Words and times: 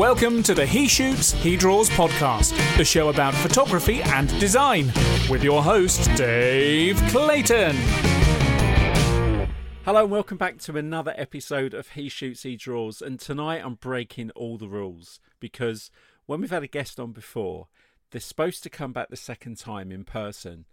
Welcome 0.00 0.42
to 0.44 0.54
the 0.54 0.64
He 0.64 0.88
Shoots, 0.88 1.32
He 1.32 1.58
Draws 1.58 1.90
podcast, 1.90 2.56
the 2.78 2.86
show 2.86 3.10
about 3.10 3.34
photography 3.34 4.00
and 4.00 4.30
design, 4.40 4.86
with 5.28 5.44
your 5.44 5.62
host, 5.62 6.10
Dave 6.16 6.96
Clayton. 7.08 7.76
Hello 9.84 10.04
and 10.04 10.10
welcome 10.10 10.38
back 10.38 10.56
to 10.60 10.78
another 10.78 11.12
episode 11.18 11.74
of 11.74 11.90
He 11.90 12.08
Shoots, 12.08 12.44
He 12.44 12.56
Draws. 12.56 13.02
And 13.02 13.20
tonight 13.20 13.60
I'm 13.62 13.74
breaking 13.74 14.30
all 14.30 14.56
the 14.56 14.70
rules 14.70 15.20
because 15.38 15.90
when 16.24 16.40
we've 16.40 16.48
had 16.48 16.62
a 16.62 16.66
guest 16.66 16.98
on 16.98 17.12
before, 17.12 17.68
they're 18.10 18.22
supposed 18.22 18.62
to 18.62 18.70
come 18.70 18.94
back 18.94 19.10
the 19.10 19.16
second 19.16 19.58
time 19.58 19.92
in 19.92 20.04
person, 20.04 20.64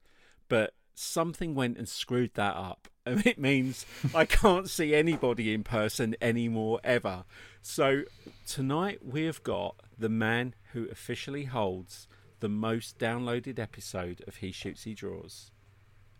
but 0.47 0.73
something 0.97 1.53
went 1.55 1.77
and 1.77 1.87
screwed 1.87 2.33
that 2.35 2.55
up. 2.55 2.87
And 3.07 3.25
it 3.25 3.39
means 3.39 3.85
I 4.13 4.25
can't 4.25 4.69
see 4.69 4.93
anybody 4.93 5.53
in 5.53 5.63
person 5.63 6.17
anymore 6.19 6.81
ever. 6.83 7.23
So 7.61 8.01
tonight 8.45 8.99
we 9.01 9.23
have 9.23 9.41
got 9.43 9.77
the 9.97 10.09
man 10.09 10.55
who 10.73 10.89
officially 10.91 11.45
holds 11.45 12.09
the 12.41 12.49
most 12.49 12.99
downloaded 12.99 13.59
episode 13.59 14.21
of 14.27 14.35
He 14.35 14.51
Shoots, 14.51 14.83
He 14.83 14.93
Draws, 14.93 15.51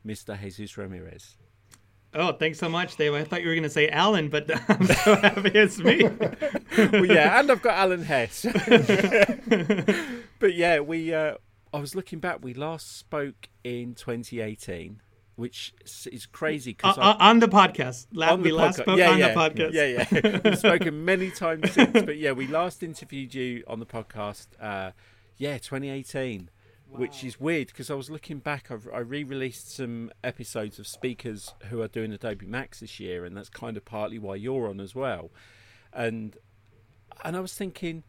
Mr. 0.06 0.40
Jesus 0.40 0.78
Ramirez. 0.78 1.36
Oh, 2.14 2.32
thanks 2.32 2.58
so 2.58 2.70
much, 2.70 2.96
Dave. 2.96 3.14
I 3.14 3.26
thought 3.26 3.42
you 3.42 3.50
were 3.50 3.54
going 3.54 3.64
to 3.64 3.70
say 3.70 3.90
Alan, 3.90 4.30
but 4.30 4.50
I'm 4.70 4.86
so 4.86 5.16
happy 5.16 5.52
it's 5.54 5.80
me. 5.80 6.04
well, 6.04 7.06
yeah, 7.06 7.38
and 7.38 7.52
I've 7.52 7.62
got 7.62 7.78
Alan 7.78 8.04
Hess. 8.04 8.44
but 10.40 10.54
yeah, 10.54 10.80
we. 10.80 11.14
Uh, 11.14 11.36
I 11.78 11.80
was 11.80 11.94
looking 11.94 12.18
back. 12.18 12.40
We 12.42 12.56
last 12.56 12.98
spoke 12.98 13.50
in 13.64 13.94
2018, 13.94 15.00
which 15.36 15.76
is 16.12 16.26
crazy 16.26 16.72
because 16.72 16.98
uh, 16.98 17.02
uh, 17.02 17.18
on 17.20 17.38
the 17.38 17.48
podcast. 17.48 18.08
La- 18.12 18.34
we 18.34 18.52
last 18.52 18.80
spoke 18.80 18.98
yeah, 18.98 19.12
on 19.12 19.20
yeah, 19.20 19.28
the 19.28 19.40
podcast. 19.40 19.74
Yeah, 19.74 19.86
yeah. 19.86 20.40
We've 20.44 20.58
spoken 20.58 21.06
many 21.06 21.30
times 21.30 21.72
since, 21.74 21.92
but 21.92 22.18
yeah, 22.18 22.32
we 22.32 22.48
last 22.48 22.82
interviewed 22.82 23.36
you 23.36 23.64
on 23.68 23.80
the 23.80 23.86
podcast. 23.86 24.48
Uh, 24.60 24.90
yeah, 25.38 25.60
2018. 25.60 26.50
Wow. 26.90 27.00
Which 27.00 27.24
is 27.24 27.40
weird 27.40 27.68
because 27.68 27.92
I 27.92 27.94
was 27.94 28.10
looking 28.10 28.40
back. 28.40 28.72
I've, 28.72 28.90
I 28.92 29.00
re-released 29.00 29.76
some 29.76 30.10
episodes 30.24 30.80
of 30.80 30.88
speakers 30.88 31.54
who 31.70 31.84
are 31.84 31.88
doing 31.88 32.12
Adobe 32.12 32.48
Max 32.48 32.80
this 32.80 33.00
year, 33.00 33.24
and 33.24 33.38
that's 33.38 33.50
kind 33.50 33.78
of 33.78 33.86
partly 33.86 34.18
why 34.18 34.34
you're 34.34 34.68
on 34.68 34.80
as 34.80 34.96
well. 34.96 35.30
And 35.94 36.38
and 37.24 37.38
I 37.38 37.40
was 37.40 37.54
thinking, 37.54 38.04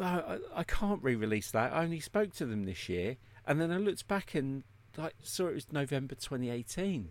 well, 0.00 0.40
I, 0.54 0.60
I 0.60 0.64
can't 0.64 1.02
re-release 1.02 1.50
that. 1.50 1.74
I 1.74 1.82
only 1.82 2.00
spoke 2.00 2.32
to 2.36 2.46
them 2.46 2.64
this 2.64 2.88
year, 2.88 3.16
and 3.46 3.60
then 3.60 3.70
I 3.70 3.76
looked 3.76 4.08
back 4.08 4.34
and 4.34 4.64
like 4.96 5.14
saw 5.22 5.48
it 5.48 5.54
was 5.54 5.70
November 5.70 6.14
2018. 6.14 7.10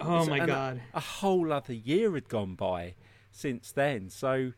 Oh 0.00 0.26
my 0.26 0.44
god! 0.44 0.82
A, 0.92 0.98
a, 0.98 1.00
whole 1.00 1.50
other 1.50 1.72
year 1.72 2.12
had 2.12 2.28
gone 2.28 2.54
by 2.54 2.94
since 3.32 3.72
then. 3.72 4.10
So 4.10 4.52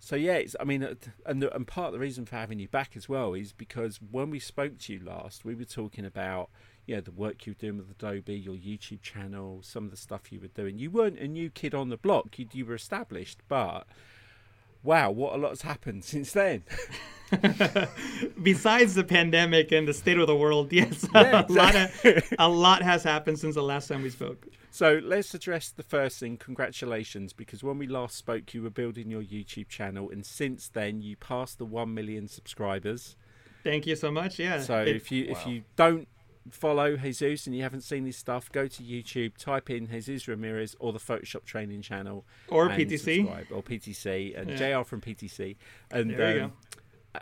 so 0.00 0.16
yeah, 0.16 0.34
it's, 0.34 0.56
I 0.58 0.64
mean, 0.64 0.82
uh, 0.82 0.94
and 1.24 1.40
the, 1.40 1.54
and 1.54 1.64
part 1.64 1.86
of 1.86 1.92
the 1.92 2.00
reason 2.00 2.26
for 2.26 2.34
having 2.34 2.58
you 2.58 2.66
back 2.66 2.96
as 2.96 3.08
well 3.08 3.34
is 3.34 3.52
because 3.52 4.00
when 4.10 4.30
we 4.30 4.40
spoke 4.40 4.78
to 4.80 4.92
you 4.92 4.98
last, 4.98 5.44
we 5.44 5.54
were 5.54 5.64
talking 5.64 6.04
about 6.04 6.50
you 6.86 6.96
know 6.96 7.00
the 7.00 7.12
work 7.12 7.46
you 7.46 7.52
were 7.52 7.60
doing 7.60 7.78
with 7.78 7.88
Adobe, 7.92 8.34
your 8.34 8.56
YouTube 8.56 9.00
channel, 9.00 9.60
some 9.62 9.84
of 9.84 9.92
the 9.92 9.96
stuff 9.96 10.32
you 10.32 10.40
were 10.40 10.48
doing. 10.48 10.76
You 10.76 10.90
weren't 10.90 11.20
a 11.20 11.28
new 11.28 11.50
kid 11.50 11.72
on 11.72 11.88
the 11.88 11.96
block; 11.96 12.36
you, 12.36 12.48
you 12.52 12.66
were 12.66 12.74
established, 12.74 13.38
but 13.46 13.86
wow, 14.82 15.10
what 15.10 15.34
a 15.34 15.36
lot's 15.36 15.62
happened 15.62 16.04
since 16.04 16.32
then. 16.32 16.64
Besides 18.42 18.94
the 18.94 19.04
pandemic 19.04 19.72
and 19.72 19.88
the 19.88 19.94
state 19.94 20.18
of 20.18 20.26
the 20.26 20.36
world, 20.36 20.72
yes, 20.72 21.06
yeah, 21.14 21.44
a 21.48 21.52
lot 21.52 21.74
of, 21.74 22.34
a 22.38 22.48
lot 22.48 22.82
has 22.82 23.02
happened 23.02 23.38
since 23.38 23.54
the 23.54 23.62
last 23.62 23.88
time 23.88 24.02
we 24.02 24.10
spoke. 24.10 24.46
So 24.70 25.00
let's 25.02 25.34
address 25.34 25.70
the 25.70 25.82
first 25.82 26.18
thing. 26.18 26.36
Congratulations, 26.36 27.32
because 27.32 27.62
when 27.62 27.78
we 27.78 27.86
last 27.86 28.16
spoke, 28.16 28.54
you 28.54 28.62
were 28.62 28.70
building 28.70 29.10
your 29.10 29.22
YouTube 29.22 29.68
channel, 29.68 30.10
and 30.10 30.24
since 30.24 30.68
then, 30.68 31.00
you 31.02 31.16
passed 31.16 31.58
the 31.58 31.66
one 31.66 31.94
million 31.94 32.28
subscribers. 32.28 33.16
Thank 33.64 33.86
you 33.86 33.96
so 33.96 34.10
much. 34.10 34.38
Yeah. 34.38 34.60
So 34.60 34.80
it, 34.80 34.96
if 34.96 35.12
you 35.12 35.26
wow. 35.26 35.38
if 35.38 35.46
you 35.46 35.62
don't 35.76 36.08
follow 36.50 36.96
Jesus 36.96 37.46
and 37.46 37.56
you 37.56 37.62
haven't 37.62 37.82
seen 37.82 38.04
his 38.04 38.16
stuff, 38.16 38.50
go 38.52 38.66
to 38.66 38.82
YouTube, 38.82 39.36
type 39.36 39.70
in 39.70 39.88
Jesus 39.88 40.28
Ramirez 40.28 40.76
or 40.80 40.92
the 40.92 40.98
Photoshop 40.98 41.44
Training 41.44 41.82
Channel, 41.82 42.24
or 42.48 42.68
PTC, 42.68 43.50
or 43.50 43.62
PTC, 43.62 44.38
and 44.38 44.50
yeah. 44.50 44.80
Jr 44.80 44.84
from 44.84 45.00
PTC, 45.00 45.56
and 45.90 46.20
um, 46.20 46.52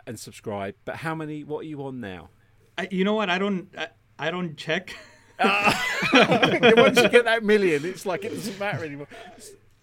and 0.07 0.19
subscribe. 0.19 0.75
But 0.85 0.97
how 0.97 1.15
many? 1.15 1.43
What 1.43 1.59
are 1.59 1.67
you 1.67 1.83
on 1.83 1.99
now? 1.99 2.29
I, 2.77 2.87
you 2.91 3.03
know 3.03 3.13
what? 3.13 3.29
I 3.29 3.37
don't. 3.37 3.67
I, 3.77 3.89
I 4.17 4.31
don't 4.31 4.55
check. 4.57 4.95
Once 5.41 7.01
you 7.01 7.09
get 7.09 7.25
that 7.25 7.43
million, 7.43 7.83
it's 7.85 8.05
like 8.05 8.23
it 8.23 8.29
doesn't 8.29 8.59
matter 8.59 8.85
anymore. 8.85 9.07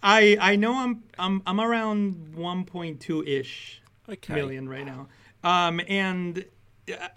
I 0.02 0.36
I 0.40 0.56
know 0.56 0.76
I'm 0.76 1.02
I'm 1.18 1.42
I'm 1.46 1.60
around 1.60 2.34
1.2 2.36 3.26
ish 3.26 3.82
okay. 4.08 4.34
million 4.34 4.68
right 4.68 4.86
now. 4.86 5.08
Um, 5.42 5.80
and 5.88 6.44
uh, 6.90 7.08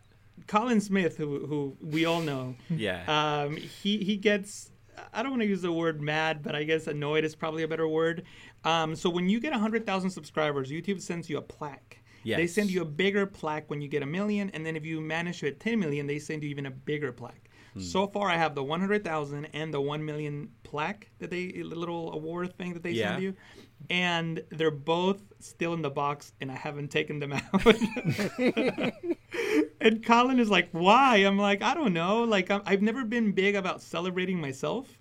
Colin 0.47 0.81
Smith, 0.81 1.17
who 1.17 1.45
who 1.45 1.77
we 1.81 2.05
all 2.05 2.21
know, 2.21 2.55
yeah, 2.69 3.03
um, 3.07 3.55
he 3.55 3.97
he 3.97 4.17
gets. 4.17 4.71
I 5.13 5.23
don't 5.23 5.31
want 5.31 5.41
to 5.41 5.47
use 5.47 5.61
the 5.61 5.71
word 5.71 6.01
mad, 6.01 6.43
but 6.43 6.53
I 6.53 6.63
guess 6.63 6.85
annoyed 6.85 7.23
is 7.23 7.33
probably 7.33 7.63
a 7.63 7.67
better 7.67 7.87
word. 7.87 8.23
Um, 8.63 8.95
so 8.95 9.09
when 9.09 9.29
you 9.29 9.39
get 9.39 9.51
100,000 9.51 10.11
subscribers, 10.11 10.69
YouTube 10.69 11.01
sends 11.01 11.29
you 11.29 11.37
a 11.37 11.41
plaque. 11.41 12.01
Yes. 12.23 12.37
They 12.37 12.47
send 12.47 12.69
you 12.69 12.81
a 12.81 12.85
bigger 12.85 13.25
plaque 13.25 13.69
when 13.69 13.81
you 13.81 13.87
get 13.87 14.03
a 14.03 14.05
million, 14.05 14.51
and 14.51 14.65
then 14.65 14.75
if 14.75 14.85
you 14.85 15.01
manage 15.01 15.39
to 15.39 15.47
hit 15.47 15.59
10 15.59 15.79
million, 15.79 16.05
they 16.07 16.19
send 16.19 16.43
you 16.43 16.49
even 16.49 16.67
a 16.67 16.71
bigger 16.71 17.11
plaque. 17.11 17.49
Hmm. 17.73 17.79
So 17.79 18.07
far, 18.07 18.29
I 18.29 18.37
have 18.37 18.53
the 18.53 18.63
100,000 18.63 19.45
and 19.53 19.73
the 19.73 19.81
1 19.81 20.05
million 20.05 20.49
plaque 20.63 21.09
that 21.19 21.29
they, 21.29 21.51
little 21.63 22.13
award 22.13 22.55
thing 22.57 22.73
that 22.73 22.83
they 22.83 22.91
yeah. 22.91 23.11
send 23.11 23.23
you. 23.23 23.33
And 23.89 24.43
they're 24.51 24.69
both 24.69 25.21
still 25.39 25.73
in 25.73 25.81
the 25.81 25.89
box, 25.89 26.33
and 26.41 26.51
I 26.51 26.55
haven't 26.55 26.89
taken 26.89 27.19
them 27.19 27.33
out. 27.33 27.43
and 29.81 30.05
Colin 30.05 30.39
is 30.39 30.49
like, 30.49 30.69
why? 30.71 31.17
I'm 31.17 31.37
like, 31.37 31.61
I 31.61 31.73
don't 31.73 31.93
know. 31.93 32.23
Like, 32.23 32.49
i 32.51 32.61
have 32.65 32.81
never 32.81 33.03
been 33.03 33.31
big 33.31 33.55
about 33.55 33.81
celebrating 33.81 34.39
myself. 34.39 34.97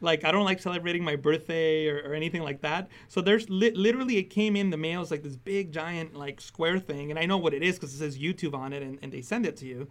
Like, 0.00 0.24
I 0.24 0.32
don't 0.32 0.44
like 0.44 0.60
celebrating 0.60 1.04
my 1.04 1.14
birthday 1.14 1.86
or, 1.86 2.02
or 2.04 2.14
anything 2.14 2.42
like 2.42 2.60
that. 2.62 2.88
So 3.06 3.20
there's 3.20 3.48
li- 3.48 3.70
literally, 3.70 4.16
it 4.16 4.24
came 4.24 4.56
in 4.56 4.70
the 4.70 4.76
mail. 4.76 5.00
It's 5.00 5.12
like 5.12 5.22
this 5.22 5.36
big, 5.36 5.72
giant, 5.72 6.16
like 6.16 6.40
square 6.40 6.80
thing. 6.80 7.10
And 7.10 7.18
I 7.20 7.26
know 7.26 7.38
what 7.38 7.54
it 7.54 7.62
is 7.62 7.76
because 7.76 7.94
it 7.94 7.98
says 7.98 8.18
YouTube 8.18 8.54
on 8.54 8.72
it, 8.72 8.82
and, 8.82 8.98
and 9.00 9.12
they 9.12 9.22
send 9.22 9.46
it 9.46 9.56
to 9.58 9.66
you 9.66 9.86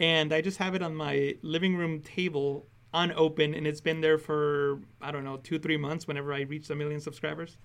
and 0.00 0.32
I 0.32 0.40
just 0.40 0.56
have 0.58 0.74
it 0.74 0.82
on 0.82 0.96
my 0.96 1.36
living 1.42 1.76
room 1.76 2.00
table 2.00 2.66
unopened, 2.92 3.54
and 3.54 3.66
it's 3.66 3.82
been 3.82 4.00
there 4.00 4.18
for 4.18 4.80
I 5.00 5.12
don't 5.12 5.24
know 5.24 5.36
two 5.36 5.58
three 5.58 5.76
months. 5.76 6.08
Whenever 6.08 6.32
I 6.32 6.40
reach 6.40 6.68
a 6.70 6.74
million 6.74 7.00
subscribers. 7.00 7.58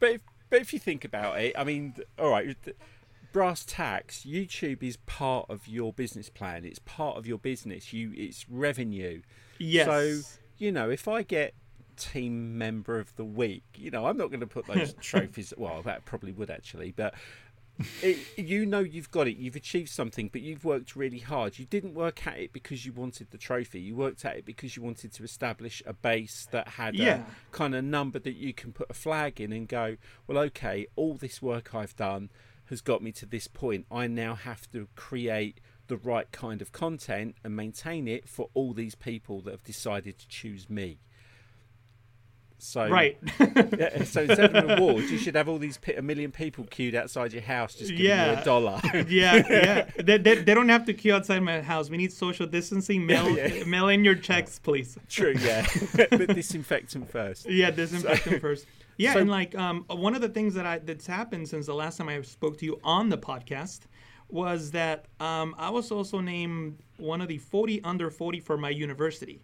But 0.00 0.10
if, 0.10 0.20
but 0.50 0.60
if 0.60 0.72
you 0.72 0.78
think 0.78 1.04
about 1.04 1.40
it, 1.40 1.54
I 1.56 1.64
mean, 1.64 1.94
all 2.18 2.30
right, 2.30 2.56
brass 3.32 3.64
tacks. 3.64 4.24
YouTube 4.26 4.82
is 4.82 4.96
part 5.06 5.46
of 5.48 5.68
your 5.68 5.92
business 5.92 6.28
plan. 6.30 6.64
It's 6.64 6.80
part 6.80 7.16
of 7.16 7.26
your 7.26 7.38
business. 7.38 7.92
You, 7.92 8.12
it's 8.14 8.48
revenue. 8.48 9.22
Yes. 9.58 9.86
So 9.86 10.38
you 10.58 10.72
know, 10.72 10.90
if 10.90 11.06
I 11.08 11.22
get 11.22 11.54
team 11.96 12.58
member 12.58 12.98
of 12.98 13.14
the 13.16 13.24
week, 13.24 13.64
you 13.76 13.90
know, 13.90 14.06
I'm 14.06 14.16
not 14.16 14.28
going 14.28 14.40
to 14.40 14.46
put 14.46 14.66
those 14.66 14.94
trophies. 15.00 15.52
Well, 15.56 15.82
that 15.82 16.04
probably 16.04 16.32
would 16.32 16.50
actually, 16.50 16.92
but 16.92 17.14
it, 18.02 18.18
you 18.36 18.66
know 18.66 18.80
you've 18.80 19.10
got 19.10 19.28
it, 19.28 19.36
you've 19.36 19.56
achieved 19.56 19.90
something, 19.90 20.30
but 20.32 20.40
you've 20.40 20.64
worked 20.64 20.96
really 20.96 21.18
hard. 21.18 21.58
You 21.58 21.64
didn't 21.64 21.94
work 21.94 22.26
at 22.26 22.38
it 22.38 22.52
because 22.52 22.84
you 22.84 22.92
wanted 22.92 23.30
the 23.30 23.38
trophy. 23.38 23.80
You 23.80 23.94
worked 23.94 24.24
at 24.24 24.36
it 24.36 24.44
because 24.44 24.76
you 24.76 24.82
wanted 24.82 25.12
to 25.12 25.22
establish 25.22 25.82
a 25.86 25.92
base 25.92 26.48
that 26.50 26.68
had 26.68 26.96
yeah. 26.96 27.22
a 27.22 27.24
kind 27.52 27.74
of 27.74 27.84
number 27.84 28.18
that 28.18 28.34
you 28.34 28.52
can 28.52 28.72
put 28.72 28.90
a 28.90 28.94
flag 28.94 29.40
in 29.40 29.52
and 29.52 29.68
go, 29.68 29.96
well, 30.26 30.38
okay, 30.38 30.86
all 30.96 31.14
this 31.14 31.40
work 31.40 31.74
I've 31.74 31.94
done 31.94 32.30
has 32.70 32.80
got 32.80 33.02
me 33.02 33.12
to 33.12 33.26
this 33.26 33.46
point. 33.46 33.86
I 33.90 34.06
now 34.06 34.34
have 34.34 34.70
to 34.72 34.88
create 34.94 35.60
the 35.88 35.96
right 35.96 36.30
kind 36.32 36.62
of 36.62 36.72
content 36.72 37.34
and 37.42 37.56
maintain 37.56 38.06
it 38.06 38.28
for 38.28 38.50
all 38.54 38.72
these 38.72 38.94
people 38.94 39.40
that 39.42 39.50
have 39.50 39.64
decided 39.64 40.18
to 40.18 40.28
choose 40.28 40.68
me. 40.68 41.00
So 42.60 42.88
right. 42.88 43.16
yeah, 43.78 44.02
so 44.02 44.22
instead 44.22 44.54
of 44.54 44.78
award, 44.78 45.04
you 45.04 45.16
should 45.16 45.36
have 45.36 45.48
all 45.48 45.58
these 45.58 45.78
a 45.96 46.02
million 46.02 46.32
people 46.32 46.64
queued 46.64 46.96
outside 46.96 47.32
your 47.32 47.42
house 47.42 47.74
just 47.74 47.90
giving 47.90 48.06
yeah. 48.06 48.32
you 48.32 48.38
a 48.38 48.44
dollar. 48.44 48.80
yeah, 49.08 49.42
yeah. 49.48 49.90
They, 49.96 50.18
they, 50.18 50.42
they, 50.42 50.54
don't 50.54 50.68
have 50.68 50.84
to 50.86 50.94
queue 50.94 51.14
outside 51.14 51.40
my 51.40 51.60
house. 51.60 51.88
We 51.88 51.98
need 51.98 52.12
social 52.12 52.46
distancing. 52.46 53.06
Mail 53.06 53.30
yeah. 53.30 53.64
mail 53.64 53.88
in 53.88 54.04
your 54.04 54.16
checks, 54.16 54.58
please. 54.58 54.98
True. 55.08 55.34
Yeah, 55.38 55.66
but 56.10 56.34
disinfectant 56.34 57.10
first. 57.10 57.48
Yeah, 57.48 57.70
disinfectant 57.70 58.36
so, 58.36 58.40
first. 58.40 58.66
Yeah, 58.98 59.14
so, 59.14 59.20
and 59.20 59.30
like 59.30 59.54
um, 59.56 59.84
one 59.88 60.14
of 60.14 60.20
the 60.20 60.28
things 60.28 60.54
that 60.54 60.66
I 60.66 60.78
that's 60.78 61.06
happened 61.06 61.48
since 61.48 61.66
the 61.66 61.74
last 61.74 61.96
time 61.96 62.08
I 62.08 62.20
spoke 62.22 62.58
to 62.58 62.66
you 62.66 62.78
on 62.84 63.08
the 63.08 63.18
podcast 63.18 63.80
was 64.28 64.72
that 64.72 65.06
um, 65.20 65.54
I 65.56 65.70
was 65.70 65.90
also 65.90 66.20
named 66.20 66.80
one 66.98 67.22
of 67.22 67.28
the 67.28 67.38
40 67.38 67.82
under 67.82 68.10
40 68.10 68.40
for 68.40 68.58
my 68.58 68.68
university 68.68 69.40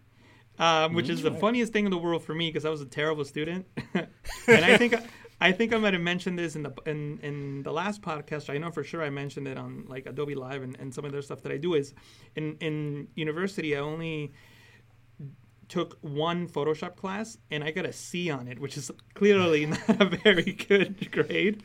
um, 0.58 0.94
which 0.94 1.08
is 1.08 1.22
the 1.22 1.32
funniest 1.32 1.72
thing 1.72 1.84
in 1.84 1.90
the 1.90 1.98
world 1.98 2.22
for 2.22 2.34
me 2.34 2.48
because 2.48 2.64
I 2.64 2.70
was 2.70 2.80
a 2.80 2.86
terrible 2.86 3.24
student, 3.24 3.66
and 3.94 4.64
I 4.64 4.76
think 4.76 4.94
I 5.40 5.52
think 5.52 5.72
I 5.72 5.78
might 5.78 5.94
have 5.94 6.02
mentioned 6.02 6.38
this 6.38 6.54
in 6.54 6.62
the 6.62 6.72
in, 6.86 7.18
in 7.22 7.62
the 7.62 7.72
last 7.72 8.02
podcast. 8.02 8.52
I 8.52 8.58
know 8.58 8.70
for 8.70 8.84
sure 8.84 9.02
I 9.02 9.10
mentioned 9.10 9.48
it 9.48 9.58
on 9.58 9.84
like 9.88 10.06
Adobe 10.06 10.34
Live 10.34 10.62
and, 10.62 10.76
and 10.78 10.94
some 10.94 11.04
of 11.04 11.12
the 11.12 11.22
stuff 11.22 11.42
that 11.42 11.52
I 11.52 11.56
do 11.56 11.74
is 11.74 11.94
in 12.36 12.56
in 12.60 13.08
university 13.16 13.76
I 13.76 13.80
only 13.80 14.32
took 15.68 15.98
one 16.00 16.48
Photoshop 16.48 16.96
class 16.96 17.38
and 17.50 17.64
I 17.64 17.70
got 17.70 17.86
a 17.86 17.92
C 17.92 18.30
on 18.30 18.48
it, 18.48 18.58
which 18.58 18.76
is 18.76 18.90
clearly 19.14 19.66
not 19.66 20.00
a 20.00 20.04
very 20.04 20.52
good 20.52 21.10
grade. 21.10 21.62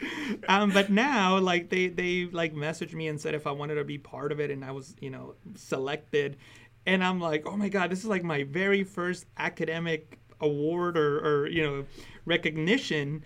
Um, 0.47 0.71
but 0.71 0.89
now, 0.89 1.37
like 1.39 1.69
they 1.69 1.87
they 1.87 2.25
like 2.25 2.53
messaged 2.53 2.93
me 2.93 3.07
and 3.07 3.19
said 3.19 3.35
if 3.35 3.47
I 3.47 3.51
wanted 3.51 3.75
to 3.75 3.83
be 3.83 3.97
part 3.97 4.31
of 4.31 4.39
it, 4.39 4.51
and 4.51 4.63
I 4.63 4.71
was 4.71 4.95
you 4.99 5.09
know 5.09 5.35
selected, 5.55 6.37
and 6.85 7.03
I'm 7.03 7.19
like, 7.19 7.43
oh 7.45 7.57
my 7.57 7.69
god, 7.69 7.89
this 7.91 7.99
is 7.99 8.05
like 8.05 8.23
my 8.23 8.43
very 8.43 8.83
first 8.83 9.25
academic 9.37 10.19
award 10.41 10.97
or 10.97 11.19
or 11.19 11.47
you 11.47 11.63
know 11.63 11.85
recognition, 12.25 13.23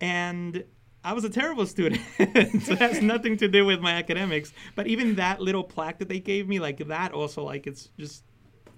and 0.00 0.64
I 1.04 1.12
was 1.14 1.24
a 1.24 1.30
terrible 1.30 1.66
student. 1.66 2.00
so 2.62 2.74
that's 2.74 3.00
nothing 3.02 3.36
to 3.38 3.48
do 3.48 3.64
with 3.64 3.80
my 3.80 3.92
academics. 3.92 4.52
But 4.74 4.86
even 4.86 5.16
that 5.16 5.40
little 5.40 5.64
plaque 5.64 5.98
that 5.98 6.08
they 6.08 6.20
gave 6.20 6.48
me, 6.48 6.60
like 6.60 6.86
that 6.86 7.12
also, 7.12 7.42
like 7.44 7.66
it's 7.66 7.90
just 7.98 8.24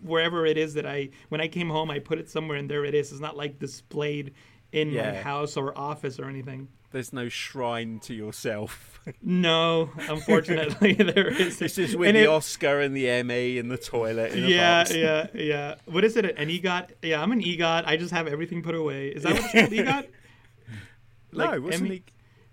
wherever 0.04 0.46
it 0.46 0.56
is 0.58 0.74
that 0.74 0.86
I 0.86 1.10
when 1.28 1.40
I 1.40 1.48
came 1.48 1.70
home, 1.70 1.90
I 1.90 1.98
put 1.98 2.18
it 2.18 2.30
somewhere, 2.30 2.58
and 2.58 2.70
there 2.70 2.84
it 2.84 2.94
is. 2.94 3.10
It's 3.10 3.20
not 3.20 3.36
like 3.36 3.58
displayed 3.58 4.34
in 4.72 4.90
yeah. 4.90 5.12
my 5.12 5.16
house 5.22 5.56
or 5.56 5.76
office 5.76 6.18
or 6.18 6.26
anything. 6.26 6.68
There's 6.90 7.12
no 7.12 7.28
shrine 7.28 7.98
to 8.00 8.14
yourself. 8.14 9.00
no, 9.22 9.90
unfortunately, 10.08 10.92
there 10.94 11.28
is. 11.28 11.60
It's 11.60 11.74
just 11.74 11.96
with 11.96 12.08
and 12.08 12.16
the 12.16 12.24
it, 12.24 12.28
Oscar 12.28 12.80
and 12.80 12.94
the 12.94 13.08
Emmy 13.08 13.58
in 13.58 13.68
the 13.68 13.78
toilet. 13.78 14.32
In 14.32 14.48
yeah, 14.48 14.84
yeah, 14.90 15.26
yeah. 15.34 15.74
What 15.86 16.04
is 16.04 16.16
it? 16.16 16.24
An 16.38 16.48
EGOT? 16.48 16.90
Yeah, 17.02 17.20
I'm 17.20 17.32
an 17.32 17.42
EGOT. 17.42 17.84
I 17.86 17.96
just 17.96 18.12
have 18.12 18.28
everything 18.28 18.62
put 18.62 18.74
away. 18.74 19.08
Is 19.08 19.24
that 19.24 19.32
what 19.32 19.42
it's 19.42 19.52
called? 19.52 19.72
EGOT? 19.72 20.08
Like, 21.32 21.50
no, 21.50 21.60
wasn't 21.62 21.86
Emmy, 21.86 22.04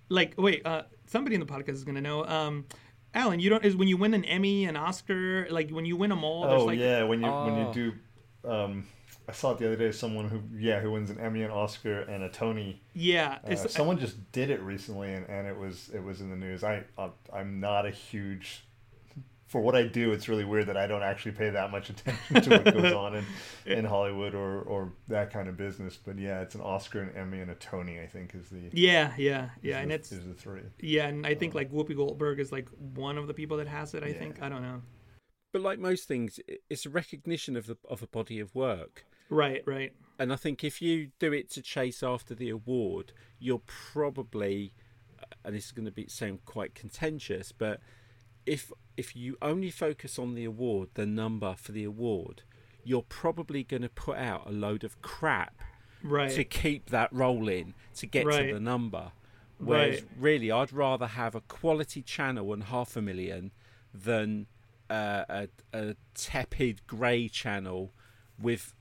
like 0.10 0.34
wait, 0.38 0.66
uh, 0.66 0.84
somebody 1.06 1.36
in 1.36 1.40
the 1.40 1.48
podcast 1.48 1.74
is 1.74 1.84
gonna 1.84 2.02
know. 2.02 2.26
Um, 2.26 2.66
Alan, 3.14 3.40
you 3.40 3.50
don't 3.50 3.64
is 3.66 3.76
when 3.76 3.88
you 3.88 3.98
win 3.98 4.14
an 4.14 4.26
Emmy, 4.26 4.66
an 4.66 4.78
Oscar, 4.78 5.48
like 5.50 5.70
when 5.70 5.86
you 5.86 5.98
win 5.98 6.10
them 6.10 6.24
all. 6.24 6.46
Oh 6.46 6.66
like, 6.66 6.80
yeah, 6.80 7.04
when 7.04 7.22
you 7.22 7.28
oh. 7.28 7.46
when 7.46 7.58
you 7.58 7.68
oh. 7.68 7.74
do. 7.74 7.94
Um, 8.44 8.88
I 9.28 9.34
saw 9.34 9.52
it 9.52 9.60
the 9.60 9.68
other 9.68 9.76
day. 9.76 9.92
Someone 9.92 10.30
who 10.30 10.42
yeah 10.58 10.80
who 10.80 10.92
wins 10.92 11.10
an 11.10 11.20
Emmy, 11.20 11.44
an 11.44 11.52
Oscar, 11.52 12.02
and 12.02 12.24
a 12.24 12.30
Tony. 12.30 12.82
Yeah, 12.94 13.40
uh, 13.48 13.56
someone 13.56 13.98
I, 13.98 14.02
just 14.02 14.32
did 14.32 14.50
it 14.50 14.62
recently, 14.62 15.14
and, 15.14 15.28
and 15.30 15.48
it 15.48 15.58
was 15.58 15.90
it 15.94 16.04
was 16.04 16.22
in 16.22 16.30
the 16.30 16.36
news. 16.36 16.64
I 16.64 16.84
I'm 17.34 17.60
not 17.60 17.86
a 17.86 17.92
huge 17.92 18.64
for 19.52 19.60
what 19.60 19.76
I 19.76 19.84
do, 19.84 20.14
it's 20.14 20.30
really 20.30 20.46
weird 20.46 20.68
that 20.68 20.78
I 20.78 20.88
don't 20.88 21.04
actually 21.04 21.34
pay 21.34 21.50
that 21.50 21.72
much 21.72 21.90
attention 21.90 22.42
to 22.42 22.50
what 22.52 22.74
goes 22.74 22.94
on 22.94 23.16
in, 23.16 23.26
in 23.66 23.84
Hollywood 23.84 24.34
or, 24.34 24.62
or 24.62 24.94
that 25.10 25.30
kind 25.30 25.50
of 25.50 25.58
business. 25.58 26.00
But 26.02 26.18
yeah, 26.18 26.40
it's 26.40 26.56
an 26.56 26.62
Oscar, 26.62 27.02
an 27.02 27.12
Emmy, 27.18 27.42
and 27.42 27.52
a 27.52 27.56
Tony. 27.56 28.00
I 28.00 28.08
think 28.08 28.34
is 28.34 28.48
the 28.48 28.70
yeah, 28.72 29.12
yeah, 29.18 29.50
yeah, 29.62 29.80
and 29.80 29.92
the, 29.92 29.96
it's 29.96 30.14
is 30.14 30.26
the 30.26 30.34
three. 30.34 30.62
Yeah, 30.80 31.08
and 31.08 31.28
I 31.28 31.36
think 31.36 31.54
um, 31.54 31.58
like 31.58 31.70
Whoopi 31.70 31.98
Goldberg 31.98 32.40
is 32.40 32.54
like 32.54 32.70
one 32.96 33.18
of 33.18 33.28
the 33.28 33.34
people 33.34 33.58
that 33.58 33.68
has 33.68 33.94
it. 33.94 34.04
I 34.04 34.08
yeah. 34.08 34.20
think 34.20 34.42
I 34.42 34.48
don't 34.48 34.62
know. 34.62 34.82
But 35.52 35.64
like 35.64 35.80
most 35.80 36.08
things, 36.08 36.40
it's 36.70 36.86
a 36.86 36.90
recognition 36.90 37.58
of 37.58 37.66
the 37.68 37.76
of 37.90 38.02
a 38.02 38.08
body 38.08 38.40
of 38.40 38.56
work. 38.56 39.06
Right, 39.30 39.64
right. 39.66 39.92
And 40.18 40.32
I 40.32 40.38
think 40.38 40.64
if 40.64 40.82
you 40.82 41.10
do 41.20 41.34
it 41.34 41.50
to 41.52 41.62
chase 41.62 42.04
after 42.04 42.34
the 42.34 42.50
award, 42.52 43.12
you're 43.38 43.62
probably, 43.66 44.74
and 45.44 45.54
this 45.54 45.66
is 45.66 45.72
going 45.74 45.86
to 45.86 45.92
be 45.92 46.08
sound 46.08 46.46
quite 46.46 46.74
contentious, 46.74 47.52
but 47.52 47.82
if 48.46 48.72
if 48.98 49.16
you 49.16 49.38
only 49.42 49.72
focus 49.72 50.20
on 50.20 50.36
the 50.36 50.46
award, 50.46 50.90
the 50.94 51.06
number 51.06 51.56
for 51.58 51.72
the 51.72 51.84
award, 51.84 52.44
you're 52.84 53.04
probably 53.04 53.64
going 53.64 53.82
to 53.82 53.90
put 53.90 54.18
out 54.18 54.48
a 54.48 54.52
load 54.52 54.84
of 54.84 55.02
crap 55.02 55.62
right. 56.04 56.32
to 56.32 56.44
keep 56.44 56.90
that 56.90 57.12
rolling 57.12 57.74
to 57.96 58.06
get 58.06 58.26
right. 58.26 58.48
to 58.48 58.54
the 58.54 58.60
number. 58.60 59.12
Whereas 59.58 60.02
right. 60.02 60.10
really, 60.20 60.52
I'd 60.52 60.74
rather 60.74 61.06
have 61.06 61.36
a 61.36 61.42
quality 61.42 62.02
channel 62.02 62.52
and 62.52 62.64
half 62.64 62.96
a 62.96 63.02
million 63.02 63.52
than 63.94 64.48
uh, 64.90 65.24
a, 65.30 65.48
a 65.74 65.96
tepid 66.16 66.86
grey 66.88 67.28
channel 67.28 67.94
with 68.42 68.74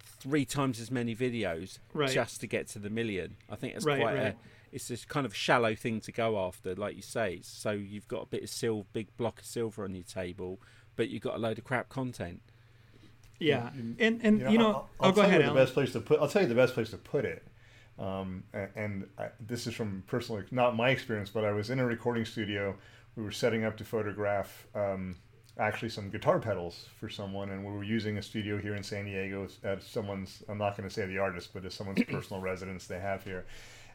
three 0.00 0.44
times 0.44 0.80
as 0.80 0.90
many 0.90 1.14
videos 1.14 1.78
right. 1.92 2.08
just 2.08 2.40
to 2.40 2.46
get 2.46 2.68
to 2.68 2.78
the 2.78 2.90
million. 2.90 3.36
I 3.50 3.56
think 3.56 3.74
it's 3.74 3.84
quite 3.84 4.16
a 4.16 4.34
it's 4.72 4.88
this 4.88 5.04
kind 5.04 5.26
of 5.26 5.34
shallow 5.34 5.74
thing 5.74 6.00
to 6.00 6.12
go 6.12 6.38
after, 6.38 6.74
like 6.74 6.96
you 6.96 7.02
say. 7.02 7.40
So 7.42 7.70
you've 7.70 8.08
got 8.08 8.22
a 8.22 8.26
bit 8.26 8.42
of 8.42 8.50
silver, 8.50 8.86
big 8.92 9.16
block 9.16 9.40
of 9.40 9.46
silver 9.46 9.84
on 9.84 9.94
your 9.94 10.04
table, 10.04 10.60
but 10.96 11.08
you've 11.08 11.22
got 11.22 11.36
a 11.36 11.38
load 11.38 11.58
of 11.58 11.64
crap 11.64 11.88
content. 11.88 12.40
Yeah, 13.38 13.70
and 13.72 13.96
and 14.00 14.22
you 14.22 14.44
know, 14.44 14.50
you 14.50 14.58
know 14.58 14.68
I'll, 14.68 14.88
I'll 15.00 15.08
oh, 15.10 15.12
go 15.12 15.22
ahead. 15.22 15.44
the 15.44 15.52
best 15.52 15.74
place 15.74 15.92
to 15.92 16.00
put. 16.00 16.20
I'll 16.20 16.28
tell 16.28 16.42
you 16.42 16.48
the 16.48 16.54
best 16.54 16.74
place 16.74 16.90
to 16.90 16.96
put 16.96 17.24
it. 17.24 17.46
Um, 17.98 18.44
and, 18.52 18.68
and 18.76 19.06
I, 19.18 19.28
this 19.40 19.66
is 19.66 19.74
from 19.74 20.04
personal, 20.06 20.42
not 20.50 20.76
my 20.76 20.90
experience, 20.90 21.30
but 21.30 21.44
I 21.44 21.52
was 21.52 21.70
in 21.70 21.80
a 21.80 21.86
recording 21.86 22.24
studio. 22.24 22.76
We 23.16 23.24
were 23.24 23.32
setting 23.32 23.64
up 23.64 23.76
to 23.78 23.84
photograph 23.84 24.66
um, 24.74 25.16
actually 25.58 25.88
some 25.88 26.10
guitar 26.10 26.38
pedals 26.38 26.86
for 26.98 27.08
someone, 27.08 27.50
and 27.50 27.64
we 27.64 27.72
were 27.72 27.84
using 27.84 28.18
a 28.18 28.22
studio 28.22 28.58
here 28.58 28.74
in 28.74 28.82
San 28.82 29.04
Diego 29.04 29.48
at 29.64 29.82
someone's. 29.82 30.42
I'm 30.48 30.58
not 30.58 30.76
going 30.76 30.88
to 30.88 30.94
say 30.94 31.06
the 31.06 31.18
artist, 31.18 31.50
but 31.52 31.64
as 31.64 31.74
someone's 31.74 32.02
personal 32.08 32.42
residence 32.42 32.86
they 32.86 33.00
have 33.00 33.24
here 33.24 33.46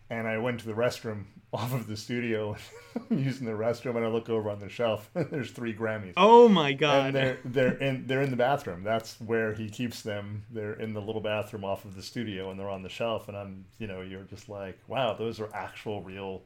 and 0.09 0.27
I 0.27 0.37
went 0.37 0.59
to 0.61 0.67
the 0.67 0.73
restroom 0.73 1.25
off 1.53 1.73
of 1.73 1.87
the 1.87 1.95
studio, 1.95 2.55
using 3.09 3.45
the 3.45 3.53
restroom, 3.53 3.95
and 3.95 4.05
I 4.05 4.07
look 4.07 4.29
over 4.29 4.49
on 4.49 4.59
the 4.59 4.69
shelf, 4.69 5.09
and 5.15 5.29
there's 5.29 5.51
three 5.51 5.73
Grammys. 5.73 6.13
Oh 6.17 6.47
my 6.49 6.73
god! 6.73 7.07
And 7.07 7.15
they're 7.15 7.37
they're 7.45 7.77
in 7.77 8.07
they're 8.07 8.21
in 8.21 8.31
the 8.31 8.37
bathroom. 8.37 8.83
That's 8.83 9.19
where 9.21 9.53
he 9.53 9.69
keeps 9.69 10.01
them. 10.01 10.43
They're 10.51 10.73
in 10.73 10.93
the 10.93 11.01
little 11.01 11.21
bathroom 11.21 11.63
off 11.63 11.85
of 11.85 11.95
the 11.95 12.03
studio, 12.03 12.49
and 12.49 12.59
they're 12.59 12.69
on 12.69 12.83
the 12.83 12.89
shelf. 12.89 13.27
And 13.27 13.37
I'm, 13.37 13.65
you 13.77 13.87
know, 13.87 14.01
you're 14.01 14.23
just 14.23 14.49
like, 14.49 14.79
wow, 14.87 15.13
those 15.13 15.39
are 15.39 15.49
actual 15.53 16.01
real 16.01 16.41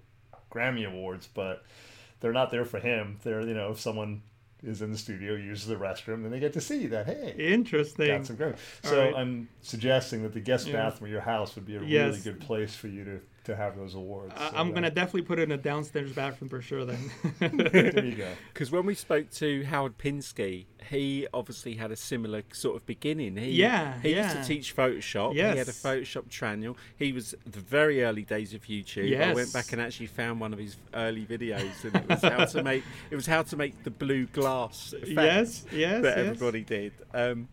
Grammy 0.52 0.86
awards, 0.88 1.28
but 1.34 1.64
they're 2.20 2.34
not 2.34 2.52
there 2.52 2.66
for 2.66 2.80
him. 2.80 3.20
They're, 3.24 3.42
you 3.42 3.54
know, 3.54 3.72
if 3.72 3.80
someone 3.80 4.22
is 4.64 4.82
in 4.82 4.92
the 4.92 4.98
studio, 4.98 5.36
uses 5.36 5.68
the 5.68 5.76
restroom, 5.76 6.24
then 6.24 6.32
they 6.32 6.40
get 6.40 6.54
to 6.54 6.62
see 6.62 6.88
that. 6.88 7.06
Hey, 7.06 7.36
interesting. 7.38 8.08
Got 8.08 8.26
some 8.26 8.38
Grammy. 8.38 8.58
So 8.84 9.00
right. 9.00 9.16
I'm 9.16 9.48
suggesting 9.62 10.24
that 10.24 10.34
the 10.34 10.40
guest 10.40 10.68
yeah. 10.68 10.74
bathroom 10.74 11.10
of 11.10 11.12
your 11.12 11.22
house 11.22 11.56
would 11.56 11.66
be 11.66 11.76
a 11.76 11.84
yes. 11.84 12.08
really 12.08 12.20
good 12.22 12.40
place 12.40 12.76
for 12.76 12.88
you 12.88 13.04
to 13.04 13.20
to 13.48 13.56
have 13.56 13.78
those 13.78 13.96
awards. 13.96 14.34
So, 14.38 14.52
I'm 14.54 14.74
gonna 14.74 14.92
definitely 14.92 15.24
put 15.24 15.40
it 15.40 15.44
in 15.44 15.52
a 15.54 15.58
downstairs 15.58 16.12
bathroom 16.12 16.50
for 16.50 16.62
sure. 16.62 16.86
Then 16.86 17.12
there 17.40 18.06
you 18.06 18.16
go. 18.16 18.30
Because 18.54 18.72
when 18.72 18.86
we 18.86 18.94
spoke 18.94 19.32
to 19.32 19.64
Howard 19.64 19.98
Pinsky, 19.98 20.66
he 20.90 21.28
obviously 21.34 21.76
had 21.76 21.92
a 21.92 21.96
similar 21.96 22.44
sort 22.52 22.76
of 22.76 22.86
beginning. 22.86 23.38
He, 23.38 23.52
yeah, 23.52 24.00
he 24.02 24.16
yeah. 24.16 24.24
used 24.24 24.36
to 24.36 24.54
teach 24.54 24.76
Photoshop. 24.76 25.34
Yes. 25.34 25.54
He 25.54 25.60
had 25.60 25.68
a 25.70 25.72
Photoshop 25.72 26.30
channel. 26.30 26.78
He 26.98 27.14
was 27.14 27.36
the 27.46 27.60
very 27.60 28.04
early 28.04 28.24
days 28.24 28.54
of 28.54 28.64
YouTube. 28.64 29.10
Yes. 29.10 29.32
I 29.32 29.34
went 29.34 29.54
back 29.54 29.72
and 29.72 29.82
actually 29.82 30.08
found 30.08 30.42
one 30.42 30.54
of 30.54 30.60
his 30.60 30.76
early 30.94 31.26
videos, 31.26 31.86
and 31.86 31.96
it 31.96 32.10
was 32.10 32.22
how 32.22 32.46
to 32.46 32.64
make 32.72 32.84
it 33.10 33.16
was 33.16 33.26
how 33.26 33.44
to 33.44 33.56
make 33.56 33.84
the 33.84 33.92
blue 33.92 34.26
glass 34.28 34.94
effect 34.94 35.10
yes, 35.10 35.66
yes, 35.72 36.02
that 36.02 36.18
yes. 36.18 36.28
everybody 36.28 36.64
did. 36.64 36.92
Um, 37.14 37.48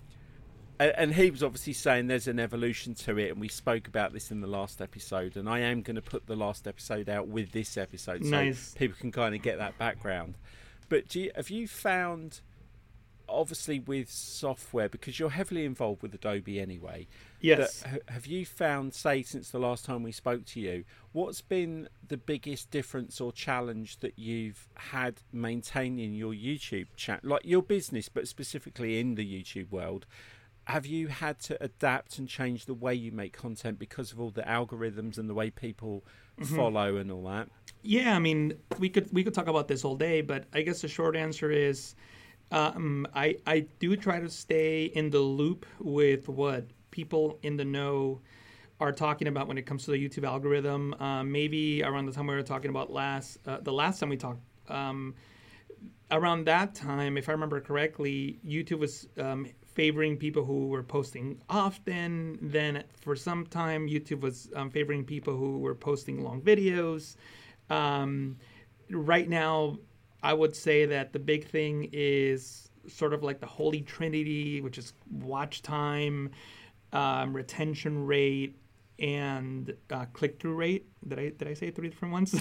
and 0.78 1.14
he 1.14 1.30
was 1.30 1.42
obviously 1.42 1.72
saying 1.72 2.08
there's 2.08 2.26
an 2.26 2.40
evolution 2.40 2.94
to 2.94 3.18
it, 3.18 3.30
and 3.30 3.40
we 3.40 3.48
spoke 3.48 3.86
about 3.86 4.12
this 4.12 4.30
in 4.30 4.40
the 4.40 4.46
last 4.46 4.80
episode. 4.80 5.36
And 5.36 5.48
I 5.48 5.60
am 5.60 5.82
going 5.82 5.96
to 5.96 6.02
put 6.02 6.26
the 6.26 6.36
last 6.36 6.66
episode 6.66 7.08
out 7.08 7.28
with 7.28 7.52
this 7.52 7.76
episode, 7.76 8.24
so 8.24 8.30
nice. 8.30 8.74
people 8.76 8.96
can 8.98 9.12
kind 9.12 9.34
of 9.34 9.42
get 9.42 9.58
that 9.58 9.78
background. 9.78 10.34
But 10.88 11.14
you, 11.14 11.30
have 11.36 11.48
you 11.48 11.68
found, 11.68 12.40
obviously, 13.28 13.78
with 13.78 14.10
software 14.10 14.88
because 14.88 15.18
you're 15.18 15.30
heavily 15.30 15.64
involved 15.64 16.02
with 16.02 16.12
Adobe 16.14 16.60
anyway? 16.60 17.06
Yes. 17.40 17.84
have 18.08 18.26
you 18.26 18.44
found, 18.44 18.94
say, 18.94 19.22
since 19.22 19.50
the 19.50 19.58
last 19.58 19.84
time 19.84 20.02
we 20.02 20.12
spoke 20.12 20.44
to 20.46 20.60
you, 20.60 20.84
what's 21.12 21.40
been 21.40 21.88
the 22.08 22.16
biggest 22.16 22.70
difference 22.70 23.20
or 23.20 23.32
challenge 23.32 23.98
that 23.98 24.18
you've 24.18 24.68
had 24.74 25.20
maintaining 25.32 26.14
your 26.14 26.32
YouTube 26.32 26.86
chat, 26.96 27.24
like 27.24 27.42
your 27.44 27.62
business, 27.62 28.08
but 28.08 28.26
specifically 28.26 28.98
in 28.98 29.14
the 29.14 29.24
YouTube 29.24 29.70
world? 29.70 30.06
Have 30.66 30.86
you 30.86 31.08
had 31.08 31.38
to 31.40 31.62
adapt 31.62 32.18
and 32.18 32.28
change 32.28 32.66
the 32.66 32.74
way 32.74 32.94
you 32.94 33.12
make 33.12 33.32
content 33.32 33.78
because 33.78 34.12
of 34.12 34.20
all 34.20 34.30
the 34.30 34.42
algorithms 34.42 35.18
and 35.18 35.28
the 35.28 35.34
way 35.34 35.50
people 35.50 36.04
mm-hmm. 36.40 36.56
follow 36.56 36.96
and 36.96 37.10
all 37.10 37.24
that? 37.24 37.48
Yeah, 37.82 38.16
I 38.16 38.18
mean, 38.18 38.54
we 38.78 38.88
could 38.88 39.12
we 39.12 39.22
could 39.24 39.34
talk 39.34 39.46
about 39.46 39.68
this 39.68 39.84
all 39.84 39.96
day, 39.96 40.22
but 40.22 40.44
I 40.52 40.62
guess 40.62 40.80
the 40.80 40.88
short 40.88 41.16
answer 41.16 41.50
is, 41.50 41.94
um, 42.50 43.06
I 43.14 43.36
I 43.46 43.66
do 43.78 43.94
try 43.96 44.20
to 44.20 44.30
stay 44.30 44.84
in 44.86 45.10
the 45.10 45.20
loop 45.20 45.66
with 45.78 46.28
what 46.28 46.66
people 46.90 47.38
in 47.42 47.56
the 47.56 47.64
know 47.64 48.20
are 48.80 48.92
talking 48.92 49.28
about 49.28 49.48
when 49.48 49.58
it 49.58 49.66
comes 49.66 49.84
to 49.84 49.90
the 49.90 49.98
YouTube 49.98 50.24
algorithm. 50.24 50.94
Uh, 50.94 51.22
maybe 51.22 51.82
around 51.82 52.06
the 52.06 52.12
time 52.12 52.26
we 52.26 52.34
were 52.34 52.42
talking 52.42 52.70
about 52.70 52.90
last 52.90 53.38
uh, 53.46 53.58
the 53.60 53.72
last 53.72 54.00
time 54.00 54.08
we 54.08 54.16
talked. 54.16 54.40
Um, 54.68 55.14
around 56.10 56.46
that 56.46 56.74
time, 56.74 57.18
if 57.18 57.28
I 57.28 57.32
remember 57.32 57.60
correctly, 57.60 58.38
YouTube 58.46 58.78
was 58.78 59.08
um, 59.18 59.46
favoring 59.74 60.16
people 60.16 60.44
who 60.44 60.68
were 60.68 60.82
posting 60.82 61.40
often. 61.48 62.38
Then 62.40 62.84
for 63.00 63.16
some 63.16 63.46
time, 63.46 63.88
YouTube 63.88 64.20
was 64.20 64.48
um, 64.54 64.70
favoring 64.70 65.04
people 65.04 65.36
who 65.36 65.58
were 65.58 65.74
posting 65.74 66.22
long 66.22 66.40
videos. 66.40 67.16
Um, 67.70 68.36
right 68.90 69.28
now, 69.28 69.78
I 70.22 70.32
would 70.32 70.56
say 70.56 70.86
that 70.86 71.12
the 71.12 71.18
big 71.18 71.46
thing 71.46 71.90
is 71.92 72.70
sort 72.88 73.12
of 73.12 73.22
like 73.22 73.40
the 73.40 73.46
holy 73.46 73.80
trinity, 73.80 74.60
which 74.60 74.78
is 74.78 74.92
watch 75.10 75.62
time, 75.62 76.30
um, 76.92 77.34
retention 77.34 78.06
rate, 78.06 78.56
and 78.98 79.74
uh, 79.90 80.06
click 80.12 80.40
through 80.40 80.54
rate. 80.54 80.86
Did 81.06 81.18
I 81.18 81.28
did 81.30 81.48
I 81.48 81.54
say 81.54 81.70
three 81.70 81.88
different 81.88 82.12
ones? 82.12 82.34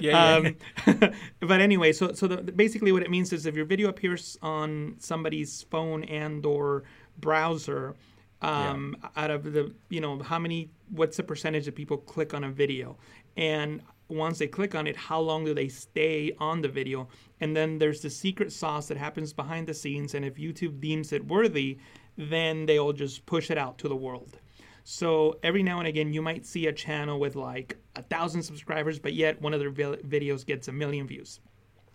yeah. 0.00 0.36
um, 0.36 0.56
but 1.40 1.60
anyway, 1.60 1.92
so 1.92 2.12
so 2.12 2.26
the, 2.28 2.38
basically 2.52 2.92
what 2.92 3.02
it 3.02 3.10
means 3.10 3.32
is 3.32 3.46
if 3.46 3.54
your 3.56 3.64
video 3.66 3.88
appears 3.88 4.36
on 4.42 4.96
somebody's 4.98 5.62
phone 5.70 6.04
and 6.04 6.44
or 6.46 6.84
browser, 7.18 7.96
Um, 8.42 8.96
yeah. 9.02 9.22
Out 9.24 9.30
of 9.30 9.52
the, 9.52 9.74
you 9.88 10.00
know, 10.00 10.18
how 10.22 10.38
many, 10.38 10.70
what's 10.90 11.16
the 11.16 11.22
percentage 11.22 11.66
of 11.68 11.74
people 11.74 11.96
click 11.98 12.34
on 12.34 12.44
a 12.44 12.50
video? 12.50 12.98
And 13.36 13.82
once 14.08 14.38
they 14.38 14.46
click 14.48 14.74
on 14.74 14.86
it, 14.86 14.96
how 14.96 15.20
long 15.20 15.44
do 15.44 15.54
they 15.54 15.68
stay 15.68 16.32
on 16.38 16.60
the 16.60 16.68
video? 16.68 17.08
And 17.40 17.56
then 17.56 17.78
there's 17.78 18.00
the 18.02 18.10
secret 18.10 18.52
sauce 18.52 18.88
that 18.88 18.98
happens 18.98 19.32
behind 19.32 19.66
the 19.66 19.74
scenes. 19.74 20.14
And 20.14 20.24
if 20.24 20.34
YouTube 20.36 20.80
deems 20.80 21.12
it 21.12 21.26
worthy, 21.26 21.78
then 22.18 22.66
they'll 22.66 22.92
just 22.92 23.24
push 23.26 23.50
it 23.50 23.58
out 23.58 23.78
to 23.78 23.88
the 23.88 23.96
world. 23.96 24.38
So 24.84 25.38
every 25.42 25.62
now 25.62 25.78
and 25.78 25.88
again, 25.88 26.12
you 26.12 26.20
might 26.20 26.44
see 26.44 26.66
a 26.66 26.72
channel 26.72 27.18
with 27.18 27.36
like 27.36 27.78
a 27.96 28.02
thousand 28.02 28.42
subscribers, 28.42 28.98
but 28.98 29.14
yet 29.14 29.40
one 29.40 29.54
of 29.54 29.60
their 29.60 29.72
videos 29.72 30.44
gets 30.44 30.68
a 30.68 30.72
million 30.72 31.06
views, 31.06 31.40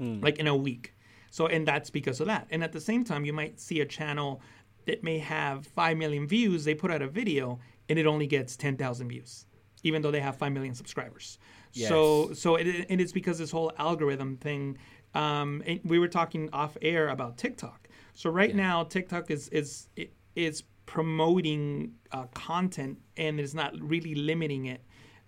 mm. 0.01 0.21
like 0.23 0.39
in 0.39 0.47
a 0.47 0.55
week. 0.55 0.93
So, 1.29 1.45
and 1.45 1.67
that's 1.67 1.91
because 1.91 2.19
of 2.19 2.27
that. 2.27 2.47
And 2.49 2.63
at 2.63 2.71
the 2.71 2.81
same 2.81 3.03
time, 3.03 3.25
you 3.25 3.33
might 3.33 3.59
see 3.59 3.81
a 3.81 3.85
channel 3.85 4.41
that 4.85 5.03
may 5.03 5.19
have 5.19 5.67
5 5.67 5.97
million 5.97 6.27
views, 6.27 6.63
they 6.63 6.73
put 6.73 6.89
out 6.89 7.03
a 7.03 7.07
video 7.07 7.59
and 7.89 7.99
it 7.99 8.07
only 8.07 8.25
gets 8.25 8.57
10,000 8.57 9.07
views, 9.07 9.45
even 9.83 10.01
though 10.01 10.09
they 10.09 10.19
have 10.19 10.35
5 10.35 10.51
million 10.51 10.73
subscribers. 10.73 11.37
Yes. 11.73 11.89
So, 11.89 12.33
so 12.33 12.55
it, 12.55 12.87
and 12.89 12.99
it's 12.99 13.11
because 13.11 13.37
this 13.37 13.51
whole 13.51 13.71
algorithm 13.77 14.37
thing. 14.37 14.77
Um, 15.15 15.63
we 15.83 15.97
were 15.99 16.07
talking 16.07 16.49
off 16.53 16.77
air 16.81 17.09
about 17.09 17.37
TikTok. 17.37 17.87
So 18.13 18.29
right 18.29 18.49
yeah. 18.49 18.55
now, 18.55 18.83
TikTok 18.83 19.31
is 19.31 19.47
is 19.49 19.89
is 20.35 20.63
promoting 20.89 21.93
uh, 22.11 22.23
content 22.33 22.97
and 23.15 23.39
it's 23.39 23.53
not 23.53 23.71
really 23.79 24.15
limiting 24.15 24.65
it 24.65 24.81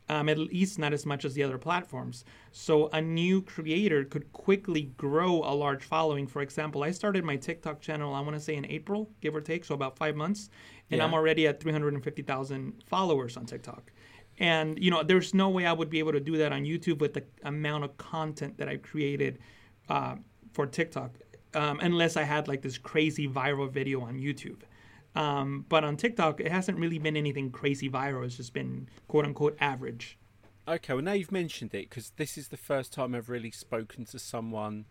um, 0.10 0.28
at 0.28 0.40
least 0.40 0.80
not 0.80 0.92
as 0.92 1.06
much 1.06 1.24
as 1.24 1.36
the 1.36 1.44
other 1.44 1.60
platforms. 1.60 2.26
So 2.52 2.90
a 2.94 3.00
new 3.00 3.44
creator 3.44 4.04
could 4.04 4.32
quickly 4.34 4.92
grow 4.98 5.36
a 5.44 5.54
large 5.54 5.84
following. 5.84 6.26
For 6.26 6.42
example, 6.42 6.84
I 6.84 6.90
started 6.90 7.24
my 7.24 7.36
TikTok 7.36 7.80
channel, 7.80 8.14
I 8.16 8.22
want 8.22 8.34
to 8.34 8.40
say 8.40 8.56
in 8.56 8.66
April, 8.66 9.10
give 9.22 9.36
or 9.36 9.40
take, 9.40 9.64
so 9.64 9.76
about 9.76 9.98
five 9.98 10.16
months, 10.16 10.50
and 10.90 10.98
yeah. 10.98 11.06
I'm 11.06 11.14
already 11.14 11.48
at 11.48 11.62
350,000 11.62 12.84
followers 12.88 13.38
on 13.38 13.46
TikTok. 13.46 13.92
And 14.40 14.84
you 14.84 14.90
know, 14.90 15.04
there's 15.04 15.34
no 15.36 15.50
way 15.50 15.68
I 15.68 15.74
would 15.74 15.92
be 15.92 16.00
able 16.00 16.14
to 16.14 16.20
do 16.20 16.38
that 16.38 16.52
on 16.52 16.64
YouTube 16.64 17.00
with 17.00 17.14
the 17.14 17.24
amount 17.44 17.84
of 17.84 17.96
content 17.98 18.58
that 18.58 18.68
I've 18.68 18.82
created 18.82 19.38
uh, 19.88 20.16
for 20.54 20.66
TikTok, 20.66 21.12
um, 21.54 21.80
unless 21.82 22.18
I 22.18 22.24
had 22.24 22.48
like 22.48 22.64
this 22.64 22.80
crazy 22.80 23.28
viral 23.28 23.72
video 23.72 24.02
on 24.02 24.18
YouTube. 24.18 24.64
Um, 25.16 25.66
but 25.68 25.84
on 25.84 25.98
TikTok, 25.98 26.40
it 26.40 26.52
hasn't 26.52 26.78
really 26.80 27.00
been 27.00 27.18
anything 27.18 27.52
crazy 27.52 27.90
viral. 27.90 28.26
It's 28.26 28.38
just 28.38 28.54
been 28.54 28.88
quote 29.08 29.26
unquote 29.26 29.58
average. 29.60 30.18
Okay, 30.68 30.94
well 30.94 31.04
now 31.04 31.14
you've 31.14 31.32
mentioned 31.32 31.74
it 31.74 31.90
because 31.90 32.12
this 32.18 32.38
is 32.38 32.50
the 32.50 32.58
first 32.58 32.94
time 32.94 33.16
I've 33.16 33.30
really 33.30 33.52
spoken 33.52 34.06
to 34.06 34.20
someone 34.20 34.86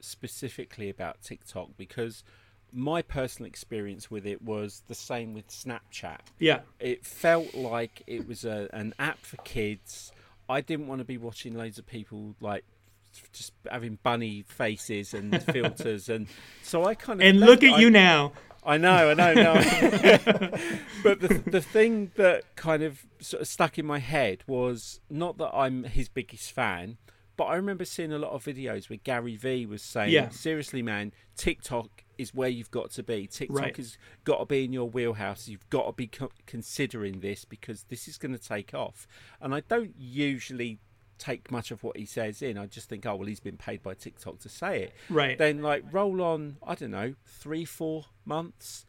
specifically 0.00 0.88
about 0.88 1.20
TikTok 1.22 1.70
because 1.76 2.22
my 2.72 3.02
personal 3.02 3.48
experience 3.48 4.10
with 4.10 4.26
it 4.26 4.42
was 4.42 4.82
the 4.88 4.94
same 4.94 5.34
with 5.34 5.48
Snapchat. 5.48 6.20
Yeah. 6.38 6.60
It 6.78 7.04
felt 7.04 7.54
like 7.54 8.02
it 8.06 8.26
was 8.26 8.44
a, 8.44 8.68
an 8.72 8.94
app 8.98 9.18
for 9.20 9.36
kids. 9.38 10.12
I 10.48 10.60
didn't 10.60 10.86
want 10.86 11.00
to 11.00 11.04
be 11.04 11.18
watching 11.18 11.54
loads 11.54 11.78
of 11.78 11.86
people 11.86 12.34
like 12.40 12.64
just 13.32 13.52
having 13.70 13.98
bunny 14.02 14.44
faces 14.46 15.14
and 15.14 15.42
filters 15.52 16.08
and 16.08 16.26
so 16.62 16.84
I 16.84 16.94
kind 16.94 17.20
of 17.20 17.26
And 17.26 17.40
look 17.40 17.62
at 17.62 17.74
I, 17.74 17.80
you 17.80 17.90
now. 17.90 18.32
I 18.66 18.78
know, 18.78 19.10
I 19.10 19.14
know, 19.14 19.34
no. 19.34 19.54
but 21.02 21.20
the 21.20 21.42
the 21.46 21.60
thing 21.60 22.10
that 22.16 22.56
kind 22.56 22.82
of 22.82 23.06
sort 23.20 23.40
of 23.40 23.48
stuck 23.48 23.78
in 23.78 23.86
my 23.86 24.00
head 24.00 24.42
was 24.46 25.00
not 25.08 25.38
that 25.38 25.54
I'm 25.54 25.84
his 25.84 26.08
biggest 26.08 26.50
fan, 26.50 26.98
but 27.36 27.44
I 27.44 27.56
remember 27.56 27.84
seeing 27.84 28.12
a 28.12 28.18
lot 28.18 28.32
of 28.32 28.44
videos 28.44 28.90
where 28.90 28.98
Gary 29.02 29.36
Vee 29.36 29.66
was 29.66 29.82
saying, 29.82 30.12
yeah. 30.12 30.30
"Seriously, 30.30 30.82
man, 30.82 31.12
TikTok 31.36 32.04
is 32.18 32.34
where 32.34 32.48
you've 32.48 32.70
got 32.70 32.90
to 32.92 33.02
be. 33.02 33.26
TikTok 33.26 33.58
right. 33.58 33.76
has 33.76 33.98
got 34.24 34.38
to 34.38 34.46
be 34.46 34.64
in 34.64 34.72
your 34.72 34.88
wheelhouse. 34.88 35.46
You've 35.46 35.68
got 35.70 35.86
to 35.86 35.92
be 35.92 36.08
co- 36.08 36.32
considering 36.46 37.20
this 37.20 37.44
because 37.44 37.84
this 37.84 38.08
is 38.08 38.18
going 38.18 38.32
to 38.32 38.42
take 38.42 38.74
off." 38.74 39.06
And 39.40 39.54
I 39.54 39.60
don't 39.60 39.94
usually 39.96 40.80
take 41.18 41.50
much 41.50 41.70
of 41.70 41.82
what 41.82 41.96
he 41.96 42.04
says 42.04 42.42
in. 42.42 42.58
I 42.58 42.66
just 42.66 42.88
think, 42.88 43.06
oh 43.06 43.16
well, 43.16 43.26
he's 43.26 43.40
been 43.40 43.56
paid 43.56 43.82
by 43.82 43.94
TikTok 43.94 44.40
to 44.40 44.48
say 44.48 44.84
it. 44.84 44.92
Right. 45.08 45.36
Then 45.36 45.62
like 45.62 45.84
roll 45.90 46.22
on, 46.22 46.56
I 46.66 46.74
don't 46.74 46.90
know, 46.90 47.14
three, 47.26 47.64
four 47.64 48.06
months, 48.24 48.84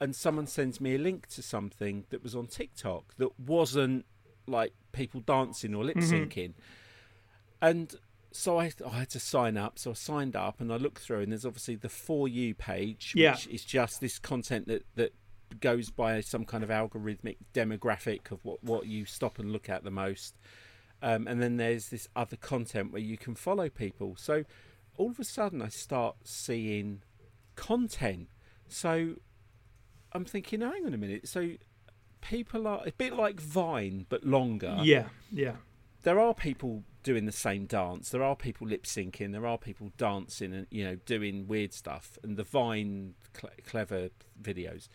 and 0.00 0.14
someone 0.14 0.46
sends 0.46 0.80
me 0.80 0.94
a 0.94 0.98
link 0.98 1.26
to 1.28 1.42
something 1.42 2.04
that 2.10 2.22
was 2.22 2.34
on 2.34 2.46
TikTok 2.46 3.16
that 3.18 3.38
wasn't 3.38 4.06
like 4.46 4.72
people 4.92 5.20
dancing 5.20 5.74
or 5.74 5.84
lip 5.84 5.96
syncing, 5.98 6.28
mm-hmm. 6.28 7.62
and 7.62 7.94
so 8.32 8.58
I, 8.60 8.72
I, 8.86 8.98
had 9.00 9.10
to 9.10 9.20
sign 9.20 9.56
up. 9.56 9.78
So 9.78 9.90
I 9.90 9.94
signed 9.94 10.36
up 10.36 10.60
and 10.60 10.72
I 10.72 10.76
looked 10.76 10.98
through, 10.98 11.20
and 11.20 11.32
there's 11.32 11.44
obviously 11.44 11.76
the 11.76 11.88
for 11.88 12.28
you 12.28 12.54
page, 12.54 13.12
yeah. 13.16 13.32
which 13.32 13.46
is 13.48 13.64
just 13.64 14.00
this 14.00 14.18
content 14.18 14.68
that 14.68 14.84
that 14.96 15.14
goes 15.58 15.90
by 15.90 16.20
some 16.20 16.44
kind 16.44 16.62
of 16.62 16.70
algorithmic 16.70 17.36
demographic 17.52 18.30
of 18.30 18.44
what 18.44 18.62
what 18.62 18.86
you 18.86 19.04
stop 19.04 19.38
and 19.38 19.52
look 19.52 19.68
at 19.68 19.84
the 19.84 19.90
most. 19.90 20.36
Um, 21.02 21.26
and 21.26 21.42
then 21.42 21.56
there's 21.56 21.88
this 21.88 22.08
other 22.14 22.36
content 22.36 22.92
where 22.92 23.00
you 23.02 23.16
can 23.16 23.34
follow 23.34 23.68
people. 23.68 24.16
So 24.16 24.44
all 24.96 25.10
of 25.10 25.18
a 25.18 25.24
sudden, 25.24 25.62
I 25.62 25.68
start 25.68 26.16
seeing 26.24 27.02
content. 27.56 28.28
So 28.68 29.16
I'm 30.12 30.24
thinking, 30.24 30.60
hang 30.60 30.86
on 30.86 30.94
a 30.94 30.98
minute. 30.98 31.26
So 31.26 31.52
people 32.20 32.66
are 32.66 32.82
a 32.84 32.92
bit 32.92 33.14
like 33.14 33.40
Vine, 33.40 34.06
but 34.08 34.24
longer. 34.24 34.78
Yeah, 34.82 35.08
yeah. 35.32 35.56
There 36.02 36.20
are 36.20 36.34
people 36.34 36.84
doing 37.02 37.26
the 37.26 37.32
same 37.32 37.66
dance. 37.66 38.10
There 38.10 38.22
are 38.22 38.36
people 38.36 38.66
lip 38.66 38.84
syncing. 38.84 39.32
There 39.32 39.46
are 39.46 39.58
people 39.58 39.92
dancing 39.96 40.52
and 40.52 40.66
you 40.70 40.84
know 40.84 40.96
doing 41.06 41.46
weird 41.46 41.72
stuff 41.72 42.18
and 42.22 42.36
the 42.36 42.44
Vine 42.44 43.14
cl- 43.34 43.52
clever 43.66 44.10
videos. 44.40 44.88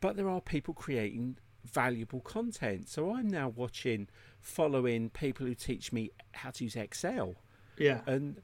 But 0.00 0.16
there 0.16 0.28
are 0.28 0.40
people 0.40 0.74
creating 0.74 1.36
valuable 1.64 2.20
content. 2.20 2.88
So 2.88 3.14
I'm 3.14 3.28
now 3.28 3.48
watching 3.48 4.08
following 4.42 5.08
people 5.08 5.46
who 5.46 5.54
teach 5.54 5.92
me 5.92 6.10
how 6.32 6.50
to 6.50 6.64
use 6.64 6.76
Excel. 6.76 7.36
Yeah. 7.78 8.00
And 8.06 8.42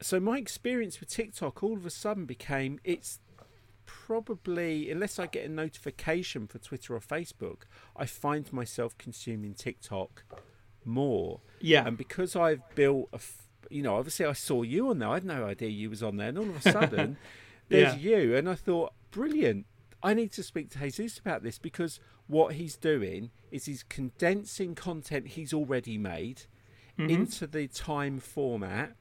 so 0.00 0.18
my 0.20 0.38
experience 0.38 1.00
with 1.00 1.10
TikTok 1.10 1.62
all 1.62 1.76
of 1.76 1.84
a 1.84 1.90
sudden 1.90 2.24
became 2.24 2.78
it's 2.84 3.18
probably 3.84 4.90
unless 4.90 5.18
I 5.18 5.26
get 5.26 5.44
a 5.44 5.48
notification 5.48 6.46
for 6.46 6.58
Twitter 6.58 6.94
or 6.94 7.00
Facebook, 7.00 7.62
I 7.94 8.06
find 8.06 8.50
myself 8.52 8.96
consuming 8.96 9.54
TikTok 9.54 10.24
more. 10.84 11.40
Yeah. 11.60 11.86
And 11.86 11.98
because 11.98 12.34
I've 12.36 12.62
built 12.74 13.08
a 13.12 13.20
you 13.68 13.82
know, 13.82 13.96
obviously 13.96 14.26
I 14.26 14.32
saw 14.32 14.62
you 14.62 14.90
on 14.90 15.00
there. 15.00 15.08
I 15.08 15.14
had 15.14 15.24
no 15.24 15.44
idea 15.44 15.68
you 15.68 15.90
was 15.90 16.02
on 16.02 16.16
there, 16.16 16.28
and 16.28 16.38
all 16.38 16.48
of 16.48 16.64
a 16.64 16.72
sudden, 16.72 17.16
there's 17.68 17.96
yeah. 17.96 18.18
you, 18.18 18.36
and 18.36 18.48
I 18.48 18.54
thought, 18.54 18.92
brilliant. 19.10 19.66
I 20.02 20.14
need 20.14 20.30
to 20.32 20.42
speak 20.44 20.70
to 20.70 20.78
Jesus 20.78 21.18
about 21.18 21.42
this 21.42 21.58
because 21.58 21.98
what 22.28 22.54
he's 22.54 22.76
doing 22.76 23.30
is 23.56 23.66
he's 23.66 23.82
condensing 23.82 24.74
content 24.74 25.28
he's 25.28 25.52
already 25.52 25.98
made 25.98 26.42
mm-hmm. 26.98 27.10
into 27.10 27.46
the 27.46 27.66
time 27.66 28.20
format. 28.20 28.92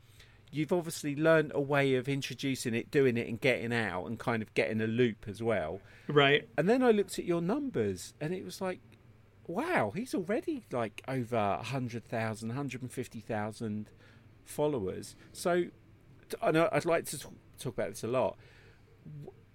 You've 0.51 0.71
obviously 0.71 1.15
learned 1.15 1.51
a 1.53 1.59
way 1.59 1.95
of 1.95 2.07
introducing 2.07 2.73
it, 2.73 2.89
doing 2.89 3.17
it, 3.17 3.27
and 3.27 3.39
getting 3.39 3.73
out, 3.73 4.05
and 4.05 4.17
kind 4.17 4.41
of 4.41 4.53
getting 4.53 4.79
a 4.79 4.87
loop 4.87 5.25
as 5.27 5.43
well. 5.43 5.81
Right. 6.07 6.47
And 6.57 6.69
then 6.69 6.81
I 6.81 6.91
looked 6.91 7.19
at 7.19 7.25
your 7.25 7.41
numbers, 7.41 8.13
and 8.21 8.33
it 8.33 8.45
was 8.45 8.61
like, 8.61 8.79
wow, 9.47 9.91
he's 9.93 10.15
already 10.15 10.63
like 10.71 11.03
over 11.07 11.57
100,000, 11.57 12.47
150,000 12.47 13.89
followers. 14.45 15.15
So 15.33 15.65
I 16.41 16.51
know 16.51 16.69
I'd 16.71 16.85
like 16.85 17.05
to 17.07 17.19
talk 17.19 17.73
about 17.73 17.89
this 17.89 18.03
a 18.03 18.07
lot 18.07 18.37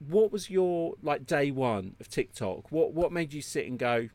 what 0.09 0.33
was 0.33 0.49
your 0.49 0.95
like 1.03 1.27
day 1.27 1.51
one 1.51 1.95
of 2.01 2.09
TikTok? 2.09 2.73
What 2.73 2.93
what 2.93 3.13
made 3.13 3.33
you 3.33 3.43
sit 3.43 3.67
and 3.67 3.79
go, 3.79 4.09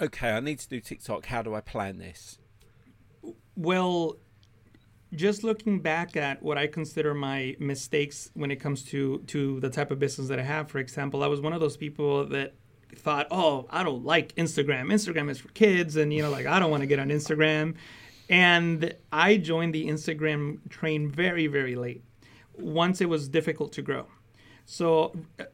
okay, 0.00 0.30
I 0.30 0.40
need 0.40 0.58
to 0.60 0.68
do 0.68 0.80
TikTok. 0.80 1.26
How 1.26 1.42
do 1.42 1.54
I 1.54 1.60
plan 1.60 1.98
this? 1.98 2.38
Well, 3.56 4.16
just 5.14 5.44
looking 5.44 5.80
back 5.80 6.16
at 6.16 6.42
what 6.42 6.58
I 6.58 6.66
consider 6.66 7.14
my 7.14 7.56
mistakes 7.58 8.30
when 8.34 8.50
it 8.50 8.56
comes 8.56 8.82
to 8.84 9.18
to 9.28 9.60
the 9.60 9.70
type 9.70 9.90
of 9.90 9.98
business 9.98 10.28
that 10.28 10.38
I 10.38 10.42
have, 10.42 10.70
for 10.70 10.78
example, 10.78 11.22
I 11.22 11.26
was 11.26 11.40
one 11.40 11.52
of 11.52 11.60
those 11.60 11.76
people 11.76 12.26
that 12.26 12.54
thought, 12.96 13.28
"Oh, 13.30 13.66
I 13.70 13.82
don't 13.82 14.04
like 14.04 14.34
Instagram. 14.34 14.92
Instagram 14.92 15.30
is 15.30 15.38
for 15.38 15.48
kids 15.48 15.96
and 15.96 16.12
you 16.12 16.22
know 16.22 16.30
like 16.30 16.46
I 16.46 16.58
don't 16.58 16.70
want 16.70 16.82
to 16.82 16.86
get 16.86 16.98
on 16.98 17.08
Instagram." 17.08 17.74
And 18.28 18.94
I 19.12 19.36
joined 19.36 19.74
the 19.74 19.86
Instagram 19.86 20.68
train 20.70 21.10
very 21.10 21.46
very 21.46 21.76
late. 21.76 22.04
Once 22.58 23.00
it 23.00 23.08
was 23.08 23.28
difficult 23.28 23.72
to 23.72 23.82
grow. 23.82 24.06
So 24.64 25.14
uh, 25.38 25.44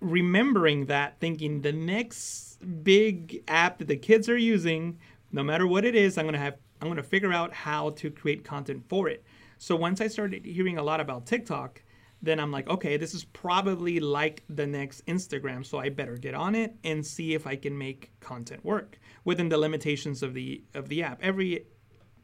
remembering 0.00 0.86
that, 0.86 1.18
thinking 1.18 1.62
the 1.62 1.72
next 1.72 2.53
big 2.64 3.42
app 3.48 3.78
that 3.78 3.88
the 3.88 3.96
kids 3.96 4.28
are 4.28 4.36
using, 4.36 4.98
no 5.32 5.42
matter 5.42 5.66
what 5.66 5.84
it 5.84 5.94
is, 5.94 6.18
I'm 6.18 6.24
gonna 6.24 6.38
have 6.38 6.56
I'm 6.80 6.88
gonna 6.88 7.02
figure 7.02 7.32
out 7.32 7.52
how 7.52 7.90
to 7.90 8.10
create 8.10 8.44
content 8.44 8.84
for 8.88 9.08
it. 9.08 9.24
So 9.58 9.76
once 9.76 10.00
I 10.00 10.08
started 10.08 10.44
hearing 10.44 10.78
a 10.78 10.82
lot 10.82 11.00
about 11.00 11.26
TikTok, 11.26 11.82
then 12.22 12.40
I'm 12.40 12.50
like, 12.50 12.68
okay, 12.68 12.96
this 12.96 13.14
is 13.14 13.24
probably 13.24 14.00
like 14.00 14.42
the 14.48 14.66
next 14.66 15.06
Instagram, 15.06 15.64
so 15.64 15.78
I 15.78 15.90
better 15.90 16.16
get 16.16 16.34
on 16.34 16.54
it 16.54 16.74
and 16.82 17.04
see 17.04 17.34
if 17.34 17.46
I 17.46 17.56
can 17.56 17.76
make 17.76 18.12
content 18.20 18.64
work 18.64 18.98
within 19.24 19.48
the 19.48 19.58
limitations 19.58 20.22
of 20.22 20.34
the 20.34 20.62
of 20.74 20.88
the 20.88 21.02
app. 21.02 21.20
Every 21.22 21.66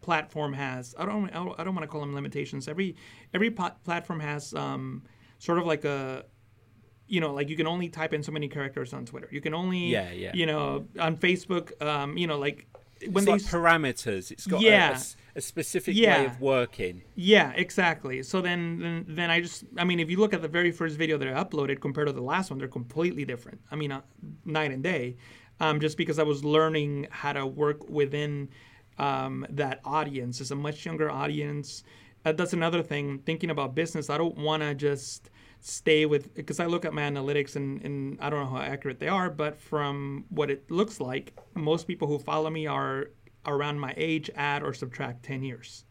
platform 0.01 0.53
has 0.55 0.95
I 0.99 1.05
don't 1.05 1.29
I 1.31 1.65
don't 1.65 1.75
want 1.75 1.83
to 1.83 1.87
call 1.87 2.01
them 2.01 2.15
limitations. 2.15 2.69
Every 2.69 2.97
every 3.35 3.51
platform 3.51 4.21
has 4.21 4.55
um, 4.55 5.03
sort 5.39 5.59
of 5.59 5.67
like 5.67 5.85
a 5.85 6.25
you 7.11 7.21
know, 7.21 7.35
like 7.35 7.49
you 7.49 7.57
can 7.57 7.67
only 7.67 7.88
type 7.88 8.14
in 8.14 8.23
so 8.23 8.31
many 8.31 8.49
characters 8.49 8.93
on 8.93 9.05
Twitter. 9.05 9.29
You 9.33 9.40
can 9.40 9.52
only, 9.52 9.87
yeah, 9.88 10.12
yeah. 10.12 10.31
you 10.33 10.47
know, 10.47 10.87
on 10.99 11.17
Facebook, 11.17 11.81
um, 11.83 12.17
you 12.17 12.29
know, 12.29 12.38
like 12.38 12.67
when 13.11 13.17
it's 13.17 13.25
they 13.25 13.33
like 13.33 13.43
parameters. 13.43 14.31
It's 14.31 14.47
got 14.47 14.61
yeah. 14.61 14.97
a, 15.35 15.38
a 15.38 15.40
specific 15.40 15.97
yeah. 15.97 16.21
way 16.21 16.26
of 16.26 16.40
working. 16.40 17.02
Yeah, 17.17 17.52
exactly. 17.57 18.23
So 18.23 18.40
then, 18.40 18.79
then, 18.79 19.05
then 19.09 19.29
I 19.29 19.40
just, 19.40 19.64
I 19.76 19.83
mean, 19.83 19.99
if 19.99 20.09
you 20.09 20.19
look 20.19 20.33
at 20.33 20.40
the 20.40 20.49
very 20.49 20.71
first 20.71 20.97
video 20.97 21.19
that 21.19 21.26
I 21.26 21.43
uploaded 21.43 21.81
compared 21.81 22.07
to 22.07 22.12
the 22.12 22.23
last 22.23 22.50
one, 22.50 22.59
they're 22.61 22.69
completely 22.69 23.25
different. 23.25 23.61
I 23.73 23.76
mean, 23.76 23.90
uh, 23.90 24.02
night 24.45 24.71
and 24.71 24.83
day. 24.83 25.17
Um, 25.59 25.81
just 25.81 25.97
because 25.97 26.19
I 26.19 26.23
was 26.23 26.45
learning 26.45 27.09
how 27.11 27.33
to 27.33 27.45
work 27.45 27.88
within 27.90 28.49
um, 28.99 29.45
that 29.50 29.81
audience. 29.85 30.40
It's 30.40 30.52
a 30.52 30.57
much 30.57 30.87
younger 30.87 31.11
audience. 31.11 31.83
Uh, 32.25 32.33
that's 32.33 32.52
another 32.52 32.83
thing. 32.83 33.19
Thinking 33.26 33.50
about 33.50 33.75
business, 33.75 34.11
I 34.11 34.19
don't 34.19 34.37
want 34.38 34.62
to 34.62 34.75
just 34.75 35.30
stay 35.61 36.07
with 36.07 36.35
because 36.35 36.59
I 36.59 36.67
look 36.67 36.85
at 36.85 36.95
my 36.95 37.02
analytics 37.02 37.57
and, 37.57 37.83
and 37.83 38.19
I 38.21 38.31
don't 38.31 38.40
know 38.45 38.57
how 38.57 38.62
accurate 38.62 38.99
they 38.99 39.09
are, 39.09 39.31
but 39.31 39.59
from 39.61 40.25
what 40.31 40.50
it 40.50 40.71
looks 40.71 41.00
like, 41.00 41.38
most 41.55 41.87
people 41.87 42.09
who 42.09 42.19
follow 42.19 42.50
me 42.50 42.67
are 42.67 43.11
around 43.47 43.79
my 43.79 43.95
age, 43.97 44.31
add 44.35 44.62
or 44.62 44.73
subtract 44.73 45.23
10 45.23 45.43
years. 45.43 45.85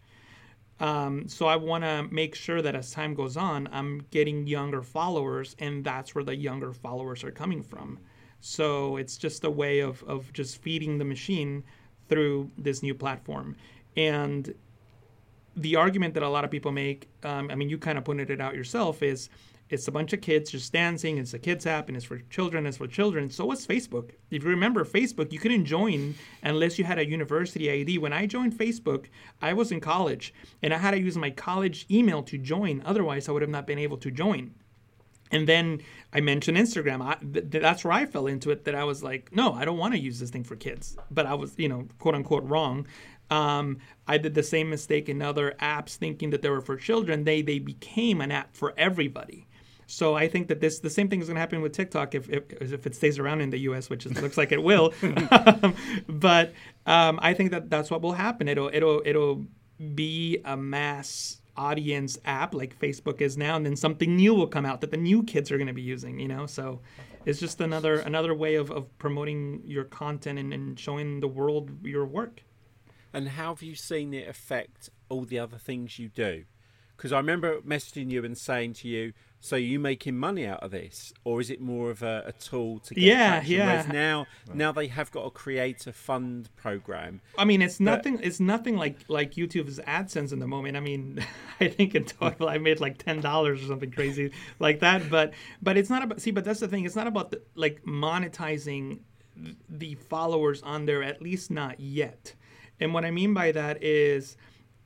Um, 0.80 1.28
so 1.28 1.46
I 1.46 1.56
want 1.58 1.84
to 1.84 2.08
make 2.10 2.36
sure 2.36 2.62
that 2.62 2.76
as 2.76 2.92
time 2.92 3.14
goes 3.14 3.36
on, 3.36 3.68
I'm 3.72 4.06
getting 4.12 4.48
younger 4.48 4.82
followers, 4.82 5.56
and 5.60 5.84
that's 5.84 6.16
where 6.16 6.24
the 6.24 6.36
younger 6.36 6.72
followers 6.72 7.24
are 7.24 7.32
coming 7.32 7.62
from. 7.62 8.00
So 8.40 8.96
it's 8.96 9.18
just 9.18 9.44
a 9.44 9.50
way 9.50 9.80
of, 9.80 10.02
of 10.04 10.32
just 10.32 10.62
feeding 10.62 10.98
the 10.98 11.06
machine 11.06 11.64
through 12.08 12.50
this 12.58 12.82
new 12.82 12.96
platform. 12.96 13.58
And 13.98 14.54
the 15.58 15.76
argument 15.76 16.14
that 16.14 16.24
a 16.24 16.30
lot 16.30 16.46
of 16.46 16.52
people 16.52 16.72
make, 16.72 17.10
um, 17.24 17.50
I 17.52 17.56
mean, 17.56 17.70
you 17.70 17.78
kind 17.78 17.98
of 17.98 18.06
pointed 18.06 18.30
it 18.30 18.40
out 18.40 18.56
yourself, 18.56 19.04
is 19.04 19.30
it's 19.70 19.88
a 19.88 19.92
bunch 19.92 20.14
of 20.14 20.22
kids 20.22 20.52
just 20.52 20.74
dancing. 20.74 21.18
It's 21.18 21.34
a 21.34 21.40
kids 21.40 21.66
app 21.66 21.88
and 21.88 21.96
it's 21.96 22.06
for 22.06 22.20
children. 22.30 22.66
It's 22.66 22.78
for 22.78 22.88
children. 22.88 23.30
So 23.30 23.46
was 23.46 23.68
Facebook. 23.68 24.12
If 24.32 24.44
you 24.44 24.50
remember 24.50 24.84
Facebook, 24.84 25.32
you 25.32 25.40
couldn't 25.40 25.66
join 25.66 26.16
unless 26.44 26.80
you 26.80 26.86
had 26.86 26.98
a 26.98 27.08
university 27.08 27.72
ID. 27.72 28.00
When 28.00 28.14
I 28.14 28.26
joined 28.26 28.54
Facebook, 28.54 29.06
I 29.42 29.54
was 29.54 29.72
in 29.72 29.80
college 29.80 30.34
and 30.64 30.74
I 30.74 30.78
had 30.78 30.92
to 30.92 31.00
use 31.00 31.18
my 31.18 31.30
college 31.30 31.86
email 31.92 32.24
to 32.24 32.38
join. 32.38 32.82
Otherwise, 32.84 33.30
I 33.30 33.32
would 33.32 33.44
have 33.44 33.52
not 33.52 33.68
been 33.68 33.80
able 33.80 33.98
to 33.98 34.10
join. 34.10 34.56
And 35.32 35.48
then 35.48 35.82
I 36.12 36.22
mentioned 36.22 36.58
Instagram. 36.58 37.06
I, 37.06 37.16
th- 37.16 37.62
that's 37.62 37.84
where 37.84 37.94
I 37.94 38.08
fell 38.08 38.26
into 38.26 38.50
it. 38.50 38.66
That 38.66 38.74
I 38.74 38.84
was 38.84 39.04
like, 39.04 39.30
no, 39.36 39.54
I 39.54 39.66
don't 39.66 39.78
want 39.78 39.94
to 39.94 40.00
use 40.00 40.20
this 40.20 40.32
thing 40.32 40.44
for 40.44 40.56
kids. 40.56 40.98
But 41.12 41.28
I 41.28 41.36
was, 41.36 41.54
you 41.58 41.70
know, 41.70 41.88
quote 42.00 42.16
unquote 42.16 42.44
wrong. 42.46 42.88
Um, 43.30 43.78
I 44.08 44.18
did 44.18 44.34
the 44.34 44.42
same 44.42 44.72
mistake 44.72 45.08
in 45.08 45.22
other 45.22 45.54
apps, 45.62 45.96
thinking 45.96 46.32
that 46.32 46.42
they 46.42 46.50
were 46.50 46.62
for 46.62 46.76
children. 46.76 47.26
They 47.26 47.44
they 47.44 47.60
became 47.60 48.22
an 48.22 48.32
app 48.32 48.56
for 48.56 48.74
everybody. 48.76 49.48
So 49.90 50.14
I 50.14 50.28
think 50.28 50.50
that 50.50 50.62
this 50.62 50.80
the 50.80 50.90
same 50.90 51.10
thing 51.10 51.20
is 51.20 51.28
going 51.28 51.36
to 51.36 51.40
happen 51.40 51.62
with 51.62 51.74
TikTok 51.74 52.14
if, 52.14 52.30
if, 52.30 52.44
if 52.62 52.86
it 52.86 52.94
stays 52.94 53.18
around 53.18 53.42
in 53.42 53.50
the 53.50 53.58
U.S., 53.70 53.90
which 53.90 54.06
it 54.06 54.22
looks 54.22 54.38
like 54.38 54.52
it 54.52 54.62
will. 54.62 54.94
but 56.08 56.54
um, 56.86 57.20
I 57.24 57.34
think 57.34 57.50
that 57.52 57.72
that's 57.72 57.90
what 57.90 58.02
will 58.02 58.14
happen. 58.14 58.48
It'll 58.48 58.70
it'll 58.72 59.02
it'll 59.04 59.46
be 59.96 60.42
a 60.46 60.56
mass 60.56 61.42
audience 61.58 62.20
app 62.24 62.54
like 62.54 62.78
Facebook 62.80 63.20
is 63.20 63.36
now, 63.36 63.56
and 63.56 63.66
then 63.66 63.76
something 63.76 64.16
new 64.16 64.36
will 64.36 64.48
come 64.48 64.64
out 64.64 64.82
that 64.82 64.92
the 64.92 64.98
new 64.98 65.24
kids 65.24 65.52
are 65.52 65.58
going 65.58 65.68
to 65.68 65.74
be 65.74 65.82
using. 65.82 66.20
You 66.20 66.28
know, 66.28 66.46
so 66.46 66.82
it's 67.26 67.40
just 67.40 67.60
another 67.60 67.96
another 67.96 68.36
way 68.36 68.56
of, 68.56 68.70
of 68.70 68.96
promoting 69.00 69.64
your 69.66 69.86
content 69.86 70.38
and, 70.38 70.54
and 70.54 70.80
showing 70.80 71.20
the 71.20 71.28
world 71.28 71.72
your 71.84 72.06
work. 72.06 72.44
And 73.12 73.28
how 73.28 73.56
have 73.56 73.64
you 73.64 73.74
seen 73.74 74.14
it 74.14 74.28
affect 74.28 74.92
all 75.10 75.26
the 75.26 75.40
other 75.40 75.58
things 75.58 75.98
you 75.98 76.10
do? 76.10 76.44
Because 77.00 77.14
I 77.14 77.18
remember 77.18 77.62
messaging 77.62 78.12
you 78.12 78.26
and 78.26 78.38
saying 78.38 78.74
to 78.74 78.90
you, 78.90 79.14
"So 79.40 79.56
are 79.56 79.60
you 79.60 79.80
making 79.80 80.18
money 80.18 80.46
out 80.46 80.62
of 80.62 80.72
this, 80.72 81.14
or 81.24 81.40
is 81.40 81.50
it 81.50 81.62
more 81.62 81.92
of 81.92 82.04
a, 82.04 82.24
a 82.26 82.34
tool 82.34 82.80
to 82.80 82.94
get 82.94 83.02
yeah, 83.02 83.30
traction?" 83.30 83.56
Yeah, 83.56 83.66
Whereas 83.68 83.88
now, 83.88 84.28
now 84.54 84.74
they 84.74 84.88
have 84.88 85.10
got 85.10 85.22
a 85.26 85.32
creator 85.32 85.94
fund 85.94 86.50
program. 86.58 87.22
I 87.38 87.46
mean, 87.46 87.62
it's 87.62 87.80
nothing. 87.80 88.20
It's 88.22 88.42
nothing 88.42 88.76
like 88.76 88.98
like 89.08 89.36
YouTube's 89.36 89.80
AdSense 89.80 90.34
in 90.34 90.40
the 90.40 90.48
moment. 90.48 90.76
I 90.76 90.82
mean, 90.82 91.26
I 91.62 91.70
think 91.70 91.96
in 91.96 92.04
total 92.04 92.50
I 92.50 92.58
made 92.58 92.82
like 92.82 92.98
ten 92.98 93.22
dollars 93.22 93.64
or 93.64 93.68
something 93.68 93.92
crazy 93.92 94.34
like 94.60 94.82
that. 94.82 95.10
But 95.10 95.34
but 95.62 95.78
it's 95.78 95.90
not 95.90 96.04
about. 96.04 96.20
See, 96.20 96.32
but 96.32 96.44
that's 96.44 96.60
the 96.60 96.68
thing. 96.68 96.84
It's 96.84 96.98
not 96.98 97.08
about 97.08 97.32
the, 97.32 97.42
like 97.56 97.82
monetizing 97.84 99.00
the 99.70 99.96
followers 99.96 100.62
on 100.64 100.86
there. 100.86 101.02
At 101.02 101.22
least 101.22 101.50
not 101.50 101.80
yet. 101.80 102.36
And 102.82 102.94
what 102.94 103.06
I 103.06 103.12
mean 103.12 103.34
by 103.34 103.54
that 103.54 103.82
is 103.82 104.36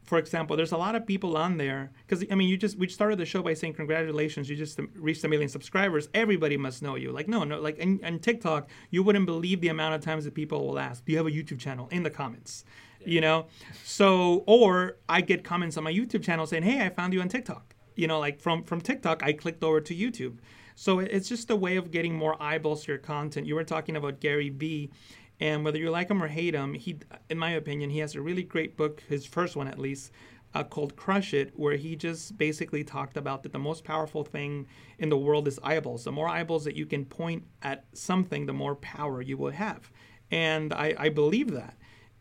for 0.03 0.17
example, 0.17 0.57
there's 0.57 0.71
a 0.71 0.77
lot 0.77 0.95
of 0.95 1.05
people 1.05 1.37
on 1.37 1.57
there 1.57 1.91
because 2.05 2.25
I 2.29 2.35
mean, 2.35 2.49
you 2.49 2.57
just 2.57 2.77
we 2.77 2.87
started 2.87 3.17
the 3.17 3.25
show 3.25 3.41
by 3.41 3.53
saying 3.53 3.73
congratulations, 3.73 4.49
you 4.49 4.55
just 4.55 4.79
reached 4.95 5.23
a 5.23 5.27
million 5.27 5.49
subscribers. 5.49 6.09
Everybody 6.13 6.57
must 6.57 6.81
know 6.81 6.95
you. 6.95 7.11
Like 7.11 7.27
no, 7.27 7.43
no, 7.43 7.59
like 7.59 7.77
and, 7.79 7.99
in 8.01 8.19
TikTok, 8.19 8.69
you 8.89 9.03
wouldn't 9.03 9.25
believe 9.25 9.61
the 9.61 9.69
amount 9.69 9.95
of 9.95 10.01
times 10.01 10.25
that 10.25 10.33
people 10.33 10.67
will 10.67 10.79
ask, 10.79 11.05
"Do 11.05 11.11
you 11.11 11.17
have 11.17 11.27
a 11.27 11.31
YouTube 11.31 11.59
channel?" 11.59 11.87
in 11.91 12.03
the 12.03 12.09
comments. 12.09 12.65
Yeah. 12.99 13.07
You 13.07 13.21
know, 13.21 13.47
so 13.83 14.43
or 14.45 14.97
I 15.07 15.21
get 15.21 15.43
comments 15.43 15.77
on 15.77 15.83
my 15.83 15.93
YouTube 15.93 16.23
channel 16.23 16.45
saying, 16.45 16.63
"Hey, 16.63 16.85
I 16.85 16.89
found 16.89 17.13
you 17.13 17.21
on 17.21 17.29
TikTok." 17.29 17.75
You 17.95 18.07
know, 18.07 18.19
like 18.19 18.39
from 18.39 18.63
from 18.63 18.81
TikTok, 18.81 19.23
I 19.23 19.33
clicked 19.33 19.63
over 19.63 19.79
to 19.81 19.95
YouTube. 19.95 20.37
So 20.75 20.99
it's 20.99 21.29
just 21.29 21.49
a 21.51 21.55
way 21.55 21.77
of 21.77 21.91
getting 21.91 22.15
more 22.15 22.41
eyeballs 22.41 22.85
to 22.85 22.91
your 22.91 22.97
content. 22.99 23.45
You 23.45 23.55
were 23.55 23.63
talking 23.63 23.95
about 23.95 24.19
Gary 24.19 24.49
Vee 24.49 24.89
and 25.43 25.65
whether 25.65 25.77
you 25.77 25.89
like 25.89 26.10
him 26.10 26.23
or 26.23 26.29
hate 26.29 26.56
him, 26.56 26.73
he, 26.73 26.97
in 27.29 27.38
my 27.38 27.51
opinion, 27.51 27.89
he 27.89 27.99
has 27.99 28.15
a 28.15 28.21
really 28.21 28.43
great 28.43 28.77
book, 28.77 29.03
his 29.10 29.25
first 29.25 29.58
one 29.58 29.67
at 29.67 29.77
least, 29.77 30.13
uh, 30.53 30.63
called 30.63 30.95
Crush 30.95 31.34
It, 31.34 31.51
where 31.60 31.75
he 31.75 31.97
just 31.97 32.38
basically 32.38 32.82
talked 32.82 33.17
about 33.17 33.43
that 33.43 33.51
the 33.51 33.60
most 33.60 33.84
powerful 33.84 34.23
thing 34.23 34.65
in 34.99 35.10
the 35.10 35.17
world 35.17 35.49
is 35.49 35.60
eyeballs. 35.62 36.06
The 36.06 36.13
more 36.13 36.29
eyeballs 36.29 36.63
that 36.63 36.77
you 36.77 36.86
can 36.86 37.03
point 37.03 37.43
at 37.62 37.84
something, 37.91 38.45
the 38.45 38.53
more 38.53 38.75
power 38.75 39.21
you 39.21 39.36
will 39.36 39.51
have. 39.51 39.91
And 40.32 40.71
I, 40.73 40.95
I 40.97 41.10
believe 41.10 41.51
that. 41.51 41.75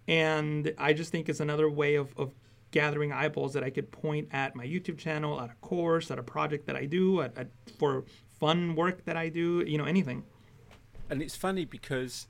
And 0.09 0.75
I 0.77 0.93
just 0.93 1.13
think 1.13 1.29
it's 1.29 1.39
another 1.39 1.71
way 1.71 1.95
of, 1.95 2.13
of 2.17 2.35
gathering 2.73 3.13
eyeballs 3.13 3.53
that 3.53 3.63
I 3.63 3.71
could 3.71 3.93
point 3.93 4.31
at 4.33 4.57
my 4.57 4.67
YouTube 4.67 4.99
channel, 4.99 5.41
at 5.41 5.49
a 5.49 5.55
course, 5.61 6.11
at 6.11 6.19
a 6.19 6.25
project 6.25 6.67
that 6.67 6.75
I 6.75 6.87
do, 6.87 7.21
at, 7.21 7.39
at 7.39 7.51
for 7.79 8.03
fun 8.41 8.75
work 8.75 9.05
that 9.05 9.17
I 9.17 9.29
do, 9.29 9.63
you 9.65 9.79
know, 9.79 9.85
anything. 9.85 10.25
And 11.09 11.23
it's 11.23 11.37
funny 11.37 11.65
because 11.65 12.27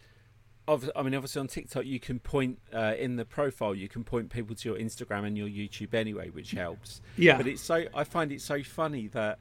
I 0.69 1.03
mean, 1.03 1.15
obviously 1.15 1.41
on 1.41 1.49
TikTok 1.49 1.85
you 1.85 1.99
can 1.99 2.21
point 2.21 2.59
uh, 2.73 2.95
in 2.99 3.17
the 3.17 3.25
profile, 3.25 3.75
you 3.75 3.89
can 3.89 4.05
point 4.05 4.31
people 4.31 4.55
to 4.55 4.69
your 4.69 4.79
Instagram 4.79 5.27
and 5.27 5.37
your 5.37 5.49
YouTube 5.49 5.95
anyway, 5.95 6.31
which 6.31 6.53
helps. 6.53 7.01
Yeah. 7.17 7.37
But 7.37 7.47
it's 7.47 7.63
so 7.63 7.85
I 7.95 8.05
find 8.05 8.33
it 8.33 8.41
so 8.41 8.63
funny 8.63 9.09
that 9.09 9.39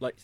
like 0.00 0.16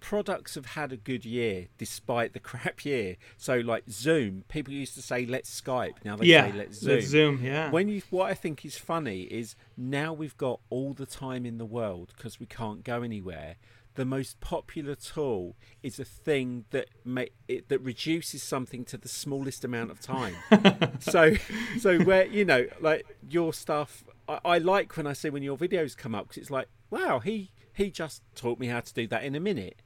products 0.00 0.56
have 0.56 0.66
had 0.66 0.92
a 0.92 0.96
good 0.96 1.24
year 1.24 1.68
despite 1.78 2.32
the 2.32 2.40
crap 2.50 2.84
year. 2.84 3.16
So 3.36 3.56
like 3.56 3.84
Zoom, 3.90 4.44
people 4.48 4.72
used 4.72 4.94
to 4.94 5.02
say 5.02 5.26
let's 5.26 5.60
Skype, 5.60 6.04
now 6.04 6.16
they 6.16 6.26
yeah, 6.26 6.50
say 6.50 6.56
let's 6.56 6.78
Zoom. 6.78 6.94
Let's 6.94 7.06
Zoom, 7.06 7.44
yeah. 7.44 7.70
When 7.70 7.88
you 7.88 8.02
what 8.10 8.30
I 8.30 8.34
think 8.34 8.64
is 8.64 8.76
funny 8.76 9.22
is 9.22 9.54
now 9.76 10.12
we've 10.12 10.36
got 10.36 10.60
all 10.70 10.92
the 10.92 11.06
time 11.06 11.46
in 11.46 11.58
the 11.58 11.66
world 11.66 12.12
because 12.16 12.40
we 12.40 12.46
can't 12.46 12.82
go 12.82 13.02
anywhere 13.02 13.56
the 13.94 14.04
most 14.04 14.40
popular 14.40 14.94
tool 14.94 15.56
is 15.82 15.98
a 15.98 16.04
thing 16.04 16.64
that 16.70 16.88
may, 17.04 17.28
it, 17.48 17.68
that 17.68 17.80
reduces 17.80 18.42
something 18.42 18.84
to 18.86 18.96
the 18.96 19.08
smallest 19.08 19.64
amount 19.64 19.90
of 19.90 20.00
time. 20.00 20.34
so, 21.00 21.34
so 21.78 21.98
where 22.00 22.26
you 22.26 22.44
know, 22.44 22.66
like 22.80 23.04
your 23.28 23.52
stuff, 23.52 24.04
I, 24.28 24.40
I 24.44 24.58
like 24.58 24.96
when 24.96 25.06
I 25.06 25.12
see 25.12 25.30
when 25.30 25.42
your 25.42 25.56
videos 25.56 25.96
come 25.96 26.14
up 26.14 26.28
because 26.28 26.42
it's 26.42 26.50
like, 26.50 26.68
wow, 26.90 27.18
he 27.18 27.52
he 27.74 27.90
just 27.90 28.22
taught 28.34 28.58
me 28.58 28.66
how 28.66 28.80
to 28.80 28.94
do 28.94 29.06
that 29.08 29.24
in 29.24 29.34
a 29.34 29.40
minute. 29.40 29.82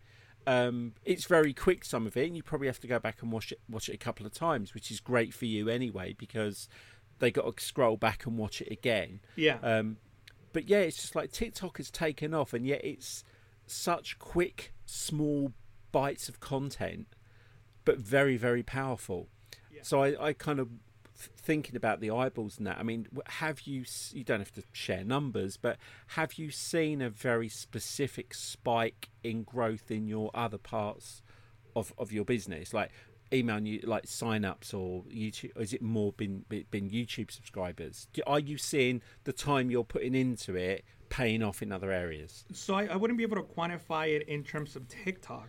Um, 0.47 0.95
it's 1.05 1.25
very 1.25 1.53
quick, 1.53 1.85
some 1.85 2.07
of 2.07 2.16
it, 2.16 2.27
and 2.27 2.37
you 2.37 2.42
probably 2.42 2.69
have 2.69 2.81
to 2.81 2.87
go 2.87 3.01
back 3.01 3.23
and 3.23 3.33
watch 3.33 3.51
it 3.51 3.61
watch 3.69 3.88
it 3.88 3.95
a 3.95 3.99
couple 3.99 4.27
of 4.27 4.33
times, 4.33 4.75
which 4.75 4.90
is 4.90 5.01
great 5.01 5.35
for 5.35 5.47
you 5.47 5.69
anyway 5.69 6.14
because 6.16 6.69
they 7.19 7.31
got 7.31 7.57
to 7.57 7.64
scroll 7.64 7.97
back 7.97 8.27
and 8.27 8.38
watch 8.38 8.61
it 8.61 8.71
again. 8.71 9.21
Yeah. 9.35 9.59
Um, 9.62 9.97
but 10.53 10.69
yeah, 10.69 10.79
it's 10.79 10.97
just 10.97 11.16
like 11.16 11.33
TikTok 11.33 11.79
has 11.79 11.90
taken 11.90 12.33
off, 12.33 12.53
and 12.53 12.66
yet 12.66 12.85
it's 12.85 13.25
such 13.66 14.18
quick, 14.18 14.72
small 14.85 15.52
bites 15.92 16.29
of 16.29 16.40
content, 16.40 17.07
but 17.85 17.98
very, 17.98 18.37
very 18.37 18.62
powerful. 18.62 19.29
Yeah. 19.72 19.81
So 19.83 20.02
I, 20.02 20.29
I 20.29 20.33
kind 20.33 20.59
of 20.59 20.68
thinking 21.16 21.76
about 21.76 22.00
the 22.00 22.11
eyeballs 22.11 22.59
and 22.59 22.66
that. 22.66 22.79
I 22.79 22.83
mean, 22.83 23.07
have 23.26 23.62
you? 23.62 23.85
You 24.12 24.24
don't 24.24 24.40
have 24.40 24.52
to 24.52 24.62
share 24.72 25.05
numbers, 25.05 25.57
but 25.57 25.79
have 26.09 26.35
you 26.35 26.50
seen 26.50 27.00
a 27.00 27.11
very 27.11 27.48
specific 27.48 28.35
spike 28.35 29.09
in 29.24 29.42
growth 29.42 29.90
in 29.90 30.07
your 30.07 30.31
other 30.35 30.59
parts 30.59 31.22
of 31.74 31.92
of 31.98 32.12
your 32.12 32.24
business, 32.24 32.74
like 32.74 32.90
email 33.33 33.59
you 33.61 33.81
like 33.85 34.07
sign-ups 34.07 34.72
or 34.74 35.02
YouTube? 35.05 35.57
Or 35.57 35.62
is 35.62 35.72
it 35.72 35.83
more 35.83 36.12
been 36.12 36.44
been 36.48 36.90
YouTube 36.90 37.31
subscribers? 37.31 38.09
Are 38.26 38.40
you 38.40 38.59
seeing 38.59 39.02
the 39.24 39.33
time 39.33 39.70
you're 39.70 39.85
putting 39.85 40.14
into 40.14 40.55
it 40.55 40.85
paying 41.09 41.42
off 41.42 41.62
in 41.62 41.73
other 41.73 41.90
areas? 41.90 42.45
So 42.53 42.75
I, 42.75 42.87
I 42.87 42.97
wouldn't 42.97 43.19
be 43.19 43.25
able 43.25 43.37
to 43.37 43.42
quantify 43.42 44.16
it 44.16 44.29
in 44.29 44.42
terms 44.42 44.77
of 44.77 44.87
TikTok. 44.88 45.49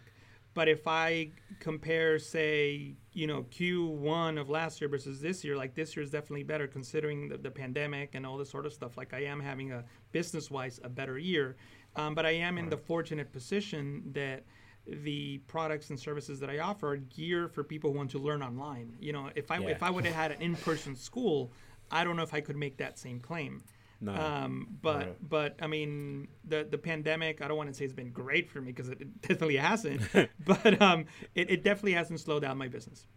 But 0.54 0.68
if 0.68 0.88
I 0.88 1.30
compare, 1.60 2.18
say, 2.18 2.96
you 3.14 3.28
know, 3.28 3.44
Q1 3.44 4.42
of 4.42 4.50
last 4.50 4.82
year 4.82 4.90
versus 4.90 5.22
this 5.22 5.44
year, 5.44 5.56
like 5.56 5.76
this 5.76 5.96
year 5.96 6.04
is 6.04 6.10
definitely 6.10 6.42
better 6.42 6.66
considering 6.66 7.30
the, 7.30 7.38
the 7.38 7.52
pandemic 7.52 8.16
and 8.16 8.26
all 8.26 8.38
this 8.38 8.50
sort 8.50 8.66
of 8.66 8.74
stuff. 8.74 8.98
Like 8.98 9.14
I 9.14 9.24
am 9.26 9.40
having 9.40 9.72
a 9.72 9.84
business 10.12 10.50
wise 10.50 10.80
a 10.84 10.90
better 10.90 11.20
year. 11.20 11.58
Um, 11.96 12.16
but 12.16 12.26
I 12.26 12.32
am 12.32 12.58
in 12.58 12.70
the 12.70 12.78
fortunate 12.78 13.32
position 13.32 14.02
that 14.14 14.46
the 14.88 15.40
products 15.48 15.90
and 15.90 16.00
services 16.00 16.40
that 16.40 16.50
I 16.50 16.60
offer 16.60 16.94
are 16.94 16.98
geared 16.98 17.54
for 17.54 17.64
people 17.64 17.92
who 17.92 17.98
want 17.98 18.12
to 18.12 18.20
learn 18.20 18.42
online. 18.42 18.96
You 19.00 19.14
know, 19.14 19.30
if 19.36 19.52
I 19.52 19.60
yeah. 19.60 19.70
if 19.70 19.84
I 19.84 19.90
would 19.90 20.06
have 20.06 20.16
had 20.16 20.32
an 20.32 20.42
in-person 20.42 20.96
school, 20.96 21.52
I 21.92 22.04
don't 22.04 22.16
know 22.16 22.24
if 22.24 22.34
I 22.34 22.42
could 22.42 22.56
make 22.56 22.78
that 22.78 22.98
same 22.98 23.20
claim. 23.20 23.64
No. 24.00 24.14
Um, 24.14 24.78
but 24.82 25.18
but 25.28 25.56
I 25.62 25.68
mean 25.68 26.28
the 26.46 26.68
the 26.70 26.78
pandemic. 26.78 27.42
I 27.42 27.48
don't 27.48 27.58
want 27.58 27.70
to 27.70 27.76
say 27.76 27.86
it's 27.86 27.94
been 27.94 28.12
great 28.12 28.50
for 28.50 28.62
me 28.62 28.72
because 28.72 28.90
it 28.90 29.22
definitely 29.22 29.58
hasn't. 29.58 30.02
but 30.46 30.82
um, 30.82 31.06
it, 31.34 31.50
it 31.50 31.64
definitely 31.64 31.94
hasn't 31.94 32.20
slowed 32.20 32.44
down 32.44 32.58
my 32.58 32.68
business. 32.68 33.08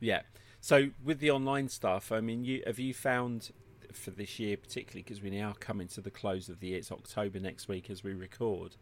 Yeah. 0.00 0.22
So 0.60 0.90
with 1.04 1.20
the 1.20 1.30
online 1.30 1.68
stuff, 1.68 2.10
I 2.10 2.20
mean, 2.20 2.44
you 2.44 2.62
have 2.66 2.78
you 2.78 2.92
found 2.94 3.50
for 3.92 4.10
this 4.10 4.38
year 4.38 4.56
particularly 4.56 5.02
because 5.02 5.22
we 5.22 5.30
now 5.30 5.54
coming 5.58 5.88
to 5.88 6.00
the 6.00 6.10
close 6.10 6.48
of 6.48 6.60
the 6.60 6.68
year. 6.68 6.78
It's 6.78 6.92
October 6.92 7.38
next 7.38 7.68
week 7.68 7.88
as 7.88 8.02
we 8.02 8.12
record. 8.12 8.76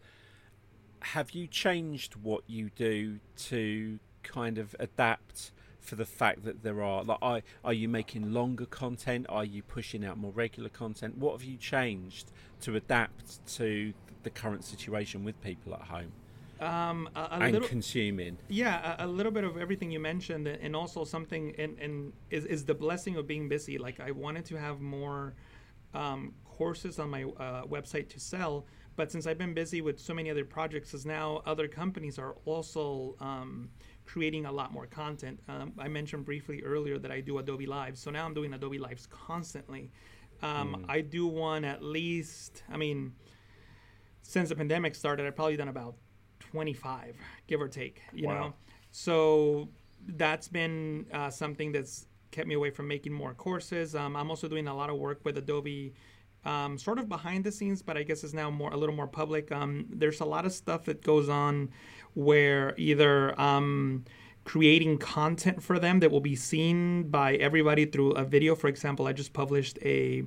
Have 1.00 1.32
you 1.32 1.46
changed 1.46 2.16
what 2.16 2.42
you 2.46 2.70
do 2.74 3.20
to 3.36 3.98
kind 4.22 4.58
of 4.58 4.74
adapt 4.80 5.52
for 5.86 5.94
the 5.94 6.04
fact 6.04 6.44
that 6.44 6.62
there 6.62 6.82
are 6.82 7.04
like 7.04 7.18
are, 7.22 7.42
are 7.64 7.72
you 7.72 7.88
making 7.88 8.32
longer 8.32 8.66
content? 8.66 9.26
Are 9.28 9.44
you 9.44 9.62
pushing 9.62 10.04
out 10.04 10.18
more 10.18 10.32
regular 10.32 10.68
content? 10.68 11.16
What 11.16 11.32
have 11.32 11.44
you 11.44 11.56
changed 11.56 12.32
to 12.62 12.76
adapt 12.76 13.46
to 13.56 13.94
the 14.24 14.30
current 14.30 14.64
situation 14.64 15.24
with 15.24 15.40
people 15.42 15.74
at 15.74 15.82
home? 15.82 16.12
Um, 16.58 17.08
a, 17.14 17.20
a 17.20 17.28
and 17.32 17.52
little, 17.52 17.68
consuming. 17.68 18.38
Yeah 18.48 18.96
a, 18.98 19.04
a, 19.04 19.06
little 19.06 19.30
bit 19.30 19.44
of 19.44 19.58
everything 19.58 19.90
you 19.90 20.00
mentioned 20.00 20.48
and 20.48 20.74
also 20.74 21.04
something 21.04 21.54
and, 21.58 21.78
and 21.78 22.12
is, 22.30 22.46
is 22.46 22.64
the 22.64 22.74
blessing 22.74 23.16
of 23.16 23.26
being 23.26 23.48
busy. 23.48 23.78
Like 23.78 24.00
i 24.00 24.10
wanted 24.10 24.44
to 24.46 24.56
have 24.56 24.80
more 24.80 25.34
um, 25.94 26.34
courses 26.44 26.98
on 26.98 27.10
my 27.10 27.24
uh, 27.24 27.64
website 27.64 28.08
to 28.08 28.20
sell 28.20 28.66
but 28.96 29.12
since 29.12 29.26
i've 29.26 29.38
been 29.38 29.52
busy 29.52 29.82
with 29.82 30.00
so 30.00 30.14
many 30.14 30.30
other 30.30 30.44
projects 30.44 30.94
as 30.94 31.04
now 31.04 31.42
other 31.46 31.68
companies 31.68 32.18
are 32.18 32.36
also 32.46 33.14
um, 33.20 33.68
creating 34.06 34.46
a 34.46 34.52
lot 34.52 34.72
more 34.72 34.86
content. 34.86 35.40
Um, 35.48 35.72
I 35.78 35.88
mentioned 35.88 36.24
briefly 36.24 36.62
earlier 36.62 36.98
that 36.98 37.10
I 37.10 37.20
do 37.20 37.38
Adobe 37.38 37.66
Live, 37.66 37.98
so 37.98 38.10
now 38.10 38.24
I'm 38.24 38.34
doing 38.34 38.54
Adobe 38.54 38.78
Lives 38.78 39.06
constantly. 39.06 39.90
Um, 40.42 40.76
mm. 40.78 40.84
I 40.88 41.00
do 41.00 41.26
one 41.26 41.64
at 41.64 41.82
least. 41.82 42.62
I 42.70 42.76
mean, 42.76 43.12
since 44.22 44.48
the 44.48 44.56
pandemic 44.56 44.94
started, 44.94 45.26
I've 45.26 45.36
probably 45.36 45.56
done 45.56 45.68
about 45.68 45.96
25, 46.40 47.16
give 47.46 47.60
or 47.60 47.68
take. 47.68 48.02
You 48.12 48.28
wow. 48.28 48.34
know, 48.34 48.54
so 48.90 49.68
that's 50.06 50.48
been 50.48 51.06
uh, 51.12 51.30
something 51.30 51.72
that's 51.72 52.06
kept 52.30 52.48
me 52.48 52.54
away 52.54 52.70
from 52.70 52.86
making 52.86 53.12
more 53.12 53.34
courses. 53.34 53.94
Um, 53.94 54.16
I'm 54.16 54.30
also 54.30 54.48
doing 54.48 54.68
a 54.68 54.74
lot 54.74 54.90
of 54.90 54.96
work 54.96 55.20
with 55.24 55.38
Adobe. 55.38 55.94
Um, 56.44 56.78
sort 56.78 57.00
of 57.00 57.08
behind 57.08 57.42
the 57.42 57.50
scenes, 57.50 57.82
but 57.82 57.96
I 57.96 58.04
guess 58.04 58.22
it's 58.22 58.32
now 58.32 58.50
more 58.50 58.70
a 58.70 58.76
little 58.76 58.94
more 58.94 59.08
public. 59.08 59.50
Um, 59.50 59.86
there's 59.90 60.20
a 60.20 60.24
lot 60.24 60.46
of 60.46 60.52
stuff 60.52 60.84
that 60.84 61.02
goes 61.02 61.28
on 61.28 61.70
where 62.16 62.74
either 62.78 63.38
um, 63.38 64.04
creating 64.44 64.96
content 64.96 65.62
for 65.62 65.78
them 65.78 66.00
that 66.00 66.10
will 66.10 66.20
be 66.20 66.34
seen 66.34 67.10
by 67.10 67.34
everybody 67.34 67.84
through 67.84 68.12
a 68.12 68.24
video. 68.24 68.54
For 68.54 68.68
example, 68.68 69.06
I 69.06 69.12
just 69.12 69.34
published 69.34 69.78
a 69.82 70.24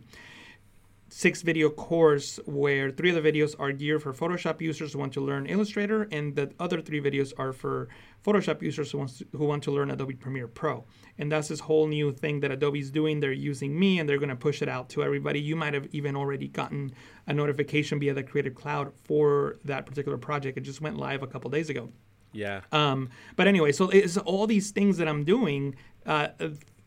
six 1.09 1.41
video 1.41 1.69
course 1.69 2.39
where 2.45 2.91
three 2.91 3.15
of 3.15 3.21
the 3.21 3.31
videos 3.31 3.55
are 3.59 3.71
geared 3.71 4.01
for 4.03 4.13
Photoshop 4.13 4.61
users 4.61 4.93
who 4.93 4.99
want 4.99 5.13
to 5.13 5.21
learn 5.21 5.45
Illustrator, 5.45 6.07
and 6.11 6.35
the 6.35 6.51
other 6.59 6.81
three 6.81 7.01
videos 7.01 7.33
are 7.37 7.51
for 7.53 7.89
Photoshop 8.25 8.61
users 8.61 8.91
who, 8.91 9.05
to, 9.07 9.25
who 9.35 9.45
want 9.45 9.63
to 9.63 9.71
learn 9.71 9.91
Adobe 9.91 10.13
Premiere 10.13 10.47
Pro. 10.47 10.85
And 11.17 11.31
that's 11.31 11.47
this 11.47 11.59
whole 11.59 11.87
new 11.87 12.11
thing 12.11 12.39
that 12.41 12.51
Adobe's 12.51 12.91
doing. 12.91 13.19
They're 13.19 13.31
using 13.31 13.77
me 13.77 13.99
and 13.99 14.07
they're 14.07 14.17
going 14.17 14.29
to 14.29 14.35
push 14.35 14.61
it 14.61 14.69
out 14.69 14.89
to 14.89 15.03
everybody. 15.03 15.39
You 15.39 15.55
might 15.55 15.73
have 15.73 15.87
even 15.91 16.15
already 16.15 16.47
gotten 16.47 16.91
a 17.27 17.33
notification 17.33 17.99
via 17.99 18.13
the 18.13 18.23
Creative 18.23 18.53
Cloud 18.53 18.93
for 19.03 19.57
that 19.65 19.85
particular 19.85 20.17
project. 20.17 20.57
It 20.57 20.61
just 20.61 20.81
went 20.81 20.97
live 20.97 21.23
a 21.23 21.27
couple 21.27 21.49
days 21.49 21.69
ago. 21.69 21.89
Yeah. 22.31 22.61
Um, 22.71 23.09
but 23.35 23.47
anyway, 23.47 23.71
so 23.71 23.89
it's 23.89 24.17
all 24.17 24.45
these 24.47 24.71
things 24.71 24.97
that 24.97 25.07
I'm 25.07 25.23
doing. 25.23 25.75
Uh, 26.05 26.29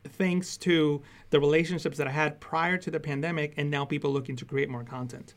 thanks 0.05 0.57
to 0.59 1.03
the 1.31 1.41
relationships 1.41 1.99
that 1.99 2.07
I 2.07 2.11
had 2.11 2.41
prior 2.41 2.77
to 2.79 2.91
the 2.91 3.01
pandemic, 3.01 3.55
and 3.57 3.71
now 3.71 3.85
people 3.85 4.11
looking 4.11 4.37
to 4.37 4.45
create 4.45 4.69
more 4.69 4.85
content. 4.85 5.35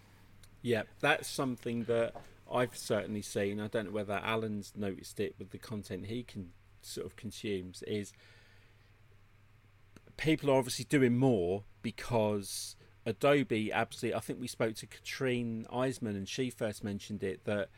Yeah, 0.62 0.84
that's 1.00 1.30
something 1.30 1.84
that 1.84 2.14
I've 2.52 2.76
certainly 2.76 3.22
seen. 3.22 3.60
I 3.60 3.68
don't 3.68 3.86
know 3.86 3.92
whether 3.92 4.14
Alan's 4.24 4.74
noticed 4.76 5.20
it 5.20 5.36
with 5.38 5.52
the 5.52 5.58
content 5.58 6.08
he 6.08 6.24
can 6.24 6.52
sort 6.82 7.06
of 7.06 7.16
consumes. 7.16 7.84
Is 7.84 8.14
people 10.18 10.50
are 10.50 10.58
obviously 10.58 10.86
doing 10.86 11.18
more 11.18 11.64
because 11.82 12.76
Adobe 13.06 13.72
absolutely. 13.72 14.16
I 14.16 14.20
think 14.20 14.40
we 14.40 14.48
spoke 14.48 14.76
to 14.76 14.88
Katrin 14.88 15.66
Eismann, 15.72 16.16
and 16.16 16.28
she 16.28 16.50
first 16.50 16.84
mentioned 16.84 17.24
it 17.24 17.46
that 17.46 17.70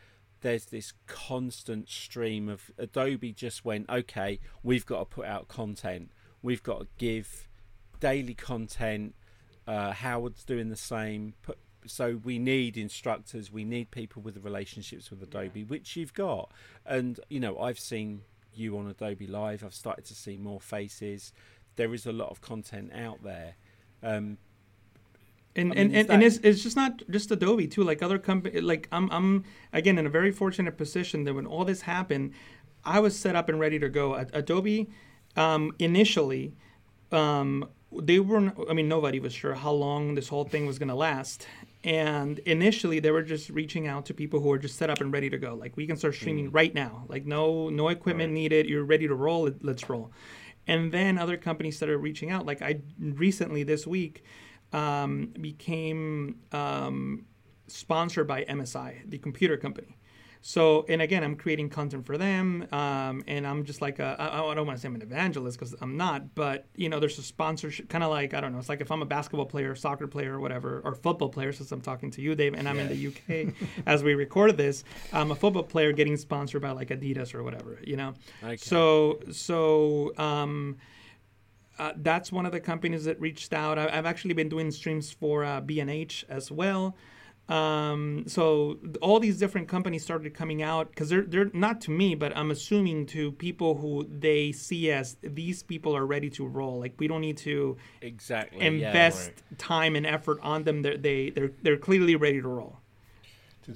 there's 0.41 0.65
this 0.65 0.93
constant 1.07 1.89
stream 1.89 2.47
of 2.47 2.71
Adobe 2.77 3.33
just 3.33 3.65
went, 3.65 3.89
okay, 3.89 4.39
we've 4.63 4.85
got 4.85 4.99
to 4.99 5.05
put 5.05 5.25
out 5.25 5.47
content. 5.47 6.11
We've 6.47 6.63
got 6.63 6.79
to 6.79 6.87
give 6.97 7.49
daily 7.99 8.33
content. 8.33 9.15
Uh, 9.67 9.91
Howard's 9.91 10.45
doing 10.45 10.69
the 10.69 10.77
same. 10.77 11.33
Put, 11.41 11.57
so 11.85 12.21
we 12.23 12.39
need 12.39 12.77
instructors. 12.77 13.51
We 13.51 13.65
need 13.65 13.91
people 13.91 14.21
with 14.21 14.35
the 14.35 14.39
relationships 14.39 15.11
with 15.11 15.21
Adobe, 15.21 15.65
which 15.65 15.97
you've 15.97 16.13
got. 16.13 16.49
And 16.85 17.19
you 17.27 17.41
know, 17.41 17.59
I've 17.59 17.77
seen 17.77 18.21
you 18.53 18.77
on 18.77 18.87
Adobe 18.87 19.27
Live. 19.27 19.61
I've 19.61 19.73
started 19.73 20.05
to 20.05 20.15
see 20.15 20.37
more 20.37 20.61
faces. 20.61 21.33
There 21.75 21.93
is 21.93 22.05
a 22.05 22.13
lot 22.13 22.29
of 22.29 22.39
content 22.39 22.93
out 22.93 23.21
there. 23.25 23.55
Um, 24.01 24.37
and, 25.53 25.73
I 25.73 25.75
mean, 25.75 25.77
and, 25.77 25.95
and, 25.97 26.09
and, 26.09 26.23
it's, 26.23 26.37
it's 26.43 26.63
just 26.63 26.77
not 26.77 27.03
just 27.09 27.29
Adobe 27.29 27.67
too. 27.67 27.83
Like 27.83 28.01
other 28.01 28.19
companies, 28.19 28.63
like 28.63 28.87
I'm 28.93 29.11
I'm 29.11 29.43
again 29.73 29.97
in 29.97 30.05
a 30.05 30.09
very 30.09 30.31
fortunate 30.31 30.77
position 30.77 31.25
that 31.25 31.33
when 31.33 31.45
all 31.45 31.65
this 31.65 31.81
happened, 31.81 32.31
I 32.85 33.01
was 33.01 33.19
set 33.19 33.35
up 33.35 33.49
and 33.49 33.59
ready 33.59 33.79
to 33.79 33.89
go. 33.89 34.15
Adobe 34.31 34.87
um, 35.37 35.71
initially, 35.79 36.53
um, 37.11 37.69
they 37.91 38.19
weren't, 38.19 38.57
I 38.69 38.73
mean 38.73 38.89
nobody 38.89 39.19
was 39.19 39.33
sure 39.33 39.53
how 39.53 39.71
long 39.71 40.15
this 40.15 40.27
whole 40.27 40.43
thing 40.43 40.65
was 40.65 40.77
going 40.77 40.89
to 40.89 40.95
last. 40.95 41.47
And 41.83 42.39
initially, 42.39 42.99
they 42.99 43.11
were 43.11 43.21
just 43.21 43.49
reaching 43.49 43.87
out 43.87 44.05
to 44.07 44.13
people 44.13 44.41
who 44.41 44.49
were 44.49 44.57
just 44.57 44.77
set 44.77 44.89
up 44.89 44.99
and 44.99 45.13
ready 45.13 45.29
to 45.29 45.37
go. 45.37 45.55
Like 45.55 45.77
we 45.77 45.87
can 45.87 45.95
start 45.95 46.15
streaming 46.15 46.51
mm. 46.51 46.53
right 46.53 46.73
now. 46.73 47.05
Like 47.07 47.25
no 47.25 47.69
no 47.69 47.87
equipment 47.87 48.29
right. 48.29 48.33
needed. 48.33 48.67
You're 48.67 48.83
ready 48.83 49.07
to 49.07 49.15
roll. 49.15 49.49
Let's 49.61 49.89
roll. 49.89 50.11
And 50.65 50.91
then 50.91 51.17
other 51.17 51.37
companies 51.37 51.77
started 51.77 51.99
reaching 51.99 52.29
out. 52.29 52.45
Like 52.45 52.61
I 52.61 52.81
recently 52.99 53.63
this 53.63 53.87
week 53.87 54.23
um, 54.73 55.33
became 55.39 56.39
um, 56.51 57.25
sponsored 57.67 58.27
by 58.27 58.43
MSI, 58.45 59.09
the 59.09 59.17
computer 59.17 59.55
company. 59.55 59.96
So, 60.41 60.85
and 60.87 61.01
again, 61.01 61.23
I'm 61.23 61.35
creating 61.35 61.69
content 61.69 62.05
for 62.05 62.17
them, 62.17 62.67
um, 62.71 63.23
and 63.27 63.45
I'm 63.45 63.65
just 63.65 63.81
like 63.81 63.99
a, 63.99 64.15
I, 64.19 64.51
I 64.51 64.55
don't 64.55 64.65
want 64.65 64.77
to 64.77 64.81
say 64.81 64.87
I'm 64.87 64.95
an 64.95 65.01
evangelist 65.01 65.59
because 65.59 65.75
I'm 65.81 65.97
not, 65.97 66.35
but 66.35 66.65
you 66.75 66.89
know, 66.89 66.99
there's 66.99 67.17
a 67.17 67.23
sponsorship, 67.23 67.89
kind 67.89 68.03
of 68.03 68.09
like 68.09 68.33
I 68.33 68.41
don't 68.41 68.53
know. 68.53 68.59
It's 68.59 68.69
like 68.69 68.81
if 68.81 68.91
I'm 68.91 69.01
a 69.01 69.05
basketball 69.05 69.45
player, 69.45 69.75
soccer 69.75 70.07
player, 70.07 70.35
or 70.35 70.39
whatever, 70.39 70.81
or 70.83 70.95
football 70.95 71.29
player, 71.29 71.51
since 71.51 71.71
I'm 71.71 71.81
talking 71.81 72.11
to 72.11 72.21
you, 72.21 72.35
Dave, 72.35 72.53
and 72.53 72.67
I'm 72.67 72.77
yeah. 72.77 72.83
in 72.83 72.87
the 72.89 73.07
UK 73.07 73.53
as 73.85 74.03
we 74.03 74.15
record 74.15 74.57
this. 74.57 74.83
I'm 75.11 75.31
a 75.31 75.35
football 75.35 75.63
player 75.63 75.91
getting 75.91 76.17
sponsored 76.17 76.61
by 76.61 76.71
like 76.71 76.89
Adidas 76.89 77.33
or 77.33 77.43
whatever, 77.43 77.79
you 77.83 77.97
know. 77.97 78.13
Okay. 78.43 78.57
So, 78.57 79.19
so. 79.31 80.13
Um, 80.17 80.77
uh, 81.79 81.93
that's 81.97 82.31
one 82.31 82.45
of 82.45 82.51
the 82.51 82.59
companies 82.59 83.05
that 83.05 83.19
reached 83.21 83.53
out. 83.53 83.77
I, 83.77 83.89
have 83.91 84.05
actually 84.05 84.33
been 84.33 84.49
doing 84.49 84.71
streams 84.71 85.11
for 85.11 85.43
uh, 85.43 85.61
B&H 85.61 86.25
as 86.27 86.51
well. 86.51 86.95
Um, 87.49 88.25
so 88.27 88.77
all 89.01 89.19
these 89.19 89.39
different 89.39 89.69
companies 89.69 90.03
started 90.03 90.33
coming 90.33 90.61
out 90.61 90.89
because 90.89 91.09
they're 91.09 91.21
they're 91.21 91.49
not 91.53 91.79
to 91.81 91.91
me, 91.91 92.13
but 92.13 92.35
I'm 92.35 92.51
assuming 92.51 93.05
to 93.07 93.31
people 93.33 93.75
who 93.75 94.05
they 94.09 94.51
see 94.51 94.91
as 94.91 95.15
these 95.21 95.63
people 95.63 95.95
are 95.95 96.05
ready 96.05 96.29
to 96.31 96.45
roll. 96.45 96.79
Like 96.79 96.95
we 96.99 97.07
don't 97.07 97.21
need 97.21 97.37
to 97.37 97.77
exactly 98.01 98.59
invest 98.59 99.29
yeah, 99.29 99.43
right. 99.49 99.59
time 99.59 99.95
and 99.95 100.05
effort 100.05 100.39
on 100.41 100.63
them. 100.63 100.81
They're, 100.81 100.97
they 100.97 101.29
they're 101.29 101.51
they're 101.61 101.77
clearly 101.77 102.17
ready 102.17 102.41
to 102.41 102.47
roll. 102.47 102.79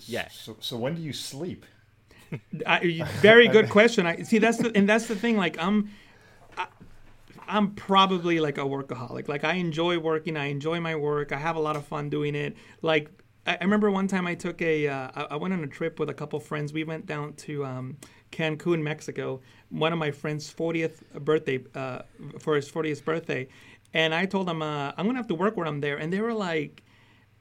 Yes. 0.05 0.35
So, 0.35 0.57
so 0.59 0.77
when 0.77 0.95
do 0.95 1.01
you 1.01 1.13
sleep? 1.13 1.65
I, 2.65 3.05
very 3.21 3.47
good 3.47 3.69
question. 3.77 4.05
I 4.05 4.23
see 4.23 4.37
that's 4.37 4.57
the 4.57 4.71
and 4.75 4.87
that's 4.87 5.07
the 5.07 5.15
thing. 5.15 5.37
Like 5.37 5.57
I'm 5.57 5.89
I'm 7.47 7.71
probably 7.71 8.39
like 8.39 8.57
a 8.57 8.61
workaholic. 8.61 9.27
Like 9.27 9.43
I 9.43 9.53
enjoy 9.53 9.99
working. 9.99 10.37
I 10.37 10.45
enjoy 10.47 10.79
my 10.79 10.95
work. 10.95 11.31
I 11.31 11.37
have 11.37 11.55
a 11.55 11.59
lot 11.59 11.75
of 11.75 11.85
fun 11.85 12.09
doing 12.09 12.35
it. 12.35 12.55
Like 12.81 13.09
I, 13.45 13.57
remember 13.61 13.89
one 13.89 14.07
time 14.07 14.27
I 14.27 14.35
took 14.35 14.61
a. 14.61 14.87
Uh, 14.87 15.27
I 15.31 15.35
went 15.35 15.53
on 15.53 15.63
a 15.63 15.67
trip 15.67 15.99
with 15.99 16.09
a 16.09 16.13
couple 16.13 16.39
friends. 16.39 16.73
We 16.73 16.83
went 16.83 17.05
down 17.05 17.33
to 17.33 17.65
um, 17.65 17.97
Cancun, 18.31 18.81
Mexico. 18.81 19.41
One 19.69 19.93
of 19.93 19.99
my 19.99 20.11
friends' 20.11 20.53
40th 20.53 21.01
birthday 21.23 21.63
uh, 21.73 22.03
for 22.39 22.55
his 22.55 22.69
40th 22.69 23.03
birthday, 23.03 23.47
and 23.93 24.13
I 24.13 24.25
told 24.25 24.47
them 24.47 24.61
uh, 24.61 24.91
I'm 24.95 25.05
gonna 25.05 25.17
have 25.17 25.27
to 25.27 25.35
work 25.35 25.57
when 25.57 25.67
I'm 25.67 25.81
there, 25.81 25.97
and 25.97 26.13
they 26.13 26.21
were 26.21 26.33
like 26.33 26.83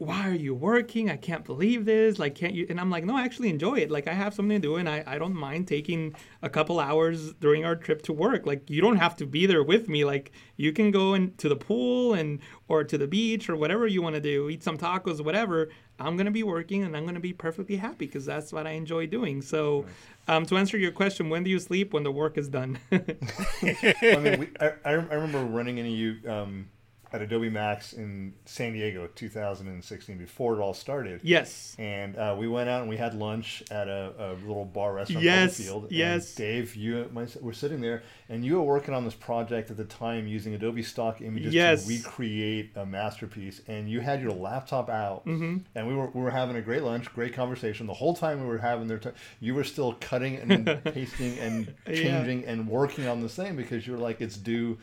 why 0.00 0.26
are 0.26 0.34
you 0.34 0.54
working? 0.54 1.10
I 1.10 1.18
can't 1.18 1.44
believe 1.44 1.84
this. 1.84 2.18
Like, 2.18 2.34
can't 2.34 2.54
you? 2.54 2.66
And 2.70 2.80
I'm 2.80 2.88
like, 2.88 3.04
no, 3.04 3.14
I 3.14 3.22
actually 3.22 3.50
enjoy 3.50 3.80
it. 3.80 3.90
Like, 3.90 4.08
I 4.08 4.14
have 4.14 4.32
something 4.32 4.58
to 4.58 4.66
do, 4.66 4.76
and 4.76 4.88
I, 4.88 5.04
I 5.06 5.18
don't 5.18 5.34
mind 5.34 5.68
taking 5.68 6.14
a 6.40 6.48
couple 6.48 6.80
hours 6.80 7.34
during 7.34 7.66
our 7.66 7.76
trip 7.76 8.00
to 8.02 8.14
work. 8.14 8.46
Like, 8.46 8.70
you 8.70 8.80
don't 8.80 8.96
have 8.96 9.14
to 9.16 9.26
be 9.26 9.44
there 9.44 9.62
with 9.62 9.90
me. 9.90 10.06
Like, 10.06 10.32
you 10.56 10.72
can 10.72 10.90
go 10.90 11.12
into 11.12 11.50
the 11.50 11.56
pool 11.56 12.14
and 12.14 12.38
or 12.66 12.82
to 12.82 12.96
the 12.96 13.06
beach 13.06 13.50
or 13.50 13.56
whatever 13.56 13.86
you 13.86 14.00
want 14.00 14.14
to 14.14 14.22
do, 14.22 14.48
eat 14.48 14.62
some 14.62 14.78
tacos, 14.78 15.22
whatever. 15.22 15.68
I'm 15.98 16.16
gonna 16.16 16.30
be 16.30 16.44
working, 16.44 16.82
and 16.84 16.96
I'm 16.96 17.04
gonna 17.04 17.20
be 17.20 17.34
perfectly 17.34 17.76
happy 17.76 18.06
because 18.06 18.24
that's 18.24 18.54
what 18.54 18.66
I 18.66 18.70
enjoy 18.70 19.06
doing. 19.06 19.42
So, 19.42 19.84
um, 20.28 20.46
to 20.46 20.56
answer 20.56 20.78
your 20.78 20.92
question, 20.92 21.28
when 21.28 21.44
do 21.44 21.50
you 21.50 21.58
sleep? 21.58 21.92
When 21.92 22.04
the 22.04 22.12
work 22.12 22.38
is 22.38 22.48
done. 22.48 22.78
I 22.90 24.16
mean, 24.16 24.40
we, 24.40 24.48
I, 24.58 24.72
I 24.86 24.92
remember 24.92 25.44
running 25.44 25.76
into 25.76 25.90
you. 25.90 26.16
Um, 26.26 26.70
at 27.12 27.22
Adobe 27.22 27.50
Max 27.50 27.92
in 27.92 28.34
San 28.44 28.72
Diego, 28.72 29.08
2016, 29.14 30.16
before 30.16 30.56
it 30.56 30.60
all 30.60 30.74
started. 30.74 31.20
Yes. 31.24 31.74
And 31.78 32.16
uh, 32.16 32.36
we 32.38 32.46
went 32.46 32.68
out 32.68 32.82
and 32.82 32.88
we 32.88 32.96
had 32.96 33.14
lunch 33.14 33.62
at 33.70 33.88
a, 33.88 34.12
a 34.18 34.28
little 34.46 34.64
bar 34.64 34.94
restaurant 34.94 35.24
yes, 35.24 35.56
Field. 35.56 35.88
Yes. 35.90 36.28
And 36.28 36.36
Dave, 36.36 36.76
you 36.76 37.10
were 37.40 37.52
sitting 37.52 37.80
there, 37.80 38.02
and 38.28 38.44
you 38.44 38.56
were 38.56 38.62
working 38.62 38.94
on 38.94 39.04
this 39.04 39.14
project 39.14 39.70
at 39.70 39.76
the 39.76 39.84
time 39.84 40.28
using 40.28 40.54
Adobe 40.54 40.82
stock 40.82 41.20
images 41.20 41.52
yes. 41.52 41.84
to 41.84 41.88
recreate 41.88 42.70
a 42.76 42.86
masterpiece. 42.86 43.60
And 43.66 43.90
you 43.90 44.00
had 44.00 44.22
your 44.22 44.32
laptop 44.32 44.88
out, 44.88 45.26
mm-hmm. 45.26 45.58
and 45.74 45.88
we 45.88 45.94
were 45.94 46.10
we 46.10 46.20
were 46.20 46.30
having 46.30 46.56
a 46.56 46.62
great 46.62 46.82
lunch, 46.82 47.12
great 47.12 47.34
conversation. 47.34 47.86
The 47.86 47.94
whole 47.94 48.14
time 48.14 48.40
we 48.40 48.46
were 48.46 48.58
having 48.58 48.86
their 48.86 48.98
time, 48.98 49.14
you 49.40 49.54
were 49.54 49.64
still 49.64 49.94
cutting 50.00 50.36
and 50.36 50.84
pasting 50.84 51.38
and 51.38 51.74
changing 51.86 52.42
yeah. 52.42 52.50
and 52.50 52.68
working 52.68 53.08
on 53.08 53.20
this 53.20 53.34
thing 53.34 53.56
because 53.56 53.86
you 53.86 53.94
were 53.94 53.98
like, 53.98 54.20
it's 54.20 54.36
due 54.36 54.78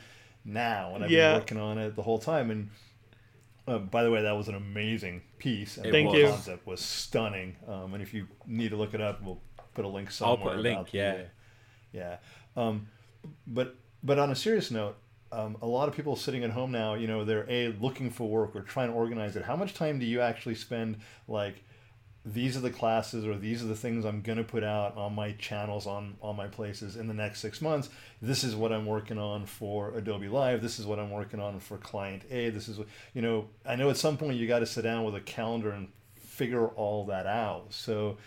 now, 0.47 0.95
and 0.95 1.03
I've 1.03 1.11
yeah. 1.11 1.33
been 1.33 1.41
working 1.41 1.57
on 1.57 1.77
it 1.77 1.95
the 1.95 2.01
whole 2.01 2.17
time. 2.17 2.49
And 2.49 2.69
uh, 3.67 3.79
by 3.79 4.03
the 4.03 4.09
way, 4.09 4.21
that 4.23 4.31
was 4.31 4.47
an 4.47 4.55
amazing 4.55 5.21
piece. 5.37 5.77
And 5.77 5.91
Thank 5.91 6.11
the 6.11 6.17
you. 6.17 6.27
concept 6.27 6.65
was 6.65 6.79
stunning. 6.79 7.57
Um, 7.67 7.93
and 7.93 8.01
if 8.01 8.13
you 8.13 8.27
need 8.45 8.69
to 8.69 8.77
look 8.77 8.93
it 8.93 9.01
up, 9.01 9.21
we'll 9.21 9.41
put 9.73 9.85
a 9.85 9.87
link 9.87 10.09
somewhere. 10.09 10.37
I'll 10.37 10.43
put 10.43 10.57
a 10.57 10.61
link. 10.61 10.93
Yeah, 10.93 11.17
the, 11.17 11.25
yeah. 11.91 12.17
Um, 12.55 12.87
but 13.45 13.75
but 14.03 14.17
on 14.17 14.31
a 14.31 14.35
serious 14.35 14.71
note, 14.71 14.95
um, 15.31 15.57
a 15.61 15.67
lot 15.67 15.89
of 15.89 15.95
people 15.95 16.15
sitting 16.15 16.43
at 16.43 16.51
home 16.51 16.71
now, 16.71 16.93
you 16.93 17.07
know, 17.07 17.25
they're 17.25 17.45
a 17.49 17.75
looking 17.79 18.09
for 18.09 18.29
work 18.29 18.55
or 18.55 18.61
trying 18.61 18.89
to 18.89 18.95
organize 18.95 19.35
it. 19.35 19.43
How 19.43 19.55
much 19.55 19.73
time 19.73 19.99
do 19.99 20.05
you 20.05 20.21
actually 20.21 20.55
spend 20.55 20.97
like? 21.27 21.63
These 22.33 22.57
are 22.57 22.59
the 22.59 22.69
classes 22.69 23.25
or 23.25 23.37
these 23.37 23.63
are 23.63 23.67
the 23.67 23.75
things 23.75 24.05
I'm 24.05 24.21
going 24.21 24.37
to 24.37 24.43
put 24.43 24.63
out 24.63 24.97
on 24.97 25.15
my 25.15 25.31
channels 25.33 25.87
on 25.87 26.15
on 26.21 26.35
my 26.35 26.47
places 26.47 26.95
in 26.95 27.07
the 27.07 27.13
next 27.13 27.39
6 27.39 27.61
months. 27.61 27.89
This 28.21 28.43
is 28.43 28.55
what 28.55 28.71
I'm 28.71 28.85
working 28.85 29.17
on 29.17 29.45
for 29.45 29.91
Adobe 29.95 30.27
Live. 30.27 30.61
This 30.61 30.79
is 30.79 30.85
what 30.85 30.99
I'm 30.99 31.11
working 31.11 31.39
on 31.39 31.59
for 31.59 31.77
client 31.77 32.23
A. 32.29 32.49
This 32.49 32.67
is 32.67 32.77
what 32.77 32.87
you 33.13 33.21
know 33.21 33.47
I 33.65 33.75
know 33.75 33.89
at 33.89 33.97
some 33.97 34.17
point 34.17 34.37
you 34.37 34.47
got 34.47 34.59
to 34.59 34.65
sit 34.65 34.81
down 34.81 35.03
with 35.05 35.15
a 35.15 35.21
calendar 35.21 35.71
and 35.71 35.89
figure 36.15 36.67
all 36.67 37.05
that 37.05 37.25
out. 37.25 37.67
So 37.73 38.17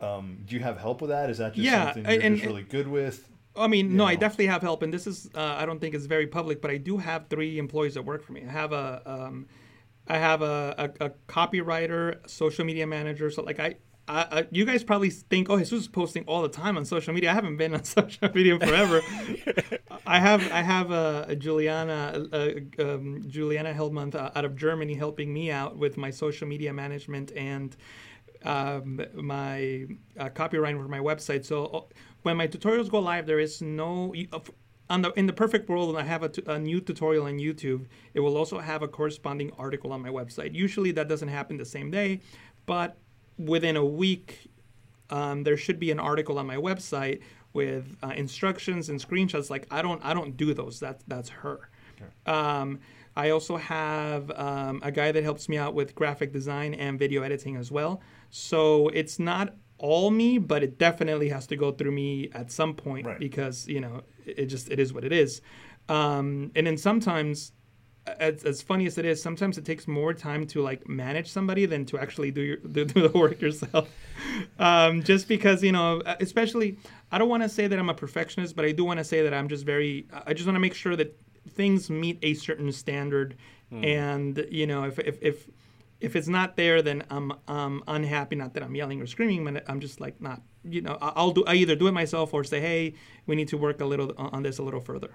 um, 0.00 0.38
do 0.44 0.54
you 0.54 0.62
have 0.62 0.78
help 0.78 1.00
with 1.00 1.10
that? 1.10 1.30
Is 1.30 1.38
that 1.38 1.54
just 1.54 1.64
yeah, 1.64 1.86
something 1.86 2.04
you're 2.04 2.22
and, 2.22 2.36
just 2.36 2.46
really 2.46 2.62
good 2.62 2.88
with? 2.88 3.28
I 3.56 3.68
mean, 3.68 3.96
no, 3.96 4.04
know. 4.04 4.08
I 4.08 4.16
definitely 4.16 4.48
have 4.48 4.62
help, 4.62 4.82
and 4.82 4.92
this 4.92 5.06
is 5.06 5.30
uh, 5.34 5.40
I 5.58 5.64
don't 5.64 5.80
think 5.80 5.94
it's 5.94 6.06
very 6.06 6.26
public, 6.26 6.60
but 6.60 6.70
I 6.70 6.76
do 6.76 6.98
have 6.98 7.28
three 7.28 7.58
employees 7.58 7.94
that 7.94 8.02
work 8.02 8.24
for 8.24 8.32
me. 8.32 8.44
I 8.46 8.50
have 8.50 8.72
a 8.72 9.00
um, 9.06 9.46
I 10.06 10.18
have 10.18 10.42
a, 10.42 10.92
a, 11.00 11.06
a 11.06 11.10
copywriter, 11.28 12.28
social 12.28 12.64
media 12.64 12.86
manager. 12.86 13.30
So 13.30 13.42
like 13.42 13.58
I, 13.58 13.76
I, 14.06 14.26
I, 14.30 14.46
you 14.50 14.64
guys 14.66 14.84
probably 14.84 15.10
think, 15.10 15.48
oh, 15.48 15.58
Jesus 15.58 15.82
is 15.82 15.88
posting 15.88 16.24
all 16.26 16.42
the 16.42 16.48
time 16.48 16.76
on 16.76 16.84
social 16.84 17.14
media. 17.14 17.30
I 17.30 17.34
haven't 17.34 17.56
been 17.56 17.74
on 17.74 17.84
social 17.98 18.28
media 18.34 18.58
forever. 18.58 19.00
I 20.06 20.18
have 20.18 20.52
I 20.52 20.60
have 20.60 20.90
a, 20.90 21.26
a 21.28 21.36
Juliana 21.36 22.26
a, 22.32 22.62
um, 22.78 23.24
Juliana 23.26 23.72
Heldmonth 23.72 24.14
uh, 24.14 24.30
out 24.34 24.44
of 24.44 24.56
Germany 24.56 24.94
helping 24.94 25.32
me 25.32 25.50
out 25.50 25.78
with 25.78 25.96
my 25.96 26.10
social 26.10 26.46
media 26.46 26.72
management 26.72 27.32
and 27.34 27.74
um, 28.44 29.00
my 29.14 29.86
uh, 30.18 30.28
copywriting 30.28 30.82
for 30.82 30.88
my 30.88 30.98
website. 30.98 31.46
So 31.46 31.66
uh, 31.66 31.80
when 32.22 32.36
my 32.36 32.46
tutorials 32.46 32.90
go 32.90 32.98
live, 32.98 33.26
there 33.26 33.40
is 33.40 33.62
no 33.62 34.12
the 34.88 35.12
in 35.16 35.26
the 35.26 35.32
perfect 35.32 35.68
world, 35.68 35.94
when 35.94 36.02
I 36.02 36.06
have 36.06 36.22
a, 36.22 36.28
t- 36.28 36.42
a 36.46 36.58
new 36.58 36.80
tutorial 36.80 37.26
on 37.26 37.38
YouTube, 37.38 37.86
it 38.12 38.20
will 38.20 38.36
also 38.36 38.58
have 38.58 38.82
a 38.82 38.88
corresponding 38.88 39.50
article 39.58 39.92
on 39.92 40.02
my 40.02 40.10
website. 40.10 40.54
Usually, 40.54 40.92
that 40.92 41.08
doesn't 41.08 41.28
happen 41.28 41.56
the 41.56 41.64
same 41.64 41.90
day, 41.90 42.20
but 42.66 42.96
within 43.38 43.76
a 43.76 43.84
week, 43.84 44.50
um, 45.10 45.42
there 45.42 45.56
should 45.56 45.78
be 45.78 45.90
an 45.90 46.00
article 46.00 46.38
on 46.38 46.46
my 46.46 46.56
website 46.56 47.20
with 47.52 47.96
uh, 48.02 48.08
instructions 48.16 48.88
and 48.90 49.00
screenshots. 49.00 49.48
Like 49.48 49.66
I 49.70 49.80
don't 49.80 50.04
I 50.04 50.12
don't 50.12 50.36
do 50.36 50.52
those. 50.54 50.80
That's 50.80 51.02
that's 51.08 51.28
her. 51.30 51.70
Okay. 51.96 52.10
Um, 52.26 52.80
I 53.16 53.30
also 53.30 53.56
have 53.56 54.30
um, 54.32 54.80
a 54.82 54.90
guy 54.90 55.12
that 55.12 55.22
helps 55.22 55.48
me 55.48 55.56
out 55.56 55.74
with 55.74 55.94
graphic 55.94 56.32
design 56.32 56.74
and 56.74 56.98
video 56.98 57.22
editing 57.22 57.56
as 57.56 57.70
well. 57.70 58.00
So 58.30 58.88
it's 58.88 59.20
not 59.20 59.54
all 59.78 60.10
me, 60.10 60.38
but 60.38 60.64
it 60.64 60.78
definitely 60.78 61.28
has 61.28 61.46
to 61.46 61.56
go 61.56 61.70
through 61.70 61.92
me 61.92 62.28
at 62.32 62.50
some 62.50 62.74
point 62.74 63.06
right. 63.06 63.18
because 63.18 63.68
you 63.68 63.80
know 63.80 64.02
it 64.26 64.46
just 64.46 64.70
it 64.70 64.78
is 64.78 64.92
what 64.92 65.04
it 65.04 65.12
is. 65.12 65.40
Um, 65.88 66.50
and 66.54 66.66
then 66.66 66.76
sometimes, 66.76 67.52
as, 68.06 68.44
as 68.44 68.62
funny 68.62 68.86
as 68.86 68.96
it 68.98 69.04
is, 69.04 69.22
sometimes 69.22 69.58
it 69.58 69.64
takes 69.64 69.86
more 69.86 70.14
time 70.14 70.46
to 70.48 70.62
like 70.62 70.88
manage 70.88 71.30
somebody 71.30 71.66
than 71.66 71.84
to 71.86 71.98
actually 71.98 72.30
do 72.30 72.40
your 72.40 72.56
do, 72.72 72.84
do 72.84 73.08
the 73.08 73.18
work 73.18 73.40
yourself. 73.40 73.88
um, 74.58 75.02
just 75.02 75.28
because 75.28 75.62
you 75.62 75.72
know, 75.72 76.02
especially 76.20 76.78
I 77.12 77.18
don't 77.18 77.28
want 77.28 77.42
to 77.42 77.48
say 77.48 77.66
that 77.66 77.78
I'm 77.78 77.90
a 77.90 77.94
perfectionist, 77.94 78.56
but 78.56 78.64
I 78.64 78.72
do 78.72 78.84
want 78.84 78.98
to 78.98 79.04
say 79.04 79.22
that 79.22 79.34
I'm 79.34 79.48
just 79.48 79.64
very. 79.64 80.06
I 80.26 80.34
just 80.34 80.46
want 80.46 80.56
to 80.56 80.60
make 80.60 80.74
sure 80.74 80.96
that 80.96 81.16
things 81.50 81.90
meet 81.90 82.18
a 82.22 82.34
certain 82.34 82.72
standard, 82.72 83.36
mm. 83.72 83.84
and 83.84 84.46
you 84.50 84.66
know, 84.66 84.84
if 84.84 84.98
if 84.98 85.22
if 85.22 85.48
if 86.04 86.16
it's 86.16 86.28
not 86.28 86.56
there, 86.56 86.82
then 86.82 87.04
I'm 87.10 87.32
um, 87.48 87.82
unhappy. 87.88 88.36
Not 88.36 88.54
that 88.54 88.62
I'm 88.62 88.74
yelling 88.74 89.00
or 89.00 89.06
screaming, 89.06 89.44
but 89.44 89.64
I'm 89.68 89.80
just 89.80 90.00
like 90.00 90.20
not. 90.20 90.42
You 90.62 90.82
know, 90.82 90.98
I'll 91.00 91.30
do. 91.30 91.44
I 91.46 91.54
either 91.54 91.76
do 91.76 91.86
it 91.86 91.92
myself 91.92 92.34
or 92.34 92.44
say, 92.44 92.60
hey, 92.60 92.94
we 93.26 93.36
need 93.36 93.48
to 93.48 93.56
work 93.56 93.80
a 93.80 93.84
little 93.84 94.12
on 94.16 94.42
this 94.42 94.58
a 94.58 94.62
little 94.62 94.80
further. 94.80 95.10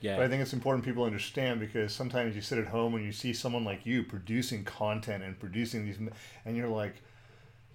Yeah. 0.00 0.16
But 0.16 0.24
I 0.24 0.28
think 0.28 0.42
it's 0.42 0.52
important 0.52 0.84
people 0.84 1.04
understand 1.04 1.60
because 1.60 1.94
sometimes 1.94 2.34
you 2.34 2.42
sit 2.42 2.58
at 2.58 2.66
home 2.66 2.96
and 2.96 3.04
you 3.04 3.12
see 3.12 3.32
someone 3.32 3.64
like 3.64 3.86
you 3.86 4.02
producing 4.02 4.64
content 4.64 5.22
and 5.22 5.38
producing 5.38 5.84
these, 5.84 5.98
and 6.44 6.56
you're 6.56 6.68
like, 6.68 6.96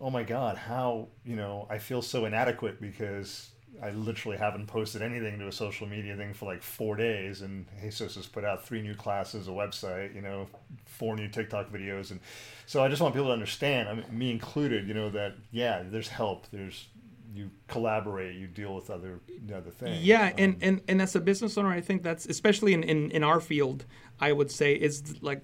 oh 0.02 0.10
my 0.10 0.24
god, 0.24 0.58
how 0.58 1.08
you 1.24 1.38
know 1.38 1.68
I 1.70 1.78
feel 1.78 2.02
so 2.02 2.26
inadequate 2.26 2.82
because 2.82 3.52
I 3.82 3.92
literally 3.92 4.38
haven't 4.38 4.68
posted 4.68 5.02
anything 5.02 5.38
to 5.40 5.48
a 5.48 5.52
social 5.52 5.88
media 5.88 6.16
thing 6.16 6.34
for 6.34 6.46
like 6.46 6.64
four 6.64 6.96
days, 6.96 7.42
and 7.42 7.66
Jesus 7.82 8.16
has 8.16 8.26
put 8.26 8.44
out 8.44 8.66
three 8.66 8.82
new 8.82 8.96
classes, 8.96 9.48
a 9.48 9.52
website, 9.52 10.16
you 10.16 10.22
know, 10.22 10.48
four 10.86 11.16
new 11.16 11.28
TikTok 11.28 11.72
videos, 11.72 12.12
and 12.12 12.20
so 12.66 12.84
I 12.84 12.88
just 12.88 13.02
want 13.02 13.14
people 13.14 13.28
to 13.28 13.34
understand, 13.34 13.88
I 13.88 13.94
mean, 13.94 14.06
me 14.12 14.32
included, 14.32 14.88
you 14.88 14.94
know, 14.94 15.10
that 15.12 15.36
yeah, 15.52 15.84
there's 15.86 16.08
help, 16.08 16.48
there's 16.52 16.88
you 17.34 17.52
collaborate, 17.68 18.36
you 18.36 18.48
deal 18.48 18.74
with 18.76 18.90
other 18.90 19.20
other 19.54 19.70
things. 19.70 20.04
Yeah, 20.04 20.28
um, 20.28 20.34
and, 20.38 20.58
and 20.62 20.82
and 20.88 21.02
as 21.02 21.16
a 21.16 21.20
business 21.22 21.58
owner, 21.58 21.70
I 21.70 21.82
think 21.82 22.02
that's 22.04 22.26
especially 22.26 22.74
in 22.74 22.84
in, 22.84 23.12
in 23.12 23.24
our 23.24 23.40
field, 23.40 23.86
I 24.20 24.32
would 24.32 24.50
say 24.50 24.74
it's 24.74 25.22
like 25.22 25.44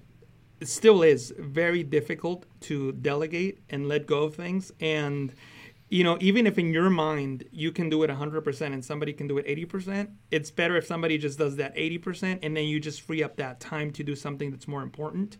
it 0.60 0.68
still 0.68 1.02
is 1.02 1.32
very 1.38 1.82
difficult 1.82 2.46
to 2.62 2.92
delegate 2.92 3.60
and 3.70 3.86
let 3.88 4.06
go 4.06 4.24
of 4.24 4.34
things 4.34 4.72
and 4.80 5.34
you 5.94 6.02
know, 6.02 6.18
even 6.20 6.44
if 6.44 6.58
in 6.58 6.72
your 6.72 6.90
mind 6.90 7.44
you 7.52 7.70
can 7.70 7.88
do 7.88 8.02
it 8.02 8.10
100% 8.10 8.60
and 8.62 8.84
somebody 8.84 9.12
can 9.12 9.28
do 9.28 9.38
it 9.38 9.46
80%, 9.46 10.08
it's 10.32 10.50
better 10.50 10.76
if 10.76 10.84
somebody 10.88 11.18
just 11.18 11.38
does 11.38 11.54
that 11.54 11.76
80% 11.76 12.40
and 12.42 12.56
then 12.56 12.64
you 12.64 12.80
just 12.80 13.02
free 13.02 13.22
up 13.22 13.36
that 13.36 13.60
time 13.60 13.92
to 13.92 14.02
do 14.02 14.16
something 14.16 14.50
that's 14.50 14.66
more 14.66 14.82
important. 14.82 15.36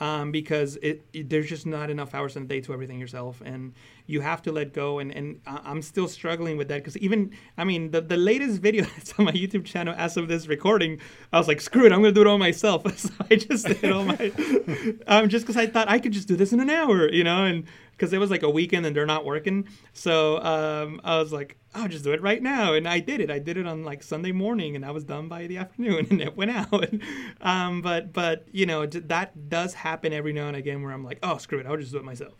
Um, 0.00 0.32
because 0.32 0.76
it, 0.76 1.04
it, 1.12 1.28
there's 1.28 1.46
just 1.46 1.66
not 1.66 1.90
enough 1.90 2.14
hours 2.14 2.34
in 2.34 2.44
a 2.44 2.46
day 2.46 2.62
to 2.62 2.72
everything 2.72 2.98
yourself, 2.98 3.42
and 3.44 3.74
you 4.06 4.22
have 4.22 4.40
to 4.42 4.52
let 4.52 4.72
go. 4.72 4.98
And, 4.98 5.14
and 5.14 5.40
I'm 5.46 5.82
still 5.82 6.08
struggling 6.08 6.56
with 6.56 6.68
that 6.68 6.78
because 6.78 6.96
even 6.96 7.32
I 7.58 7.64
mean 7.64 7.90
the, 7.90 8.00
the 8.00 8.16
latest 8.16 8.62
video 8.62 8.84
that's 8.96 9.12
on 9.18 9.26
my 9.26 9.32
YouTube 9.32 9.66
channel 9.66 9.94
as 9.96 10.16
of 10.16 10.26
this 10.26 10.46
recording, 10.46 11.00
I 11.34 11.38
was 11.38 11.48
like, 11.48 11.60
screw 11.60 11.84
it, 11.84 11.92
I'm 11.92 12.00
gonna 12.00 12.12
do 12.12 12.22
it 12.22 12.26
all 12.26 12.38
myself. 12.38 12.82
so 12.98 13.10
I 13.30 13.36
just 13.36 13.66
did 13.66 13.92
all 13.92 14.04
my 14.04 14.32
um, 15.06 15.28
just 15.28 15.44
because 15.44 15.56
I 15.58 15.66
thought 15.66 15.88
I 15.88 15.98
could 15.98 16.12
just 16.12 16.28
do 16.28 16.36
this 16.36 16.52
in 16.52 16.60
an 16.60 16.70
hour, 16.70 17.10
you 17.10 17.22
know, 17.22 17.44
and 17.44 17.64
because 17.92 18.12
it 18.14 18.18
was 18.18 18.30
like 18.30 18.42
a 18.42 18.50
weekend 18.50 18.86
and 18.86 18.96
they're 18.96 19.04
not 19.04 19.26
working. 19.26 19.68
So 19.92 20.42
um, 20.42 21.02
I 21.04 21.18
was 21.18 21.32
like, 21.32 21.58
I'll 21.74 21.88
just 21.88 22.04
do 22.04 22.12
it 22.12 22.20
right 22.20 22.42
now, 22.42 22.74
and 22.74 22.88
I 22.88 22.98
did 22.98 23.20
it. 23.20 23.30
I 23.30 23.38
did 23.38 23.56
it 23.56 23.66
on 23.66 23.84
like 23.84 24.02
Sunday 24.02 24.32
morning, 24.32 24.74
and 24.74 24.84
I 24.84 24.90
was 24.90 25.04
done 25.04 25.28
by 25.28 25.46
the 25.46 25.58
afternoon, 25.58 26.06
and 26.10 26.20
it 26.20 26.36
went 26.36 26.50
out. 26.50 26.92
um, 27.40 27.80
but 27.82 28.12
but 28.12 28.46
you 28.52 28.66
know 28.66 28.86
that 28.86 29.48
does 29.48 29.74
happen 29.74 30.12
every 30.12 30.32
now 30.32 30.48
and 30.48 30.56
again 30.56 30.82
where 30.82 30.92
I'm 30.92 31.04
like, 31.04 31.18
oh 31.22 31.38
screw 31.38 31.58
it, 31.58 31.66
I'll 31.66 31.76
just 31.76 31.92
do 31.92 31.98
it 31.98 32.04
myself. 32.04 32.34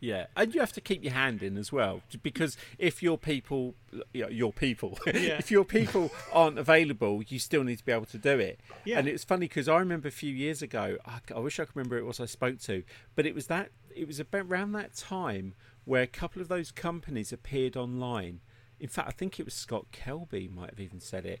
Yeah, 0.00 0.26
and 0.36 0.54
you 0.54 0.60
have 0.60 0.72
to 0.74 0.82
keep 0.82 1.02
your 1.02 1.14
hand 1.14 1.42
in 1.42 1.56
as 1.56 1.72
well 1.72 2.02
because 2.22 2.58
if 2.78 3.02
your 3.02 3.16
people, 3.16 3.74
you 4.12 4.24
know, 4.24 4.28
your 4.28 4.52
people, 4.52 4.98
yeah. 5.06 5.38
if 5.38 5.50
your 5.50 5.64
people 5.64 6.12
aren't 6.30 6.58
available, 6.58 7.22
you 7.26 7.38
still 7.38 7.64
need 7.64 7.78
to 7.78 7.84
be 7.84 7.92
able 7.92 8.04
to 8.06 8.18
do 8.18 8.38
it. 8.38 8.60
Yeah. 8.84 8.98
And 8.98 9.08
it's 9.08 9.24
funny 9.24 9.48
because 9.48 9.66
I 9.66 9.78
remember 9.78 10.08
a 10.08 10.12
few 10.12 10.30
years 10.30 10.60
ago, 10.60 10.98
I, 11.06 11.20
I 11.34 11.38
wish 11.38 11.58
I 11.58 11.64
could 11.64 11.74
remember 11.76 11.96
it 11.96 12.04
was 12.04 12.20
I 12.20 12.26
spoke 12.26 12.58
to, 12.60 12.82
but 13.14 13.24
it 13.24 13.34
was 13.34 13.46
that 13.46 13.70
it 13.96 14.06
was 14.06 14.20
about 14.20 14.44
around 14.46 14.72
that 14.72 14.94
time 14.94 15.54
where 15.86 16.02
a 16.02 16.06
couple 16.06 16.42
of 16.42 16.48
those 16.48 16.70
companies 16.70 17.32
appeared 17.32 17.74
online. 17.74 18.40
In 18.80 18.88
fact, 18.88 19.08
I 19.08 19.12
think 19.12 19.38
it 19.40 19.44
was 19.44 19.54
Scott 19.54 19.86
Kelby 19.92 20.50
might 20.52 20.70
have 20.70 20.80
even 20.80 21.00
said 21.00 21.24
it 21.26 21.40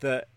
that 0.00 0.28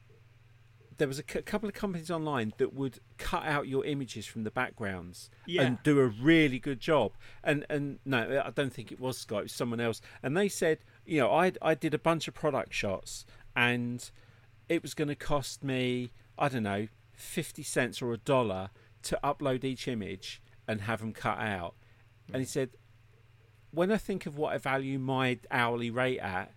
there 0.98 1.08
was 1.08 1.17
a 1.19 1.24
c- 1.28 1.41
couple 1.41 1.67
of 1.67 1.74
companies 1.74 2.12
online 2.12 2.54
that 2.58 2.74
would 2.74 3.00
cut 3.17 3.43
out 3.43 3.67
your 3.67 3.84
images 3.86 4.26
from 4.28 4.43
the 4.43 4.52
backgrounds 4.52 5.30
Yeah. 5.48 5.63
and 5.63 5.82
do 5.84 6.00
a 6.00 6.06
really 6.08 6.60
good 6.60 6.80
job. 6.80 7.13
And 7.43 7.65
and 7.69 8.00
no, 8.06 8.41
I 8.46 8.52
don't 8.52 8.72
think 8.74 8.91
it 8.91 9.00
was 9.00 9.24
Skype, 9.24 9.39
it 9.39 9.43
was 9.43 9.52
someone 9.54 9.80
else. 9.80 10.02
And 10.22 10.36
they 10.38 10.48
said, 10.50 10.80
you 11.06 11.19
know, 11.19 11.32
I 11.32 11.54
I 11.62 11.74
did 11.76 11.93
a 11.93 12.00
bunch 12.00 12.28
of 12.28 12.34
product 12.34 12.74
shots, 12.74 13.26
and 13.56 14.10
it 14.69 14.82
was 14.82 14.93
going 14.93 15.08
to 15.10 15.15
cost 15.15 15.63
me, 15.63 16.12
I 16.38 16.48
don't 16.50 16.63
know, 16.63 16.88
fifty 17.12 17.63
cents 17.63 18.02
or 18.02 18.13
a 18.13 18.17
dollar 18.17 18.69
to 19.04 19.19
upload 19.24 19.63
each 19.63 19.88
image 19.88 20.41
and 20.67 20.82
have 20.82 21.00
them 21.00 21.12
cut 21.13 21.39
out. 21.39 21.76
And 22.32 22.38
he 22.41 22.46
said, 22.46 22.69
when 23.74 23.92
I 23.92 23.98
think 23.98 24.26
of 24.26 24.38
what 24.38 24.54
I 24.54 24.58
value 24.58 25.00
my 25.00 25.40
hourly 25.50 25.90
rate 25.90 26.20
at, 26.20 26.52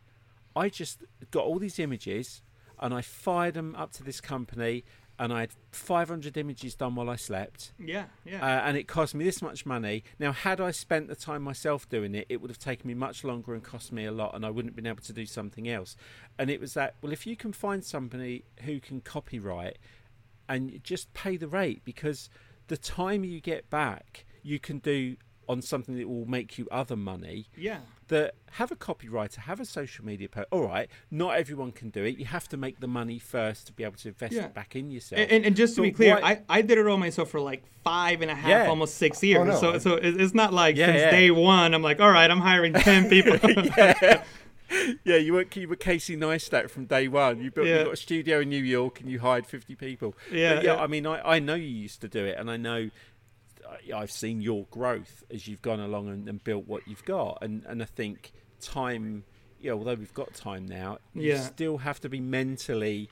I 0.55 0.69
just 0.69 1.03
got 1.31 1.45
all 1.45 1.59
these 1.59 1.79
images 1.79 2.43
and 2.79 2.93
I 2.93 3.01
fired 3.01 3.55
them 3.55 3.75
up 3.75 3.93
to 3.93 4.05
this 4.05 4.21
company 4.21 4.85
and 5.19 5.33
I 5.33 5.41
had 5.41 5.51
500 5.73 6.37
images 6.37 6.75
done 6.75 6.95
while 6.95 7.09
I 7.09 7.17
slept. 7.17 7.73
Yeah, 7.79 8.05
yeah. 8.25 8.45
Uh, 8.45 8.61
and 8.67 8.77
it 8.77 8.87
cost 8.87 9.15
me 9.15 9.25
this 9.25 9.41
much 9.41 9.65
money. 9.65 10.05
Now, 10.19 10.33
had 10.33 10.61
I 10.61 10.73
spent 10.73 11.09
the 11.09 11.17
time 11.17 11.43
myself 11.43 11.89
doing 11.89 12.15
it, 12.15 12.27
it 12.29 12.43
would 12.43 12.51
have 12.51 12.59
taken 12.59 12.87
me 12.87 12.93
much 12.93 13.25
longer 13.25 13.55
and 13.55 13.63
cost 13.63 13.93
me 13.93 14.05
a 14.05 14.13
lot, 14.13 14.35
and 14.35 14.45
I 14.45 14.51
wouldn't 14.51 14.73
have 14.73 14.77
been 14.77 14.87
able 14.87 15.03
to 15.03 15.15
do 15.15 15.25
something 15.25 15.69
else. 15.69 15.97
And 16.39 16.51
it 16.51 16.61
was 16.61 16.75
that, 16.75 16.97
well, 17.01 17.13
if 17.13 17.27
you 17.27 17.35
can 17.35 17.55
find 17.55 17.83
somebody 17.83 18.45
who 18.65 18.79
can 18.79 19.01
copyright 19.01 19.79
and 20.51 20.81
just 20.85 21.13
pay 21.15 21.39
the 21.39 21.49
rate, 21.49 21.81
because 21.83 22.29
the 22.69 22.77
time 22.77 23.25
you 23.25 23.41
get 23.41 23.71
back, 23.71 24.27
you 24.43 24.59
can 24.59 24.79
do 24.79 25.17
on 25.49 25.63
something 25.63 25.97
that 25.97 26.09
will 26.09 26.27
make 26.27 26.59
you 26.59 26.67
other 26.71 26.97
money 26.97 27.47
yeah. 27.57 27.79
that 28.09 28.35
have 28.53 28.71
a 28.73 28.77
copywriter, 28.77 29.37
have 29.37 29.61
a 29.61 29.65
social 29.65 30.05
media 30.05 30.29
post. 30.29 30.49
All 30.51 30.63
right, 30.67 30.89
not 31.11 31.37
everyone 31.37 31.73
can 31.73 31.91
do 31.91 32.03
it. 32.05 32.19
You 32.19 32.25
have 32.27 32.49
to 32.49 32.57
make 32.57 32.81
the 32.81 32.87
money 32.89 33.19
first 33.19 33.67
to 33.69 33.73
be 33.73 33.85
able 33.85 33.97
to 33.99 34.09
invest 34.09 34.33
Yeah. 34.33 34.47
it 34.47 34.55
back 34.55 34.75
in 34.77 34.91
yourself. 34.91 35.21
And, 35.21 35.31
and, 35.31 35.45
and 35.47 35.57
just 35.57 35.77
to 35.77 35.83
be 35.83 35.93
clear, 35.93 36.17
why- 36.21 36.43
I, 36.49 36.59
I 36.59 36.63
did 36.63 36.79
it 36.79 36.87
all 36.87 36.97
myself 36.99 37.31
for 37.31 37.41
like 37.41 37.63
five 37.85 38.23
and 38.23 38.31
a 38.31 38.35
half, 38.35 38.49
Yeah. 38.49 38.67
almost 38.69 38.97
six 38.97 39.23
years. 39.23 39.41
Oh, 39.41 39.45
no. 39.45 39.57
So 39.61 39.79
so 39.79 39.95
it's 39.95 40.35
not 40.35 40.53
like 40.53 40.77
Yeah, 40.77 40.87
since 40.87 41.01
yeah. 41.01 41.11
day 41.11 41.31
one 41.31 41.75
I'm 41.75 41.83
like, 41.83 42.01
all 42.01 42.11
right, 42.11 42.31
I'm 42.31 42.41
hiring 42.41 42.73
ten 42.73 43.09
people. 43.15 43.39
yeah, 45.05 45.17
you 45.17 45.33
were 45.33 45.47
you 45.55 45.69
were 45.69 45.77
Casey 45.77 46.17
Neistat 46.17 46.71
from 46.71 46.87
day 46.87 47.07
one. 47.09 47.41
You 47.41 47.51
built 47.51 47.67
Yeah. 47.69 47.79
you 47.79 47.85
got 47.85 47.93
a 47.93 47.97
studio 47.97 48.41
in 48.41 48.49
New 48.49 48.63
York 48.63 49.01
and 49.01 49.09
you 49.11 49.21
hired 49.21 49.47
fifty 49.47 49.75
people. 49.77 50.15
Yeah, 50.33 50.55
But 50.57 50.65
yeah. 50.65 50.75
yeah. 50.75 50.83
I 50.83 50.87
mean, 50.89 51.07
I, 51.07 51.35
I 51.37 51.39
know 51.39 51.55
you 51.55 51.69
used 51.69 52.01
to 52.01 52.09
do 52.09 52.25
it, 52.25 52.37
and 52.39 52.51
I 52.51 52.57
know 52.57 52.75
I- 52.77 52.91
I've 53.95 54.11
seen 54.11 54.41
your 54.41 54.67
growth 54.71 55.25
as 55.31 55.47
you've 55.49 55.63
gone 55.63 55.81
along 55.81 56.09
and, 56.09 56.29
and 56.29 56.43
built 56.43 56.67
what 56.67 56.87
you've 56.89 57.05
got. 57.05 57.39
And 57.43 57.65
and 57.67 57.83
I 57.83 57.87
think 57.87 58.33
time, 58.61 59.25
yeah, 59.61 59.73
although 59.73 59.95
we've 59.95 60.15
got 60.15 60.35
time 60.35 60.67
now, 60.67 60.99
you 61.15 61.33
Yeah. 61.33 61.41
still 61.41 61.79
have 61.79 62.01
to 62.01 62.09
be 62.09 62.21
mentally 62.21 63.09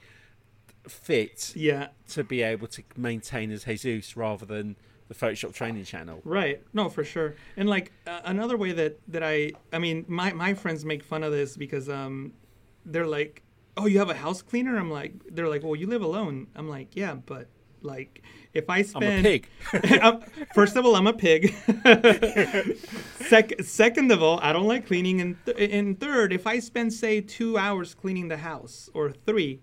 fit 0.89 1.53
yeah. 1.57 1.89
to 2.11 2.23
be 2.25 2.43
able 2.43 2.67
to 2.69 2.83
maintain 2.97 3.51
as 3.51 3.65
Jesus 3.65 4.17
rather 4.17 4.45
than 4.45 4.77
the 5.09 5.15
Photoshop 5.15 5.55
training 5.55 5.85
channel. 5.85 6.21
Right. 6.25 6.63
No, 6.73 6.89
for 6.89 7.05
sure. 7.05 7.37
And 7.57 7.69
like 7.69 7.93
uh, 8.07 8.21
another 8.25 8.57
way 8.57 8.73
that 8.73 9.01
that 9.09 9.23
I 9.23 9.53
I 9.73 9.79
mean, 9.79 10.05
my 10.09 10.33
my 10.33 10.55
friends 10.55 10.85
make 10.85 11.03
fun 11.03 11.23
of 11.23 11.33
this 11.33 11.57
because 11.57 11.89
um 11.89 12.33
they're 12.87 13.07
like, 13.07 13.43
"Oh, 13.77 13.87
you 13.87 13.99
have 13.99 14.11
a 14.11 14.15
house 14.15 14.43
cleaner?" 14.43 14.77
I'm 14.77 14.91
like 14.91 15.13
they're 15.31 15.49
like, 15.49 15.63
"Well, 15.63 15.77
you 15.77 15.87
live 15.87 16.03
alone." 16.03 16.47
I'm 16.55 16.69
like, 16.69 16.97
"Yeah, 16.97 17.15
but 17.15 17.49
like 17.83 18.23
if 18.55 18.71
I 18.71 18.79
I'm 18.79 18.85
spend 18.85 19.27
a 19.27 19.41
pig. 19.41 19.49
First 20.55 20.77
of 20.77 20.87
all, 20.87 20.95
I'm 20.97 21.07
a 21.07 21.13
pig. 21.13 21.55
Sec- 23.29 23.63
second 23.63 24.13
of 24.13 24.23
all, 24.23 24.39
I 24.43 24.53
don't 24.53 24.67
like 24.67 24.87
cleaning. 24.87 25.21
And, 25.21 25.37
th- 25.45 25.71
and 25.73 25.99
third, 25.99 26.33
if 26.33 26.47
I 26.47 26.59
spend, 26.61 26.93
say, 26.93 27.21
two 27.21 27.59
hours 27.59 27.95
cleaning 27.95 28.29
the 28.29 28.37
house 28.37 28.89
or 28.95 29.11
three, 29.11 29.61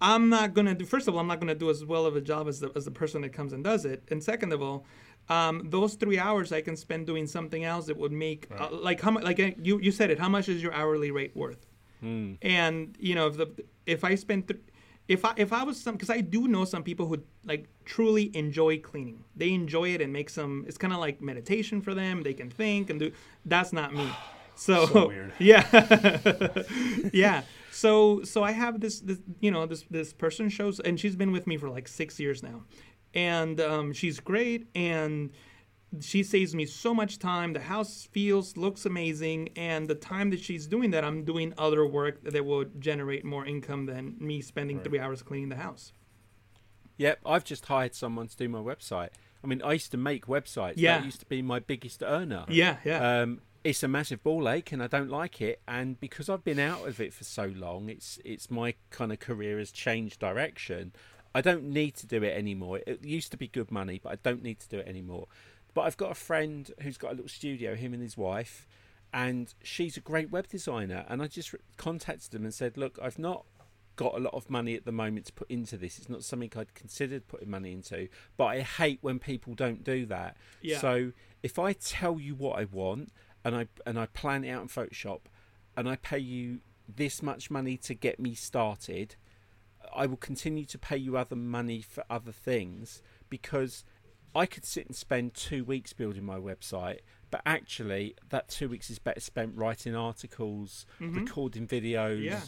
I'm 0.00 0.28
not 0.28 0.54
going 0.54 0.66
to 0.66 0.74
do, 0.74 0.84
first 0.84 1.08
of 1.08 1.14
all, 1.14 1.20
I'm 1.20 1.26
not 1.26 1.40
going 1.40 1.48
to 1.48 1.54
do 1.54 1.70
as 1.70 1.84
well 1.84 2.06
of 2.06 2.16
a 2.16 2.20
job 2.20 2.48
as 2.48 2.60
the, 2.60 2.70
as 2.74 2.84
the 2.84 2.90
person 2.90 3.22
that 3.22 3.32
comes 3.32 3.52
and 3.52 3.62
does 3.62 3.84
it. 3.84 4.02
And 4.10 4.22
second 4.22 4.52
of 4.52 4.62
all, 4.62 4.86
um, 5.28 5.62
those 5.70 5.94
three 5.94 6.18
hours 6.18 6.52
I 6.52 6.60
can 6.60 6.76
spend 6.76 7.06
doing 7.06 7.26
something 7.26 7.64
else 7.64 7.86
that 7.86 7.96
would 7.96 8.12
make, 8.12 8.46
uh, 8.58 8.68
like, 8.70 9.00
how 9.00 9.10
much, 9.10 9.24
like 9.24 9.40
uh, 9.40 9.50
you, 9.62 9.78
you 9.80 9.90
said 9.90 10.10
it, 10.10 10.18
how 10.18 10.28
much 10.28 10.48
is 10.48 10.62
your 10.62 10.74
hourly 10.74 11.10
rate 11.10 11.34
worth? 11.36 11.66
And, 12.42 12.94
you 13.00 13.14
know, 13.14 13.28
if 13.28 13.36
the, 13.38 13.64
if 13.86 14.04
I 14.04 14.14
spend, 14.14 14.48
th- 14.48 14.60
if 15.08 15.24
I 15.24 15.34
if 15.36 15.52
I 15.52 15.64
was 15.64 15.80
some 15.80 15.94
because 15.94 16.10
I 16.10 16.20
do 16.20 16.48
know 16.48 16.64
some 16.64 16.82
people 16.82 17.06
who 17.06 17.22
like 17.44 17.68
truly 17.84 18.30
enjoy 18.34 18.78
cleaning. 18.78 19.24
They 19.36 19.52
enjoy 19.52 19.90
it 19.90 20.00
and 20.00 20.12
make 20.12 20.30
some. 20.30 20.64
It's 20.66 20.78
kind 20.78 20.92
of 20.92 20.98
like 20.98 21.20
meditation 21.20 21.80
for 21.82 21.94
them. 21.94 22.22
They 22.22 22.34
can 22.34 22.50
think 22.50 22.90
and 22.90 22.98
do. 22.98 23.12
That's 23.44 23.72
not 23.72 23.94
me. 23.94 24.08
So, 24.56 24.86
So 24.86 25.08
weird. 25.08 25.32
Yeah, 25.40 25.66
yeah. 27.12 27.42
So 27.72 28.22
so 28.22 28.44
I 28.44 28.52
have 28.52 28.80
this 28.80 29.00
this 29.00 29.18
you 29.40 29.50
know 29.50 29.66
this 29.66 29.82
this 29.90 30.12
person 30.12 30.48
shows 30.48 30.78
and 30.78 30.98
she's 30.98 31.16
been 31.16 31.32
with 31.32 31.48
me 31.48 31.56
for 31.56 31.68
like 31.68 31.88
six 31.88 32.20
years 32.20 32.40
now, 32.40 32.62
and 33.14 33.60
um, 33.60 33.92
she's 33.92 34.20
great 34.20 34.68
and 34.76 35.30
she 36.00 36.22
saves 36.22 36.54
me 36.54 36.66
so 36.66 36.94
much 36.94 37.18
time. 37.18 37.52
The 37.52 37.60
house 37.60 38.08
feels, 38.10 38.56
looks 38.56 38.86
amazing, 38.86 39.50
and 39.56 39.88
the 39.88 39.94
time 39.94 40.30
that 40.30 40.40
she's 40.40 40.66
doing 40.66 40.90
that, 40.92 41.04
I'm 41.04 41.24
doing 41.24 41.54
other 41.58 41.86
work 41.86 42.22
that 42.24 42.44
will 42.44 42.64
generate 42.78 43.24
more 43.24 43.44
income 43.46 43.86
than 43.86 44.16
me 44.18 44.40
spending 44.40 44.80
three 44.80 44.98
hours 44.98 45.22
cleaning 45.22 45.48
the 45.48 45.56
house. 45.56 45.92
Yep, 46.96 47.20
I've 47.26 47.44
just 47.44 47.66
hired 47.66 47.94
someone 47.94 48.28
to 48.28 48.36
do 48.36 48.48
my 48.48 48.60
website. 48.60 49.10
I 49.42 49.46
mean, 49.46 49.60
I 49.62 49.72
used 49.72 49.90
to 49.90 49.96
make 49.96 50.26
websites. 50.26 50.74
Yeah. 50.76 50.98
That 50.98 51.04
used 51.04 51.20
to 51.20 51.26
be 51.26 51.42
my 51.42 51.58
biggest 51.58 52.02
earner. 52.02 52.44
Yeah, 52.48 52.76
yeah, 52.84 53.20
Um, 53.22 53.40
it's 53.62 53.82
a 53.82 53.88
massive 53.88 54.22
ball 54.22 54.48
ache, 54.48 54.72
and 54.72 54.82
I 54.82 54.86
don't 54.86 55.10
like 55.10 55.40
it. 55.40 55.60
And 55.66 55.98
because 55.98 56.28
I've 56.28 56.44
been 56.44 56.58
out 56.58 56.86
of 56.86 57.00
it 57.00 57.12
for 57.12 57.24
so 57.24 57.46
long, 57.46 57.88
it's 57.88 58.18
it's 58.24 58.50
my 58.50 58.74
kind 58.90 59.12
of 59.12 59.18
career 59.18 59.58
has 59.58 59.72
changed 59.72 60.20
direction. 60.20 60.92
I 61.34 61.40
don't 61.40 61.64
need 61.64 61.96
to 61.96 62.06
do 62.06 62.22
it 62.22 62.36
anymore. 62.36 62.80
It 62.86 63.04
used 63.04 63.32
to 63.32 63.36
be 63.36 63.48
good 63.48 63.72
money, 63.72 64.00
but 64.02 64.12
I 64.12 64.16
don't 64.22 64.42
need 64.42 64.60
to 64.60 64.68
do 64.68 64.78
it 64.78 64.86
anymore. 64.86 65.26
But 65.74 65.82
I've 65.82 65.96
got 65.96 66.10
a 66.12 66.14
friend 66.14 66.70
who's 66.80 66.96
got 66.96 67.08
a 67.12 67.14
little 67.14 67.28
studio, 67.28 67.74
him 67.74 67.92
and 67.92 68.02
his 68.02 68.16
wife, 68.16 68.66
and 69.12 69.52
she's 69.62 69.96
a 69.96 70.00
great 70.00 70.30
web 70.30 70.48
designer. 70.48 71.04
And 71.08 71.22
I 71.22 71.26
just 71.26 71.54
contacted 71.76 72.30
them 72.30 72.44
and 72.44 72.54
said, 72.54 72.76
"Look, 72.76 72.98
I've 73.02 73.18
not 73.18 73.44
got 73.96 74.14
a 74.14 74.18
lot 74.18 74.34
of 74.34 74.50
money 74.50 74.74
at 74.74 74.84
the 74.84 74.92
moment 74.92 75.26
to 75.26 75.32
put 75.32 75.50
into 75.50 75.76
this. 75.76 75.98
It's 75.98 76.08
not 76.08 76.24
something 76.24 76.50
I'd 76.56 76.74
considered 76.74 77.26
putting 77.28 77.50
money 77.50 77.72
into, 77.72 78.08
but 78.36 78.46
I 78.46 78.60
hate 78.60 78.98
when 79.02 79.18
people 79.18 79.54
don't 79.54 79.84
do 79.84 80.06
that. 80.06 80.36
Yeah. 80.62 80.80
So 80.80 81.12
if 81.42 81.58
I 81.58 81.74
tell 81.74 82.18
you 82.18 82.34
what 82.34 82.58
I 82.58 82.64
want 82.64 83.12
and 83.44 83.54
I 83.54 83.68
and 83.86 83.98
I 83.98 84.06
plan 84.06 84.44
it 84.44 84.50
out 84.50 84.62
in 84.62 84.68
Photoshop 84.68 85.20
and 85.76 85.88
I 85.88 85.96
pay 85.96 86.18
you 86.18 86.60
this 86.88 87.22
much 87.22 87.50
money 87.50 87.76
to 87.78 87.94
get 87.94 88.18
me 88.18 88.34
started, 88.34 89.16
I 89.94 90.06
will 90.06 90.16
continue 90.16 90.64
to 90.66 90.78
pay 90.78 90.96
you 90.96 91.16
other 91.16 91.36
money 91.36 91.80
for 91.80 92.04
other 92.10 92.32
things 92.32 93.02
because 93.28 93.84
I 94.34 94.46
could 94.46 94.64
sit 94.64 94.86
and 94.86 94.96
spend 94.96 95.34
two 95.34 95.64
weeks 95.64 95.92
building 95.92 96.24
my 96.24 96.38
website, 96.38 97.00
but 97.30 97.42
actually 97.46 98.14
that 98.30 98.48
two 98.48 98.68
weeks 98.68 98.90
is 98.90 98.98
better 98.98 99.20
spent 99.20 99.56
writing 99.56 99.94
articles, 99.94 100.86
recording 101.00 101.66
videos, 101.66 102.16
Mm-hmm. 102.18 102.24
Yeah. 102.24 102.40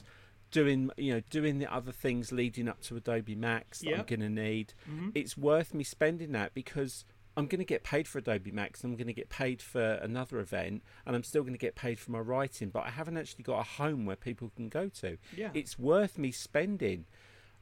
doing 0.51 0.91
you 0.97 1.13
know 1.15 1.21
doing 1.31 1.59
the 1.59 1.73
other 1.73 1.93
things 1.93 2.33
leading 2.33 2.69
up 2.69 2.81
to 2.83 2.97
Adobe 2.97 3.35
Max 3.35 3.81
that 3.81 3.89
I'm 3.99 4.05
going 4.07 4.21
to 4.21 4.29
need. 4.29 4.75
Mm-hmm. 4.91 5.11
It's 5.15 5.37
worth 5.37 5.75
me 5.75 5.85
spending 5.85 6.33
that 6.33 6.55
because 6.55 7.05
I'm 7.37 7.47
going 7.49 7.59
to 7.59 7.65
get 7.67 7.83
paid 7.85 8.09
for 8.09 8.19
Adobe 8.19 8.51
Max. 8.51 8.83
I'm 8.83 8.97
going 8.97 9.09
to 9.09 9.13
get 9.13 9.29
paid 9.29 9.61
for 9.61 9.83
another 9.83 10.39
event, 10.41 10.83
and 11.05 11.15
I'm 11.15 11.23
still 11.23 11.43
going 11.43 11.53
to 11.53 11.59
get 11.59 11.75
paid 11.75 11.99
for 11.99 12.11
my 12.13 12.19
writing. 12.21 12.71
But 12.71 12.85
I 12.87 12.91
haven't 12.91 13.19
actually 13.19 13.43
got 13.45 13.59
a 13.61 13.63
home 13.63 14.07
where 14.07 14.17
people 14.17 14.51
can 14.57 14.69
go 14.71 14.89
to. 15.01 15.19
Yeah. 15.37 15.51
It's 15.53 15.79
worth 15.79 16.17
me 16.17 16.31
spending 16.31 17.05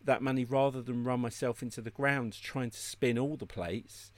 that 0.05 0.23
money 0.23 0.45
rather 0.45 0.83
than 0.83 1.05
run 1.05 1.21
myself 1.21 1.63
into 1.63 1.81
the 1.81 1.91
ground 1.91 2.37
trying 2.41 2.71
to 2.71 2.79
spin 2.79 3.19
all 3.19 3.37
the 3.37 3.47
plates. 3.47 4.13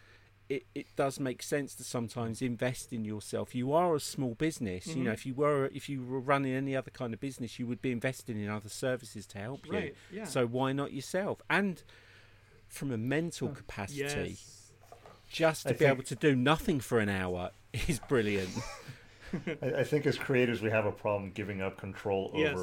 It, 0.48 0.64
it 0.76 0.86
does 0.94 1.18
make 1.18 1.42
sense 1.42 1.74
to 1.74 1.82
sometimes 1.82 2.40
invest 2.40 2.92
in 2.92 3.04
yourself. 3.04 3.52
You 3.52 3.72
are 3.72 3.96
a 3.96 4.00
small 4.00 4.34
business. 4.34 4.86
You 4.86 4.94
mm-hmm. 4.94 5.04
know, 5.04 5.12
if 5.12 5.26
you 5.26 5.34
were 5.34 5.70
if 5.74 5.88
you 5.88 6.04
were 6.04 6.20
running 6.20 6.54
any 6.54 6.76
other 6.76 6.92
kind 6.92 7.12
of 7.12 7.18
business, 7.18 7.58
you 7.58 7.66
would 7.66 7.82
be 7.82 7.90
investing 7.90 8.40
in 8.40 8.48
other 8.48 8.68
services 8.68 9.26
to 9.28 9.38
help 9.38 9.66
you. 9.66 9.92
Yeah. 10.12 10.24
So 10.24 10.46
why 10.46 10.72
not 10.72 10.92
yourself? 10.92 11.42
And 11.50 11.82
from 12.68 12.92
a 12.92 12.96
mental 12.96 13.48
capacity, 13.48 14.36
yes. 14.38 14.72
just 15.28 15.64
to 15.64 15.70
I 15.70 15.72
be 15.72 15.78
think- 15.78 15.90
able 15.90 16.04
to 16.04 16.14
do 16.14 16.36
nothing 16.36 16.78
for 16.78 17.00
an 17.00 17.08
hour 17.08 17.50
is 17.88 17.98
brilliant. 18.08 18.50
I, 19.62 19.66
I 19.80 19.84
think 19.84 20.06
as 20.06 20.16
creators, 20.16 20.62
we 20.62 20.70
have 20.70 20.86
a 20.86 20.92
problem 20.92 21.32
giving 21.32 21.60
up 21.60 21.78
control 21.78 22.30
Yes. 22.34 22.56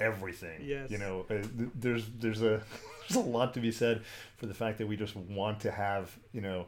Everything. 0.00 0.60
Yes. 0.64 0.90
You 0.90 0.98
know, 0.98 1.26
uh, 1.30 1.34
th- 1.34 1.70
there's 1.74 2.08
there's 2.18 2.42
a 2.42 2.62
there's 3.08 3.16
a 3.16 3.20
lot 3.28 3.54
to 3.54 3.60
be 3.60 3.70
said 3.72 4.02
for 4.36 4.46
the 4.46 4.54
fact 4.54 4.78
that 4.78 4.86
we 4.86 4.96
just 4.96 5.16
want 5.16 5.60
to 5.60 5.70
have 5.70 6.16
you 6.32 6.40
know. 6.40 6.66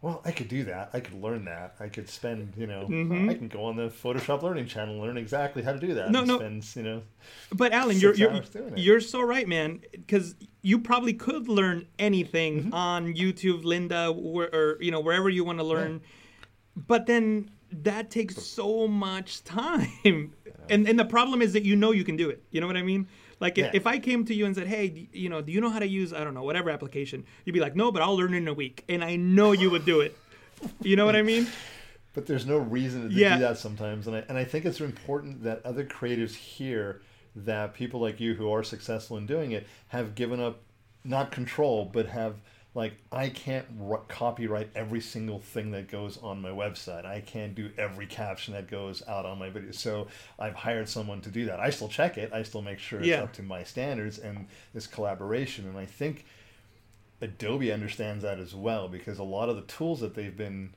Well, 0.00 0.22
I 0.24 0.30
could 0.30 0.46
do 0.46 0.62
that. 0.62 0.90
I 0.92 1.00
could 1.00 1.20
learn 1.20 1.46
that. 1.46 1.74
I 1.80 1.88
could 1.88 2.08
spend, 2.08 2.52
you 2.56 2.68
know, 2.68 2.82
I 2.84 3.34
can 3.34 3.48
go 3.48 3.64
on 3.64 3.74
the 3.74 3.88
Photoshop 3.88 4.42
Learning 4.42 4.64
channel 4.64 4.94
and 4.94 5.02
learn 5.02 5.16
exactly 5.18 5.60
how 5.60 5.72
to 5.72 5.80
do 5.80 5.94
that. 5.94 6.04
Mm-hmm. 6.12 6.12
No, 6.12 6.22
no. 6.24 6.36
Spend, 6.38 6.76
you 6.76 6.82
know, 6.84 7.02
But 7.52 7.72
Alan, 7.72 7.98
you're 7.98 8.14
you're, 8.14 8.30
hours 8.30 8.48
doing 8.48 8.74
it. 8.74 8.78
you're 8.78 9.00
so 9.00 9.20
right, 9.20 9.48
man. 9.48 9.80
Because 9.90 10.36
you 10.62 10.78
probably 10.78 11.14
could 11.14 11.48
learn 11.48 11.88
anything 11.98 12.60
Mm-hmm. 12.66 12.74
on 12.74 13.14
YouTube, 13.14 13.64
Lynda, 13.64 14.16
or, 14.16 14.44
or 14.52 14.78
you 14.80 14.92
know 14.92 15.00
wherever 15.00 15.28
you 15.28 15.42
want 15.42 15.58
to 15.58 15.64
learn. 15.64 16.00
But 16.76 17.06
then 17.06 17.50
that 17.72 18.08
takes 18.08 18.40
so 18.40 18.86
much 18.86 19.42
time, 19.42 20.32
and 20.70 20.88
and 20.88 20.98
the 20.98 21.04
problem 21.04 21.42
is 21.42 21.52
that 21.52 21.64
you 21.64 21.76
know 21.76 21.92
you 21.92 22.04
can 22.04 22.16
do 22.16 22.30
it. 22.30 22.42
You 22.50 22.60
know 22.60 22.66
what 22.66 22.76
I 22.76 22.82
mean? 22.82 23.08
Like 23.40 23.56
yeah. 23.56 23.70
if 23.72 23.86
I 23.86 23.98
came 23.98 24.24
to 24.24 24.34
you 24.34 24.46
and 24.46 24.54
said, 24.54 24.66
"Hey, 24.66 25.08
you 25.12 25.28
know, 25.28 25.40
do 25.40 25.52
you 25.52 25.60
know 25.60 25.70
how 25.70 25.78
to 25.78 25.86
use 25.86 26.12
I 26.12 26.24
don't 26.24 26.34
know 26.34 26.42
whatever 26.42 26.70
application?" 26.70 27.24
You'd 27.44 27.52
be 27.52 27.60
like, 27.60 27.76
"No, 27.76 27.92
but 27.92 28.02
I'll 28.02 28.16
learn 28.16 28.34
in 28.34 28.48
a 28.48 28.54
week," 28.54 28.84
and 28.88 29.04
I 29.04 29.16
know 29.16 29.52
you 29.52 29.70
would 29.70 29.84
do 29.84 30.00
it. 30.00 30.16
You 30.82 30.96
know 30.96 31.06
what 31.06 31.16
I 31.16 31.22
mean? 31.22 31.46
But 32.14 32.26
there's 32.26 32.46
no 32.46 32.58
reason 32.58 33.08
to 33.08 33.14
yeah. 33.14 33.36
do 33.36 33.42
that 33.42 33.58
sometimes, 33.58 34.06
and 34.06 34.16
I 34.16 34.24
and 34.28 34.36
I 34.36 34.44
think 34.44 34.64
it's 34.64 34.80
important 34.80 35.44
that 35.44 35.64
other 35.64 35.84
creatives 35.84 36.34
hear 36.34 37.00
that 37.36 37.74
people 37.74 38.00
like 38.00 38.18
you 38.18 38.34
who 38.34 38.50
are 38.50 38.64
successful 38.64 39.16
in 39.16 39.26
doing 39.26 39.52
it 39.52 39.66
have 39.88 40.14
given 40.14 40.40
up 40.40 40.62
not 41.04 41.30
control, 41.30 41.84
but 41.84 42.06
have 42.06 42.34
like 42.78 42.92
I 43.10 43.28
can't 43.28 43.66
r- 43.90 44.02
copyright 44.06 44.70
every 44.76 45.00
single 45.00 45.40
thing 45.40 45.72
that 45.72 45.88
goes 45.88 46.16
on 46.22 46.40
my 46.40 46.50
website. 46.50 47.04
I 47.04 47.20
can't 47.20 47.52
do 47.52 47.70
every 47.76 48.06
caption 48.06 48.54
that 48.54 48.70
goes 48.70 49.02
out 49.08 49.26
on 49.26 49.36
my 49.36 49.50
video. 49.50 49.72
So 49.72 50.06
I've 50.38 50.54
hired 50.54 50.88
someone 50.88 51.20
to 51.22 51.28
do 51.28 51.46
that. 51.46 51.58
I 51.58 51.70
still 51.70 51.88
check 51.88 52.16
it. 52.16 52.32
I 52.32 52.44
still 52.44 52.62
make 52.62 52.78
sure 52.78 53.00
it's 53.00 53.08
yeah. 53.08 53.24
up 53.24 53.32
to 53.32 53.42
my 53.42 53.64
standards 53.64 54.18
and 54.18 54.46
this 54.74 54.86
collaboration. 54.86 55.66
And 55.66 55.76
I 55.76 55.86
think 55.86 56.24
Adobe 57.20 57.72
understands 57.72 58.22
that 58.22 58.38
as 58.38 58.54
well 58.54 58.86
because 58.86 59.18
a 59.18 59.24
lot 59.24 59.48
of 59.48 59.56
the 59.56 59.62
tools 59.62 59.98
that 59.98 60.14
they've 60.14 60.36
been 60.36 60.72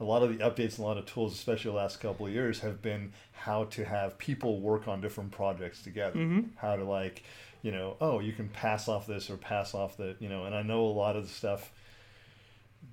a 0.00 0.04
lot 0.04 0.22
of 0.22 0.30
the 0.30 0.42
updates 0.42 0.76
and 0.76 0.80
a 0.80 0.82
lot 0.82 0.96
of 0.96 1.04
tools, 1.04 1.34
especially 1.34 1.70
the 1.70 1.76
last 1.76 2.00
couple 2.00 2.26
of 2.26 2.32
years, 2.32 2.60
have 2.60 2.80
been 2.80 3.12
how 3.32 3.64
to 3.64 3.84
have 3.84 4.16
people 4.18 4.60
work 4.60 4.88
on 4.88 5.02
different 5.02 5.32
projects 5.32 5.82
together. 5.82 6.18
Mm-hmm. 6.18 6.48
How 6.56 6.76
to 6.76 6.84
like 6.84 7.22
you 7.66 7.72
know, 7.72 7.96
oh, 8.00 8.20
you 8.20 8.32
can 8.32 8.48
pass 8.48 8.86
off 8.86 9.08
this 9.08 9.28
or 9.28 9.36
pass 9.36 9.74
off 9.74 9.96
the, 9.96 10.14
you 10.20 10.28
know, 10.28 10.44
and 10.44 10.54
I 10.54 10.62
know 10.62 10.86
a 10.86 10.94
lot 10.94 11.16
of 11.16 11.24
the 11.24 11.28
stuff 11.28 11.72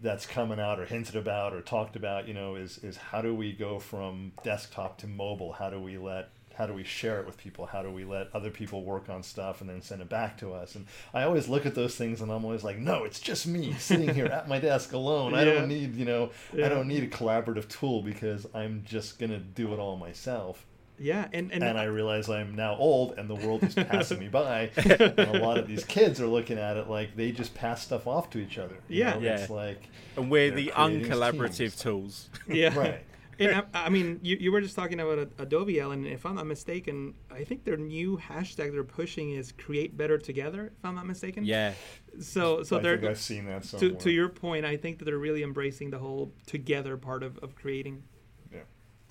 that's 0.01 0.25
coming 0.25 0.59
out 0.59 0.79
or 0.79 0.85
hinted 0.85 1.15
about 1.15 1.53
or 1.53 1.61
talked 1.61 1.95
about, 1.95 2.27
you 2.27 2.33
know, 2.33 2.55
is 2.55 2.79
is 2.79 2.97
how 2.97 3.21
do 3.21 3.35
we 3.35 3.53
go 3.53 3.77
from 3.77 4.31
desktop 4.43 4.97
to 4.97 5.07
mobile? 5.07 5.53
How 5.53 5.69
do 5.69 5.79
we 5.79 5.99
let 5.99 6.29
how 6.55 6.65
do 6.65 6.73
we 6.73 6.83
share 6.83 7.19
it 7.19 7.27
with 7.27 7.37
people? 7.37 7.67
How 7.67 7.83
do 7.83 7.91
we 7.91 8.03
let 8.03 8.29
other 8.33 8.49
people 8.49 8.83
work 8.83 9.09
on 9.09 9.21
stuff 9.21 9.61
and 9.61 9.69
then 9.69 9.83
send 9.83 10.01
it 10.01 10.09
back 10.09 10.39
to 10.39 10.53
us? 10.53 10.73
And 10.73 10.87
I 11.13 11.21
always 11.21 11.47
look 11.47 11.67
at 11.67 11.75
those 11.75 11.95
things 11.95 12.21
and 12.21 12.31
I'm 12.31 12.43
always 12.43 12.63
like, 12.63 12.79
no, 12.79 13.03
it's 13.03 13.19
just 13.19 13.45
me 13.45 13.75
sitting 13.77 14.11
here 14.15 14.25
at 14.25 14.47
my 14.47 14.57
desk 14.57 14.93
alone. 14.93 15.33
Yeah. 15.33 15.39
I 15.41 15.45
don't 15.45 15.67
need, 15.67 15.95
you 15.95 16.05
know, 16.05 16.31
yeah. 16.51 16.65
I 16.65 16.69
don't 16.69 16.87
need 16.87 17.03
a 17.03 17.07
collaborative 17.07 17.67
tool 17.67 18.01
because 18.01 18.47
I'm 18.55 18.83
just 18.87 19.19
gonna 19.19 19.37
do 19.37 19.71
it 19.71 19.77
all 19.77 19.97
myself. 19.97 20.65
Yeah, 20.99 21.27
and 21.33 21.51
and, 21.51 21.63
and 21.63 21.77
I 21.77 21.85
realize 21.85 22.29
I'm 22.29 22.55
now 22.55 22.75
old 22.75 23.17
and 23.17 23.29
the 23.29 23.35
world 23.35 23.63
is 23.63 23.73
passing 23.73 24.19
me 24.19 24.27
by, 24.27 24.69
and 24.77 25.19
a 25.19 25.39
lot 25.39 25.57
of 25.57 25.67
these 25.67 25.83
kids 25.83 26.21
are 26.21 26.27
looking 26.27 26.57
at 26.57 26.77
it 26.77 26.87
like 26.87 27.15
they 27.15 27.31
just 27.31 27.55
pass 27.55 27.83
stuff 27.83 28.07
off 28.07 28.29
to 28.31 28.39
each 28.39 28.57
other. 28.57 28.75
yeah, 28.87 29.15
know? 29.15 29.19
yeah. 29.19 29.39
It's 29.39 29.49
like, 29.49 29.89
and 30.15 30.29
we're 30.29 30.51
the 30.51 30.71
uncollaborative 30.75 31.79
tools. 31.79 32.29
Yeah, 32.47 32.77
right. 32.77 33.03
And 33.39 33.55
I, 33.73 33.85
I, 33.85 33.89
mean, 33.89 34.19
you, 34.21 34.37
you 34.39 34.51
were 34.51 34.61
just 34.61 34.75
talking 34.75 34.99
about 34.99 35.29
Adobe, 35.39 35.79
Alan. 35.79 36.05
If 36.05 36.25
I'm 36.25 36.35
not 36.35 36.45
mistaken, 36.45 37.15
I 37.31 37.43
think 37.43 37.63
their 37.63 37.77
new 37.77 38.17
hashtag 38.17 38.71
they're 38.71 38.83
pushing 38.83 39.31
is 39.31 39.51
"Create 39.51 39.97
Better 39.97 40.17
Together." 40.17 40.71
If 40.77 40.85
I'm 40.85 40.95
not 40.95 41.07
mistaken. 41.07 41.45
Yeah. 41.45 41.73
So, 42.19 42.63
so 42.63 42.77
I 42.77 42.81
they're. 42.81 42.97
Think 42.97 43.11
I've 43.11 43.19
seen 43.19 43.45
that 43.45 43.65
somewhere. 43.65 43.91
To, 43.91 43.95
to 43.97 44.11
your 44.11 44.29
point, 44.29 44.65
I 44.65 44.77
think 44.77 44.99
that 44.99 45.05
they're 45.05 45.17
really 45.17 45.43
embracing 45.43 45.89
the 45.89 45.99
whole 45.99 46.31
together 46.45 46.97
part 46.97 47.23
of, 47.23 47.37
of 47.39 47.55
creating. 47.55 48.03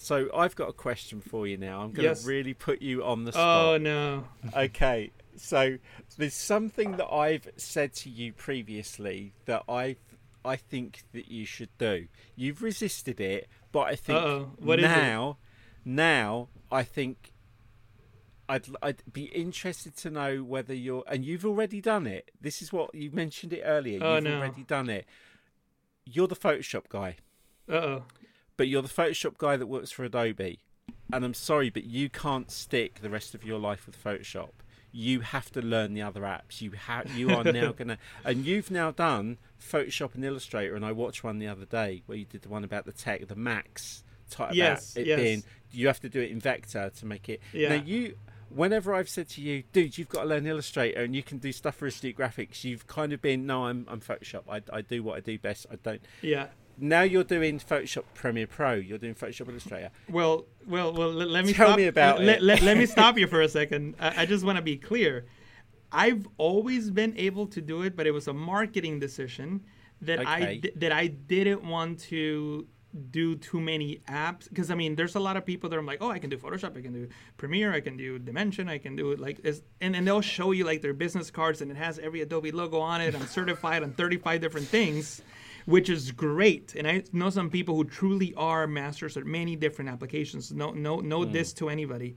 So 0.02 0.28
I've 0.34 0.56
got 0.56 0.68
a 0.68 0.72
question 0.72 1.20
for 1.20 1.46
you 1.46 1.56
now. 1.56 1.80
I'm 1.80 1.92
going 1.92 2.08
yes. 2.08 2.22
to 2.22 2.28
really 2.28 2.54
put 2.54 2.82
you 2.82 3.04
on 3.04 3.22
the 3.22 3.30
oh, 3.30 3.32
spot. 3.32 3.64
Oh 3.64 3.76
no. 3.78 4.24
okay. 4.56 5.12
So 5.36 5.78
there's 6.18 6.34
something 6.34 6.96
that 6.96 7.06
I've 7.06 7.48
said 7.56 7.94
to 7.94 8.10
you 8.10 8.32
previously 8.32 9.32
that 9.44 9.62
I 9.68 9.96
I 10.44 10.56
think 10.56 11.04
that 11.12 11.30
you 11.30 11.46
should 11.46 11.68
do. 11.78 12.08
You've 12.34 12.62
resisted 12.62 13.20
it, 13.20 13.46
but 13.70 13.82
I 13.82 13.94
think 13.94 14.58
now 14.60 15.38
now 15.84 16.48
I 16.72 16.82
think 16.82 17.32
I'd 18.48 18.66
I'd 18.82 19.04
be 19.12 19.26
interested 19.26 19.96
to 19.98 20.10
know 20.10 20.42
whether 20.42 20.74
you're 20.74 21.04
and 21.06 21.24
you've 21.24 21.46
already 21.46 21.80
done 21.80 22.08
it. 22.08 22.32
This 22.40 22.60
is 22.60 22.72
what 22.72 22.92
you 22.92 23.12
mentioned 23.12 23.52
it 23.52 23.62
earlier. 23.64 24.00
Oh, 24.02 24.16
you've 24.16 24.24
no. 24.24 24.38
already 24.38 24.64
done 24.64 24.90
it. 24.90 25.06
You're 26.04 26.26
the 26.26 26.34
Photoshop 26.34 26.88
guy. 26.88 27.18
Uh 27.70 27.74
oh 27.74 28.04
but 28.56 28.68
you're 28.68 28.82
the 28.82 28.88
Photoshop 28.88 29.38
guy 29.38 29.56
that 29.56 29.66
works 29.66 29.90
for 29.90 30.04
Adobe. 30.04 30.60
And 31.12 31.24
I'm 31.24 31.34
sorry, 31.34 31.70
but 31.70 31.84
you 31.84 32.08
can't 32.08 32.50
stick 32.50 33.00
the 33.00 33.10
rest 33.10 33.34
of 33.34 33.44
your 33.44 33.58
life 33.58 33.86
with 33.86 34.02
Photoshop. 34.02 34.50
You 34.90 35.20
have 35.20 35.50
to 35.52 35.62
learn 35.62 35.94
the 35.94 36.02
other 36.02 36.22
apps. 36.22 36.60
You 36.60 36.72
have. 36.72 37.10
You 37.16 37.30
are 37.30 37.44
now 37.44 37.72
gonna, 37.76 37.98
and 38.24 38.44
you've 38.44 38.70
now 38.70 38.90
done 38.90 39.38
Photoshop 39.60 40.14
and 40.14 40.24
Illustrator. 40.24 40.74
And 40.74 40.84
I 40.84 40.92
watched 40.92 41.24
one 41.24 41.38
the 41.38 41.48
other 41.48 41.64
day 41.64 42.02
where 42.06 42.18
you 42.18 42.24
did 42.24 42.42
the 42.42 42.48
one 42.48 42.64
about 42.64 42.84
the 42.84 42.92
tech, 42.92 43.26
the 43.26 43.36
Max 43.36 44.04
type. 44.30 44.54
Yes, 44.54 44.96
it 44.96 45.06
yes. 45.06 45.20
being 45.20 45.42
you 45.70 45.86
have 45.86 46.00
to 46.00 46.08
do 46.08 46.20
it 46.20 46.30
in 46.30 46.40
Vector 46.40 46.90
to 46.98 47.06
make 47.06 47.28
it. 47.28 47.40
Yeah. 47.52 47.76
Now 47.76 47.82
you 47.84 48.16
whenever 48.50 48.94
I've 48.94 49.08
said 49.08 49.28
to 49.30 49.40
you, 49.40 49.64
dude, 49.72 49.96
you've 49.96 50.10
got 50.10 50.22
to 50.22 50.28
learn 50.28 50.46
Illustrator 50.46 51.02
and 51.02 51.16
you 51.16 51.22
can 51.22 51.38
do 51.38 51.52
stuff 51.52 51.76
for 51.76 51.86
Astute 51.86 52.16
Graphics, 52.16 52.64
you've 52.64 52.86
kind 52.86 53.14
of 53.14 53.22
been, 53.22 53.46
no, 53.46 53.64
I'm, 53.64 53.86
I'm 53.88 54.02
Photoshop. 54.02 54.42
I, 54.46 54.60
I 54.70 54.82
do 54.82 55.02
what 55.02 55.16
I 55.16 55.20
do 55.20 55.38
best. 55.38 55.64
I 55.70 55.76
don't. 55.76 56.02
Yeah 56.20 56.48
now 56.78 57.02
you're 57.02 57.24
doing 57.24 57.58
Photoshop 57.58 58.04
Premiere 58.14 58.46
Pro. 58.46 58.74
You're 58.74 58.98
doing 58.98 59.14
Photoshop 59.14 59.48
Illustrator. 59.48 59.90
Well, 60.08 60.46
well, 60.66 60.92
well. 60.92 61.12
Let, 61.12 61.28
let 61.28 61.44
me 61.44 61.52
tell 61.52 61.68
stop, 61.68 61.78
me 61.78 61.86
about 61.86 62.20
let, 62.20 62.38
it. 62.38 62.42
Let, 62.42 62.62
let, 62.62 62.76
me 62.76 62.86
stop 62.86 63.18
you 63.18 63.26
for 63.28 63.40
a 63.40 63.48
second. 63.48 63.94
I, 63.98 64.22
I 64.22 64.26
just 64.26 64.44
want 64.44 64.56
to 64.56 64.62
be 64.62 64.76
clear. 64.76 65.26
I've 65.90 66.26
always 66.38 66.90
been 66.90 67.16
able 67.16 67.46
to 67.48 67.60
do 67.60 67.82
it, 67.82 67.96
but 67.96 68.06
it 68.06 68.12
was 68.12 68.26
a 68.26 68.32
marketing 68.32 68.98
decision 68.98 69.62
that 70.00 70.20
okay. 70.20 70.28
I 70.28 70.62
that 70.76 70.92
I 70.92 71.06
didn't 71.06 71.64
want 71.64 72.00
to 72.10 72.66
do 73.10 73.36
too 73.36 73.60
many 73.60 74.02
apps 74.08 74.48
because 74.48 74.70
I 74.70 74.74
mean 74.74 74.96
there's 74.96 75.14
a 75.14 75.20
lot 75.20 75.36
of 75.36 75.46
people 75.46 75.70
that 75.70 75.78
are 75.78 75.82
like 75.82 75.98
oh 76.02 76.10
I 76.10 76.18
can 76.18 76.28
do 76.28 76.36
Photoshop 76.36 76.76
I 76.76 76.82
can 76.82 76.92
do 76.92 77.08
Premiere 77.38 77.72
I 77.72 77.80
can 77.80 77.96
do 77.96 78.18
Dimension 78.18 78.68
I 78.68 78.76
can 78.76 78.96
do 78.96 79.12
it 79.12 79.18
like 79.18 79.42
this 79.42 79.62
and, 79.80 79.96
and 79.96 80.06
they'll 80.06 80.20
show 80.20 80.52
you 80.52 80.64
like 80.64 80.82
their 80.82 80.92
business 80.92 81.30
cards 81.30 81.62
and 81.62 81.70
it 81.70 81.76
has 81.78 81.98
every 81.98 82.20
Adobe 82.20 82.52
logo 82.52 82.80
on 82.80 83.00
it 83.00 83.14
I'm 83.14 83.26
certified 83.26 83.82
on 83.82 83.92
35 83.92 84.42
different 84.42 84.68
things 84.68 85.22
which 85.66 85.88
is 85.88 86.10
great. 86.10 86.74
And 86.74 86.86
I 86.86 87.04
know 87.12 87.30
some 87.30 87.50
people 87.50 87.76
who 87.76 87.84
truly 87.84 88.34
are 88.34 88.66
masters 88.66 89.16
at 89.16 89.26
many 89.26 89.56
different 89.56 89.90
applications. 89.90 90.52
No, 90.52 90.70
no, 90.70 91.00
no 91.00 91.20
mm. 91.20 91.32
this 91.32 91.52
to 91.54 91.68
anybody. 91.68 92.16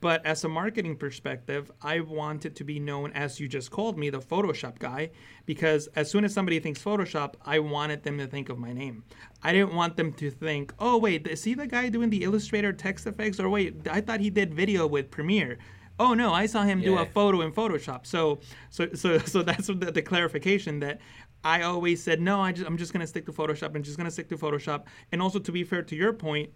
But 0.00 0.26
as 0.26 0.44
a 0.44 0.50
marketing 0.50 0.96
perspective, 0.96 1.70
I 1.80 2.00
wanted 2.00 2.54
to 2.56 2.64
be 2.64 2.78
known 2.78 3.12
as 3.12 3.40
you 3.40 3.48
just 3.48 3.70
called 3.70 3.96
me, 3.96 4.10
the 4.10 4.18
Photoshop 4.18 4.78
guy, 4.78 5.12
because 5.46 5.86
as 5.96 6.10
soon 6.10 6.26
as 6.26 6.34
somebody 6.34 6.60
thinks 6.60 6.82
Photoshop, 6.82 7.36
I 7.42 7.58
wanted 7.60 8.02
them 8.02 8.18
to 8.18 8.26
think 8.26 8.50
of 8.50 8.58
my 8.58 8.74
name. 8.74 9.04
I 9.42 9.52
didn't 9.52 9.74
want 9.74 9.96
them 9.96 10.12
to 10.14 10.30
think, 10.30 10.74
oh, 10.78 10.98
wait, 10.98 11.26
is 11.26 11.44
he 11.44 11.54
the 11.54 11.66
guy 11.66 11.88
doing 11.88 12.10
the 12.10 12.22
Illustrator 12.22 12.72
text 12.72 13.06
effects? 13.06 13.40
Or 13.40 13.48
wait, 13.48 13.88
I 13.88 14.02
thought 14.02 14.20
he 14.20 14.28
did 14.28 14.52
video 14.52 14.86
with 14.86 15.10
Premiere 15.10 15.58
oh 15.98 16.14
no, 16.14 16.32
I 16.32 16.46
saw 16.46 16.62
him 16.62 16.80
yeah. 16.80 16.86
do 16.86 16.98
a 16.98 17.06
photo 17.06 17.42
in 17.42 17.52
Photoshop. 17.52 18.06
So 18.06 18.40
so 18.70 18.88
so 18.94 19.18
so 19.24 19.42
that's 19.42 19.68
the, 19.68 19.74
the, 19.74 20.02
clarification 20.02 20.80
that 20.80 21.00
I 21.44 21.62
always 21.62 22.02
said, 22.02 22.20
no, 22.20 22.40
I 22.40 22.52
just, 22.52 22.66
I'm 22.66 22.78
just 22.78 22.92
going 22.92 23.02
to 23.02 23.06
stick 23.06 23.26
to 23.26 23.32
Photoshop. 23.32 23.74
I'm 23.74 23.82
just 23.82 23.98
going 23.98 24.06
to 24.06 24.10
stick 24.10 24.28
to 24.30 24.38
Photoshop. 24.38 24.84
And 25.12 25.20
also, 25.20 25.38
to 25.38 25.52
be 25.52 25.62
fair 25.62 25.82
to 25.82 25.94
your 25.94 26.12
point, 26.12 26.50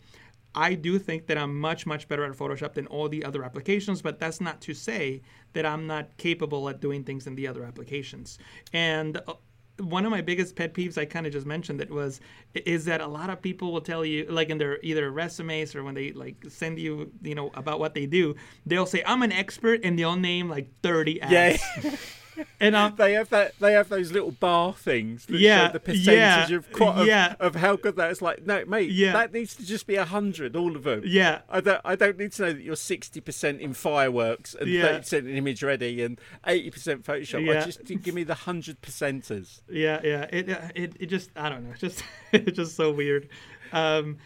I 0.54 0.74
do 0.74 0.98
think 0.98 1.26
that 1.26 1.36
I'm 1.36 1.58
much, 1.58 1.86
much 1.86 2.08
better 2.08 2.24
at 2.24 2.32
Photoshop 2.32 2.74
than 2.74 2.86
all 2.86 3.08
the 3.08 3.24
other 3.24 3.44
applications, 3.44 4.00
but 4.00 4.18
that's 4.18 4.40
not 4.40 4.60
to 4.62 4.74
say 4.74 5.22
that 5.52 5.66
I'm 5.66 5.86
not 5.86 6.16
capable 6.16 6.68
at 6.68 6.80
doing 6.80 7.04
things 7.04 7.26
in 7.26 7.34
the 7.34 7.46
other 7.46 7.64
applications. 7.64 8.38
And 8.72 9.18
uh, 9.18 9.34
one 9.78 10.04
of 10.04 10.10
my 10.10 10.22
biggest 10.22 10.56
pet 10.56 10.74
peeves, 10.74 10.98
I 10.98 11.04
kind 11.04 11.26
of 11.26 11.32
just 11.32 11.46
mentioned 11.46 11.80
it, 11.80 11.90
was 11.90 12.20
is 12.54 12.86
that 12.86 13.00
a 13.00 13.06
lot 13.06 13.30
of 13.30 13.40
people 13.40 13.72
will 13.72 13.80
tell 13.80 14.04
you, 14.04 14.26
like 14.28 14.48
in 14.48 14.58
their 14.58 14.78
either 14.82 15.10
resumes 15.10 15.74
or 15.74 15.84
when 15.84 15.94
they 15.94 16.12
like 16.12 16.36
send 16.48 16.78
you, 16.78 17.12
you 17.22 17.34
know, 17.34 17.50
about 17.54 17.78
what 17.78 17.94
they 17.94 18.06
do, 18.06 18.34
they'll 18.66 18.86
say 18.86 19.02
I'm 19.06 19.22
an 19.22 19.32
expert, 19.32 19.80
and 19.84 19.98
they'll 19.98 20.16
name 20.16 20.48
like 20.48 20.70
30 20.82 21.20
apps. 21.20 21.30
Yeah. 21.30 21.96
and 22.60 22.74
um, 22.74 22.94
they 22.96 23.12
have 23.12 23.28
that 23.30 23.58
they 23.58 23.72
have 23.72 23.88
those 23.88 24.12
little 24.12 24.30
bar 24.30 24.72
things 24.72 25.26
that 25.26 25.38
yeah, 25.38 25.66
show 25.66 25.72
the 25.72 25.80
percentage 25.80 26.50
yeah, 26.50 26.56
of, 26.56 26.98
of, 26.98 27.06
yeah. 27.06 27.34
of 27.40 27.54
how 27.56 27.76
good 27.76 27.96
that 27.96 28.10
is. 28.10 28.22
Like, 28.22 28.46
no, 28.46 28.64
mate, 28.64 28.90
yeah. 28.90 29.12
that 29.12 29.32
needs 29.32 29.54
to 29.56 29.66
just 29.66 29.86
be 29.86 29.96
hundred, 29.96 30.56
all 30.56 30.76
of 30.76 30.84
them. 30.84 31.02
Yeah, 31.04 31.40
I 31.48 31.60
don't 31.60 31.80
I 31.84 31.96
don't 31.96 32.18
need 32.18 32.32
to 32.32 32.42
know 32.42 32.52
that 32.52 32.62
you're 32.62 32.76
sixty 32.76 33.20
percent 33.20 33.60
in 33.60 33.74
fireworks 33.74 34.54
and 34.54 34.62
thirty 34.62 34.72
yeah. 34.72 34.98
percent 34.98 35.26
in 35.26 35.36
image 35.36 35.62
ready 35.62 36.02
and 36.02 36.20
eighty 36.46 36.70
percent 36.70 37.04
Photoshop. 37.04 37.44
Yeah. 37.44 37.60
I 37.60 37.64
just 37.64 37.84
give 37.84 38.14
me 38.14 38.24
the 38.24 38.34
hundred 38.34 38.80
percenters. 38.82 39.60
Yeah, 39.68 40.00
yeah. 40.02 40.26
It, 40.32 40.48
it 40.48 40.92
it 40.98 41.06
just 41.06 41.30
I 41.36 41.48
don't 41.48 41.68
know. 41.68 41.74
Just 41.78 42.02
it's 42.32 42.56
just 42.56 42.76
so 42.76 42.90
weird. 42.90 43.28
Um, 43.72 44.18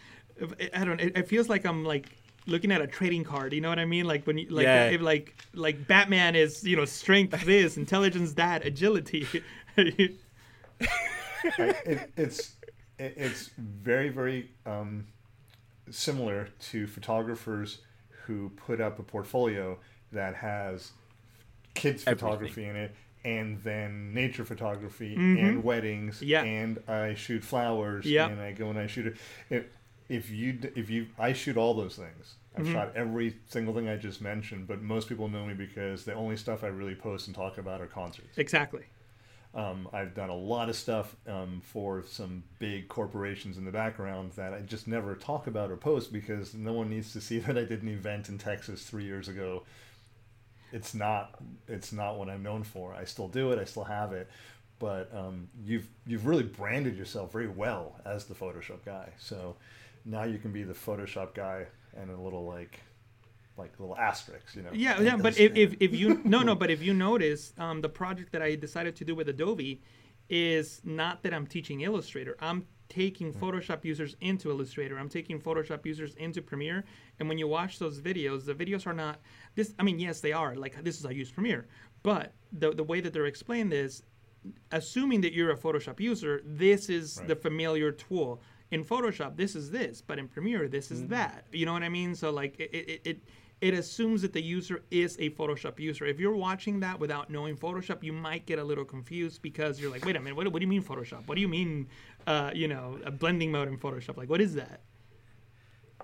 I 0.75 0.85
don't. 0.85 1.01
It, 1.01 1.17
it 1.17 1.29
feels 1.29 1.49
like 1.49 1.65
I'm 1.65 1.85
like 1.85 2.09
looking 2.47 2.73
at 2.73 2.81
a 2.81 2.87
trading 2.87 3.25
card. 3.25 3.53
You 3.53 3.61
know 3.61 3.69
what 3.69 3.79
I 3.79 3.85
mean? 3.85 4.07
Like 4.07 4.27
when 4.27 4.39
you 4.39 4.49
like 4.49 4.65
yeah. 4.65 4.91
if 4.91 5.01
like 5.01 5.35
like 5.55 5.87
Batman 5.87 6.35
is 6.35 6.65
you 6.65 6.77
know 6.77 6.85
strength 6.85 7.45
this, 7.45 7.77
intelligence 7.77 8.35
that, 8.35 8.65
agility. 8.65 9.27
it, 9.77 10.17
it's 12.17 12.57
it, 12.99 13.15
it's 13.17 13.51
very 13.57 14.09
very 14.09 14.51
um, 14.67 15.07
similar 15.91 16.49
to 16.71 16.87
photographers 16.87 17.79
who 18.27 18.51
put 18.51 18.81
up 18.81 18.99
a 18.99 19.03
portfolio 19.03 19.79
that 20.13 20.35
has 20.35 20.93
kids 21.75 22.03
Everything. 22.07 22.19
photography 22.19 22.65
in 22.65 22.77
it 22.77 22.95
and 23.25 23.63
then 23.63 24.13
nature 24.13 24.45
photography 24.45 25.17
mm-hmm. 25.17 25.45
and 25.45 25.65
weddings 25.65 26.23
yeah. 26.23 26.43
and 26.43 26.79
I 26.89 27.15
shoot 27.15 27.45
flowers 27.45 28.05
yeah. 28.05 28.29
and 28.29 28.41
I 28.41 28.53
go 28.53 28.69
and 28.69 28.79
I 28.79 28.87
shoot 28.87 29.17
it 29.51 29.73
if 30.13 30.31
you 30.31 30.59
if 30.77 30.91
you 30.91 31.07
I 31.19 31.33
shoot 31.33 31.57
all 31.57 31.75
those 31.75 31.97
things 31.97 32.35
I've 32.57 32.65
mm-hmm. 32.65 32.73
shot 32.75 32.93
every 32.95 33.37
single 33.49 33.75
thing 33.75 33.89
I 33.89 33.97
just 33.97 34.21
mentioned, 34.21 34.67
but 34.67 34.83
most 34.83 35.09
people 35.09 35.29
know 35.29 35.47
me 35.47 35.55
because 35.55 36.05
the 36.05 36.15
only 36.15 36.37
stuff 36.37 36.65
I 36.65 36.67
really 36.67 36.95
post 36.95 37.27
and 37.27 37.35
talk 37.35 37.57
about 37.59 37.81
are 37.81 37.87
concerts. 37.87 38.37
Exactly. 38.37 38.83
Um, 39.55 39.89
I've 39.93 40.15
done 40.15 40.31
a 40.31 40.37
lot 40.37 40.69
of 40.69 40.77
stuff 40.77 41.15
um, 41.27 41.61
for 41.63 42.05
some 42.07 42.43
big 42.59 42.89
corporations 42.89 43.59
in 43.59 43.65
the 43.65 43.71
background 43.71 44.33
that 44.33 44.55
I 44.55 44.61
just 44.61 44.87
never 44.87 45.15
talk 45.15 45.47
about 45.47 45.71
or 45.71 45.77
post 45.77 46.13
because 46.13 46.55
no 46.55 46.73
one 46.73 46.89
needs 46.91 47.13
to 47.13 47.21
see 47.21 47.39
that 47.41 47.57
I 47.57 47.65
did 47.65 47.83
an 47.83 47.89
event 47.89 48.29
in 48.29 48.39
Texas 48.39 48.83
three 48.83 49.05
years 49.05 49.29
ago. 49.29 49.63
It's 50.73 50.95
not 50.95 51.39
it's 51.69 51.93
not 51.93 52.19
what 52.19 52.29
I'm 52.29 52.43
known 52.43 52.65
for. 52.65 52.95
I 52.95 53.05
still 53.05 53.29
do 53.29 53.53
it. 53.53 53.59
I 53.59 53.65
still 53.65 53.85
have 53.85 54.13
it, 54.13 54.29
but 54.79 55.11
um, 55.15 55.49
you've 55.65 55.87
you've 56.07 56.27
really 56.27 56.45
branded 56.45 56.97
yourself 56.97 57.33
very 57.33 57.49
well 57.49 57.97
as 58.07 58.25
the 58.25 58.35
Photoshop 58.35 58.85
guy. 58.85 59.11
So 59.19 59.57
now 60.05 60.25
you 60.25 60.39
can 60.39 60.53
be 60.53 60.63
the 60.63 60.75
Photoshop 60.75 61.35
guy 61.35 61.67
and 61.97 62.11
a 62.11 62.21
little 62.21 62.47
like 62.47 62.81
like 63.57 63.79
little 63.79 63.97
asterisks, 63.97 64.57
you 64.57 64.63
know. 64.63 64.71
Yeah, 64.73 65.01
yeah, 65.01 65.17
but 65.17 65.39
if, 65.39 65.55
if, 65.55 65.75
if 65.79 65.95
you 65.95 66.21
no 66.25 66.41
no, 66.41 66.55
but 66.63 66.71
if 66.71 66.83
you 66.83 66.95
notice, 66.95 67.53
um, 67.59 67.81
the 67.81 67.89
project 67.89 68.33
that 68.33 68.43
I 68.43 68.55
decided 68.55 68.97
to 68.97 69.05
do 69.05 69.15
with 69.15 69.29
Adobe 69.29 69.83
is 70.29 70.81
not 70.85 71.23
that 71.23 71.35
I'm 71.35 71.47
teaching 71.47 71.83
Illustrator. 71.83 72.37
I'm 72.41 72.67
taking 72.89 73.33
hmm. 73.33 73.43
Photoshop 73.43 73.85
users 73.85 74.17
into 74.21 74.51
Illustrator. 74.51 74.99
I'm 74.99 75.09
taking 75.09 75.41
Photoshop 75.41 75.85
users 75.85 76.15
into 76.17 76.43
Premiere. 76.43 76.85
And 77.19 77.29
when 77.29 77.39
you 77.39 77.49
watch 77.49 77.79
those 77.79 78.01
videos, 78.01 78.45
the 78.45 78.55
videos 78.55 78.87
are 78.87 78.93
not 78.93 79.21
this. 79.55 79.75
I 79.79 79.83
mean, 79.83 79.99
yes, 79.99 80.21
they 80.21 80.33
are. 80.33 80.55
Like 80.55 80.83
this 80.83 80.99
is 80.99 81.05
how 81.05 81.11
I 81.11 81.13
use 81.13 81.31
Premiere, 81.31 81.67
but 82.03 82.33
the 82.53 82.73
the 82.73 82.85
way 82.85 83.01
that 83.01 83.13
they're 83.13 83.27
explained 83.27 83.73
is, 83.73 84.03
assuming 84.71 85.21
that 85.23 85.33
you're 85.33 85.51
a 85.51 85.57
Photoshop 85.57 86.01
user, 86.01 86.43
this 86.45 86.89
is 86.89 87.19
right. 87.19 87.29
the 87.29 87.37
familiar 87.37 87.93
tool. 87.93 88.43
In 88.73 88.85
Photoshop, 88.85 89.37
this 89.37 89.55
is 89.55 89.71
this, 89.71 90.03
but 90.05 90.19
in 90.19 90.27
Premiere, 90.27 90.67
this 90.67 90.91
is 90.91 91.01
mm-hmm. 91.01 91.11
that. 91.11 91.47
You 91.53 91.67
know 91.67 91.75
what 91.75 91.83
I 91.83 91.89
mean? 91.89 92.15
So 92.15 92.31
like 92.31 92.59
it, 92.59 92.75
it, 92.75 93.01
it 93.05 93.21
it 93.63 93.75
assumes 93.75 94.23
that 94.23 94.33
the 94.33 94.43
user 94.43 94.83
is 94.91 95.17
a 95.21 95.31
Photoshop 95.31 95.79
user. 95.79 96.05
If 96.05 96.19
you're 96.19 96.35
watching 96.35 96.81
that 96.81 96.99
without 96.99 97.31
knowing 97.31 97.57
Photoshop, 97.57 98.03
you 98.03 98.13
might 98.13 98.45
get 98.45 98.59
a 98.59 98.65
little 98.65 98.85
confused 98.85 99.41
because 99.41 99.81
you're 99.81 99.91
like, 99.91 100.05
wait 100.05 100.17
a 100.17 100.21
minute, 100.21 100.35
what, 100.35 100.49
what 100.53 100.59
do 100.59 100.65
you 100.65 100.69
mean 100.69 100.83
Photoshop? 100.83 101.29
What 101.29 101.37
do 101.37 101.41
you 101.41 101.47
mean, 101.47 101.87
uh, 102.27 102.51
you 102.53 102.67
know, 102.67 102.99
a 103.05 103.13
blending 103.13 103.53
mode 103.53 103.69
in 103.69 103.79
Photoshop? 103.79 104.17
Like, 104.17 104.29
what 104.29 104.41
is 104.41 104.55
that? 104.55 104.81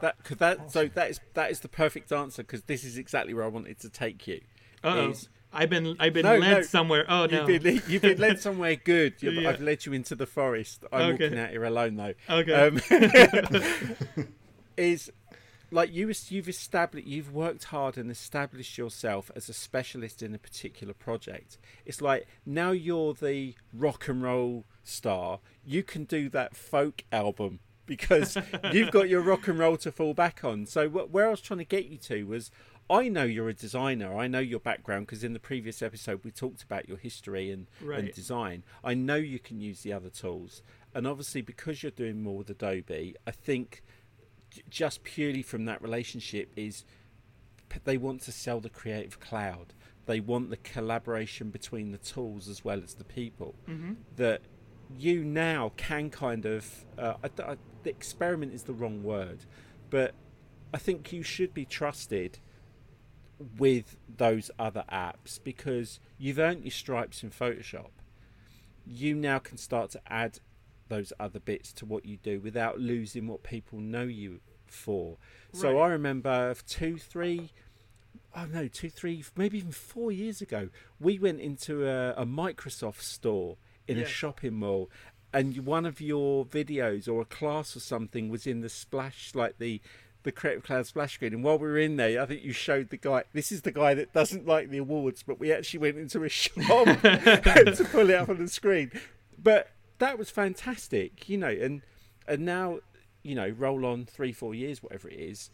That, 0.01 0.23
cause 0.23 0.37
that 0.37 0.71
so 0.71 0.87
that 0.95 1.11
is 1.11 1.21
that 1.35 1.51
is 1.51 1.59
the 1.59 1.69
perfect 1.69 2.13
answer 2.13 2.45
because 2.45 2.63
this 2.63 2.85
is 2.85 2.97
exactly 2.97 3.35
where 3.35 3.45
I 3.45 3.49
wanted 3.49 3.81
to 3.81 3.91
take 3.91 4.29
you. 4.29 4.41
Oh, 4.85 5.13
I've 5.53 5.71
been 5.71 5.97
I've 5.99 6.13
been 6.13 6.25
no, 6.25 6.37
led 6.37 6.51
no. 6.51 6.63
somewhere. 6.63 7.07
Oh 7.09 7.27
no, 7.27 7.47
you've 7.47 7.63
been, 7.63 7.83
you've 7.89 8.03
been 8.03 8.19
led 8.19 8.41
somewhere 8.41 8.77
good. 8.85 9.15
Yeah. 9.21 9.49
I've 9.49 9.61
led 9.61 9.87
you 9.87 9.93
into 9.93 10.15
the 10.15 10.27
forest. 10.27 10.85
I'm 10.93 11.15
okay. 11.15 11.25
walking 11.25 11.39
out 11.39 11.51
here 11.51 11.65
alone 11.65 11.97
though. 11.97 12.15
Okay. 12.29 12.53
Um, 12.53 12.81
is 14.77 15.11
like 15.71 15.93
you 15.93 16.11
you've 16.29 16.49
established 16.49 17.07
you've 17.07 17.33
worked 17.33 17.65
hard 17.65 17.99
and 17.99 18.11
established 18.11 18.79
yourself 18.79 19.31
as 19.37 19.49
a 19.49 19.53
specialist 19.53 20.23
in 20.23 20.35
a 20.35 20.39
particular 20.39 20.95
project 20.95 21.59
it's 21.85 22.01
like 22.01 22.27
now 22.47 22.71
you're 22.71 23.13
the 23.15 23.55
rock 23.73 24.09
and 24.09 24.23
roll 24.23 24.65
star 24.83 25.41
you 25.65 25.83
can 25.83 26.05
do 26.05 26.29
that 26.29 26.57
folk 26.57 27.05
album 27.13 27.61
because 27.85 28.37
you've 28.73 28.91
got 28.91 29.09
your 29.09 29.21
rock 29.21 29.49
and 29.49 29.59
roll 29.59 29.77
to 29.77 29.93
fall 29.93 30.15
back 30.15 30.43
on 30.43 30.65
so 30.65 30.89
where 30.89 31.27
i 31.27 31.31
was 31.31 31.41
trying 31.41 31.59
to 31.59 31.65
get 31.65 31.87
you 31.87 31.99
to 31.99 32.25
was 32.25 32.51
I 32.91 33.09
know 33.09 33.25
you're 33.25 33.49
a 33.49 33.55
designer. 33.55 34.17
I 34.17 34.29
know 34.29 34.39
your 34.39 34.61
background 34.61 35.07
because 35.07 35.25
in 35.25 35.33
the 35.33 35.41
previous 35.41 35.83
episode 35.83 36.21
we 36.25 36.31
talked 36.31 36.63
about 36.63 36.89
your 36.89 36.97
history 36.99 37.51
and, 37.51 37.67
right. 37.83 37.99
and 37.99 38.13
design. 38.13 38.65
I 38.83 38.95
know 38.95 39.17
you 39.17 39.39
can 39.39 39.61
use 39.61 39.83
the 39.83 39.93
other 39.93 40.09
tools. 40.09 40.63
And 40.95 41.07
obviously, 41.07 41.43
because 41.43 41.83
you're 41.83 41.93
doing 41.93 42.23
more 42.23 42.39
with 42.39 42.51
Adobe, 42.51 43.15
I 43.27 43.31
think 43.31 43.83
just 44.71 45.05
purely 45.05 45.43
from 45.43 45.67
that 45.67 45.83
relationship 45.83 46.51
is 46.57 46.85
they 47.85 47.99
want 47.99 48.23
to 48.23 48.33
sell 48.33 48.61
the 48.61 48.71
creative 48.71 49.21
cloud 49.21 49.75
they 50.07 50.21
want 50.21 50.49
the 50.49 50.57
collaboration 50.57 51.51
between 51.51 51.93
the 51.93 51.99
tools 51.99 52.49
as 52.49 52.65
well 52.65 52.81
as 52.83 52.95
the 52.95 53.05
people 53.05 53.55
mm-hmm. 53.69 53.93
that 54.17 54.41
you 54.97 55.23
now 55.23 55.71
can 55.77 56.09
kind 56.09 56.47
of 56.47 56.87
uh, 56.99 57.15
I, 57.23 57.43
I, 57.43 57.57
the 57.83 57.91
experiment 57.91 58.55
is 58.55 58.63
the 58.63 58.73
wrong 58.73 59.03
word 59.03 59.45
but 59.91 60.15
i 60.73 60.79
think 60.79 61.13
you 61.13 61.23
should 61.23 61.53
be 61.53 61.67
trusted 61.67 62.39
with 63.59 63.97
those 64.09 64.51
other 64.59 64.85
apps 64.91 65.39
because 65.43 66.01
you've 66.19 66.39
earned 66.39 66.65
your 66.65 66.71
stripes 66.71 67.23
in 67.23 67.31
photoshop 67.31 67.91
you 68.89 69.15
now 69.15 69.39
can 69.39 69.59
start 69.59 69.91
to 69.91 70.01
add 70.09 70.39
those 70.89 71.13
other 71.21 71.39
bits 71.39 71.73
to 71.75 71.85
what 71.85 72.05
you 72.07 72.17
do 72.17 72.41
without 72.41 72.81
losing 72.81 73.27
what 73.27 73.43
people 73.43 73.79
know 73.79 74.05
you 74.05 74.41
for. 74.67 75.19
Right. 75.53 75.61
So 75.61 75.79
I 75.79 75.89
remember 75.89 76.55
two, 76.67 76.97
three, 76.97 77.51
oh 78.35 78.47
no, 78.47 78.69
two, 78.69 78.89
three, 78.89 79.23
maybe 79.37 79.59
even 79.59 79.73
four 79.73 80.11
years 80.11 80.41
ago, 80.41 80.71
we 80.99 81.19
went 81.19 81.41
into 81.41 81.87
a, 81.87 82.13
a 82.13 82.25
Microsoft 82.25 83.03
store 83.03 83.57
in 83.87 83.99
yeah. 83.99 84.05
a 84.05 84.07
shopping 84.07 84.55
mall, 84.55 84.91
and 85.33 85.67
one 85.67 85.85
of 85.85 86.01
your 86.01 86.47
videos 86.47 87.07
or 87.07 87.21
a 87.21 87.27
class 87.27 87.77
or 87.77 87.81
something 87.81 88.31
was 88.31 88.47
in 88.47 88.63
the 88.63 88.69
splash, 88.71 89.35
like 89.35 89.59
the 89.59 89.83
the 90.23 90.33
Creative 90.33 90.63
Cloud 90.63 90.87
splash 90.87 91.15
screen. 91.15 91.33
And 91.33 91.45
while 91.45 91.59
we 91.59 91.69
were 91.69 91.79
in 91.79 91.97
there, 91.97 92.21
I 92.21 92.27
think 92.27 92.43
you 92.43 92.53
showed 92.53 92.91
the 92.91 92.97
guy. 92.97 93.25
This 93.33 93.53
is 93.53 93.63
the 93.63 93.73
guy 93.73 93.95
that 93.95 94.13
doesn't 94.13 94.47
like 94.47 94.71
the 94.71 94.79
awards, 94.79 95.23
but 95.23 95.39
we 95.39 95.53
actually 95.53 95.81
went 95.81 95.97
into 95.97 96.25
a 96.25 96.29
shop 96.29 96.57
to 96.59 97.89
pull 97.91 98.11
it 98.11 98.17
up 98.17 98.29
on 98.29 98.39
the 98.39 98.49
screen. 98.49 98.91
But 99.41 99.71
that 99.99 100.19
was 100.19 100.31
fantastic, 100.31 101.29
you 101.29 101.39
know. 101.39 101.49
And 101.49 101.83
and 102.27 102.45
now, 102.45 102.81
you 103.23 103.35
know, 103.35 103.49
roll 103.49 103.87
on 103.87 104.05
three, 104.05 104.33
four 104.33 104.55
years, 104.55 104.83
whatever 104.83 105.09
it 105.09 105.19
is. 105.19 105.51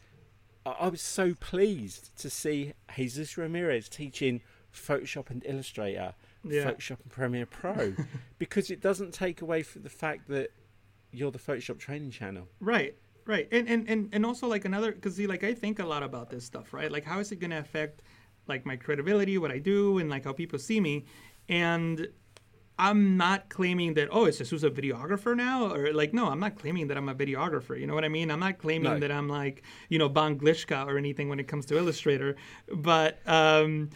I, 0.67 0.71
I 0.71 0.89
was 0.89 1.03
so 1.03 1.35
pleased 1.35 2.17
to 2.19 2.31
see 2.31 2.73
Jesus 2.97 3.37
Ramirez 3.37 3.89
teaching 3.89 4.41
Photoshop 4.73 5.31
and 5.31 5.45
Illustrator, 5.47 6.15
yeah. 6.43 6.65
Photoshop 6.65 7.01
and 7.03 7.11
Premiere 7.11 7.47
Pro, 7.47 7.95
because 8.39 8.71
it 8.71 8.81
doesn't 8.81 9.13
take 9.15 9.41
away 9.41 9.63
from 9.63 9.83
the 9.83 9.91
fact 9.91 10.29
that 10.29 10.51
you're 11.13 11.31
the 11.31 11.39
Photoshop 11.39 11.79
training 11.79 12.11
channel. 12.11 12.49
Right. 12.61 12.97
Right. 13.27 13.49
And 13.51 13.69
and 13.69 13.89
and, 13.89 14.09
and 14.13 14.27
also 14.27 14.47
like 14.47 14.65
another 14.65 14.97
see 15.11 15.27
like 15.27 15.45
I 15.45 15.55
think 15.55 15.79
a 15.79 15.87
lot 15.87 16.03
about 16.03 16.31
this 16.31 16.45
stuff, 16.45 16.73
right? 16.75 16.91
Like 16.91 17.05
how 17.05 17.21
is 17.21 17.33
it 17.33 17.37
going 17.37 17.51
to 17.51 17.59
affect 17.59 18.03
like 18.47 18.67
my 18.67 18.77
credibility, 18.77 19.39
what 19.39 19.51
I 19.51 19.59
do 19.59 19.99
and 19.99 20.11
like 20.11 20.25
how 20.25 20.33
people 20.33 20.59
see 20.59 20.81
me? 20.81 21.05
And 21.49 22.09
I'm 22.79 23.17
not 23.17 23.49
claiming 23.49 23.95
that 23.95 24.09
oh, 24.11 24.25
it's 24.25 24.39
just 24.39 24.51
who's 24.51 24.65
a 24.65 24.71
videographer 24.71 25.37
now, 25.37 25.73
or 25.73 25.93
like 25.93 26.13
no, 26.13 26.29
I'm 26.29 26.41
not 26.41 26.57
claiming 26.57 26.89
that 26.89 26.97
I'm 26.97 27.09
a 27.09 27.15
videographer. 27.15 27.79
You 27.79 27.87
know 27.87 27.95
what 27.95 28.05
I 28.05 28.09
mean? 28.09 28.31
I'm 28.31 28.41
not 28.41 28.59
claiming 28.59 28.95
no. 28.95 28.99
that 28.99 29.13
I'm 29.13 29.29
like 29.29 29.63
you 29.89 29.99
know 29.99 30.09
Von 30.09 30.39
Glitschka 30.39 30.87
or 30.87 30.99
anything 30.99 31.29
when 31.29 31.39
it 31.39 31.49
comes 31.49 31.67
to 31.67 31.79
Illustrator, 31.79 32.37
but 32.73 33.21
um, 33.27 33.91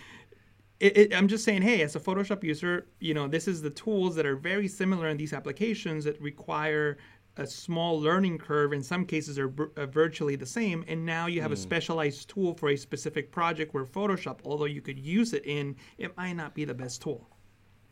it, 0.79 0.97
it, 0.97 1.15
I'm 1.15 1.27
just 1.27 1.45
saying, 1.45 1.63
hey, 1.63 1.83
as 1.83 1.97
a 1.97 2.01
Photoshop 2.01 2.45
user, 2.45 2.87
you 3.01 3.15
know 3.15 3.27
this 3.27 3.49
is 3.49 3.61
the 3.63 3.71
tools 3.71 4.15
that 4.15 4.25
are 4.25 4.37
very 4.37 4.69
similar 4.69 5.09
in 5.09 5.17
these 5.17 5.33
applications 5.33 6.05
that 6.05 6.21
require 6.21 6.99
a 7.39 7.47
small 7.47 7.99
learning 7.99 8.39
curve. 8.39 8.73
In 8.73 8.83
some 8.83 9.07
cases, 9.07 9.39
are, 9.39 9.49
b- 9.49 9.65
are 9.77 9.87
virtually 9.87 10.37
the 10.37 10.47
same, 10.47 10.85
and 10.87 11.07
now 11.07 11.27
you 11.27 11.41
have 11.41 11.51
mm. 11.51 11.55
a 11.55 11.57
hmm. 11.57 11.63
specialized 11.63 12.29
tool 12.29 12.55
for 12.55 12.69
a 12.69 12.77
specific 12.77 13.33
project 13.33 13.73
where 13.73 13.85
Photoshop, 13.85 14.41
although 14.45 14.67
you 14.67 14.83
could 14.83 14.99
use 14.99 15.33
it 15.33 15.47
in, 15.47 15.77
it 15.97 16.17
might 16.17 16.35
not 16.35 16.55
be 16.55 16.65
the 16.65 16.75
best 16.75 17.01
tool. 17.01 17.27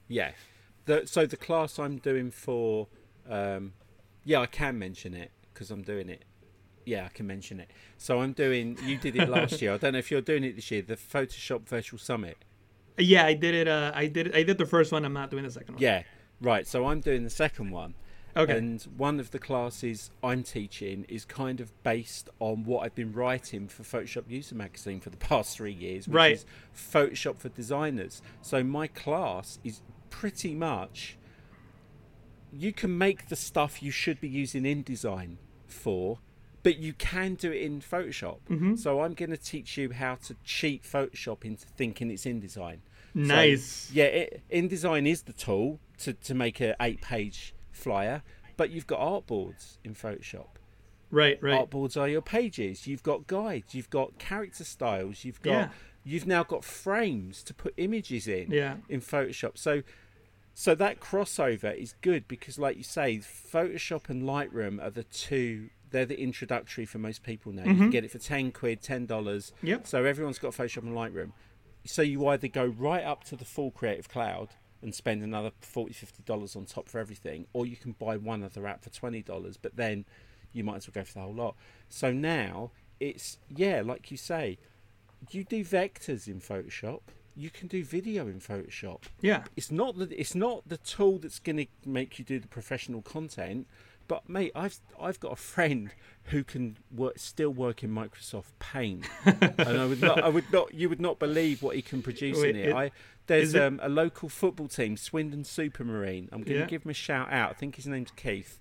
Yeah 0.08 0.32
the, 0.86 1.02
so 1.04 1.26
the 1.26 1.36
class 1.36 1.78
I'm 1.78 1.98
doing 1.98 2.30
for, 2.30 2.88
um, 3.28 3.74
yeah, 4.24 4.40
I 4.40 4.46
can 4.46 4.78
mention 4.78 5.14
it 5.14 5.30
because 5.52 5.70
I'm 5.70 5.82
doing 5.82 6.08
it. 6.08 6.24
Yeah, 6.86 7.04
I 7.04 7.08
can 7.08 7.26
mention 7.26 7.58
it. 7.58 7.70
So 7.98 8.20
I'm 8.20 8.32
doing. 8.32 8.78
You 8.84 8.96
did 8.96 9.16
it 9.16 9.28
last 9.28 9.60
year. 9.60 9.74
I 9.74 9.76
don't 9.76 9.94
know 9.94 9.98
if 9.98 10.10
you're 10.10 10.20
doing 10.20 10.44
it 10.44 10.54
this 10.54 10.70
year. 10.70 10.82
The 10.82 10.94
Photoshop 10.94 11.66
Virtual 11.68 11.98
Summit. 11.98 12.38
Yeah, 12.96 13.26
I 13.26 13.34
did 13.34 13.54
it. 13.54 13.66
Uh, 13.66 13.90
I 13.92 14.06
did. 14.06 14.34
I 14.36 14.44
did 14.44 14.56
the 14.56 14.66
first 14.66 14.92
one. 14.92 15.04
I'm 15.04 15.12
not 15.12 15.32
doing 15.32 15.42
the 15.42 15.50
second 15.50 15.74
one. 15.74 15.82
Yeah, 15.82 16.04
right. 16.40 16.64
So 16.64 16.86
I'm 16.86 17.00
doing 17.00 17.24
the 17.24 17.30
second 17.30 17.72
one. 17.72 17.94
Okay. 18.36 18.58
And 18.58 18.82
one 18.96 19.18
of 19.18 19.30
the 19.30 19.38
classes 19.38 20.10
I'm 20.22 20.42
teaching 20.42 21.06
is 21.08 21.24
kind 21.24 21.60
of 21.60 21.72
based 21.82 22.28
on 22.38 22.64
what 22.64 22.84
I've 22.84 22.94
been 22.94 23.12
writing 23.12 23.66
for 23.66 23.82
Photoshop 23.82 24.24
User 24.28 24.54
Magazine 24.54 25.00
for 25.00 25.10
the 25.10 25.16
past 25.16 25.56
three 25.56 25.72
years, 25.72 26.06
which 26.06 26.14
right. 26.14 26.32
is 26.32 26.44
Photoshop 26.74 27.38
for 27.38 27.48
Designers. 27.48 28.20
So 28.42 28.62
my 28.62 28.88
class 28.88 29.58
is 29.64 29.80
pretty 30.10 30.54
much 30.54 31.16
you 32.52 32.72
can 32.72 32.96
make 32.96 33.28
the 33.28 33.36
stuff 33.36 33.82
you 33.82 33.90
should 33.90 34.20
be 34.20 34.28
using 34.28 34.64
InDesign 34.64 35.36
for, 35.66 36.18
but 36.62 36.78
you 36.78 36.92
can 36.92 37.34
do 37.34 37.50
it 37.50 37.62
in 37.62 37.80
Photoshop. 37.80 38.38
Mm-hmm. 38.50 38.76
So 38.76 39.00
I'm 39.00 39.14
going 39.14 39.30
to 39.30 39.36
teach 39.36 39.76
you 39.76 39.92
how 39.92 40.16
to 40.26 40.36
cheat 40.44 40.82
Photoshop 40.82 41.44
into 41.44 41.66
thinking 41.66 42.10
it's 42.10 42.24
InDesign. 42.24 42.78
Nice. 43.14 43.64
So, 43.64 43.94
yeah, 43.94 44.04
it, 44.04 44.42
InDesign 44.52 45.08
is 45.08 45.22
the 45.22 45.32
tool 45.32 45.80
to, 45.98 46.12
to 46.12 46.34
make 46.34 46.60
an 46.60 46.74
eight 46.80 47.00
page 47.00 47.54
flyer, 47.76 48.22
but 48.56 48.70
you've 48.70 48.86
got 48.86 49.00
artboards 49.00 49.78
in 49.84 49.94
Photoshop. 49.94 50.48
Right, 51.10 51.40
right. 51.40 51.68
Artboards 51.70 52.00
are 52.00 52.08
your 52.08 52.22
pages. 52.22 52.86
You've 52.86 53.02
got 53.02 53.26
guides. 53.26 53.74
You've 53.74 53.90
got 53.90 54.18
character 54.18 54.64
styles. 54.64 55.24
You've 55.24 55.40
got 55.40 55.50
yeah. 55.52 55.68
you've 56.04 56.26
now 56.26 56.42
got 56.42 56.64
frames 56.64 57.42
to 57.44 57.54
put 57.54 57.74
images 57.76 58.26
in. 58.26 58.50
Yeah. 58.50 58.76
In 58.88 59.00
Photoshop, 59.00 59.56
so 59.56 59.82
so 60.52 60.74
that 60.74 61.00
crossover 61.00 61.76
is 61.76 61.94
good 62.00 62.26
because, 62.26 62.58
like 62.58 62.76
you 62.76 62.82
say, 62.82 63.18
Photoshop 63.18 64.08
and 64.08 64.22
Lightroom 64.22 64.82
are 64.82 64.90
the 64.90 65.04
two. 65.04 65.68
they're 65.90 66.06
the 66.06 66.18
introductory 66.18 66.86
for 66.86 66.98
most 66.98 67.22
people 67.22 67.52
now. 67.52 67.62
Mm-hmm. 67.62 67.70
You 67.70 67.76
can 67.76 67.90
get 67.90 68.04
it 68.04 68.10
for 68.10 68.18
ten 68.18 68.50
quid, 68.50 68.82
ten 68.82 69.06
dollars. 69.06 69.52
Yep. 69.62 69.86
So 69.86 70.04
everyone's 70.04 70.38
got 70.38 70.52
Photoshop 70.52 70.82
and 70.82 70.96
Lightroom. 70.96 71.32
So 71.84 72.02
you 72.02 72.26
either 72.26 72.48
go 72.48 72.64
right 72.64 73.04
up 73.04 73.22
to 73.24 73.36
the 73.36 73.44
full 73.44 73.70
Creative 73.70 74.08
Cloud 74.08 74.48
and 74.86 74.94
spend 74.94 75.22
another 75.22 75.50
40 75.60 75.92
50 75.92 76.22
dollars 76.22 76.54
on 76.54 76.64
top 76.64 76.88
for 76.88 76.98
everything, 76.98 77.46
or 77.52 77.66
you 77.66 77.76
can 77.76 77.92
buy 77.92 78.16
one 78.16 78.42
other 78.42 78.66
app 78.66 78.82
for 78.82 78.90
twenty 78.90 79.20
dollars, 79.20 79.58
but 79.58 79.76
then 79.76 80.04
you 80.52 80.62
might 80.64 80.76
as 80.76 80.86
well 80.86 80.94
go 80.94 81.04
for 81.04 81.14
the 81.14 81.20
whole 81.20 81.34
lot. 81.34 81.56
So 81.88 82.12
now 82.12 82.70
it's 83.00 83.38
yeah, 83.48 83.82
like 83.84 84.10
you 84.10 84.16
say, 84.16 84.58
you 85.30 85.44
do 85.44 85.64
vectors 85.64 86.28
in 86.28 86.40
Photoshop 86.40 87.00
you 87.36 87.50
can 87.50 87.68
do 87.68 87.84
video 87.84 88.26
in 88.26 88.40
Photoshop. 88.40 89.02
Yeah. 89.20 89.44
It's 89.56 89.70
not 89.70 89.98
the 89.98 90.08
it's 90.18 90.34
not 90.34 90.66
the 90.66 90.78
tool 90.78 91.18
that's 91.18 91.38
going 91.38 91.58
to 91.58 91.66
make 91.84 92.18
you 92.18 92.24
do 92.24 92.38
the 92.40 92.48
professional 92.48 93.02
content. 93.02 93.66
But 94.08 94.28
mate, 94.28 94.52
I've 94.54 94.78
I've 95.00 95.20
got 95.20 95.32
a 95.32 95.36
friend 95.36 95.90
who 96.24 96.44
can 96.44 96.76
work 96.94 97.18
still 97.18 97.50
work 97.50 97.82
in 97.82 97.90
Microsoft 97.90 98.52
Paint, 98.58 99.06
and 99.24 99.78
I 99.78 99.86
would 99.86 100.00
not 100.00 100.22
I 100.22 100.28
would 100.28 100.52
not 100.52 100.74
you 100.74 100.88
would 100.88 101.00
not 101.00 101.18
believe 101.18 101.62
what 101.62 101.76
he 101.76 101.82
can 101.82 102.02
produce 102.02 102.40
Wait, 102.40 102.56
in 102.56 102.62
it. 102.62 102.68
it 102.68 102.74
I 102.74 102.90
there's 103.26 103.54
it, 103.54 103.62
um, 103.62 103.80
a 103.82 103.88
local 103.88 104.28
football 104.28 104.68
team, 104.68 104.96
Swindon 104.96 105.42
Supermarine. 105.42 106.28
I'm 106.30 106.42
going 106.42 106.54
to 106.54 106.58
yeah. 106.60 106.66
give 106.66 106.84
him 106.84 106.90
a 106.90 106.94
shout 106.94 107.32
out. 107.32 107.50
I 107.50 107.54
think 107.54 107.74
his 107.74 107.86
name's 107.86 108.12
Keith. 108.12 108.60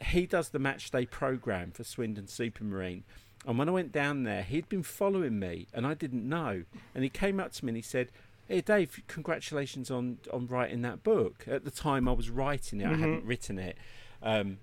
He 0.00 0.26
does 0.26 0.50
the 0.50 0.60
match 0.60 0.92
day 0.92 1.06
program 1.06 1.72
for 1.72 1.82
Swindon 1.82 2.26
Supermarine 2.26 3.02
and 3.46 3.58
when 3.58 3.68
I 3.68 3.72
went 3.72 3.92
down 3.92 4.24
there, 4.24 4.42
he'd 4.42 4.68
been 4.68 4.82
following 4.82 5.38
me, 5.38 5.68
and 5.72 5.86
I 5.86 5.94
didn't 5.94 6.28
know. 6.28 6.64
And 6.94 7.04
he 7.04 7.10
came 7.10 7.38
up 7.38 7.52
to 7.52 7.64
me 7.64 7.70
and 7.70 7.76
he 7.76 7.82
said, 7.82 8.10
"Hey, 8.46 8.60
Dave, 8.60 9.00
congratulations 9.06 9.90
on 9.90 10.18
on 10.32 10.46
writing 10.46 10.82
that 10.82 11.02
book." 11.02 11.46
At 11.46 11.64
the 11.64 11.70
time, 11.70 12.08
I 12.08 12.12
was 12.12 12.30
writing 12.30 12.80
it; 12.80 12.84
mm-hmm. 12.84 12.94
I 12.94 12.98
hadn't 12.98 13.24
written 13.24 13.58
it. 13.58 13.78
Um, 14.22 14.58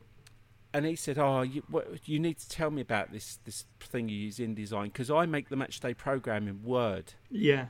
and 0.75 0.85
he 0.85 0.95
said, 0.95 1.17
"Oh, 1.17 1.41
you, 1.41 1.63
what, 1.69 1.87
you 2.07 2.19
need 2.19 2.37
to 2.39 2.49
tell 2.49 2.69
me 2.69 2.81
about 2.81 3.11
this 3.11 3.39
this 3.45 3.65
thing 3.79 4.09
you 4.09 4.17
use 4.17 4.39
InDesign 4.39 4.85
because 4.85 5.09
I 5.09 5.25
make 5.25 5.47
the 5.47 5.55
matchday 5.55 5.95
program 5.95 6.47
in 6.49 6.63
Word." 6.63 7.13
Yeah. 7.31 7.67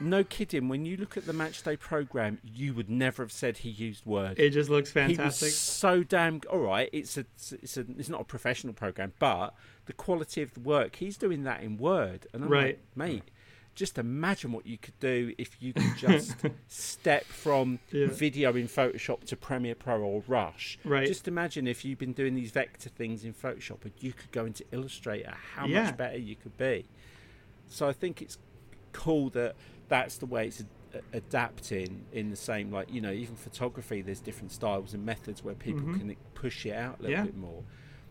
no 0.00 0.22
kidding. 0.22 0.68
When 0.68 0.84
you 0.84 0.98
look 0.98 1.16
at 1.16 1.24
the 1.24 1.32
matchday 1.32 1.78
program, 1.78 2.38
you 2.44 2.74
would 2.74 2.90
never 2.90 3.22
have 3.22 3.32
said 3.32 3.58
he 3.58 3.70
used 3.70 4.04
Word. 4.04 4.38
It 4.38 4.50
just 4.50 4.68
looks 4.68 4.92
fantastic. 4.92 5.46
He 5.46 5.46
was 5.46 5.56
so 5.56 6.02
damn 6.02 6.42
all 6.50 6.58
right. 6.58 6.90
It's 6.92 7.16
a 7.16 7.24
it's 7.62 7.78
a 7.78 7.86
it's 7.96 8.10
not 8.10 8.20
a 8.20 8.24
professional 8.24 8.74
program, 8.74 9.14
but 9.18 9.54
the 9.86 9.94
quality 9.94 10.42
of 10.42 10.52
the 10.52 10.60
work 10.60 10.96
he's 10.96 11.16
doing 11.16 11.44
that 11.44 11.62
in 11.62 11.78
Word, 11.78 12.26
and 12.34 12.44
I'm 12.44 12.50
right. 12.50 12.66
like, 12.66 12.80
mate. 12.96 13.22
Just 13.76 13.98
imagine 13.98 14.50
what 14.50 14.66
you 14.66 14.78
could 14.78 14.98
do 14.98 15.32
if 15.38 15.62
you 15.62 15.72
could 15.72 15.96
just 15.96 16.34
step 16.66 17.24
from 17.24 17.78
yeah. 17.92 18.08
video 18.08 18.56
in 18.56 18.66
Photoshop 18.66 19.24
to 19.26 19.36
Premiere 19.36 19.76
Pro 19.76 20.00
or 20.00 20.24
Rush. 20.26 20.78
Right. 20.82 21.06
Just 21.06 21.28
imagine 21.28 21.68
if 21.68 21.84
you've 21.84 21.98
been 21.98 22.14
doing 22.14 22.34
these 22.34 22.50
vector 22.50 22.88
things 22.88 23.24
in 23.24 23.34
Photoshop 23.34 23.84
and 23.84 23.92
you 24.00 24.12
could 24.12 24.32
go 24.32 24.46
into 24.46 24.64
Illustrator, 24.72 25.34
how 25.54 25.66
yeah. 25.66 25.84
much 25.84 25.96
better 25.96 26.18
you 26.18 26.34
could 26.34 26.56
be. 26.56 26.86
So 27.68 27.88
I 27.88 27.92
think 27.92 28.20
it's 28.20 28.38
cool 28.92 29.30
that 29.30 29.54
that's 29.88 30.16
the 30.16 30.26
way 30.26 30.46
it's 30.46 30.64
adapting 31.12 32.04
in 32.12 32.30
the 32.30 32.36
same 32.36 32.70
like 32.70 32.90
you 32.90 33.00
know 33.00 33.10
even 33.10 33.36
photography 33.36 34.00
there's 34.00 34.20
different 34.20 34.50
styles 34.50 34.94
and 34.94 35.04
methods 35.04 35.44
where 35.44 35.54
people 35.54 35.82
mm-hmm. 35.82 36.08
can 36.08 36.16
push 36.34 36.64
it 36.64 36.72
out 36.72 36.98
a 36.98 37.02
little 37.02 37.16
yeah. 37.18 37.24
bit 37.24 37.36
more 37.36 37.62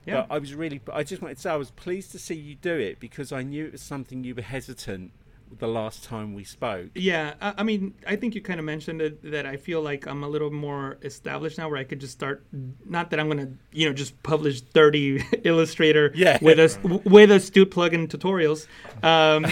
yeah. 0.06 0.22
but 0.22 0.36
i 0.36 0.38
was 0.38 0.54
really 0.54 0.80
i 0.94 1.04
just 1.04 1.22
wanted 1.22 1.36
to 1.36 1.42
say 1.42 1.50
i 1.50 1.56
was 1.56 1.72
pleased 1.72 2.12
to 2.12 2.20
see 2.20 2.36
you 2.36 2.56
do 2.56 2.74
it 2.78 3.00
because 3.00 3.32
i 3.32 3.42
knew 3.42 3.66
it 3.66 3.72
was 3.72 3.82
something 3.82 4.24
you 4.24 4.36
were 4.36 4.42
hesitant 4.42 5.12
the 5.58 5.68
last 5.68 6.04
time 6.04 6.34
we 6.34 6.44
spoke. 6.44 6.90
Yeah, 6.96 7.36
I, 7.42 7.54
I 7.60 7.64
mean, 7.64 7.94
I 8.08 8.16
think 8.16 8.36
you 8.36 8.42
kind 8.42 8.60
of 8.60 8.66
mentioned 8.66 9.02
it, 9.02 9.32
that 9.32 9.46
I 9.46 9.58
feel 9.58 9.82
like 9.82 10.08
I'm 10.08 10.24
a 10.24 10.28
little 10.28 10.52
more 10.52 10.98
established 11.02 11.58
now, 11.58 11.70
where 11.70 11.78
I 11.78 11.84
could 11.84 12.00
just 12.00 12.14
start. 12.14 12.46
Not 12.86 13.10
that 13.12 13.20
I'm 13.20 13.28
gonna, 13.28 13.50
you 13.72 13.88
know, 13.88 13.94
just 13.94 14.22
publish 14.24 14.62
30 14.62 15.24
Illustrator 15.44 16.12
yeah. 16.16 16.38
with 16.42 16.60
us 16.60 16.78
with 16.84 17.32
astute 17.32 17.72
plugin 17.72 18.08
tutorials. 18.08 18.68
Um, 19.04 19.44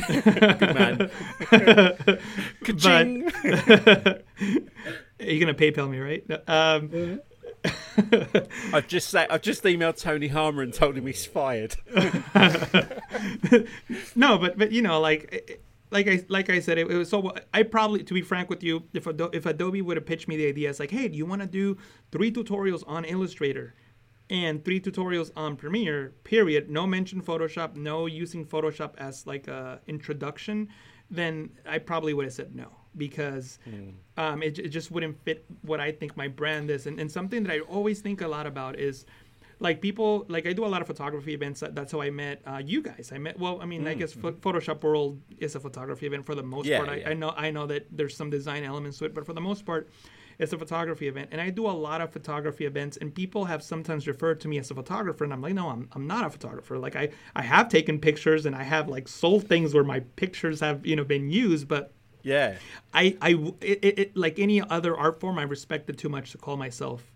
Good 2.63 2.83
man. 2.83 3.21
but, 3.63 4.25
are 5.19 5.25
you 5.31 5.39
gonna 5.39 5.53
PayPal 5.53 5.89
me, 5.89 5.99
right? 5.99 6.23
Um, 6.49 7.21
I've 8.73 8.87
just 8.87 9.09
say, 9.09 9.25
I've 9.29 9.41
just 9.41 9.63
emailed 9.63 9.97
Tony 10.01 10.27
Harmer 10.27 10.63
and 10.63 10.73
told 10.73 10.97
him 10.97 11.05
he's 11.07 11.25
fired. 11.25 11.75
no, 14.15 14.37
but 14.37 14.57
but 14.57 14.71
you 14.73 14.81
know, 14.81 14.99
like 14.99 15.61
like 15.93 16.07
I 16.07 16.23
like 16.27 16.49
I 16.49 16.59
said, 16.59 16.77
it, 16.77 16.89
it, 16.89 16.97
was 16.97 17.09
so. 17.09 17.33
I 17.53 17.63
probably, 17.63 18.03
to 18.03 18.13
be 18.13 18.21
frank 18.21 18.49
with 18.49 18.63
you, 18.63 18.83
if 18.93 19.07
Adobe, 19.07 19.37
if 19.37 19.45
Adobe 19.45 19.81
would 19.81 19.95
have 19.95 20.05
pitched 20.05 20.27
me 20.27 20.35
the 20.35 20.47
idea, 20.47 20.69
it's 20.69 20.79
like, 20.79 20.91
hey, 20.91 21.07
do 21.07 21.15
you 21.15 21.25
want 21.25 21.41
to 21.41 21.47
do 21.47 21.77
three 22.11 22.31
tutorials 22.31 22.83
on 22.87 23.05
Illustrator 23.05 23.75
and 24.29 24.65
three 24.65 24.81
tutorials 24.81 25.31
on 25.37 25.55
Premiere? 25.55 26.13
Period. 26.23 26.69
No 26.69 26.87
mention 26.87 27.21
Photoshop. 27.21 27.75
No 27.75 28.07
using 28.07 28.45
Photoshop 28.45 28.95
as 28.97 29.27
like 29.27 29.47
a 29.47 29.79
introduction. 29.87 30.67
Then 31.11 31.51
I 31.65 31.77
probably 31.77 32.13
would 32.13 32.25
have 32.25 32.33
said 32.33 32.55
no 32.55 32.69
because 32.97 33.59
mm. 33.67 33.93
um, 34.17 34.41
it, 34.43 34.59
it 34.59 34.69
just 34.69 34.91
wouldn't 34.91 35.23
fit 35.23 35.45
what 35.61 35.79
I 35.79 35.91
think 35.91 36.17
my 36.17 36.27
brand 36.27 36.69
is. 36.71 36.87
And, 36.87 36.99
and 36.99 37.11
something 37.11 37.43
that 37.43 37.51
I 37.51 37.59
always 37.59 38.01
think 38.01 38.21
a 38.21 38.27
lot 38.27 38.47
about 38.47 38.79
is 38.79 39.05
like 39.59 39.81
people 39.81 40.25
like 40.27 40.47
I 40.47 40.53
do 40.53 40.65
a 40.65 40.67
lot 40.67 40.81
of 40.81 40.87
photography 40.87 41.33
events. 41.33 41.63
That's 41.71 41.91
how 41.91 42.01
I 42.01 42.09
met 42.09 42.41
uh, 42.45 42.61
you 42.63 42.81
guys. 42.81 43.11
I 43.13 43.17
met 43.17 43.39
well, 43.39 43.61
I 43.61 43.65
mean, 43.65 43.83
mm, 43.83 43.89
I 43.89 43.93
guess 43.93 44.13
mm-hmm. 44.13 44.39
Photoshop 44.39 44.83
World 44.83 45.21
is 45.37 45.55
a 45.55 45.59
photography 45.59 46.05
event 46.05 46.25
for 46.25 46.35
the 46.35 46.43
most 46.43 46.67
yeah, 46.67 46.77
part. 46.77 46.89
I, 46.89 46.95
yeah. 46.97 47.09
I, 47.09 47.13
know 47.13 47.33
I 47.35 47.51
know 47.51 47.65
that 47.67 47.87
there's 47.91 48.15
some 48.15 48.29
design 48.29 48.63
elements 48.63 48.97
to 48.99 49.05
it, 49.05 49.13
but 49.13 49.25
for 49.25 49.33
the 49.33 49.41
most 49.41 49.65
part, 49.65 49.89
it's 50.39 50.53
a 50.53 50.57
photography 50.57 51.07
event. 51.07 51.29
And 51.31 51.39
I 51.39 51.49
do 51.49 51.67
a 51.67 51.71
lot 51.71 52.01
of 52.01 52.11
photography 52.11 52.65
events, 52.65 52.97
and 52.97 53.13
people 53.13 53.45
have 53.45 53.63
sometimes 53.63 54.07
referred 54.07 54.39
to 54.41 54.47
me 54.47 54.57
as 54.57 54.71
a 54.71 54.75
photographer, 54.75 55.23
and 55.23 55.33
I'm 55.33 55.41
like, 55.41 55.53
no, 55.53 55.69
I'm 55.69 55.89
I'm 55.93 56.07
not 56.07 56.25
a 56.25 56.29
photographer. 56.29 56.77
Like 56.77 56.95
I 56.95 57.09
I 57.35 57.43
have 57.43 57.69
taken 57.69 57.99
pictures, 57.99 58.45
and 58.45 58.55
I 58.55 58.63
have 58.63 58.89
like 58.89 59.07
sold 59.07 59.47
things 59.47 59.73
where 59.73 59.83
my 59.83 60.01
pictures 60.01 60.59
have 60.59 60.85
you 60.85 60.95
know 60.95 61.03
been 61.03 61.29
used, 61.29 61.67
but 61.67 61.93
yeah, 62.23 62.57
I 62.93 63.17
I 63.21 63.53
it, 63.61 63.79
it, 63.83 64.17
like 64.17 64.39
any 64.39 64.61
other 64.61 64.97
art 64.97 65.19
form, 65.19 65.37
I 65.37 65.43
respect 65.43 65.89
it 65.89 65.97
too 65.97 66.09
much 66.09 66.31
to 66.31 66.37
call 66.37 66.57
myself 66.57 67.13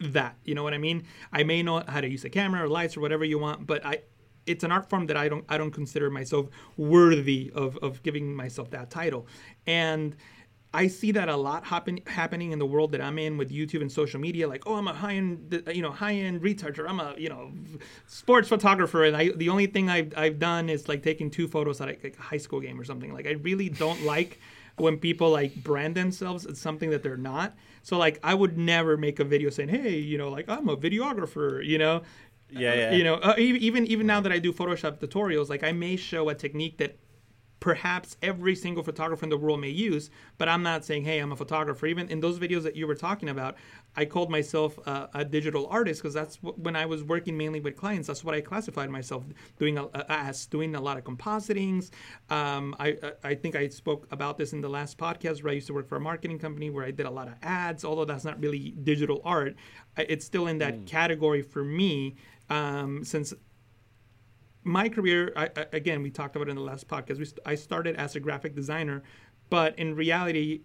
that. 0.00 0.36
You 0.44 0.54
know 0.54 0.62
what 0.62 0.74
I 0.74 0.78
mean? 0.78 1.04
I 1.32 1.42
may 1.44 1.62
know 1.62 1.82
how 1.86 2.00
to 2.00 2.08
use 2.08 2.24
a 2.24 2.30
camera 2.30 2.64
or 2.64 2.68
lights 2.68 2.96
or 2.96 3.00
whatever 3.00 3.24
you 3.24 3.38
want, 3.38 3.66
but 3.66 3.84
I 3.84 4.00
it's 4.46 4.62
an 4.62 4.70
art 4.70 4.90
form 4.90 5.06
that 5.06 5.16
I 5.16 5.28
don't 5.28 5.44
I 5.48 5.58
don't 5.58 5.70
consider 5.70 6.10
myself 6.10 6.48
worthy 6.76 7.50
of 7.54 7.76
of 7.78 8.02
giving 8.02 8.34
myself 8.34 8.70
that 8.70 8.90
title. 8.90 9.26
And 9.66 10.16
I 10.74 10.88
see 10.88 11.12
that 11.12 11.28
a 11.28 11.36
lot 11.36 11.64
happen, 11.64 12.00
happening 12.04 12.50
in 12.50 12.58
the 12.58 12.66
world 12.66 12.90
that 12.92 13.00
I'm 13.00 13.16
in 13.16 13.38
with 13.38 13.50
YouTube 13.50 13.80
and 13.80 13.90
social 13.90 14.18
media. 14.18 14.48
Like, 14.48 14.64
oh, 14.66 14.74
I'm 14.74 14.88
a 14.88 14.92
high 14.92 15.14
end, 15.14 15.62
you 15.72 15.82
know, 15.82 15.92
high 15.92 16.14
end 16.14 16.42
retoucher. 16.42 16.88
I'm 16.88 16.98
a, 16.98 17.14
you 17.16 17.28
know, 17.28 17.52
sports 18.08 18.48
photographer, 18.48 19.04
and 19.04 19.16
I 19.16 19.28
the 19.36 19.48
only 19.50 19.66
thing 19.68 19.88
I've 19.88 20.12
I've 20.16 20.40
done 20.40 20.68
is 20.68 20.88
like 20.88 21.04
taking 21.04 21.30
two 21.30 21.46
photos 21.46 21.80
at 21.80 21.86
like 21.86 22.16
a 22.18 22.22
high 22.22 22.38
school 22.38 22.60
game 22.60 22.78
or 22.78 22.84
something. 22.84 23.12
Like, 23.12 23.28
I 23.28 23.32
really 23.34 23.68
don't 23.68 24.02
like 24.02 24.40
when 24.76 24.98
people 24.98 25.30
like 25.30 25.54
brand 25.62 25.94
themselves 25.94 26.46
as 26.46 26.58
something 26.58 26.90
that 26.90 27.02
they're 27.02 27.16
not. 27.16 27.54
So 27.82 27.98
like 27.98 28.18
I 28.22 28.34
would 28.34 28.58
never 28.58 28.96
make 28.96 29.20
a 29.20 29.24
video 29.24 29.50
saying, 29.50 29.68
"Hey, 29.68 29.98
you 29.98 30.18
know, 30.18 30.30
like 30.30 30.48
I'm 30.48 30.68
a 30.68 30.76
videographer," 30.76 31.64
you 31.64 31.78
know. 31.78 32.02
Yeah, 32.50 32.74
yeah. 32.74 32.92
You 32.92 33.04
know, 33.04 33.14
uh, 33.14 33.34
even 33.38 33.86
even 33.86 34.06
now 34.06 34.20
that 34.20 34.32
I 34.32 34.38
do 34.38 34.52
Photoshop 34.52 35.00
tutorials, 35.00 35.48
like 35.48 35.64
I 35.64 35.72
may 35.72 35.96
show 35.96 36.28
a 36.28 36.34
technique 36.34 36.78
that 36.78 36.96
perhaps 37.64 38.18
every 38.20 38.54
single 38.54 38.82
photographer 38.82 39.24
in 39.24 39.30
the 39.30 39.38
world 39.38 39.58
may 39.58 39.70
use, 39.70 40.10
but 40.36 40.50
I'm 40.50 40.62
not 40.62 40.84
saying, 40.84 41.02
hey, 41.02 41.18
I'm 41.18 41.32
a 41.32 41.36
photographer. 41.36 41.86
Even 41.86 42.10
in 42.10 42.20
those 42.20 42.38
videos 42.38 42.62
that 42.64 42.76
you 42.76 42.86
were 42.86 42.94
talking 42.94 43.30
about, 43.30 43.56
I 43.96 44.04
called 44.04 44.30
myself 44.30 44.76
a, 44.86 45.08
a 45.14 45.24
digital 45.24 45.66
artist 45.68 46.02
because 46.02 46.12
that's 46.12 46.42
what, 46.42 46.58
when 46.58 46.76
I 46.76 46.84
was 46.84 47.02
working 47.02 47.38
mainly 47.38 47.60
with 47.60 47.74
clients. 47.74 48.06
That's 48.06 48.22
what 48.22 48.34
I 48.34 48.42
classified 48.42 48.90
myself 48.90 49.24
doing 49.58 49.78
a, 49.78 49.88
as 50.12 50.44
doing 50.44 50.74
a 50.74 50.80
lot 50.80 50.98
of 50.98 51.04
compositings. 51.04 51.88
Um, 52.28 52.76
I, 52.78 52.98
I 53.24 53.34
think 53.34 53.56
I 53.56 53.68
spoke 53.68 54.08
about 54.10 54.36
this 54.36 54.52
in 54.52 54.60
the 54.60 54.68
last 54.68 54.98
podcast 54.98 55.42
where 55.42 55.52
I 55.52 55.54
used 55.54 55.68
to 55.68 55.72
work 55.72 55.88
for 55.88 55.96
a 55.96 56.00
marketing 56.00 56.38
company 56.38 56.68
where 56.68 56.84
I 56.84 56.90
did 56.90 57.06
a 57.06 57.10
lot 57.10 57.28
of 57.28 57.34
ads. 57.42 57.82
Although 57.82 58.04
that's 58.04 58.26
not 58.26 58.38
really 58.42 58.74
digital 58.82 59.22
art, 59.24 59.56
it's 59.96 60.26
still 60.26 60.48
in 60.48 60.58
that 60.58 60.80
mm. 60.80 60.86
category 60.86 61.40
for 61.40 61.64
me 61.64 62.16
um, 62.50 63.02
since 63.04 63.32
my 64.64 64.88
career, 64.88 65.32
I, 65.36 65.50
again, 65.72 66.02
we 66.02 66.10
talked 66.10 66.36
about 66.36 66.48
it 66.48 66.52
in 66.52 66.56
the 66.56 66.62
last 66.62 66.88
podcast. 66.88 67.18
We, 67.18 67.26
I 67.46 67.54
started 67.54 67.96
as 67.96 68.16
a 68.16 68.20
graphic 68.20 68.54
designer, 68.54 69.02
but 69.50 69.78
in 69.78 69.94
reality, 69.94 70.62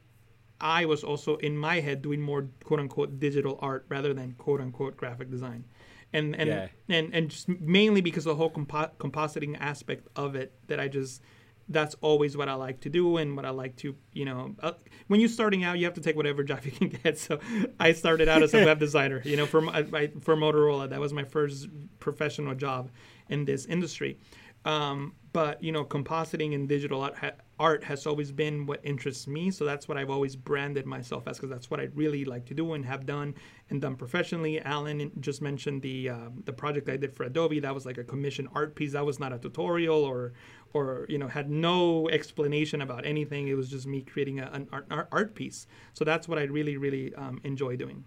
I 0.62 0.86
was 0.86 1.04
also 1.04 1.38
in 1.38 1.58
my 1.58 1.80
head 1.80 2.02
doing 2.02 2.22
more 2.22 2.48
quote 2.64 2.80
unquote 2.80 3.20
digital 3.20 3.60
art 3.62 3.86
rather 3.90 4.14
than 4.14 4.34
quote 4.34 4.62
unquote 4.62 4.98
graphic 4.98 5.30
design. 5.30 5.66
And 6.12 6.36
and, 6.36 6.50
yeah. 6.50 6.68
and 6.90 7.14
and 7.14 7.30
just 7.30 7.48
mainly 7.48 8.02
because 8.02 8.26
of 8.26 8.32
the 8.32 8.36
whole 8.36 8.50
compo- 8.50 8.92
compositing 8.98 9.58
aspect 9.60 10.08
of 10.16 10.36
it 10.36 10.54
that 10.68 10.80
I 10.80 10.88
just 10.88 11.22
that's 11.70 11.96
always 12.02 12.36
what 12.36 12.50
I 12.50 12.56
like 12.56 12.82
to 12.82 12.90
do 12.90 13.18
and 13.18 13.36
what 13.36 13.46
I 13.46 13.52
like 13.52 13.76
to, 13.78 13.96
you 14.12 14.26
know, 14.26 14.56
uh, 14.60 14.72
when 15.06 15.20
you're 15.20 15.30
starting 15.30 15.64
out, 15.64 15.78
you 15.78 15.86
have 15.86 15.94
to 15.94 16.02
take 16.02 16.16
whatever 16.16 16.44
job 16.52 16.62
you 16.66 16.72
can 16.72 16.90
get. 16.90 17.20
So 17.20 17.40
I 17.80 17.92
started 17.94 18.28
out 18.28 18.42
as 18.42 18.56
a 18.56 18.66
web 18.66 18.80
designer, 18.86 19.22
you 19.24 19.38
know, 19.38 19.46
for, 19.46 19.62
for 19.62 20.36
Motorola. 20.36 20.90
That 20.90 21.00
was 21.00 21.14
my 21.14 21.26
first 21.26 21.68
professional 22.00 22.56
job 22.56 22.90
in 23.30 23.46
this 23.46 23.66
industry. 23.66 24.18
Um, 24.66 25.14
but 25.32 25.64
you 25.64 25.72
know, 25.72 25.86
compositing 25.86 26.54
and 26.54 26.68
digital 26.68 27.02
art, 27.02 27.16
ha- 27.16 27.32
art 27.60 27.84
has 27.84 28.06
always 28.08 28.32
been 28.32 28.66
what 28.66 28.80
interests 28.84 29.28
me. 29.28 29.52
So 29.52 29.64
that's 29.64 29.88
what 29.88 29.98
I've 29.98 30.10
always 30.10 30.36
branded 30.36 30.86
myself 30.86 31.28
as, 31.28 31.38
because 31.38 31.50
that's 31.50 31.70
what 31.70 31.80
I 31.80 31.90
really 31.94 32.26
like 32.26 32.46
to 32.48 32.54
do 32.54 32.74
and 32.74 32.86
have 32.86 33.06
done 33.06 33.36
and 33.70 33.82
done 33.82 33.96
professionally. 33.96 34.60
Alan 34.62 35.12
just 35.20 35.42
mentioned 35.42 35.82
the 35.82 36.10
uh, 36.10 36.30
the 36.46 36.54
project 36.54 36.90
I 36.90 36.98
did 36.98 37.14
for 37.14 37.24
Adobe. 37.24 37.60
That 37.60 37.74
was 37.74 37.86
like 37.86 37.98
a 37.98 38.04
commission 38.04 38.50
art 38.54 38.76
piece. 38.76 38.94
That 38.94 39.06
was 39.06 39.20
not 39.20 39.32
a 39.32 39.38
tutorial 39.40 40.04
or 40.04 40.34
or 40.74 41.06
you 41.10 41.18
know 41.18 41.28
had 41.28 41.50
no 41.50 42.10
explanation 42.10 42.82
about 42.82 43.06
anything. 43.06 43.48
It 43.48 43.56
was 43.56 43.70
just 43.70 43.88
me 43.88 44.02
creating 44.02 44.40
a, 44.40 44.50
an 44.52 44.68
art, 44.72 45.08
art 45.12 45.36
piece. 45.36 45.68
So 45.94 46.04
that's 46.04 46.28
what 46.28 46.38
I 46.38 46.44
really 46.44 46.78
really 46.78 47.14
um, 47.16 47.40
enjoy 47.44 47.76
doing. 47.78 48.04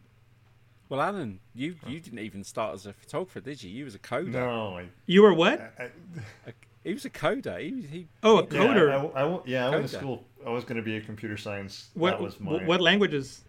Well, 0.93 1.01
Alan, 1.01 1.41
you 1.55 1.77
you 1.87 2.01
didn't 2.01 2.19
even 2.19 2.45
start 2.45 2.75
as 2.75 2.85
a 2.85 2.93
photographer, 2.93 3.41
did 3.41 3.63
you? 3.63 3.71
You 3.71 3.87
was 3.87 3.95
a 3.95 3.99
coder. 3.99 4.27
No, 4.27 4.77
I, 4.77 4.89
you 5.07 5.23
were 5.23 5.33
what? 5.33 5.59
I, 5.79 5.85
I, 6.47 6.53
he 6.85 6.93
was 6.93 7.07
a 7.07 7.11
coder. 7.11 7.59
He, 7.59 7.81
he 7.81 8.09
oh, 8.23 8.41
a 8.41 8.47
coder. 8.47 8.91
Yeah, 8.91 9.19
I, 9.19 9.25
I 9.25 9.41
yeah, 9.47 9.67
I 9.69 9.71
went 9.71 9.89
to 9.89 9.97
school. 9.97 10.27
I 10.47 10.51
was 10.51 10.65
going 10.65 10.77
to 10.77 10.83
be 10.83 10.99
a 10.99 11.01
computer 11.01 11.39
science. 11.39 11.89
What 11.95 12.11
that 12.11 12.21
was 12.21 12.39
my, 12.39 12.63
what 12.67 12.83
languages? 12.83 13.41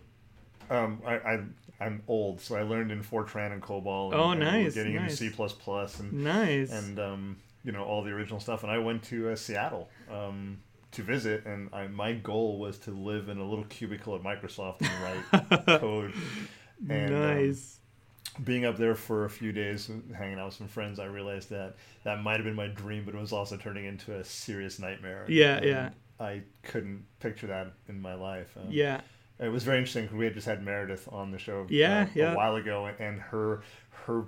Um, 0.70 1.02
I, 1.06 1.16
I 1.16 1.40
I'm 1.82 2.02
old, 2.08 2.40
so 2.40 2.56
I 2.56 2.62
learned 2.62 2.94
in 2.94 3.04
Fortran 3.04 3.52
and 3.52 3.62
COBOL. 3.62 4.14
And, 4.14 4.22
oh, 4.22 4.34
nice. 4.34 4.68
And 4.68 4.76
getting 4.76 4.96
nice. 4.96 5.20
into 5.20 5.30
C 5.30 5.30
plus 5.30 5.52
plus 5.52 6.00
and 6.00 6.14
nice 6.14 6.72
and 6.72 6.98
um, 6.98 7.36
you 7.66 7.74
know 7.74 7.84
all 7.84 8.06
the 8.06 8.12
original 8.12 8.40
stuff. 8.40 8.64
And 8.64 8.72
I 8.72 8.78
went 8.78 9.04
to 9.04 9.32
uh, 9.32 9.36
Seattle 9.36 9.90
um, 10.10 10.60
to 10.92 11.04
visit, 11.04 11.46
and 11.46 11.68
I, 11.74 11.88
my 11.88 12.14
goal 12.14 12.58
was 12.58 12.78
to 12.80 12.92
live 12.92 13.28
in 13.28 13.38
a 13.38 13.44
little 13.44 13.66
cubicle 13.66 14.16
at 14.16 14.24
Microsoft 14.24 14.78
and 14.80 15.44
write 15.44 15.66
code. 15.82 16.14
And, 16.90 17.14
um, 17.14 17.22
nice. 17.22 17.80
Um, 18.36 18.44
being 18.44 18.66
up 18.66 18.78
there 18.78 18.96
for 18.96 19.26
a 19.26 19.30
few 19.30 19.52
days, 19.52 19.92
hanging 20.18 20.40
out 20.40 20.48
with 20.48 20.56
some 20.56 20.68
friends, 20.68 20.98
I 20.98 21.06
realized 21.06 21.50
that 21.52 21.76
that 22.04 22.24
might 22.24 22.38
have 22.38 22.46
been 22.46 22.56
my 22.56 22.68
dream, 22.68 23.06
but 23.06 23.14
it 23.14 23.22
was 23.22 23.32
also 23.32 23.58
turning 23.58 23.86
into 23.86 24.16
a 24.16 24.24
serious 24.24 24.80
nightmare. 24.80 25.26
Yeah, 25.28 25.64
yeah. 25.64 25.90
I 26.20 26.42
couldn't 26.64 27.06
picture 27.20 27.48
that 27.48 27.74
in 27.88 28.02
my 28.02 28.16
life. 28.16 28.56
Um, 28.58 28.68
yeah 28.70 29.02
it 29.40 29.50
was 29.50 29.64
very 29.64 29.78
interesting 29.78 30.04
because 30.04 30.18
we 30.18 30.26
had 30.26 30.34
just 30.34 30.48
had 30.48 30.64
Meredith 30.64 31.08
on 31.12 31.32
the 31.32 31.38
show 31.38 31.66
yeah, 31.70 32.04
uh, 32.04 32.08
yeah. 32.14 32.34
a 32.34 32.36
while 32.38 32.56
ago, 32.56 32.90
and 33.00 33.20
her 33.20 33.62
her 34.06 34.26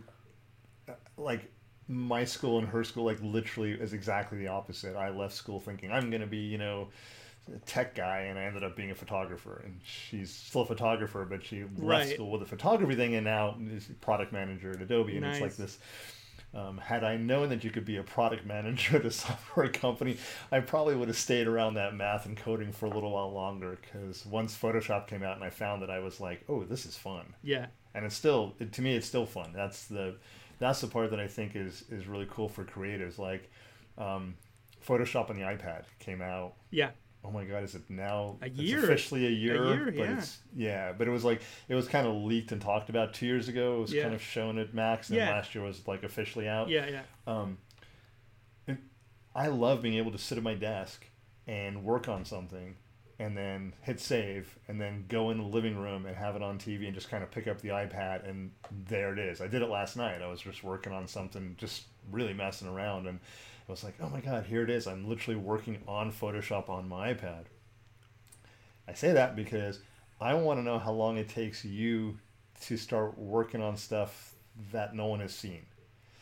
like 1.18 1.52
my 1.88 2.26
school 2.26 2.58
and 2.58 2.68
her 2.68 2.84
school 2.84 3.06
like 3.06 3.22
literally 3.22 3.72
is 3.72 3.94
exactly 3.94 4.38
the 4.38 4.48
opposite. 4.48 4.96
I 4.96 5.10
left 5.10 5.34
school 5.34 5.60
thinking 5.60 5.92
I'm 5.92 6.10
going 6.10 6.22
to 6.22 6.28
be 6.28 6.38
you 6.38 6.58
know 6.58 6.90
tech 7.66 7.96
guy, 7.96 8.22
and 8.22 8.38
I 8.40 8.44
ended 8.44 8.64
up 8.64 8.76
being 8.76 8.92
a 8.92 8.96
photographer. 8.96 9.62
And 9.66 9.80
she's 9.84 10.32
still 10.32 10.62
a 10.62 10.66
photographer, 10.66 11.26
but 11.26 11.44
she 11.44 11.64
left 11.64 11.80
right. 11.80 12.14
school 12.14 12.32
with 12.32 12.42
a 12.42 12.46
photography 12.46 12.96
thing, 12.96 13.16
and 13.16 13.26
now 13.26 13.58
is 13.72 13.90
product 14.02 14.34
manager 14.34 14.72
at 14.72 14.82
Adobe, 14.82 15.14
and 15.14 15.22
nice. 15.22 15.36
it's 15.36 15.42
like 15.42 15.56
this 15.56 15.80
um, 16.56 16.78
had 16.78 17.04
I 17.04 17.18
known 17.18 17.50
that 17.50 17.64
you 17.64 17.70
could 17.70 17.86
be 17.86 17.98
a 17.98 18.04
product 18.04 18.46
manager 18.48 18.98
at 18.98 19.06
a 19.06 19.12
software 19.12 19.68
company, 19.70 20.18
I 20.52 20.62
probably 20.62 20.96
would 20.96 21.10
have 21.10 21.18
stayed 21.18 21.48
around 21.48 21.74
that 21.76 21.94
math 21.94 22.26
and 22.26 22.38
coding 22.38 22.72
for 22.72 22.86
a 22.86 22.90
little 22.90 23.12
while 23.12 23.32
longer. 23.32 23.78
Because 23.82 24.26
once 24.26 24.58
Photoshop 24.58 25.08
came 25.08 25.22
out 25.22 25.36
and 25.36 25.44
I 25.44 25.50
found 25.50 25.82
that, 25.82 25.92
I 25.92 26.00
was 26.00 26.20
like, 26.20 26.44
"Oh, 26.48 26.64
this 26.64 26.86
is 26.86 26.98
fun." 26.98 27.36
Yeah. 27.44 27.68
And 27.94 28.06
it's 28.06 28.16
still, 28.16 28.56
it, 28.60 28.74
to 28.74 28.82
me, 28.82 28.96
it's 28.96 29.08
still 29.08 29.26
fun. 29.26 29.52
That's 29.54 29.86
the, 29.86 30.16
that's 30.60 30.82
the 30.82 30.88
part 30.88 31.12
that 31.12 31.20
I 31.20 31.28
think 31.28 31.56
is 31.56 31.84
is 31.90 32.08
really 32.08 32.28
cool 32.30 32.50
for 32.50 32.64
creatives. 32.64 33.18
Like, 33.18 33.52
um, 33.98 34.36
Photoshop 34.86 35.30
on 35.30 35.36
the 35.36 35.44
iPad 35.44 35.84
came 36.00 36.22
out. 36.22 36.54
Yeah 36.72 36.92
oh 37.26 37.32
my 37.32 37.44
god, 37.44 37.64
is 37.64 37.76
it 37.76 37.90
now? 37.90 38.38
A 38.42 38.50
year. 38.50 38.84
officially 38.84 39.26
a 39.26 39.30
year. 39.30 39.64
A 39.64 39.70
year, 39.70 39.86
but 39.86 39.96
yeah. 39.96 40.18
It's, 40.18 40.38
yeah, 40.56 40.92
but 40.94 41.08
it 41.08 41.12
was 41.12 41.24
like 41.24 41.42
it 41.68 41.76
was 41.76 41.88
kind 41.88 42.08
of 42.08 42.16
leaked 42.16 42.52
and 42.52 42.62
talked 42.62 42.90
about 42.90 43.14
two 43.14 43.26
years 43.26 43.48
ago. 43.48 43.78
It 43.78 43.82
was 43.82 43.94
yeah. 43.94 44.04
kind 44.04 44.14
of 44.14 44.22
shown 44.22 44.58
at 44.58 44.74
Max, 44.74 45.10
and 45.10 45.18
yeah. 45.18 45.32
last 45.32 45.56
year 45.56 45.64
was 45.64 45.88
like 45.88 46.04
officially 46.04 46.48
out. 46.48 46.70
Yeah, 46.70 46.88
yeah. 46.88 47.02
Um, 47.28 47.58
I 49.36 49.48
love 49.48 49.82
being 49.82 49.96
able 49.96 50.12
to 50.12 50.18
sit 50.18 50.38
at 50.38 50.44
my 50.44 50.54
desk 50.54 51.06
and 51.46 51.84
work 51.84 52.08
on 52.08 52.24
something, 52.24 52.76
and 53.20 53.36
then 53.36 53.74
hit 53.82 54.00
save, 54.00 54.58
and 54.68 54.80
then 54.80 55.06
go 55.08 55.30
in 55.30 55.38
the 55.38 55.44
living 55.44 55.78
room 55.78 56.06
and 56.06 56.16
have 56.16 56.36
it 56.36 56.42
on 56.42 56.58
TV, 56.58 56.86
and 56.86 56.94
just 56.94 57.10
kind 57.10 57.24
of 57.24 57.32
pick 57.32 57.48
up 57.48 57.60
the 57.62 57.70
iPad, 57.70 58.28
and 58.28 58.52
there 58.88 59.12
it 59.12 59.20
is. 59.20 59.42
I 59.42 59.48
did 59.48 59.62
it 59.62 59.70
last 59.70 59.98
night. 59.98 60.22
I 60.22 60.28
was 60.28 60.42
just 60.42 60.64
working 60.64 60.94
on 60.94 61.08
something, 61.08 61.56
just 61.58 61.84
really 62.12 62.34
messing 62.34 62.68
around, 62.68 63.08
and 63.08 63.20
I 63.68 63.72
was 63.72 63.84
like, 63.84 63.96
oh 64.00 64.10
my 64.10 64.22
god, 64.22 64.46
here 64.46 64.64
it 64.64 64.70
is. 64.70 64.88
I'm 64.88 65.08
literally 65.08 65.40
working 65.40 65.80
on 65.88 66.12
Photoshop 66.12 66.70
on 66.70 66.88
my 66.88 67.14
iPad. 67.14 67.46
I 68.88 68.94
say 68.94 69.14
that 69.14 69.36
because 69.36 69.80
I 70.22 70.36
want 70.36 70.60
to 70.60 70.64
know 70.64 70.78
how 70.78 70.92
long 70.92 71.18
it 71.18 71.30
takes 71.30 71.66
you 71.66 72.20
to 72.62 72.78
start 72.78 73.18
working 73.18 73.62
on 73.62 73.76
stuff 73.76 74.36
that 74.72 74.96
no 74.96 75.08
one 75.08 75.20
has 75.20 75.34
seen. 75.34 75.66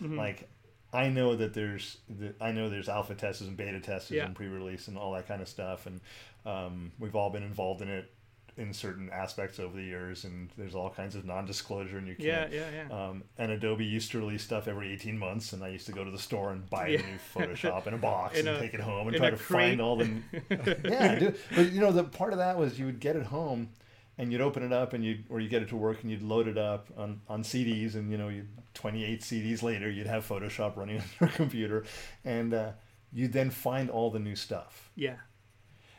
Mm-hmm. 0.02 0.18
Like, 0.18 0.50
I 0.94 1.10
know 1.10 1.36
that 1.36 1.54
there's 1.54 1.98
the, 2.08 2.34
I 2.40 2.52
know 2.52 2.70
there's 2.70 2.88
alpha 2.88 3.16
tests 3.16 3.42
and 3.42 3.58
beta 3.58 3.80
tests 3.80 4.12
yeah. 4.12 4.26
and 4.26 4.36
pre-release 4.36 4.88
and 4.88 4.98
all 4.98 5.14
that 5.14 5.28
kind 5.28 5.42
of 5.42 5.50
stuff, 5.50 5.86
and 5.86 6.00
um, 6.46 6.92
we've 7.00 7.16
all 7.16 7.30
been 7.30 7.44
involved 7.44 7.82
in 7.82 7.90
it 7.90 8.13
in 8.58 8.74
certain 8.74 9.10
aspects 9.10 9.60
over 9.60 9.76
the 9.76 9.84
years, 9.84 10.24
and 10.26 10.50
there's 10.58 10.76
all 10.76 10.90
kinds 10.90 11.16
of 11.16 11.26
non-disclosure, 11.26 11.98
and 11.98 12.08
you 12.08 12.16
can't. 12.16 12.52
Yeah, 12.52 12.70
yeah, 12.72 12.86
yeah. 12.90 13.08
Um, 13.08 13.24
and 13.38 13.52
Adobe 13.52 13.86
used 13.86 14.12
to 14.12 14.20
release 14.20 14.44
stuff 14.44 14.68
every 14.68 14.92
18 14.94 15.18
months, 15.18 15.54
and 15.54 15.64
I 15.64 15.70
used 15.70 15.86
to 15.88 15.92
go 15.92 16.04
to 16.04 16.12
the 16.12 16.20
store 16.20 16.52
and 16.52 16.70
buy 16.70 16.88
yeah. 16.88 17.00
a 17.00 17.02
new 17.02 17.18
Photoshop 17.34 17.88
in 17.88 17.94
a 17.94 17.98
box 18.00 18.40
in 18.40 18.48
and 18.48 18.58
a, 18.58 18.60
take 18.60 18.74
it 18.74 18.80
home 18.80 19.08
and 19.08 19.18
try 19.18 19.30
to 19.30 19.38
crate. 19.38 19.70
find 19.70 19.82
all 19.82 19.98
the. 19.98 20.10
yeah, 20.84 21.16
do, 21.16 21.34
but 21.56 21.72
you 21.72 21.82
know 21.82 21.92
the 21.92 22.04
part 22.04 22.34
of 22.34 22.40
that 22.40 22.58
was 22.58 22.78
you 22.78 22.86
would 22.86 23.00
get 23.00 23.16
it 23.16 23.26
home, 23.26 23.70
and 24.18 24.32
you'd 24.32 24.42
open 24.42 24.64
it 24.64 24.74
up, 24.74 24.94
and 24.94 25.04
you 25.04 25.20
or 25.30 25.40
you 25.40 25.50
get 25.50 25.62
it 25.62 25.70
to 25.70 25.76
work, 25.76 26.02
and 26.04 26.12
you'd 26.12 26.24
load 26.24 26.48
it 26.48 26.58
up 26.58 26.88
on 26.98 27.22
on 27.28 27.44
CDs, 27.44 27.96
and 27.96 28.12
you 28.12 28.18
know 28.18 28.30
you 28.30 28.46
28 28.74 29.22
CDs 29.22 29.64
later, 29.64 29.90
you'd 29.90 30.08
have 30.08 30.28
Photoshop 30.28 30.78
running 30.78 30.98
on 31.00 31.06
your 31.20 31.30
computer, 31.30 31.86
and 32.24 32.54
uh, 32.54 32.72
you'd 33.12 33.34
then 33.34 33.50
find 33.50 33.90
all 33.90 34.12
the 34.12 34.20
new 34.20 34.36
stuff. 34.36 34.92
Yeah 34.96 35.16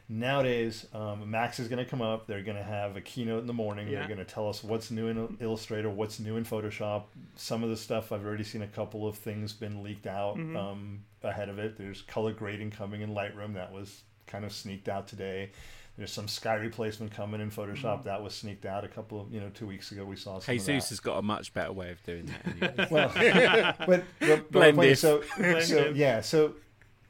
nowadays 0.08 0.86
um, 0.92 1.30
max 1.30 1.58
is 1.58 1.68
going 1.68 1.82
to 1.82 1.88
come 1.88 2.02
up 2.02 2.26
they're 2.26 2.42
going 2.42 2.56
to 2.56 2.62
have 2.62 2.96
a 2.96 3.00
keynote 3.00 3.40
in 3.40 3.46
the 3.46 3.54
morning 3.54 3.88
yeah. 3.88 3.98
they're 3.98 4.08
going 4.08 4.18
to 4.18 4.24
tell 4.24 4.48
us 4.48 4.62
what's 4.62 4.90
new 4.90 5.08
in 5.08 5.36
illustrator 5.40 5.88
what's 5.88 6.20
new 6.20 6.36
in 6.36 6.44
photoshop 6.44 7.04
some 7.36 7.64
of 7.64 7.70
the 7.70 7.76
stuff 7.76 8.12
i've 8.12 8.24
already 8.24 8.44
seen 8.44 8.62
a 8.62 8.66
couple 8.66 9.06
of 9.06 9.16
things 9.16 9.52
been 9.52 9.82
leaked 9.82 10.06
out 10.06 10.36
mm-hmm. 10.36 10.56
um, 10.56 11.00
ahead 11.22 11.48
of 11.48 11.58
it 11.58 11.78
there's 11.78 12.02
color 12.02 12.32
grading 12.32 12.70
coming 12.70 13.00
in 13.00 13.14
lightroom 13.14 13.54
that 13.54 13.72
was 13.72 14.02
kind 14.26 14.44
of 14.44 14.52
sneaked 14.52 14.88
out 14.88 15.08
today 15.08 15.50
there's 15.96 16.12
some 16.12 16.26
sky 16.26 16.54
replacement 16.54 17.12
coming 17.12 17.40
in 17.40 17.50
Photoshop 17.50 17.98
mm-hmm. 17.98 18.08
that 18.08 18.20
was 18.20 18.34
sneaked 18.34 18.66
out 18.66 18.84
a 18.84 18.88
couple 18.88 19.20
of 19.20 19.32
you 19.32 19.40
know 19.40 19.48
two 19.54 19.66
weeks 19.66 19.92
ago. 19.92 20.04
We 20.04 20.16
saw 20.16 20.40
some. 20.40 20.52
Jesus 20.52 20.88
has 20.88 20.98
got 20.98 21.18
a 21.18 21.22
much 21.22 21.54
better 21.54 21.72
way 21.72 21.92
of 21.92 22.02
doing 22.02 22.28
that. 22.58 22.90
well, 22.90 23.12
but, 23.86 24.04
but, 24.50 24.74
but 24.74 24.98
so, 24.98 25.22
so 25.60 25.92
yeah, 25.94 26.20
so 26.20 26.54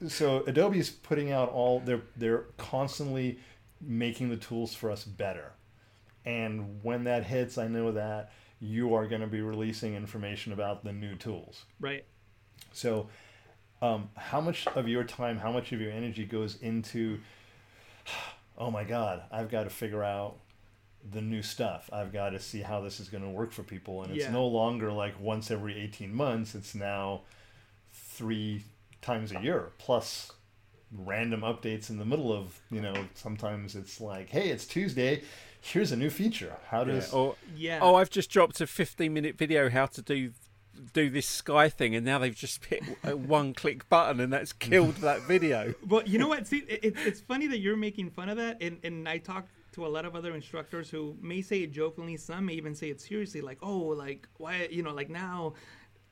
so 0.09 0.45
Adobe 0.47 0.79
is 0.79 0.91
putting 0.91 1.33
out 1.33 1.51
all 1.51 1.81
they're 1.81 2.03
they're 2.17 2.45
constantly 2.57 3.39
making 3.81 4.31
the 4.31 4.37
tools 4.37 4.75
for 4.75 4.91
us 4.91 5.05
better. 5.05 5.53
And 6.25 6.83
when 6.83 7.05
that 7.05 7.25
hits, 7.25 7.59
I 7.59 7.69
know 7.69 7.93
that 7.93 8.33
you 8.61 8.95
are 8.95 9.07
going 9.07 9.21
to 9.21 9.27
be 9.27 9.43
releasing 9.43 9.95
information 9.95 10.53
about 10.53 10.85
the 10.85 10.93
new 10.93 11.15
tools. 11.17 11.65
Right. 11.81 12.05
So, 12.73 13.09
um, 13.83 14.09
how 14.17 14.41
much 14.41 14.67
of 14.69 14.89
your 14.89 15.05
time, 15.05 15.39
how 15.39 15.53
much 15.53 15.73
of 15.73 15.81
your 15.81 15.93
energy 15.93 16.25
goes 16.25 16.57
into, 16.63 17.21
oh 18.59 18.71
my 18.71 18.85
God, 18.85 19.23
I've 19.31 19.51
got 19.51 19.65
to 19.65 19.71
figure 19.71 20.03
out 20.03 20.37
the 21.13 21.21
new 21.21 21.43
stuff. 21.43 21.91
I've 21.93 22.13
got 22.13 22.31
to 22.31 22.41
see 22.41 22.63
how 22.63 22.81
this 22.81 23.01
is 23.01 23.11
going 23.11 23.23
to 23.23 23.29
work 23.29 23.53
for 23.53 23.63
people. 23.63 24.03
And 24.03 24.13
it's 24.13 24.25
yeah. 24.25 24.33
no 24.33 24.47
longer 24.47 24.91
like 24.91 25.21
once 25.21 25.51
every 25.51 25.79
18 25.79 26.15
months, 26.15 26.55
it's 26.55 26.75
now 26.75 27.23
three 27.93 28.63
times 29.05 29.33
a 29.33 29.41
year 29.41 29.71
plus 29.79 30.33
random 30.97 31.43
updates 31.43 31.91
in 31.91 31.99
the 31.99 32.05
middle 32.05 32.33
of 32.33 32.61
you 32.71 32.81
know 32.81 32.95
sometimes 33.15 33.75
it's 33.75 34.01
like 34.01 34.31
hey 34.31 34.49
it's 34.49 34.65
tuesday 34.65 35.23
here's 35.61 35.93
a 35.93 35.97
new 35.97 36.11
feature. 36.11 36.57
How 36.69 36.85
does 36.85 37.13
yeah. 37.13 37.19
or 37.19 37.37
yeah. 37.57 37.79
oh 37.83 37.95
i've 37.95 38.11
just 38.11 38.31
dropped 38.31 38.61
a 38.61 38.67
15 38.67 39.13
minute 39.13 39.37
video 39.37 39.69
how 39.69 39.87
to 39.87 40.03
do 40.03 40.33
do 40.93 41.09
this 41.09 41.27
sky 41.27 41.69
thing 41.69 41.95
and 41.95 42.05
now 42.05 42.19
they've 42.19 42.35
just 42.35 42.65
hit 42.65 42.83
a 43.05 43.17
one 43.17 43.55
click 43.55 43.89
button 43.89 44.21
and 44.21 44.33
that's 44.33 44.53
killed 44.53 44.97
that 44.97 45.23
video. 45.23 45.73
Well 45.89 46.03
you 46.05 46.19
know 46.19 46.29
what? 46.29 46.47
See 46.47 46.65
it, 46.69 46.95
it's 46.99 47.21
funny 47.21 47.47
that 47.47 47.59
you're 47.59 47.77
making 47.77 48.11
fun 48.11 48.29
of 48.29 48.37
that 48.39 48.61
and, 48.61 48.79
and 48.83 49.09
i 49.09 49.19
talk 49.19 49.47
to 49.73 49.87
a 49.87 49.89
lot 49.89 50.05
of 50.05 50.15
other 50.15 50.35
instructors 50.35 50.91
who 50.91 51.17
may 51.21 51.43
say 51.43 51.63
it 51.63 51.73
jokingly 51.73 52.17
some 52.17 52.47
may 52.47 52.55
even 52.55 52.75
say 52.75 52.91
it 52.91 53.01
seriously 53.01 53.41
like 53.41 53.59
oh 53.63 53.79
like 53.79 54.29
why 54.39 54.69
you 54.71 54.83
know 54.83 54.93
like 54.93 55.11
now 55.11 55.55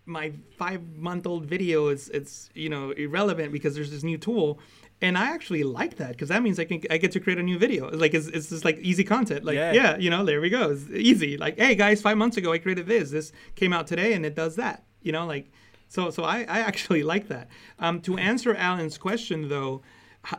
my 0.07 0.33
five 0.57 0.97
month 0.97 1.27
old 1.27 1.47
video 1.47 1.89
is 1.89 2.09
it's 2.11 2.51
you 2.55 2.69
know 2.69 2.91
irrelevant 2.93 3.53
because 3.53 3.75
there's 3.75 3.91
this 3.91 4.03
new 4.03 4.19
tool. 4.19 4.59
And 5.01 5.19
i 5.19 5.35
actually 5.35 5.65
like 5.65 5.97
that 5.97 6.11
because 6.11 6.29
that 6.29 6.45
means 6.45 6.61
i 6.61 6.65
can 6.65 6.81
i 6.89 6.97
get 6.97 7.11
to 7.13 7.21
create 7.21 7.39
a 7.39 7.43
new 7.43 7.59
video. 7.59 7.91
Like 7.91 8.15
it's, 8.15 8.29
it's 8.29 8.51
just 8.51 8.65
like 8.65 8.79
easy 8.79 9.05
content. 9.05 9.45
Like 9.45 9.57
yeah. 9.57 9.73
yeah 9.73 9.97
you 9.97 10.11
know 10.11 10.25
there 10.25 10.41
we 10.41 10.51
go. 10.51 10.71
It's 10.71 10.89
easy. 10.91 11.37
Like 11.37 11.59
hey 11.59 11.75
guys 11.75 12.01
five 12.01 12.17
months 12.17 12.37
ago 12.37 12.53
i 12.53 12.59
created 12.59 12.87
this. 12.87 13.11
This 13.11 13.33
came 13.55 13.73
out 13.73 13.87
today 13.87 14.13
and 14.15 14.25
it 14.25 14.35
does 14.35 14.57
that 14.57 14.85
you 15.03 15.13
know 15.13 15.27
like 15.27 15.51
so 15.89 16.11
so 16.11 16.23
i, 16.23 16.41
I 16.41 16.61
actually 16.61 17.03
like 17.15 17.29
that. 17.29 17.49
Um, 17.79 18.01
to 18.03 18.17
answer 18.17 18.55
alan's 18.55 18.99
question 18.99 19.49
though 19.49 19.83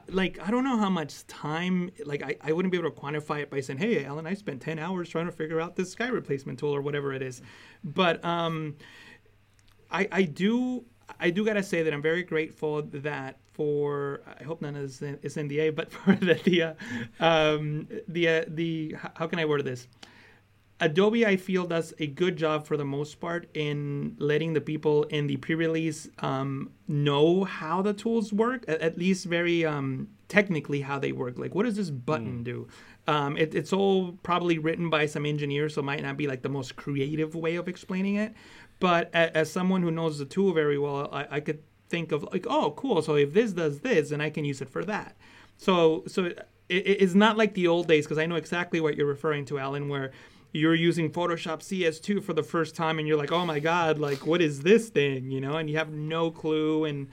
like 0.08 0.40
I 0.42 0.50
don't 0.50 0.64
know 0.64 0.78
how 0.78 0.90
much 0.90 1.28
time 1.28 1.92
like 2.06 2.24
I, 2.24 2.38
I 2.42 2.54
wouldn't 2.54 2.72
be 2.72 2.78
able 2.78 2.90
to 2.90 2.96
quantify 2.98 3.42
it 3.42 3.50
by 3.50 3.60
saying 3.60 3.80
hey 3.80 4.06
Alan 4.06 4.26
I 4.26 4.34
spent 4.34 4.62
10 4.62 4.80
hours 4.80 5.10
trying 5.10 5.26
to 5.26 5.32
figure 5.32 5.60
out 5.60 5.76
this 5.76 5.92
sky 5.92 6.08
replacement 6.08 6.60
tool 6.60 6.74
or 6.74 6.82
whatever 6.82 7.14
it 7.14 7.22
is. 7.22 7.42
But 7.84 8.24
um 8.24 8.78
I, 9.94 10.08
I 10.12 10.22
do 10.24 10.86
I 11.20 11.30
do 11.30 11.46
gotta 11.46 11.64
say 11.64 11.84
that 11.84 11.94
I'm 11.94 12.02
very 12.02 12.24
grateful 12.24 12.82
that 12.82 13.38
for 13.54 14.22
I 14.40 14.44
hope 14.44 14.62
none 14.62 14.76
is 14.76 15.02
is 15.02 15.36
NDA, 15.36 15.76
but 15.76 15.92
for 15.94 16.16
the 16.16 16.34
the 16.44 16.62
uh, 16.64 16.74
um, 17.20 17.88
the 18.08 18.28
uh, 18.28 18.46
the 18.48 18.96
how 19.16 19.28
can 19.28 19.40
I 19.40 19.46
word 19.46 19.64
this? 19.64 19.88
Adobe, 20.80 21.26
I 21.26 21.38
feel, 21.38 21.66
does 21.66 21.94
a 22.00 22.08
good 22.08 22.36
job 22.36 22.68
for 22.68 22.76
the 22.76 22.84
most 22.84 23.22
part 23.22 23.48
in 23.54 24.16
letting 24.20 24.52
the 24.52 24.60
people 24.60 25.04
in 25.04 25.28
the 25.28 25.38
pre-release 25.38 26.10
um, 26.20 26.72
know 26.90 27.46
how 27.46 27.82
the 27.82 27.94
tools 27.94 28.34
work, 28.34 28.66
at, 28.68 28.82
at 28.82 28.98
least 28.98 29.26
very 29.26 29.64
um, 29.64 30.10
technically 30.28 30.82
how 30.82 31.00
they 31.00 31.14
work. 31.14 31.38
Like, 31.38 31.56
what 31.56 31.64
does 31.64 31.78
this 31.78 31.90
button 31.90 32.40
mm. 32.40 32.44
do? 32.44 32.68
Um, 33.08 33.38
it, 33.38 33.54
it's 33.54 33.72
all 33.72 34.14
probably 34.24 34.58
written 34.58 34.90
by 34.90 35.06
some 35.06 35.26
engineer, 35.26 35.70
so 35.70 35.82
it 35.82 35.86
might 35.86 36.02
not 36.02 36.18
be 36.18 36.28
like 36.28 36.42
the 36.42 36.50
most 36.50 36.76
creative 36.76 37.36
way 37.36 37.56
of 37.56 37.68
explaining 37.68 38.16
it. 38.16 38.34
But 38.84 39.10
as, 39.14 39.50
someone 39.50 39.82
who 39.82 39.92
knows 39.92 40.20
the 40.20 40.26
tool 40.26 40.52
very 40.52 40.78
well, 40.78 41.08
I, 41.10 41.38
I 41.38 41.40
could 41.40 41.64
think 41.88 42.12
of 42.12 42.24
like, 42.34 42.46
oh, 42.50 42.72
cool. 42.72 43.02
So 43.02 43.16
if 43.16 43.34
this 43.34 43.54
does 43.54 43.80
this, 43.80 44.10
then 44.10 44.20
I 44.20 44.30
can 44.30 44.44
use 44.44 44.60
it 44.60 44.70
for 44.70 44.84
that. 44.84 45.16
So 45.56 46.04
so 46.06 46.26
it, 46.26 46.36
it's 46.68 47.14
not 47.14 47.38
like 47.38 47.54
the 47.54 47.66
old 47.66 47.88
days 47.88 48.04
because 48.04 48.18
I 48.18 48.26
know 48.26 48.36
exactly 48.36 48.82
what 48.82 48.98
you're 48.98 49.08
referring 49.08 49.46
to, 49.46 49.58
Alan, 49.58 49.88
where 49.88 50.12
you're 50.52 50.76
using 50.76 51.10
Photoshop 51.10 51.62
CS2 51.62 52.22
for 52.22 52.34
the 52.34 52.44
first 52.44 52.76
time 52.76 53.00
and 53.00 53.08
you're 53.08 53.16
like, 53.16 53.32
oh 53.32 53.46
my 53.46 53.60
god, 53.60 54.00
like 54.00 54.28
what 54.28 54.42
is 54.42 54.64
this 54.64 54.90
thing, 54.90 55.32
you 55.32 55.40
know? 55.40 55.56
And 55.56 55.70
you 55.70 55.78
have 55.78 55.94
no 55.94 56.30
clue 56.30 56.84
and 56.84 57.08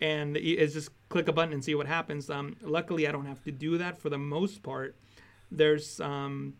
and 0.00 0.36
it's 0.36 0.74
just 0.74 0.90
click 1.10 1.28
a 1.28 1.32
button 1.32 1.52
and 1.52 1.64
see 1.64 1.76
what 1.76 1.86
happens. 1.86 2.28
Um, 2.28 2.56
luckily, 2.60 3.06
I 3.06 3.12
don't 3.12 3.26
have 3.26 3.44
to 3.44 3.52
do 3.52 3.78
that 3.78 3.98
for 3.98 4.10
the 4.10 4.18
most 4.18 4.64
part. 4.64 4.96
There's 5.52 6.00
um, 6.00 6.54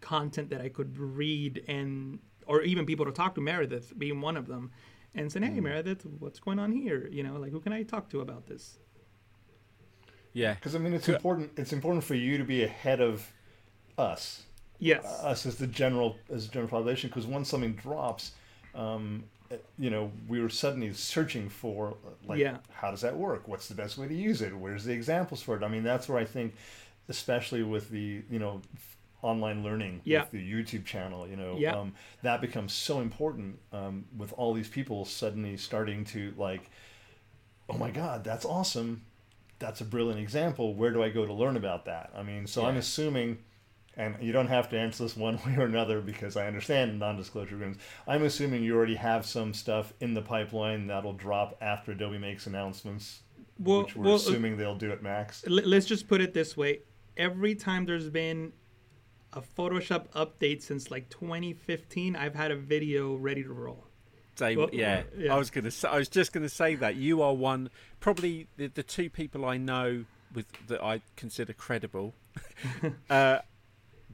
content 0.00 0.50
that 0.50 0.60
I 0.60 0.68
could 0.68 0.96
read 0.96 1.64
and 1.66 2.20
or 2.50 2.62
even 2.62 2.84
people 2.84 3.06
to 3.06 3.12
talk 3.12 3.34
to. 3.36 3.40
Meredith 3.40 3.98
being 3.98 4.20
one 4.20 4.36
of 4.36 4.46
them, 4.46 4.70
and 5.14 5.30
saying, 5.30 5.44
"Hey, 5.44 5.60
mm. 5.60 5.62
Meredith, 5.62 6.04
what's 6.18 6.40
going 6.40 6.58
on 6.58 6.72
here? 6.72 7.08
You 7.10 7.22
know, 7.22 7.36
like 7.36 7.52
who 7.52 7.60
can 7.60 7.72
I 7.72 7.82
talk 7.82 8.10
to 8.10 8.20
about 8.20 8.46
this?" 8.46 8.78
Yeah, 10.32 10.54
because 10.54 10.74
I 10.74 10.78
mean, 10.78 10.92
it's 10.92 11.08
important. 11.08 11.52
It's 11.56 11.72
important 11.72 12.04
for 12.04 12.14
you 12.14 12.38
to 12.38 12.44
be 12.44 12.62
ahead 12.62 13.00
of 13.00 13.32
us 13.98 14.44
yes 14.80 15.04
uh, 15.04 15.28
us 15.28 15.46
as 15.46 15.56
the 15.56 15.66
general 15.66 16.16
as 16.32 16.46
the 16.46 16.52
general 16.52 16.68
population 16.68 17.08
because 17.08 17.26
once 17.26 17.48
something 17.48 17.74
drops 17.74 18.32
um, 18.74 19.22
you 19.78 19.90
know 19.90 20.10
we 20.26 20.40
were 20.40 20.48
suddenly 20.48 20.92
searching 20.92 21.48
for 21.48 21.94
like 22.26 22.38
yeah. 22.38 22.56
how 22.72 22.90
does 22.90 23.02
that 23.02 23.16
work 23.16 23.46
what's 23.46 23.68
the 23.68 23.74
best 23.74 23.98
way 23.98 24.08
to 24.08 24.14
use 24.14 24.42
it 24.42 24.56
where's 24.56 24.84
the 24.84 24.92
examples 24.92 25.42
for 25.42 25.56
it 25.56 25.62
i 25.62 25.68
mean 25.68 25.84
that's 25.84 26.08
where 26.08 26.18
i 26.18 26.24
think 26.24 26.54
especially 27.08 27.62
with 27.62 27.90
the 27.90 28.22
you 28.30 28.38
know 28.38 28.60
online 29.22 29.62
learning 29.62 30.00
yeah. 30.04 30.20
with 30.20 30.30
the 30.30 30.52
youtube 30.52 30.84
channel 30.84 31.28
you 31.28 31.36
know 31.36 31.56
yeah. 31.58 31.76
um, 31.76 31.92
that 32.22 32.40
becomes 32.40 32.72
so 32.72 33.00
important 33.00 33.58
um, 33.72 34.04
with 34.16 34.32
all 34.34 34.54
these 34.54 34.68
people 34.68 35.04
suddenly 35.04 35.56
starting 35.56 36.04
to 36.04 36.32
like 36.36 36.70
oh 37.68 37.76
my 37.76 37.90
god 37.90 38.24
that's 38.24 38.44
awesome 38.44 39.02
that's 39.58 39.80
a 39.80 39.84
brilliant 39.84 40.20
example 40.20 40.74
where 40.74 40.90
do 40.90 41.02
i 41.02 41.08
go 41.08 41.26
to 41.26 41.32
learn 41.32 41.56
about 41.56 41.84
that 41.84 42.10
i 42.16 42.22
mean 42.22 42.46
so 42.46 42.62
yeah. 42.62 42.68
i'm 42.68 42.76
assuming 42.76 43.38
and 43.96 44.16
you 44.20 44.32
don't 44.32 44.46
have 44.46 44.68
to 44.70 44.78
answer 44.78 45.02
this 45.02 45.16
one 45.16 45.36
way 45.46 45.56
or 45.56 45.64
another 45.64 46.00
because 46.00 46.36
I 46.36 46.46
understand 46.46 46.98
non-disclosure 46.98 47.54
agreements. 47.54 47.82
I'm 48.06 48.24
assuming 48.24 48.62
you 48.62 48.76
already 48.76 48.94
have 48.94 49.26
some 49.26 49.52
stuff 49.52 49.92
in 50.00 50.14
the 50.14 50.22
pipeline 50.22 50.86
that'll 50.86 51.12
drop 51.12 51.56
after 51.60 51.92
Adobe 51.92 52.18
makes 52.18 52.46
announcements, 52.46 53.20
well, 53.58 53.82
which 53.82 53.96
we're 53.96 54.04
well, 54.04 54.14
uh, 54.14 54.16
assuming 54.16 54.56
they'll 54.56 54.74
do 54.74 54.92
at 54.92 55.02
Max. 55.02 55.44
Let's 55.46 55.86
just 55.86 56.08
put 56.08 56.20
it 56.20 56.32
this 56.32 56.56
way: 56.56 56.80
every 57.16 57.54
time 57.54 57.84
there's 57.84 58.08
been 58.08 58.52
a 59.32 59.40
Photoshop 59.40 60.08
update 60.10 60.62
since 60.62 60.90
like 60.90 61.08
2015, 61.08 62.16
I've 62.16 62.34
had 62.34 62.50
a 62.50 62.56
video 62.56 63.14
ready 63.14 63.42
to 63.42 63.52
roll. 63.52 63.86
Same, 64.36 64.58
well, 64.58 64.70
yeah. 64.72 65.02
yeah. 65.16 65.34
I 65.34 65.38
was 65.38 65.50
gonna. 65.50 65.70
Say, 65.70 65.88
I 65.88 65.98
was 65.98 66.08
just 66.08 66.32
gonna 66.32 66.48
say 66.48 66.74
that 66.76 66.96
you 66.96 67.20
are 67.22 67.34
one, 67.34 67.68
probably 68.00 68.46
the, 68.56 68.68
the 68.68 68.82
two 68.82 69.10
people 69.10 69.44
I 69.44 69.58
know 69.58 70.04
with 70.34 70.46
that 70.68 70.82
I 70.82 71.02
consider 71.16 71.52
credible. 71.52 72.14
uh, 73.10 73.40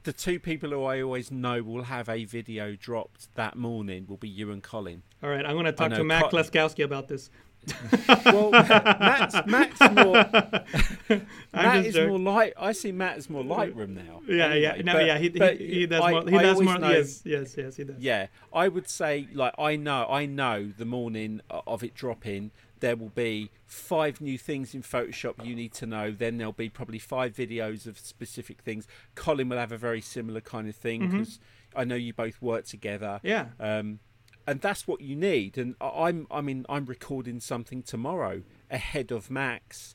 the 0.03 0.13
two 0.13 0.39
people 0.39 0.69
who 0.69 0.83
I 0.85 1.01
always 1.01 1.31
know 1.31 1.61
will 1.61 1.83
have 1.83 2.07
a 2.07 2.25
video 2.25 2.75
dropped 2.75 3.33
that 3.35 3.57
morning 3.57 4.05
will 4.07 4.17
be 4.17 4.29
you 4.29 4.51
and 4.51 4.63
Colin. 4.63 5.03
All 5.21 5.29
right, 5.29 5.45
I'm 5.45 5.53
going 5.53 5.65
to 5.65 5.71
talk 5.71 5.91
to 5.91 6.03
Matt 6.03 6.29
Co- 6.29 6.37
Kloskowski 6.37 6.83
about 6.83 7.07
this. 7.07 7.29
well, 8.25 8.51
Matt's, 8.51 9.35
Matt's 9.45 9.79
more. 9.81 10.13
Matt 11.53 11.85
is 11.85 11.93
joking. 11.95 12.09
more 12.09 12.19
light. 12.19 12.53
I 12.57 12.71
see 12.71 12.91
Matt 12.91 13.17
as 13.17 13.29
more 13.29 13.43
Lightroom 13.43 13.89
now. 13.89 14.21
Yeah, 14.27 14.45
anyway. 14.45 14.61
yeah, 14.61 14.81
no, 14.83 14.93
but, 14.93 15.05
yeah. 15.05 15.17
He, 15.17 15.29
he, 15.29 15.79
he 15.79 15.85
does 15.85 16.01
I, 16.01 16.11
more. 16.11 16.29
He 16.29 16.37
I 16.37 16.41
does 16.41 16.61
more. 16.61 16.77
Know, 16.77 16.89
yes, 16.89 17.21
yes, 17.25 17.55
yes. 17.57 17.75
He 17.75 17.83
does. 17.83 17.97
Yeah, 17.99 18.27
I 18.53 18.67
would 18.67 18.89
say 18.89 19.27
like 19.33 19.53
I 19.57 19.75
know, 19.75 20.07
I 20.09 20.25
know 20.25 20.71
the 20.77 20.85
morning 20.85 21.41
of 21.49 21.83
it 21.83 21.93
dropping 21.93 22.51
there 22.79 22.95
will 22.95 23.09
be 23.09 23.49
five 23.65 24.21
new 24.21 24.37
things 24.37 24.73
in 24.73 24.81
Photoshop 24.81 25.43
you 25.43 25.55
need 25.55 25.73
to 25.73 25.85
know. 25.85 26.11
Then 26.11 26.37
there'll 26.37 26.53
be 26.53 26.69
probably 26.69 26.99
five 26.99 27.33
videos 27.33 27.87
of 27.87 27.97
specific 27.97 28.61
things. 28.61 28.87
Colin 29.15 29.49
will 29.49 29.57
have 29.57 29.71
a 29.71 29.77
very 29.77 30.01
similar 30.01 30.41
kind 30.41 30.69
of 30.69 30.75
thing 30.75 31.09
because 31.09 31.35
mm-hmm. 31.35 31.79
I 31.79 31.83
know 31.83 31.95
you 31.95 32.13
both 32.13 32.41
work 32.41 32.65
together. 32.65 33.19
Yeah. 33.23 33.47
Um, 33.59 33.99
and 34.47 34.61
that's 34.61 34.87
what 34.87 35.01
you 35.01 35.15
need. 35.15 35.57
And 35.57 35.75
I'm, 35.81 36.25
I 36.31 36.39
mean, 36.39 36.65
I'm 36.69 36.85
recording 36.85 37.41
something 37.41 37.83
tomorrow 37.83 38.43
ahead 38.71 39.11
of 39.11 39.29
Max 39.29 39.93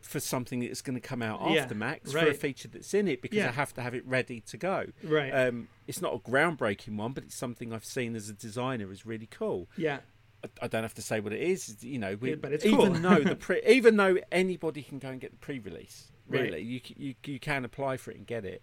for 0.00 0.18
something 0.18 0.60
that's 0.60 0.80
going 0.80 0.94
to 0.94 1.00
come 1.00 1.22
out 1.22 1.40
after 1.40 1.54
yeah, 1.54 1.72
Max 1.74 2.14
right. 2.14 2.24
for 2.24 2.30
a 2.30 2.34
feature 2.34 2.68
that's 2.68 2.92
in 2.94 3.06
it 3.06 3.22
because 3.22 3.38
yeah. 3.38 3.48
I 3.48 3.52
have 3.52 3.72
to 3.74 3.82
have 3.82 3.94
it 3.94 4.04
ready 4.06 4.40
to 4.40 4.56
go. 4.56 4.86
Right. 5.04 5.30
Um, 5.30 5.68
it's 5.86 6.00
not 6.00 6.14
a 6.14 6.18
groundbreaking 6.18 6.96
one, 6.96 7.12
but 7.12 7.24
it's 7.24 7.36
something 7.36 7.72
I've 7.72 7.84
seen 7.84 8.16
as 8.16 8.28
a 8.28 8.32
designer 8.32 8.90
is 8.90 9.04
really 9.04 9.28
cool. 9.30 9.68
Yeah. 9.76 9.98
I 10.60 10.66
don't 10.66 10.82
have 10.82 10.94
to 10.94 11.02
say 11.02 11.20
what 11.20 11.32
it 11.32 11.40
is. 11.40 11.84
You 11.84 11.98
know, 11.98 12.16
we, 12.18 12.30
yeah, 12.30 12.36
but 12.36 12.52
it's 12.52 12.64
even 12.64 12.94
cool. 12.94 13.10
though 13.10 13.20
the 13.20 13.36
pre, 13.36 13.60
even 13.64 13.96
though 13.96 14.16
anybody 14.32 14.82
can 14.82 14.98
go 14.98 15.10
and 15.10 15.20
get 15.20 15.30
the 15.30 15.36
pre-release, 15.36 16.10
really, 16.26 16.50
right. 16.50 16.62
you, 16.62 16.80
you 16.96 17.14
you 17.24 17.38
can 17.38 17.64
apply 17.64 17.96
for 17.96 18.10
it 18.10 18.16
and 18.16 18.26
get 18.26 18.44
it. 18.44 18.60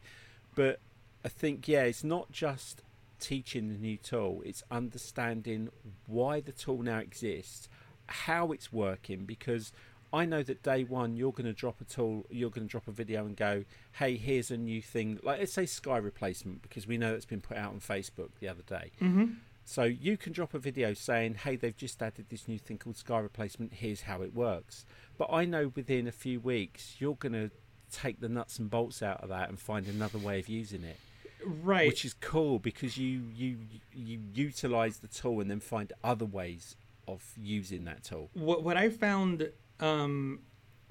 But 0.55 0.81
I 1.23 1.29
think 1.29 1.69
yeah, 1.69 1.83
it's 1.83 2.03
not 2.03 2.33
just 2.33 2.83
teaching 3.19 3.69
the 3.69 3.77
new 3.77 3.97
tool; 3.97 4.41
it's 4.45 4.63
understanding 4.71 5.69
why 6.07 6.41
the 6.41 6.51
tool 6.51 6.81
now 6.81 6.99
exists, 6.99 7.69
how 8.07 8.51
it's 8.51 8.71
working. 8.71 9.25
Because 9.25 9.71
I 10.11 10.25
know 10.25 10.43
that 10.43 10.63
day 10.63 10.83
one 10.83 11.15
you're 11.15 11.31
going 11.31 11.45
to 11.45 11.53
drop 11.53 11.81
a 11.81 11.85
tool, 11.85 12.25
you're 12.29 12.49
going 12.49 12.67
to 12.67 12.71
drop 12.71 12.87
a 12.87 12.91
video 12.91 13.25
and 13.25 13.35
go, 13.35 13.65
"Hey, 13.93 14.17
here's 14.17 14.51
a 14.51 14.57
new 14.57 14.81
thing." 14.81 15.19
Like 15.23 15.39
let's 15.39 15.53
say 15.53 15.65
sky 15.65 15.97
replacement, 15.97 16.61
because 16.61 16.87
we 16.87 16.97
know 16.97 17.11
that's 17.11 17.25
been 17.25 17.41
put 17.41 17.57
out 17.57 17.73
on 17.73 17.79
Facebook 17.79 18.29
the 18.39 18.47
other 18.47 18.63
day. 18.63 18.91
Mm-hmm 19.01 19.25
so 19.69 19.83
you 19.83 20.17
can 20.17 20.33
drop 20.33 20.55
a 20.55 20.59
video 20.59 20.95
saying, 20.95 21.35
hey, 21.35 21.55
they've 21.55 21.77
just 21.77 22.01
added 22.01 22.25
this 22.29 22.47
new 22.47 22.57
thing 22.57 22.79
called 22.79 22.97
sky 22.97 23.19
replacement, 23.19 23.71
here's 23.71 24.01
how 24.01 24.23
it 24.23 24.33
works. 24.33 24.83
But 25.15 25.29
I 25.31 25.45
know 25.45 25.71
within 25.75 26.07
a 26.07 26.11
few 26.11 26.39
weeks 26.39 26.95
you're 26.97 27.13
going 27.13 27.33
to 27.33 27.51
take 27.91 28.19
the 28.19 28.29
nuts 28.29 28.57
and 28.57 28.67
bolts 28.67 29.03
out 29.03 29.21
of 29.21 29.29
that 29.29 29.47
and 29.47 29.59
find 29.59 29.85
another 29.85 30.17
way 30.17 30.39
of 30.39 30.49
using 30.49 30.83
it. 30.83 30.97
Right. 31.45 31.87
Which 31.87 32.05
is 32.05 32.13
cool 32.13 32.59
because 32.59 32.97
you 32.97 33.23
you 33.33 33.57
you 33.93 34.19
utilize 34.33 34.99
the 34.99 35.07
tool 35.07 35.41
and 35.41 35.49
then 35.49 35.59
find 35.59 35.91
other 36.03 36.25
ways 36.25 36.75
of 37.07 37.23
using 37.37 37.85
that 37.85 38.03
tool. 38.03 38.29
What 38.33 38.63
what 38.63 38.77
I 38.77 38.89
found 38.89 39.49
um, 39.79 40.39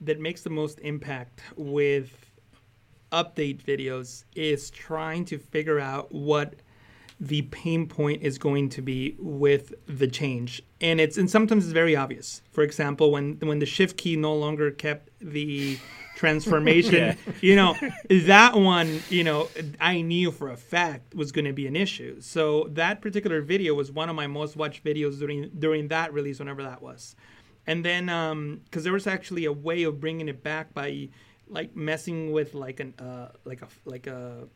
that 0.00 0.20
makes 0.20 0.42
the 0.42 0.50
most 0.50 0.78
impact 0.80 1.40
with 1.56 2.12
update 3.12 3.62
videos 3.62 4.24
is 4.34 4.70
trying 4.70 5.24
to 5.26 5.38
figure 5.38 5.80
out 5.80 6.12
what 6.12 6.54
the 7.20 7.42
pain 7.42 7.86
point 7.86 8.22
is 8.22 8.38
going 8.38 8.68
to 8.68 8.82
be 8.82 9.16
with 9.18 9.74
the 9.86 10.06
change 10.06 10.62
and 10.80 11.00
it's 11.00 11.16
and 11.16 11.28
sometimes 11.28 11.64
it's 11.64 11.72
very 11.72 11.96
obvious 11.96 12.42
for 12.52 12.62
example 12.62 13.10
when 13.10 13.36
when 13.40 13.58
the 13.58 13.66
shift 13.66 13.96
key 13.96 14.14
no 14.14 14.32
longer 14.34 14.70
kept 14.70 15.08
the 15.20 15.76
transformation. 16.18 16.94
Yeah. 16.94 17.14
you 17.40 17.56
know 17.56 17.76
that 18.10 18.56
one 18.56 19.00
you 19.08 19.22
know 19.22 19.48
i 19.80 20.00
knew 20.00 20.32
for 20.32 20.50
a 20.50 20.56
fact 20.56 21.14
was 21.14 21.30
going 21.32 21.44
to 21.44 21.52
be 21.52 21.66
an 21.66 21.76
issue. 21.76 22.20
So 22.20 22.68
that 22.72 23.00
particular 23.00 23.40
video 23.40 23.72
was 23.74 23.92
one 23.92 24.08
of 24.08 24.16
my 24.16 24.26
most 24.26 24.56
watched 24.56 24.84
videos 24.84 25.18
during 25.18 25.50
during 25.58 25.88
that 25.88 26.12
release 26.12 26.40
whenever 26.40 26.62
that 26.64 26.82
was. 26.82 27.14
And 27.66 27.84
then 27.84 28.08
um 28.08 28.60
because 28.64 28.82
there 28.84 28.92
was 28.92 29.06
actually 29.06 29.44
a 29.44 29.52
way 29.52 29.84
of 29.84 30.00
bringing 30.00 30.28
it 30.28 30.42
back 30.42 30.74
by 30.74 31.08
like 31.46 31.76
messing 31.76 32.32
with 32.32 32.52
like 32.52 32.80
an 32.80 32.94
uh 32.98 33.28
like 33.44 33.62
a 33.62 33.68
like 33.84 34.06
a 34.08 34.48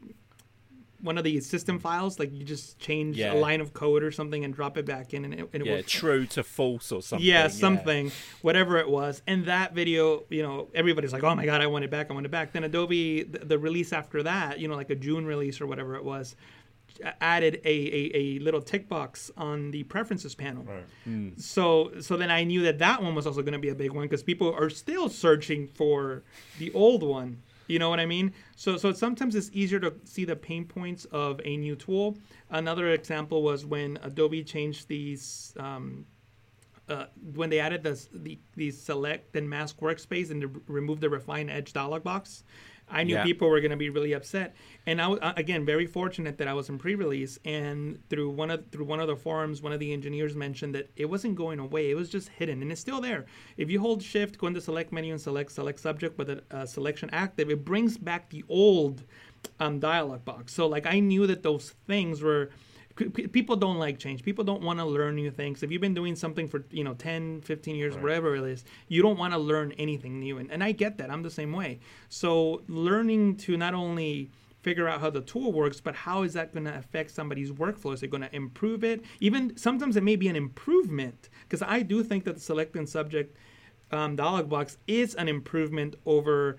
one 1.03 1.19
of 1.19 1.25
the 1.25 1.41
system 1.41 1.79
files, 1.79 2.19
like 2.19 2.33
you 2.33 2.45
just 2.45 2.79
change 2.79 3.19
yeah. 3.19 3.33
a 3.33 3.35
line 3.35 3.61
of 3.61 3.75
code 3.75 4.03
or 4.03 4.13
something 4.13 4.45
and 4.45 4.55
drop 4.55 4.79
it 4.79 4.87
back 4.87 5.13
in, 5.13 5.25
and 5.25 5.35
it, 5.35 5.49
and 5.53 5.63
it 5.63 5.67
yeah, 5.67 5.77
will 5.77 5.83
true 5.83 6.27
to 6.27 6.43
false 6.43 6.93
or 6.93 7.03
something. 7.03 7.27
Yeah, 7.27 7.49
something, 7.49 8.07
yeah. 8.07 8.13
whatever 8.41 8.79
it 8.79 8.89
was. 8.89 9.21
And 9.27 9.47
that 9.47 9.75
video, 9.75 10.23
you 10.31 10.43
know, 10.43 10.69
everybody's 10.75 11.13
like, 11.13 11.25
"Oh 11.25 11.35
my 11.35 11.45
god, 11.45 11.61
I 11.61 11.67
want 11.67 11.85
it 11.85 11.91
back! 11.91 12.11
I 12.11 12.15
want 12.15 12.27
it 12.27 12.31
back!" 12.31 12.53
Then 12.53 12.65
Adobe, 12.65 13.25
the, 13.25 13.41
the 13.41 13.59
release 13.59 13.93
after 13.93 14.23
that, 14.23 14.61
you 14.61 14.69
know, 14.69 14.77
like 14.77 14.91
a 14.91 14.95
June 14.95 15.27
release 15.27 15.61
or 15.61 15.67
whatever 15.67 15.97
it 15.97 16.05
was, 16.05 16.37
added 17.21 17.61
a, 17.65 17.69
a, 17.69 18.11
a, 18.15 18.39
little 18.41 18.61
tick 18.61 18.89
box 18.89 19.31
on 19.37 19.71
the 19.71 19.83
preferences 19.85 20.35
panel. 20.35 20.65
Right. 20.65 20.85
Mm. 21.09 21.41
So 21.41 21.93
so 22.01 22.17
then 22.17 22.31
I 22.31 22.45
knew 22.45 22.63
that 22.63 22.79
that 22.79 23.03
one 23.03 23.15
was 23.15 23.27
also 23.27 23.43
going 23.43 23.55
to 23.55 23.59
be 23.59 23.71
a 23.71 23.75
big 23.75 23.93
one 23.93 24.05
because 24.05 24.23
people 24.23 24.53
are 24.53 24.71
still 24.71 25.09
searching 25.09 25.69
for 25.69 26.23
the 26.59 26.73
old 26.73 27.03
one. 27.03 27.43
You 27.73 27.79
know 27.79 27.89
what 27.89 28.01
I 28.01 28.05
mean? 28.07 28.35
So 28.55 28.77
so 28.77 28.93
sometimes 28.93 29.35
it's 29.35 29.51
easier 29.55 29.81
to 29.81 29.95
see 30.05 30.27
the 30.27 30.37
pain 30.37 30.67
points 30.67 31.07
of 31.07 31.41
a 31.43 31.57
new 31.57 31.75
tool. 31.75 32.19
Another 32.51 32.91
example 32.91 33.43
was 33.43 33.65
when 33.65 33.99
Adobe 34.03 34.45
changed 34.45 34.89
these 34.89 35.55
um, 35.59 36.05
uh, 36.87 37.07
when 37.35 37.49
they 37.49 37.61
added 37.61 37.83
this, 37.83 38.11
the 38.13 38.39
the 38.57 38.71
select 38.71 39.37
and 39.37 39.49
mask 39.49 39.81
workspace 39.81 40.31
and 40.31 40.43
to 40.43 40.63
remove 40.67 41.01
the 41.01 41.09
refine 41.09 41.49
edge 41.49 41.73
dialog 41.73 42.03
box. 42.03 42.45
I 42.89 43.05
knew 43.05 43.15
yeah. 43.15 43.25
people 43.25 43.49
were 43.49 43.61
going 43.61 43.71
to 43.71 43.77
be 43.77 43.91
really 43.91 44.13
upset, 44.13 44.55
and 44.87 45.01
I 45.01 45.09
was 45.09 45.19
again 45.23 45.65
very 45.65 45.87
fortunate 45.87 46.39
that 46.39 46.49
I 46.49 46.53
was 46.53 46.69
in 46.69 46.79
pre-release. 46.79 47.39
And 47.45 47.99
through 48.09 48.31
one 48.31 48.51
of 48.51 48.71
through 48.71 48.85
one 48.85 49.01
of 49.01 49.09
the 49.09 49.17
forums, 49.17 49.63
one 49.63 49.73
of 49.73 49.81
the 49.81 49.93
engineers 49.93 50.35
mentioned 50.35 50.75
that 50.75 50.91
it 50.97 51.07
wasn't 51.07 51.35
going 51.35 51.59
away; 51.59 51.91
it 51.91 51.95
was 51.95 52.11
just 52.11 52.29
hidden, 52.29 52.63
and 52.63 52.71
it's 52.71 52.81
still 52.81 53.01
there. 53.01 53.27
If 53.57 53.71
you 53.71 53.81
hold 53.81 54.03
Shift, 54.03 54.39
go 54.39 54.47
into 54.47 54.61
Select 54.61 54.93
menu, 54.93 55.13
and 55.13 55.21
select 55.21 55.53
Select 55.53 55.81
Subject 55.81 56.19
with 56.19 56.31
a 56.31 56.43
uh, 56.51 56.67
selection 56.67 57.09
active, 57.13 57.51
it 57.51 57.65
brings 57.65 57.97
back 57.97 58.29
the 58.31 58.45
old 58.49 59.05
um, 59.61 59.79
dialog 59.79 60.25
box. 60.25 60.53
So 60.53 60.67
like 60.67 60.87
I 60.87 61.01
knew 61.01 61.27
that 61.27 61.43
those 61.43 61.71
things 61.87 62.23
were 62.23 62.51
people 62.97 63.57
don't 63.57 63.79
like 63.79 63.99
change. 63.99 64.23
People 64.23 64.45
don't 64.45 64.63
want 64.63 64.79
to 64.79 64.85
learn 64.85 65.15
new 65.15 65.31
things. 65.31 65.63
If 65.63 65.71
you've 65.71 65.81
been 65.81 65.95
doing 65.95 66.17
something 66.17 66.49
for 66.49 66.65
you 66.71 66.85
know 66.85 66.95
10 66.95 67.43
15 67.43 67.77
years 67.77 67.95
right. 67.95 68.03
whatever 68.03 68.37
it 68.37 68.43
is 68.45 68.65
you 68.89 69.03
don't 69.03 69.19
want 69.19 69.33
to 69.33 69.39
learn 69.39 69.73
anything 69.73 70.21
new 70.21 70.39
and, 70.39 70.51
and 70.51 70.63
i 70.63 70.73
get 70.73 70.99
that. 70.99 71.11
I'm 71.11 71.23
the 71.23 71.31
same 71.31 71.53
way. 71.53 71.81
So 72.09 72.63
learning 72.69 73.37
to 73.39 73.57
not 73.57 73.75
only 73.75 74.31
figure 74.63 74.89
out 74.89 75.01
how 75.01 75.11
the 75.11 75.23
tool 75.23 75.53
works 75.53 75.81
but 75.81 75.95
how 75.95 76.23
is 76.23 76.35
that 76.35 76.53
going 76.53 76.65
to 76.65 76.77
affect 76.77 77.11
somebody's 77.11 77.51
workflow? 77.51 77.95
Is 77.95 78.03
it 78.03 78.11
going 78.11 78.23
to 78.23 78.35
improve 78.35 78.85
it? 78.85 79.03
Even 79.21 79.57
sometimes 79.57 79.97
it 79.97 80.03
may 80.03 80.17
be 80.17 80.29
an 80.29 80.37
improvement 80.37 81.29
because 81.43 81.63
i 81.69 81.83
do 81.83 82.03
think 82.03 82.25
that 82.25 82.35
the 82.35 82.41
select 82.41 82.77
and 82.77 82.89
subject 82.89 83.37
um, 83.91 84.17
dialog 84.17 84.49
box 84.49 84.79
is 84.87 85.15
an 85.15 85.29
improvement 85.29 85.97
over 86.07 86.57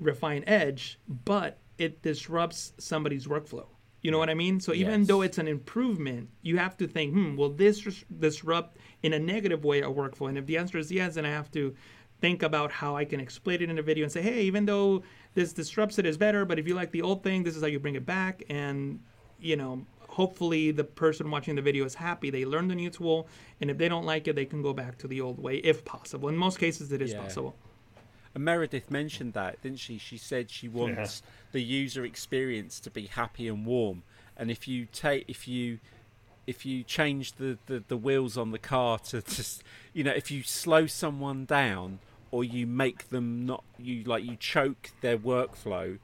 refine 0.00 0.44
edge 0.46 0.98
but 1.08 1.58
it 1.78 2.02
disrupts 2.02 2.72
somebody's 2.78 3.26
workflow 3.26 3.66
you 4.04 4.10
know 4.10 4.18
what 4.18 4.28
I 4.28 4.34
mean? 4.34 4.60
So 4.60 4.74
even 4.74 5.00
yes. 5.00 5.08
though 5.08 5.22
it's 5.22 5.38
an 5.38 5.48
improvement, 5.48 6.28
you 6.42 6.58
have 6.58 6.76
to 6.76 6.86
think, 6.86 7.14
hmm, 7.14 7.36
will 7.36 7.48
this 7.48 8.04
disrupt 8.20 8.76
in 9.02 9.14
a 9.14 9.18
negative 9.18 9.64
way 9.64 9.80
a 9.80 9.86
workflow? 9.86 10.28
And 10.28 10.36
if 10.36 10.44
the 10.44 10.58
answer 10.58 10.76
is 10.76 10.92
yes, 10.92 11.14
then 11.14 11.24
I 11.24 11.30
have 11.30 11.50
to 11.52 11.74
think 12.20 12.42
about 12.42 12.70
how 12.70 12.94
I 12.94 13.06
can 13.06 13.18
explain 13.18 13.62
it 13.62 13.70
in 13.70 13.78
a 13.78 13.82
video 13.82 14.04
and 14.04 14.12
say, 14.12 14.20
hey, 14.20 14.42
even 14.42 14.66
though 14.66 15.02
this 15.32 15.54
disrupts 15.54 15.98
it 15.98 16.04
is 16.04 16.18
better, 16.18 16.44
but 16.44 16.58
if 16.58 16.68
you 16.68 16.74
like 16.74 16.90
the 16.90 17.00
old 17.00 17.22
thing, 17.22 17.44
this 17.44 17.56
is 17.56 17.62
how 17.62 17.66
you 17.66 17.80
bring 17.80 17.94
it 17.94 18.04
back. 18.04 18.42
And, 18.50 19.00
you 19.40 19.56
know, 19.56 19.86
hopefully 20.06 20.70
the 20.70 20.84
person 20.84 21.30
watching 21.30 21.54
the 21.54 21.62
video 21.62 21.86
is 21.86 21.94
happy. 21.94 22.28
They 22.28 22.44
learned 22.44 22.70
the 22.70 22.74
new 22.74 22.90
tool. 22.90 23.26
And 23.62 23.70
if 23.70 23.78
they 23.78 23.88
don't 23.88 24.04
like 24.04 24.28
it, 24.28 24.36
they 24.36 24.44
can 24.44 24.60
go 24.60 24.74
back 24.74 24.98
to 24.98 25.08
the 25.08 25.22
old 25.22 25.38
way 25.38 25.56
if 25.56 25.82
possible. 25.82 26.28
In 26.28 26.36
most 26.36 26.58
cases, 26.58 26.92
it 26.92 27.00
is 27.00 27.12
yeah. 27.12 27.22
possible. 27.22 27.56
And 28.34 28.44
Meredith 28.44 28.90
mentioned 28.90 29.32
that, 29.34 29.62
didn't 29.62 29.78
she? 29.78 29.98
She 29.98 30.16
said 30.16 30.50
she 30.50 30.68
wants 30.68 31.22
yeah. 31.24 31.30
the 31.52 31.62
user 31.62 32.04
experience 32.04 32.80
to 32.80 32.90
be 32.90 33.06
happy 33.06 33.46
and 33.46 33.64
warm. 33.64 34.02
And 34.36 34.50
if 34.50 34.66
you 34.66 34.86
take, 34.92 35.24
if 35.28 35.46
you, 35.46 35.78
if 36.46 36.66
you 36.66 36.82
change 36.82 37.34
the, 37.34 37.58
the, 37.66 37.84
the 37.86 37.96
wheels 37.96 38.36
on 38.36 38.50
the 38.50 38.58
car 38.58 38.98
to 38.98 39.22
just, 39.22 39.62
you 39.92 40.02
know, 40.02 40.12
if 40.12 40.30
you 40.30 40.42
slow 40.42 40.86
someone 40.86 41.44
down 41.44 42.00
or 42.32 42.42
you 42.42 42.66
make 42.66 43.10
them 43.10 43.46
not, 43.46 43.62
you 43.78 44.02
like 44.02 44.24
you 44.24 44.34
choke 44.34 44.90
their 45.00 45.16
workflow, 45.16 45.98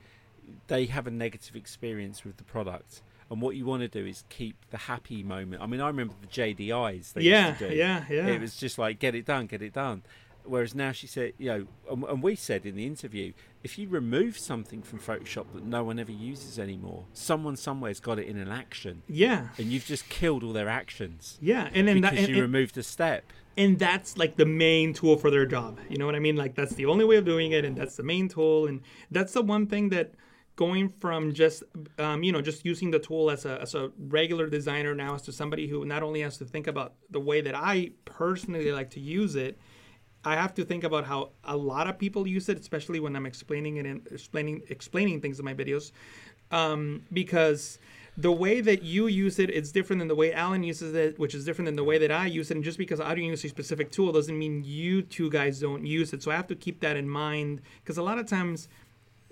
they 0.69 0.87
have 0.87 1.09
a 1.09 1.11
negative 1.11 1.57
experience 1.57 2.25
with 2.25 2.37
the 2.37 2.45
product. 2.45 3.03
And 3.31 3.41
what 3.41 3.55
you 3.57 3.65
want 3.65 3.83
to 3.83 3.89
do 3.89 4.07
is 4.07 4.25
keep 4.29 4.57
the 4.71 4.77
happy 4.77 5.23
moment. 5.23 5.63
I 5.63 5.67
mean, 5.67 5.81
I 5.81 5.87
remember 5.87 6.15
the 6.21 6.27
JDIs. 6.27 7.13
They 7.13 7.23
yeah, 7.23 7.49
used 7.49 7.59
to 7.61 7.69
do. 7.71 7.77
yeah, 7.77 8.05
yeah. 8.09 8.27
It 8.27 8.41
was 8.41 8.57
just 8.57 8.79
like 8.79 8.99
get 8.99 9.15
it 9.15 9.25
done, 9.25 9.47
get 9.47 9.63
it 9.63 9.73
done. 9.73 10.03
Whereas 10.51 10.75
now 10.75 10.91
she 10.91 11.07
said, 11.07 11.35
you 11.39 11.47
know, 11.49 11.67
and, 11.89 12.03
and, 12.03 12.23
we 12.25 12.35
said 12.35 12.67
in 12.67 12.75
the 12.75 12.85
interview, 12.85 13.33
if 13.63 13.79
you 13.79 13.89
remove 13.89 14.37
something 14.37 14.83
from 14.83 14.99
Photoshop 14.99 15.47
that 15.55 15.65
no 15.65 15.85
one 15.85 16.01
ever 16.01 16.11
uses 16.11 16.59
anymore, 16.59 17.05
someone 17.13 17.57
somewhere's 17.57 18.01
got 18.01 18.19
it 18.19 18.27
in 18.27 18.37
an 18.37 18.49
action. 18.51 19.03
Yeah. 19.09 19.49
And 19.59 19.67
you've 19.67 19.85
just 19.87 20.09
killed 20.09 20.43
all 20.43 20.53
their 20.53 20.69
actions. 20.69 21.39
Yeah, 21.41 21.69
and 21.73 21.87
then 21.87 22.01
because 22.01 22.17
that, 22.17 22.19
and, 22.19 22.29
you 22.29 22.35
and, 22.35 22.43
removed 22.43 22.77
a 22.79 22.83
step. 22.83 23.33
And 23.57 23.79
that's 23.79 24.19
like 24.19 24.35
the 24.35 24.45
main 24.45 24.93
tool 24.93 25.17
for 25.17 25.31
their 25.31 25.47
job. 25.47 25.79
You 25.89 25.99
know 25.99 26.07
what 26.07 26.17
I 26.17 26.19
mean? 26.19 26.35
Like 26.35 26.57
that's 26.57 26.75
the 26.75 26.87
only 26.87 27.05
way 27.05 27.15
of 27.15 27.25
doing 27.25 27.53
it, 27.53 27.65
and 27.65 27.77
that's 27.77 27.95
the 27.95 28.03
main 28.03 28.29
tool. 28.29 28.67
And 28.67 28.81
that's 29.13 29.35
the 29.35 29.43
one 29.43 29.69
thing 29.69 29.91
that 29.91 30.15
going 30.57 30.89
from 30.99 31.33
just 31.33 31.63
um, 31.99 32.25
you 32.25 32.33
know 32.33 32.43
just 32.43 32.65
using 32.65 32.91
the 32.91 32.99
tool 32.99 33.31
as 33.31 33.45
a, 33.45 33.61
as 33.63 33.75
a 33.75 33.91
regular 33.99 34.49
designer 34.49 34.95
now 34.97 35.15
as 35.15 35.23
to 35.23 35.33
somebody 35.33 35.69
who 35.69 35.85
not 35.85 36.03
only 36.03 36.21
has 36.21 36.39
to 36.39 36.45
think 36.45 36.67
about 36.67 36.95
the 37.09 37.21
way 37.21 37.41
that 37.41 37.55
I 37.55 37.93
personally 38.05 38.73
like 38.73 38.91
to 38.91 39.01
use 39.01 39.37
it 39.37 39.59
I 40.25 40.35
have 40.35 40.55
to 40.55 40.65
think 40.65 40.85
about 40.85 41.05
how 41.07 41.31
a 41.45 41.57
lot 41.57 41.89
of 41.89 41.99
people 41.99 42.27
use 42.27 42.49
it, 42.49 42.59
especially 42.59 43.01
when 43.01 43.17
I'm 43.17 43.27
explaining 43.27 43.77
it 43.77 43.87
and 43.87 44.07
explaining 44.11 44.63
explaining 44.69 45.21
things 45.21 45.39
in 45.39 45.45
my 45.45 45.55
videos, 45.55 45.93
um, 46.51 47.03
because 47.13 47.79
the 48.17 48.33
way 48.33 48.61
that 48.61 48.83
you 48.83 49.07
use 49.07 49.39
it 49.39 49.51
is 49.51 49.73
different 49.73 50.01
than 50.01 50.09
the 50.09 50.15
way 50.15 50.33
Alan 50.33 50.63
uses 50.63 50.95
it, 50.95 51.19
which 51.19 51.35
is 51.35 51.45
different 51.45 51.67
than 51.67 51.77
the 51.77 51.85
way 51.85 51.97
that 51.97 52.11
I 52.11 52.27
use 52.27 52.51
it. 52.51 52.57
And 52.57 52.65
just 52.65 52.77
because 52.77 53.01
I 53.01 53.15
don't 53.15 53.25
use 53.25 53.45
a 53.45 53.49
specific 53.49 53.91
tool 53.91 54.13
doesn't 54.13 54.39
mean 54.39 54.63
you 54.65 55.03
two 55.03 55.31
guys 55.31 55.61
don't 55.61 55.87
use 55.87 56.13
it. 56.13 56.23
So 56.23 56.31
I 56.31 56.37
have 56.37 56.49
to 56.49 56.55
keep 56.55 56.81
that 56.81 56.97
in 56.97 57.09
mind 57.09 57.63
because 57.83 57.97
a 57.97 58.03
lot 58.03 58.19
of 58.19 58.27
times, 58.27 58.69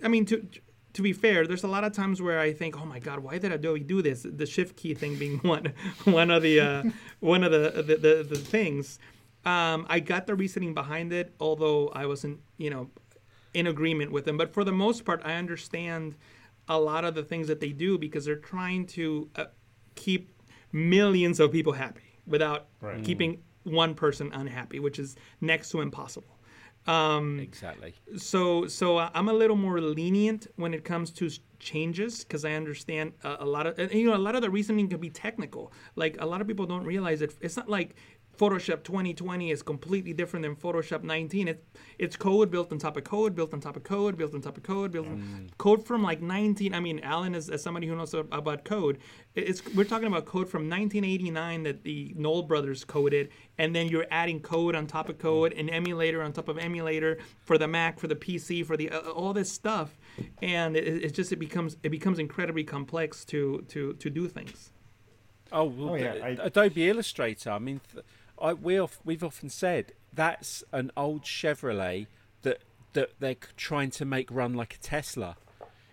I 0.02 0.08
mean, 0.08 0.24
to 0.26 0.46
to 0.94 1.02
be 1.02 1.12
fair, 1.12 1.46
there's 1.46 1.64
a 1.64 1.68
lot 1.68 1.84
of 1.84 1.92
times 1.92 2.22
where 2.22 2.40
I 2.40 2.52
think, 2.52 2.80
oh 2.80 2.86
my 2.86 2.98
God, 2.98 3.20
why 3.20 3.38
did 3.38 3.52
Adobe 3.52 3.80
do 3.80 4.00
this? 4.00 4.26
The 4.28 4.46
shift 4.46 4.76
key 4.76 4.94
thing 4.94 5.16
being 5.16 5.38
one 5.42 5.72
one 6.04 6.30
of 6.30 6.42
the 6.42 6.60
uh, 6.60 6.82
one 7.20 7.44
of 7.44 7.52
the 7.52 7.82
the, 7.82 7.96
the, 7.96 8.26
the 8.28 8.38
things. 8.38 8.98
Um, 9.48 9.86
I 9.88 10.00
got 10.00 10.26
the 10.26 10.34
reasoning 10.34 10.74
behind 10.74 11.10
it, 11.10 11.32
although 11.40 11.88
I 11.88 12.04
wasn't, 12.04 12.38
you 12.58 12.68
know, 12.68 12.90
in 13.54 13.66
agreement 13.66 14.12
with 14.12 14.26
them. 14.26 14.36
But 14.36 14.52
for 14.52 14.62
the 14.62 14.72
most 14.72 15.06
part, 15.06 15.22
I 15.24 15.34
understand 15.34 16.16
a 16.68 16.78
lot 16.78 17.02
of 17.06 17.14
the 17.14 17.22
things 17.22 17.48
that 17.48 17.58
they 17.58 17.72
do 17.72 17.96
because 17.96 18.26
they're 18.26 18.36
trying 18.36 18.84
to 18.98 19.30
uh, 19.36 19.44
keep 19.94 20.30
millions 20.70 21.40
of 21.40 21.50
people 21.50 21.72
happy 21.72 22.20
without 22.26 22.66
right. 22.82 23.02
keeping 23.02 23.42
one 23.62 23.94
person 23.94 24.30
unhappy, 24.34 24.80
which 24.80 24.98
is 24.98 25.16
next 25.40 25.70
to 25.70 25.80
impossible. 25.80 26.34
Um, 26.86 27.40
exactly. 27.40 27.94
So, 28.16 28.66
so 28.66 28.98
I'm 28.98 29.28
a 29.28 29.32
little 29.32 29.56
more 29.56 29.80
lenient 29.80 30.46
when 30.56 30.74
it 30.74 30.84
comes 30.84 31.10
to 31.12 31.30
changes 31.58 32.22
because 32.22 32.44
I 32.44 32.52
understand 32.52 33.12
a, 33.24 33.36
a 33.40 33.44
lot 33.46 33.66
of, 33.66 33.92
you 33.92 34.06
know, 34.06 34.14
a 34.14 34.24
lot 34.26 34.34
of 34.34 34.42
the 34.42 34.50
reasoning 34.50 34.88
can 34.88 35.00
be 35.00 35.10
technical. 35.10 35.72
Like 35.96 36.16
a 36.20 36.26
lot 36.26 36.40
of 36.40 36.46
people 36.46 36.66
don't 36.66 36.84
realize 36.84 37.20
it. 37.22 37.34
It's 37.40 37.56
not 37.56 37.68
like 37.68 37.96
Photoshop 38.38 38.84
2020 38.84 39.50
is 39.50 39.62
completely 39.62 40.12
different 40.12 40.44
than 40.44 40.54
Photoshop 40.54 41.02
19. 41.02 41.48
It's 41.48 41.62
it's 41.98 42.16
code 42.16 42.50
built 42.50 42.70
on 42.70 42.78
top 42.78 42.96
of 42.96 43.02
code, 43.02 43.34
built 43.34 43.52
on 43.52 43.60
top 43.60 43.76
of 43.76 43.82
code, 43.82 44.16
built 44.16 44.32
on 44.34 44.40
top 44.40 44.56
of 44.56 44.62
code, 44.62 44.92
built 44.92 45.08
mm. 45.08 45.50
code 45.58 45.84
from 45.84 46.02
like 46.02 46.22
19. 46.22 46.72
I 46.72 46.78
mean, 46.78 47.00
Alan 47.00 47.34
is 47.34 47.50
as 47.50 47.62
somebody 47.62 47.88
who 47.88 47.96
knows 47.96 48.14
about 48.14 48.64
code. 48.64 48.98
It's 49.34 49.62
we're 49.74 49.84
talking 49.84 50.06
about 50.06 50.24
code 50.24 50.48
from 50.48 50.70
1989 50.70 51.64
that 51.64 51.82
the 51.82 52.14
Knoll 52.16 52.42
brothers 52.42 52.84
coded, 52.84 53.30
and 53.58 53.74
then 53.74 53.88
you're 53.88 54.06
adding 54.10 54.40
code 54.40 54.76
on 54.76 54.86
top 54.86 55.08
of 55.08 55.18
code, 55.18 55.52
an 55.54 55.68
emulator 55.68 56.22
on 56.22 56.32
top 56.32 56.48
of 56.48 56.58
emulator 56.58 57.18
for 57.40 57.58
the 57.58 57.66
Mac, 57.66 57.98
for 57.98 58.06
the 58.06 58.16
PC, 58.16 58.64
for 58.64 58.76
the 58.76 58.90
uh, 58.90 59.00
all 59.10 59.32
this 59.32 59.50
stuff, 59.50 59.98
and 60.42 60.76
it, 60.76 61.04
it 61.04 61.14
just 61.14 61.32
it 61.32 61.36
becomes 61.36 61.76
it 61.82 61.88
becomes 61.88 62.20
incredibly 62.20 62.62
complex 62.62 63.24
to 63.24 63.64
to 63.68 63.94
to 63.94 64.08
do 64.08 64.28
things. 64.28 64.70
Oh, 65.50 65.64
well, 65.64 65.90
oh 65.90 65.94
yeah, 65.96 66.12
I... 66.22 66.28
Adobe 66.40 66.88
Illustrator. 66.88 67.50
I 67.50 67.58
mean. 67.58 67.80
Th- 67.92 68.04
I 68.40 68.54
we 68.54 68.84
we've 69.04 69.24
often 69.24 69.50
said 69.50 69.92
that's 70.12 70.64
an 70.72 70.90
old 70.96 71.22
Chevrolet 71.22 72.06
that 72.42 72.58
that 72.92 73.10
they're 73.18 73.36
trying 73.56 73.90
to 73.92 74.04
make 74.04 74.30
run 74.30 74.54
like 74.54 74.74
a 74.74 74.78
Tesla. 74.78 75.36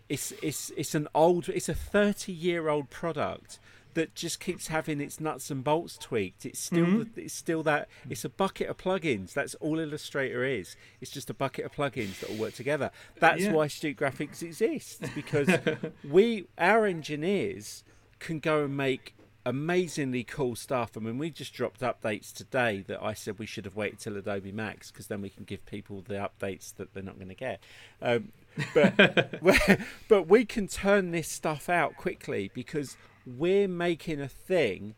It's 0.09 0.31
it's 0.41 0.71
it's 0.77 0.95
an 0.95 1.07
old 1.15 1.49
it's 1.49 1.69
a 1.69 1.73
30 1.73 2.31
year 2.31 2.69
old 2.69 2.89
product 2.89 3.59
that 3.95 4.13
just 4.13 4.39
keeps 4.39 4.67
having 4.67 4.99
its 4.99 5.19
nuts 5.19 5.49
and 5.49 5.63
bolts 5.63 5.97
tweaked. 5.97 6.45
It's 6.45 6.59
still 6.59 6.85
mm-hmm. 6.85 7.19
it's 7.19 7.33
still 7.33 7.63
that 7.63 7.87
it's 8.09 8.23
a 8.23 8.29
bucket 8.29 8.69
of 8.69 8.77
plugins. 8.77 9.33
That's 9.33 9.55
all 9.55 9.79
Illustrator 9.79 10.43
is. 10.43 10.75
It's 11.01 11.11
just 11.11 11.29
a 11.29 11.33
bucket 11.33 11.65
of 11.65 11.73
plugins 11.73 12.19
that 12.19 12.29
all 12.29 12.35
work 12.35 12.53
together. 12.53 12.91
That's 13.19 13.43
yeah. 13.43 13.53
why 13.53 13.65
Astute 13.65 13.97
Graphics 13.97 14.43
exists 14.43 14.99
because 15.15 15.49
we 16.03 16.47
our 16.57 16.85
engineers 16.85 17.83
can 18.19 18.39
go 18.39 18.65
and 18.65 18.77
make 18.77 19.15
amazingly 19.45 20.23
cool 20.23 20.55
stuff. 20.55 20.91
I 20.97 20.99
mean, 20.99 21.17
we 21.17 21.29
just 21.29 21.53
dropped 21.53 21.81
updates 21.81 22.33
today 22.33 22.83
that 22.87 23.01
I 23.01 23.13
said 23.13 23.37
we 23.37 23.45
should 23.45 23.65
have 23.65 23.75
waited 23.75 23.99
till 23.99 24.17
Adobe 24.17 24.51
Max 24.51 24.91
because 24.91 25.07
then 25.07 25.21
we 25.21 25.29
can 25.29 25.43
give 25.43 25.65
people 25.65 26.01
the 26.01 26.15
updates 26.15 26.75
that 26.75 26.93
they're 26.93 27.03
not 27.03 27.15
going 27.15 27.29
to 27.29 27.35
get. 27.35 27.61
Um, 28.01 28.31
but 28.73 29.39
but 30.07 30.27
we 30.27 30.45
can 30.45 30.67
turn 30.67 31.11
this 31.11 31.29
stuff 31.29 31.69
out 31.69 31.95
quickly 31.95 32.51
because 32.53 32.97
we're 33.25 33.67
making 33.67 34.19
a 34.19 34.27
thing 34.27 34.95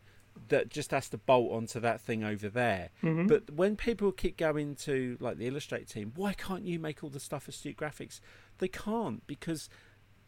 that 0.48 0.70
just 0.70 0.92
has 0.92 1.08
to 1.10 1.18
bolt 1.18 1.52
onto 1.52 1.80
that 1.80 2.00
thing 2.00 2.24
over 2.24 2.48
there. 2.48 2.90
Mm-hmm. 3.02 3.26
But 3.26 3.50
when 3.50 3.76
people 3.76 4.12
keep 4.12 4.36
going 4.36 4.76
to 4.76 5.16
like 5.20 5.36
the 5.36 5.46
Illustrate 5.46 5.88
team, 5.88 6.12
why 6.16 6.32
can't 6.32 6.64
you 6.64 6.78
make 6.78 7.04
all 7.04 7.10
the 7.10 7.20
stuff 7.20 7.44
for 7.44 7.50
Astute 7.50 7.76
Graphics? 7.76 8.20
They 8.58 8.68
can't 8.68 9.26
because 9.26 9.68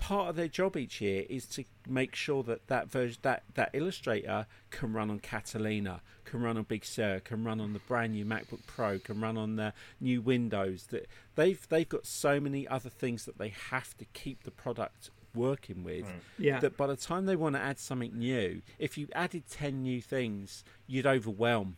part 0.01 0.31
of 0.31 0.37
their 0.37 0.49
job 0.49 0.79
each 0.79 1.03
year 1.03 1.27
is 1.29 1.45
to 1.45 1.63
make 1.87 2.17
sure 2.17 2.43
that 2.43 2.67
that 2.69 2.91
version, 2.91 3.19
that 3.23 3.43
that 3.55 3.71
Illustrator 3.75 4.47
can 4.71 4.95
run 4.95 5.11
on 5.11 5.21
Catalina, 5.21 6.01
can 6.25 6.41
run 6.43 6.57
on 6.57 6.63
Big 6.65 6.87
Sur, 6.87 7.21
can 7.21 7.45
run 7.45 7.61
on 7.61 7.75
the 7.75 7.79
brand 7.81 8.15
new 8.15 8.25
MacBook 8.25 8.67
Pro, 8.67 8.99
can 8.99 9.21
run 9.21 9.37
on 9.37 9.57
the 9.57 9.75
new 10.01 10.23
Windows. 10.23 10.87
That 10.91 11.07
they've 11.35 11.65
they've 11.69 11.89
got 11.89 12.07
so 12.07 12.41
many 12.41 12.67
other 12.67 12.89
things 12.89 13.27
that 13.27 13.37
they 13.37 13.51
have 13.51 13.97
to 13.99 14.07
keep 14.07 14.43
the 14.43 14.51
product 14.51 15.11
working 15.35 15.85
with 15.85 16.07
right. 16.07 16.15
yeah. 16.39 16.59
that 16.59 16.77
by 16.77 16.89
the 16.89 16.97
time 16.97 17.27
they 17.27 17.37
want 17.37 17.55
to 17.55 17.61
add 17.61 17.79
something 17.79 18.19
new 18.19 18.61
if 18.81 18.99
you 18.99 19.07
added 19.15 19.45
10 19.49 19.81
new 19.81 20.03
things 20.03 20.65
you'd 20.89 21.07
overwhelm 21.07 21.77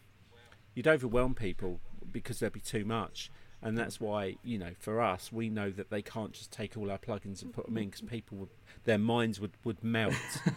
you'd 0.75 0.89
overwhelm 0.89 1.35
people 1.35 1.79
because 2.11 2.39
there'd 2.39 2.55
be 2.55 2.61
too 2.61 2.83
much 2.83 3.31
and 3.63 3.79
that's 3.79 4.01
why 4.01 4.37
you 4.43 4.59
know 4.59 4.71
for 4.79 5.01
us 5.01 5.33
we 5.33 5.49
know 5.49 5.71
that 5.71 5.91
they 5.91 6.03
can't 6.03 6.33
just 6.33 6.51
take 6.51 6.77
all 6.77 6.91
our 6.91 6.99
plugins 6.99 7.43
and 7.43 7.53
put 7.53 7.67
them 7.67 7.79
in 7.79 7.87
because 7.87 8.01
people 8.03 8.39
would 8.39 8.49
their 8.85 8.99
minds 8.99 9.41
would 9.41 9.53
would 9.65 9.83
melt. 9.83 10.15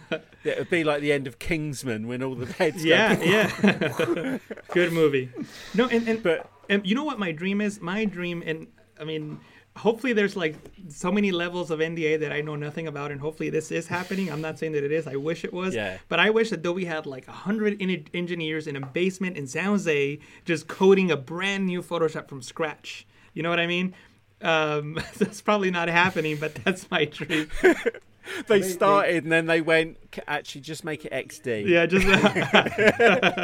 It 0.44 0.60
would 0.60 0.70
be 0.70 0.84
like 0.84 1.02
the 1.02 1.12
end 1.12 1.26
of 1.26 1.40
kingsman 1.40 2.08
when 2.08 2.22
all 2.22 2.36
the 2.36 2.46
heads 2.46 2.86
yeah 2.86 3.20
yeah. 3.22 4.38
Good 4.74 4.94
movie. 4.94 5.32
No 5.74 5.88
and, 5.88 6.08
and 6.08 6.22
but 6.22 6.50
and 6.70 6.86
you 6.86 6.94
know 6.94 7.04
what 7.04 7.18
my 7.18 7.32
dream 7.32 7.62
is? 7.62 7.82
My 7.82 8.06
dream 8.06 8.44
and 8.46 8.68
i 9.00 9.04
mean 9.04 9.40
hopefully 9.76 10.14
there's 10.14 10.36
like 10.36 10.56
so 10.90 11.12
many 11.12 11.32
levels 11.32 11.72
of 11.72 11.80
NDA 11.80 12.20
that 12.22 12.32
I 12.32 12.42
know 12.42 12.56
nothing 12.56 12.88
about, 12.88 13.12
and 13.12 13.20
hopefully 13.20 13.50
this 13.50 13.72
is 13.72 13.88
happening. 13.88 14.32
I'm 14.32 14.42
not 14.42 14.58
saying 14.58 14.72
that 14.74 14.84
it 14.84 14.92
is. 14.92 15.08
I 15.08 15.16
wish 15.16 15.44
it 15.44 15.54
was. 15.54 15.76
Yeah. 15.76 15.98
But 16.08 16.20
I 16.20 16.30
wish 16.30 16.50
that 16.50 16.60
Adobe 16.60 16.86
had 16.86 17.06
like 17.06 17.28
a 17.28 17.34
hundred 17.34 17.82
in- 17.82 18.08
engineers 18.14 18.68
in 18.68 18.76
a 18.76 18.86
basement 18.86 19.38
in 19.38 19.48
San 19.48 19.66
Jose 19.66 20.20
just 20.46 20.68
coding 20.68 21.12
a 21.12 21.18
brand 21.18 21.66
new 21.66 21.82
Photoshop 21.82 22.30
from 22.30 22.42
scratch. 22.42 23.06
You 23.34 23.44
know 23.44 23.50
what 23.50 23.60
I 23.60 23.68
mean? 23.68 23.94
Um, 24.42 25.00
that's 25.18 25.42
probably 25.42 25.72
not 25.72 25.88
happening, 25.90 26.38
but 26.38 26.56
that's 26.56 26.90
my 26.90 27.06
dream. 27.06 27.50
they, 28.48 28.62
started 28.62 29.24
and 29.24 29.32
then 29.32 29.46
they 29.46 29.62
went 29.62 29.98
actually 30.28 30.62
just 30.62 30.84
make 30.84 31.06
it 31.06 31.12
xd 31.12 31.68
yeah 31.68 31.86
just 31.86 32.06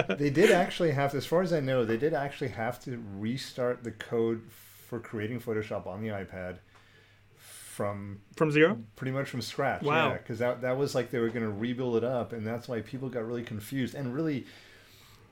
they 0.19 0.31
did 0.31 0.49
actually 0.49 0.89
have 0.91 1.13
as 1.13 1.23
far 1.23 1.43
as 1.43 1.53
i 1.53 1.59
know 1.59 1.85
they 1.85 1.97
did 1.97 2.15
actually 2.15 2.47
have 2.47 2.79
to 2.79 2.99
restart 3.17 3.83
the 3.83 3.91
code 3.91 4.41
for 4.91 4.99
creating 4.99 5.39
Photoshop 5.39 5.87
on 5.87 6.01
the 6.01 6.09
iPad 6.09 6.57
from 7.37 8.19
from 8.35 8.51
zero, 8.51 8.77
pretty 8.97 9.13
much 9.13 9.29
from 9.29 9.41
scratch. 9.41 9.83
Wow! 9.83 10.09
Yeah, 10.09 10.17
because 10.17 10.39
that 10.39 10.59
that 10.63 10.77
was 10.77 10.93
like 10.93 11.11
they 11.11 11.19
were 11.19 11.29
going 11.29 11.45
to 11.45 11.49
rebuild 11.49 11.95
it 11.95 12.03
up, 12.03 12.33
and 12.33 12.45
that's 12.45 12.67
why 12.67 12.81
people 12.81 13.07
got 13.07 13.25
really 13.25 13.43
confused 13.43 13.95
and 13.95 14.13
really. 14.13 14.45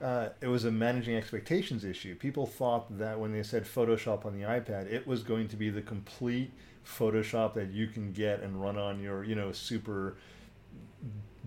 Uh, 0.02 0.30
it 0.40 0.48
was 0.48 0.64
a 0.64 0.72
managing 0.72 1.14
expectations 1.18 1.84
issue. 1.84 2.16
People 2.16 2.46
thought 2.46 2.98
that 3.00 3.20
when 3.20 3.34
they 3.34 3.44
said 3.44 3.66
Photoshop 3.66 4.26
on 4.26 4.32
the 4.32 4.46
iPad, 4.48 4.90
it 4.90 5.06
was 5.06 5.24
going 5.24 5.50
to 5.50 5.58
be 5.58 5.70
the 5.70 5.82
complete 5.82 6.54
Photoshop 6.86 7.54
that 7.56 7.72
you 7.72 7.88
can 7.88 8.14
get 8.14 8.40
and 8.40 8.62
run 8.62 8.78
on 8.78 9.02
your, 9.02 9.26
you 9.26 9.36
know, 9.36 9.52
super 9.52 10.16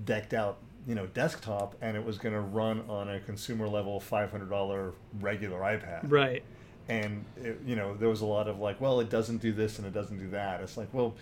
decked 0.04 0.34
out, 0.34 0.58
you 0.86 0.94
know, 0.94 1.06
desktop, 1.06 1.76
and 1.80 1.96
it 1.96 2.04
was 2.04 2.18
going 2.18 2.34
to 2.34 2.42
run 2.42 2.84
on 2.90 3.08
a 3.08 3.20
consumer 3.20 3.66
level 3.66 3.98
$500 3.98 4.92
regular 5.18 5.60
iPad. 5.60 6.12
Right 6.12 6.44
and 6.92 7.24
it, 7.36 7.60
you 7.64 7.74
know 7.74 7.94
there 7.94 8.08
was 8.08 8.20
a 8.20 8.26
lot 8.26 8.48
of 8.48 8.58
like 8.58 8.80
well 8.80 9.00
it 9.00 9.08
doesn't 9.08 9.38
do 9.38 9.52
this 9.52 9.78
and 9.78 9.86
it 9.86 9.94
doesn't 9.94 10.18
do 10.18 10.28
that. 10.28 10.60
It's 10.60 10.76
like 10.76 10.92
well 10.92 11.14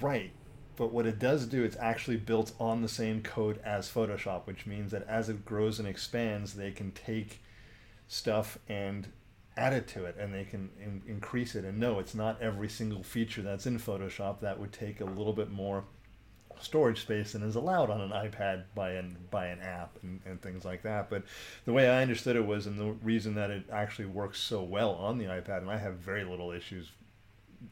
right. 0.00 0.30
But 0.76 0.92
what 0.92 1.06
it 1.06 1.18
does 1.18 1.46
do 1.46 1.64
it's 1.64 1.76
actually 1.76 2.16
built 2.16 2.52
on 2.58 2.82
the 2.82 2.88
same 2.88 3.22
code 3.22 3.60
as 3.64 3.90
photoshop 3.90 4.46
which 4.46 4.66
means 4.66 4.92
that 4.92 5.06
as 5.08 5.28
it 5.28 5.44
grows 5.44 5.78
and 5.78 5.88
expands 5.88 6.54
they 6.54 6.70
can 6.70 6.92
take 6.92 7.40
stuff 8.06 8.58
and 8.68 9.08
add 9.56 9.72
it 9.72 9.88
to 9.88 10.04
it 10.04 10.16
and 10.18 10.32
they 10.32 10.44
can 10.44 10.70
in- 10.80 11.02
increase 11.06 11.54
it. 11.54 11.64
And 11.64 11.78
no 11.78 11.98
it's 11.98 12.14
not 12.14 12.40
every 12.40 12.68
single 12.68 13.02
feature 13.02 13.42
that's 13.42 13.66
in 13.66 13.78
photoshop 13.78 14.40
that 14.40 14.58
would 14.58 14.72
take 14.72 15.00
a 15.00 15.04
little 15.04 15.32
bit 15.34 15.50
more 15.50 15.84
storage 16.60 17.00
space 17.00 17.32
than 17.32 17.42
is 17.42 17.56
allowed 17.56 17.90
on 17.90 18.00
an 18.00 18.10
iPad 18.10 18.64
by 18.74 18.92
an 18.92 19.16
by 19.30 19.46
an 19.46 19.60
app 19.60 19.96
and, 20.02 20.20
and 20.26 20.40
things 20.40 20.64
like 20.64 20.82
that. 20.82 21.10
But 21.10 21.24
the 21.64 21.72
way 21.72 21.88
I 21.88 22.02
understood 22.02 22.36
it 22.36 22.46
was, 22.46 22.66
and 22.66 22.78
the 22.78 22.92
reason 23.04 23.34
that 23.34 23.50
it 23.50 23.64
actually 23.72 24.06
works 24.06 24.40
so 24.40 24.62
well 24.62 24.92
on 24.92 25.18
the 25.18 25.26
iPad, 25.26 25.58
and 25.58 25.70
I 25.70 25.78
have 25.78 25.94
very 25.94 26.24
little 26.24 26.50
issues. 26.50 26.90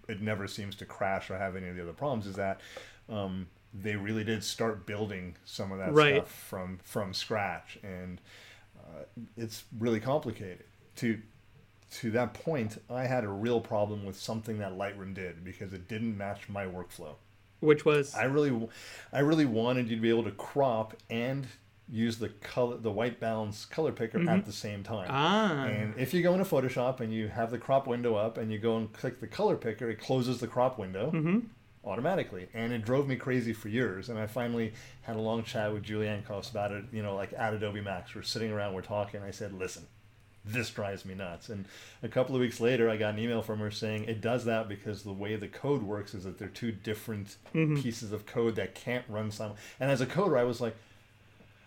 It 0.09 0.21
never 0.21 0.49
seems 0.49 0.75
to 0.77 0.85
crash 0.85 1.31
or 1.31 1.39
have 1.39 1.57
any 1.57 1.69
of 1.69 1.77
the 1.77 1.83
other 1.83 1.93
problems. 1.93 2.27
Is 2.27 2.37
that 2.37 2.61
um, 3.09 3.47
they 3.73 3.97
really 3.97 4.25
did 4.25 4.43
start 4.43 4.87
building 4.87 5.37
some 5.45 5.73
of 5.73 5.79
that 5.79 5.93
right. 5.93 6.17
stuff 6.17 6.33
from 6.33 6.79
from 6.83 7.15
scratch, 7.15 7.79
and 7.83 8.21
uh, 8.79 9.05
it's 9.37 9.65
really 9.79 10.01
complicated. 10.01 10.65
To 10.97 11.21
to 11.93 12.11
that 12.13 12.35
point, 12.35 12.83
I 12.91 13.07
had 13.07 13.25
a 13.25 13.29
real 13.29 13.61
problem 13.61 14.05
with 14.05 14.19
something 14.19 14.59
that 14.59 14.73
Lightroom 14.73 15.15
did 15.15 15.45
because 15.45 15.73
it 15.73 15.89
didn't 15.89 16.17
match 16.17 16.49
my 16.49 16.67
workflow. 16.67 17.15
Which 17.67 17.85
was 17.85 18.15
I 18.15 18.25
really, 18.25 18.69
I 19.13 19.19
really 19.19 19.45
wanted 19.45 19.89
you 19.89 19.97
to 19.97 20.03
be 20.03 20.09
able 20.09 20.25
to 20.25 20.31
crop 20.31 20.95
and 21.11 21.47
use 21.89 22.19
the 22.19 22.29
color, 22.29 22.77
the 22.77 22.91
white 22.91 23.21
balance 23.21 23.65
color 23.65 23.93
picker 23.93 24.19
mm-hmm. 24.19 24.29
at 24.29 24.47
the 24.47 24.53
same 24.53 24.83
time. 24.83 25.09
Ah. 25.11 25.67
And 25.67 25.95
if 25.97 26.15
you 26.15 26.23
go 26.23 26.33
into 26.33 26.45
Photoshop 26.45 27.01
and 27.01 27.13
you 27.13 27.29
have 27.29 27.51
the 27.51 27.59
crop 27.59 27.87
window 27.87 28.15
up 28.15 28.39
and 28.39 28.51
you 28.51 28.59
go 28.59 28.77
and 28.77 28.93
click 28.93 29.21
the 29.21 29.27
color 29.27 29.57
picker, 29.57 29.91
it 29.91 30.01
closes 30.01 30.39
the 30.39 30.47
crop 30.47 30.79
window. 30.79 31.11
Mm-hmm. 31.11 31.39
Automatically, 31.85 32.49
and 32.53 32.73
it 32.73 32.85
drove 32.85 33.07
me 33.07 33.15
crazy 33.15 33.53
for 33.53 33.69
years. 33.69 34.09
And 34.09 34.19
I 34.19 34.27
finally 34.27 34.73
had 35.03 35.15
a 35.15 35.21
long 35.21 35.45
chat 35.45 35.73
with 35.73 35.85
Julieanne 35.85 36.25
Kost 36.25 36.51
about 36.51 36.73
it. 36.73 36.83
You 36.91 37.01
know, 37.01 37.15
like 37.15 37.33
at 37.33 37.55
Adobe 37.55 37.81
Max, 37.81 38.13
we're 38.13 38.23
sitting 38.23 38.51
around, 38.51 38.75
we're 38.75 38.83
talking. 38.83 39.23
I 39.23 39.31
said, 39.31 39.53
"Listen, 39.53 39.87
this 40.47 40.71
drives 40.71 41.05
me 41.05 41.15
nuts. 41.15 41.49
And 41.49 41.67
a 42.03 42.09
couple 42.09 42.35
of 42.35 42.41
weeks 42.41 42.61
later, 42.61 42.89
I 42.89 42.97
got 42.97 43.15
an 43.15 43.21
email 43.21 43.43
from 43.43 43.59
her 43.59 43.71
saying 43.71 44.05
it 44.05 44.21
does 44.21 44.45
that 44.45 44.69
because 44.69 45.03
the 45.03 45.13
way 45.13 45.37
the 45.37 45.49
code 45.49 45.83
works 45.83 46.15
is 46.15 46.25
that 46.25 46.39
they're 46.39 46.49
two 46.49 46.73
different 46.73 47.37
mm-hmm. 47.55 47.81
pieces 47.81 48.13
of 48.13 48.27
code 48.27 48.57
that 48.57 48.75
can't 48.75 49.05
run 49.09 49.31
simultaneously. 49.31 49.77
And 49.81 49.91
as 49.91 50.01
a 50.01 50.07
coder, 50.07 50.39
I 50.39 50.45
was 50.45 50.61
like, 50.61 50.77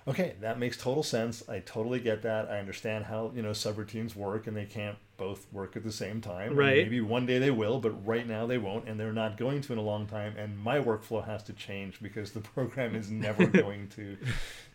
okay, 0.08 0.34
that 0.42 0.60
makes 0.60 0.78
total 0.78 1.04
sense. 1.04 1.48
I 1.48 1.60
totally 1.60 2.00
get 2.00 2.24
that. 2.24 2.50
I 2.50 2.60
understand 2.60 3.06
how 3.06 3.32
you 3.36 3.42
know 3.42 3.52
subroutines 3.52 4.16
work, 4.16 4.48
and 4.48 4.58
they 4.58 4.66
can't 4.66 4.98
both 5.18 5.46
work 5.52 5.76
at 5.76 5.84
the 5.84 5.92
same 5.92 6.22
time. 6.22 6.56
Right. 6.56 6.80
And 6.80 6.84
maybe 6.84 7.02
one 7.02 7.26
day 7.26 7.40
they 7.40 7.52
will, 7.52 7.80
but 7.80 8.06
right 8.06 8.28
now 8.28 8.48
they 8.48 8.58
won't, 8.58 8.88
and 8.88 9.00
they're 9.00 9.14
not 9.14 9.38
going 9.38 9.62
to 9.62 9.74
in 9.74 9.80
a 9.80 9.84
long 9.84 10.08
time. 10.08 10.36
And 10.38 10.58
my 10.58 10.80
workflow 10.80 11.26
has 11.26 11.44
to 11.44 11.54
change 11.54 12.02
because 12.02 12.32
the 12.32 12.40
program 12.56 12.96
is 12.96 13.12
never 13.12 13.46
going 13.46 13.88
to 13.90 14.18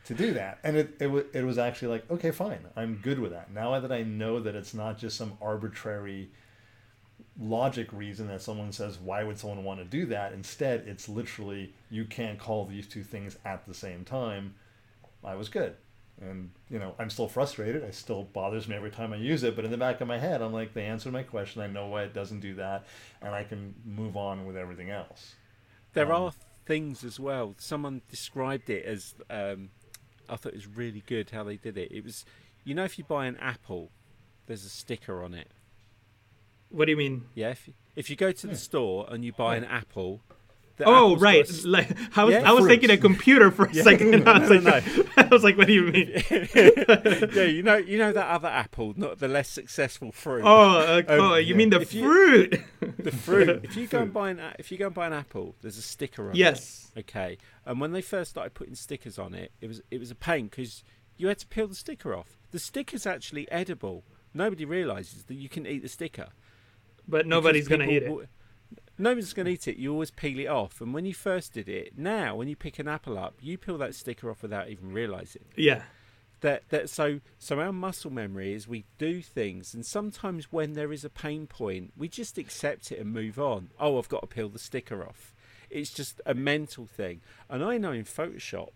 to 0.04 0.14
do 0.14 0.34
that. 0.34 0.58
And 0.62 0.76
it, 0.76 0.96
it, 1.00 1.06
w- 1.06 1.26
it 1.32 1.44
was 1.44 1.58
actually 1.58 1.88
like, 1.88 2.10
okay, 2.10 2.30
fine, 2.30 2.60
I'm 2.76 2.96
good 2.96 3.18
with 3.18 3.32
that. 3.32 3.52
Now 3.52 3.78
that 3.80 3.92
I 3.92 4.02
know 4.02 4.40
that 4.40 4.54
it's 4.54 4.74
not 4.74 4.98
just 4.98 5.16
some 5.16 5.38
arbitrary 5.40 6.30
logic 7.40 7.92
reason 7.92 8.28
that 8.28 8.42
someone 8.42 8.72
says, 8.72 8.98
why 8.98 9.24
would 9.24 9.38
someone 9.38 9.64
want 9.64 9.80
to 9.80 9.84
do 9.84 10.06
that? 10.06 10.32
Instead, 10.32 10.84
it's 10.86 11.08
literally, 11.08 11.72
you 11.90 12.04
can't 12.04 12.38
call 12.38 12.66
these 12.66 12.86
two 12.86 13.02
things 13.02 13.36
at 13.44 13.66
the 13.66 13.74
same 13.74 14.04
time. 14.04 14.54
I 15.24 15.34
was 15.34 15.48
good. 15.48 15.74
And, 16.20 16.50
you 16.70 16.78
know, 16.78 16.94
I'm 16.98 17.10
still 17.10 17.26
frustrated. 17.26 17.82
It 17.82 17.94
still 17.94 18.22
bothers 18.22 18.68
me 18.68 18.76
every 18.76 18.90
time 18.90 19.12
I 19.12 19.16
use 19.16 19.42
it. 19.42 19.56
But 19.56 19.64
in 19.64 19.72
the 19.72 19.76
back 19.76 20.00
of 20.00 20.06
my 20.06 20.18
head, 20.18 20.42
I'm 20.42 20.52
like, 20.52 20.72
they 20.72 20.84
answered 20.84 21.12
my 21.12 21.24
question. 21.24 21.60
I 21.60 21.66
know 21.66 21.88
why 21.88 22.04
it 22.04 22.14
doesn't 22.14 22.38
do 22.38 22.54
that. 22.54 22.86
And 23.20 23.34
I 23.34 23.42
can 23.42 23.74
move 23.84 24.16
on 24.16 24.46
with 24.46 24.56
everything 24.56 24.90
else. 24.90 25.34
There 25.92 26.12
um, 26.12 26.22
are 26.22 26.32
things 26.66 27.02
as 27.02 27.18
well. 27.18 27.56
Someone 27.58 28.02
described 28.08 28.70
it 28.70 28.84
as 28.84 29.14
um, 29.28 29.70
I 30.28 30.36
thought 30.36 30.52
it 30.52 30.56
was 30.56 30.66
really 30.66 31.02
good 31.06 31.30
how 31.30 31.44
they 31.44 31.56
did 31.56 31.76
it. 31.76 31.92
It 31.92 32.04
was, 32.04 32.24
you 32.64 32.74
know, 32.74 32.84
if 32.84 32.98
you 32.98 33.04
buy 33.04 33.26
an 33.26 33.36
apple, 33.38 33.90
there's 34.46 34.64
a 34.64 34.70
sticker 34.70 35.22
on 35.22 35.34
it. 35.34 35.50
What 36.70 36.86
do 36.86 36.90
you 36.90 36.96
mean? 36.96 37.26
Yeah, 37.34 37.50
if 37.50 37.68
you, 37.68 37.74
if 37.94 38.10
you 38.10 38.16
go 38.16 38.32
to 38.32 38.46
the 38.46 38.56
store 38.56 39.06
and 39.08 39.24
you 39.24 39.32
buy 39.32 39.56
an 39.56 39.64
apple. 39.64 40.22
oh 40.84 41.16
right, 41.18 41.48
a, 41.48 41.68
like 41.68 41.96
I 42.16 42.24
was 42.24 42.34
yeah? 42.34 42.50
I 42.50 42.52
was 42.52 42.66
thinking 42.66 42.90
a 42.90 42.96
computer 42.96 43.52
for 43.52 43.66
a 43.66 43.72
yeah. 43.72 43.84
second. 43.84 44.28
I 44.28 44.38
was 44.40 44.50
no, 44.50 44.56
like, 44.56 44.86
no. 44.86 45.04
I 45.16 45.26
was 45.26 45.44
like, 45.44 45.56
what 45.56 45.68
do 45.68 45.72
you 45.72 45.82
mean? 45.82 46.10
yeah, 47.32 47.44
you 47.44 47.62
know, 47.62 47.76
you 47.76 47.96
know 47.96 48.12
that 48.12 48.26
other 48.26 48.48
apple, 48.48 48.92
not 48.96 49.20
the 49.20 49.28
less 49.28 49.48
successful 49.48 50.10
fruit. 50.10 50.42
Oh, 50.44 50.78
uh, 50.80 51.02
um, 51.06 51.20
oh, 51.20 51.34
you 51.36 51.54
mean 51.54 51.70
the 51.70 51.86
fruit? 51.86 52.60
You, 52.80 52.94
the 52.98 53.12
fruit. 53.12 53.64
If 53.64 53.76
you 53.76 53.86
go 53.86 54.00
and 54.00 54.12
buy 54.12 54.30
an 54.30 54.40
if 54.58 54.72
you 54.72 54.78
go 54.78 54.86
and 54.86 54.94
buy 54.94 55.06
an 55.06 55.12
apple, 55.12 55.54
there's 55.62 55.78
a 55.78 55.82
sticker 55.82 56.30
on 56.30 56.34
yes. 56.34 56.90
it. 56.96 56.98
Yes. 56.98 57.04
Okay. 57.04 57.38
And 57.66 57.80
when 57.80 57.92
they 57.92 58.02
first 58.02 58.30
started 58.30 58.54
putting 58.54 58.74
stickers 58.74 59.18
on 59.18 59.34
it, 59.34 59.52
it 59.60 59.68
was 59.68 59.80
it 59.90 59.98
was 59.98 60.10
a 60.10 60.14
pain 60.14 60.46
because 60.46 60.84
you 61.16 61.28
had 61.28 61.38
to 61.38 61.46
peel 61.46 61.68
the 61.68 61.74
sticker 61.74 62.14
off. 62.14 62.36
The 62.50 62.58
sticker's 62.58 63.06
actually 63.06 63.50
edible. 63.50 64.04
Nobody 64.32 64.64
realizes 64.64 65.24
that 65.24 65.34
you 65.34 65.48
can 65.48 65.66
eat 65.66 65.82
the 65.82 65.88
sticker. 65.88 66.28
But 67.06 67.26
nobody's 67.26 67.68
going 67.68 67.80
to 67.80 67.90
eat 67.90 68.02
it. 68.02 68.28
Nobody's 68.96 69.32
going 69.32 69.46
to 69.46 69.52
eat 69.52 69.68
it. 69.68 69.76
You 69.76 69.92
always 69.92 70.10
peel 70.10 70.38
it 70.38 70.46
off. 70.46 70.80
And 70.80 70.94
when 70.94 71.04
you 71.04 71.14
first 71.14 71.52
did 71.52 71.68
it, 71.68 71.98
now 71.98 72.36
when 72.36 72.48
you 72.48 72.56
pick 72.56 72.78
an 72.78 72.88
apple 72.88 73.18
up, 73.18 73.34
you 73.40 73.58
peel 73.58 73.78
that 73.78 73.94
sticker 73.94 74.30
off 74.30 74.42
without 74.42 74.68
even 74.68 74.92
realizing. 74.92 75.44
Yeah. 75.56 75.82
That 76.40 76.68
that 76.68 76.90
so 76.90 77.20
so 77.38 77.60
our 77.60 77.72
muscle 77.72 78.10
memory 78.10 78.52
is 78.52 78.68
we 78.68 78.84
do 78.98 79.22
things, 79.22 79.72
and 79.72 79.86
sometimes 79.86 80.52
when 80.52 80.74
there 80.74 80.92
is 80.92 81.02
a 81.02 81.08
pain 81.08 81.46
point, 81.46 81.94
we 81.96 82.06
just 82.06 82.36
accept 82.36 82.92
it 82.92 82.98
and 82.98 83.12
move 83.12 83.38
on. 83.38 83.70
Oh, 83.80 83.98
I've 83.98 84.10
got 84.10 84.20
to 84.20 84.26
peel 84.26 84.50
the 84.50 84.58
sticker 84.58 85.06
off. 85.06 85.33
It's 85.74 85.90
just 85.90 86.20
a 86.24 86.34
mental 86.34 86.86
thing. 86.86 87.20
And 87.50 87.62
I 87.64 87.78
know 87.78 87.92
in 87.92 88.04
Photoshop, 88.04 88.70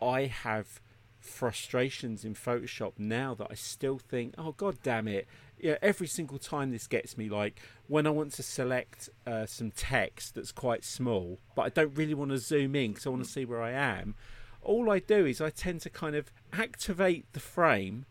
I 0.00 0.22
have 0.22 0.80
frustrations 1.20 2.24
in 2.24 2.34
Photoshop 2.34 2.92
now 2.98 3.34
that 3.34 3.48
I 3.50 3.54
still 3.54 3.98
think, 3.98 4.34
oh 4.36 4.52
god 4.52 4.78
damn 4.82 5.06
it! 5.06 5.26
Yeah, 5.58 5.76
every 5.80 6.06
single 6.06 6.38
time 6.38 6.70
this 6.70 6.86
gets 6.86 7.16
me. 7.16 7.28
Like 7.28 7.60
when 7.88 8.06
I 8.06 8.10
want 8.10 8.32
to 8.32 8.42
select 8.42 9.10
uh, 9.26 9.46
some 9.46 9.70
text 9.70 10.34
that's 10.34 10.52
quite 10.52 10.84
small, 10.84 11.38
but 11.54 11.62
I 11.62 11.68
don't 11.68 11.94
really 11.94 12.14
want 12.14 12.30
to 12.30 12.38
zoom 12.38 12.74
in 12.74 12.92
because 12.92 13.06
I 13.06 13.10
want 13.10 13.24
to 13.24 13.30
see 13.30 13.44
where 13.44 13.62
I 13.62 13.72
am. 13.72 14.14
All 14.62 14.90
I 14.90 14.98
do 14.98 15.26
is 15.26 15.40
I 15.40 15.50
tend 15.50 15.82
to 15.82 15.90
kind 15.90 16.16
of 16.16 16.32
activate 16.52 17.30
the 17.34 17.40
frame. 17.40 18.06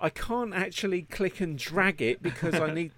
I 0.00 0.10
can't 0.10 0.54
actually 0.54 1.02
click 1.02 1.40
and 1.40 1.56
drag 1.56 2.02
it 2.02 2.20
because 2.22 2.54
I 2.54 2.70
need 2.74 2.92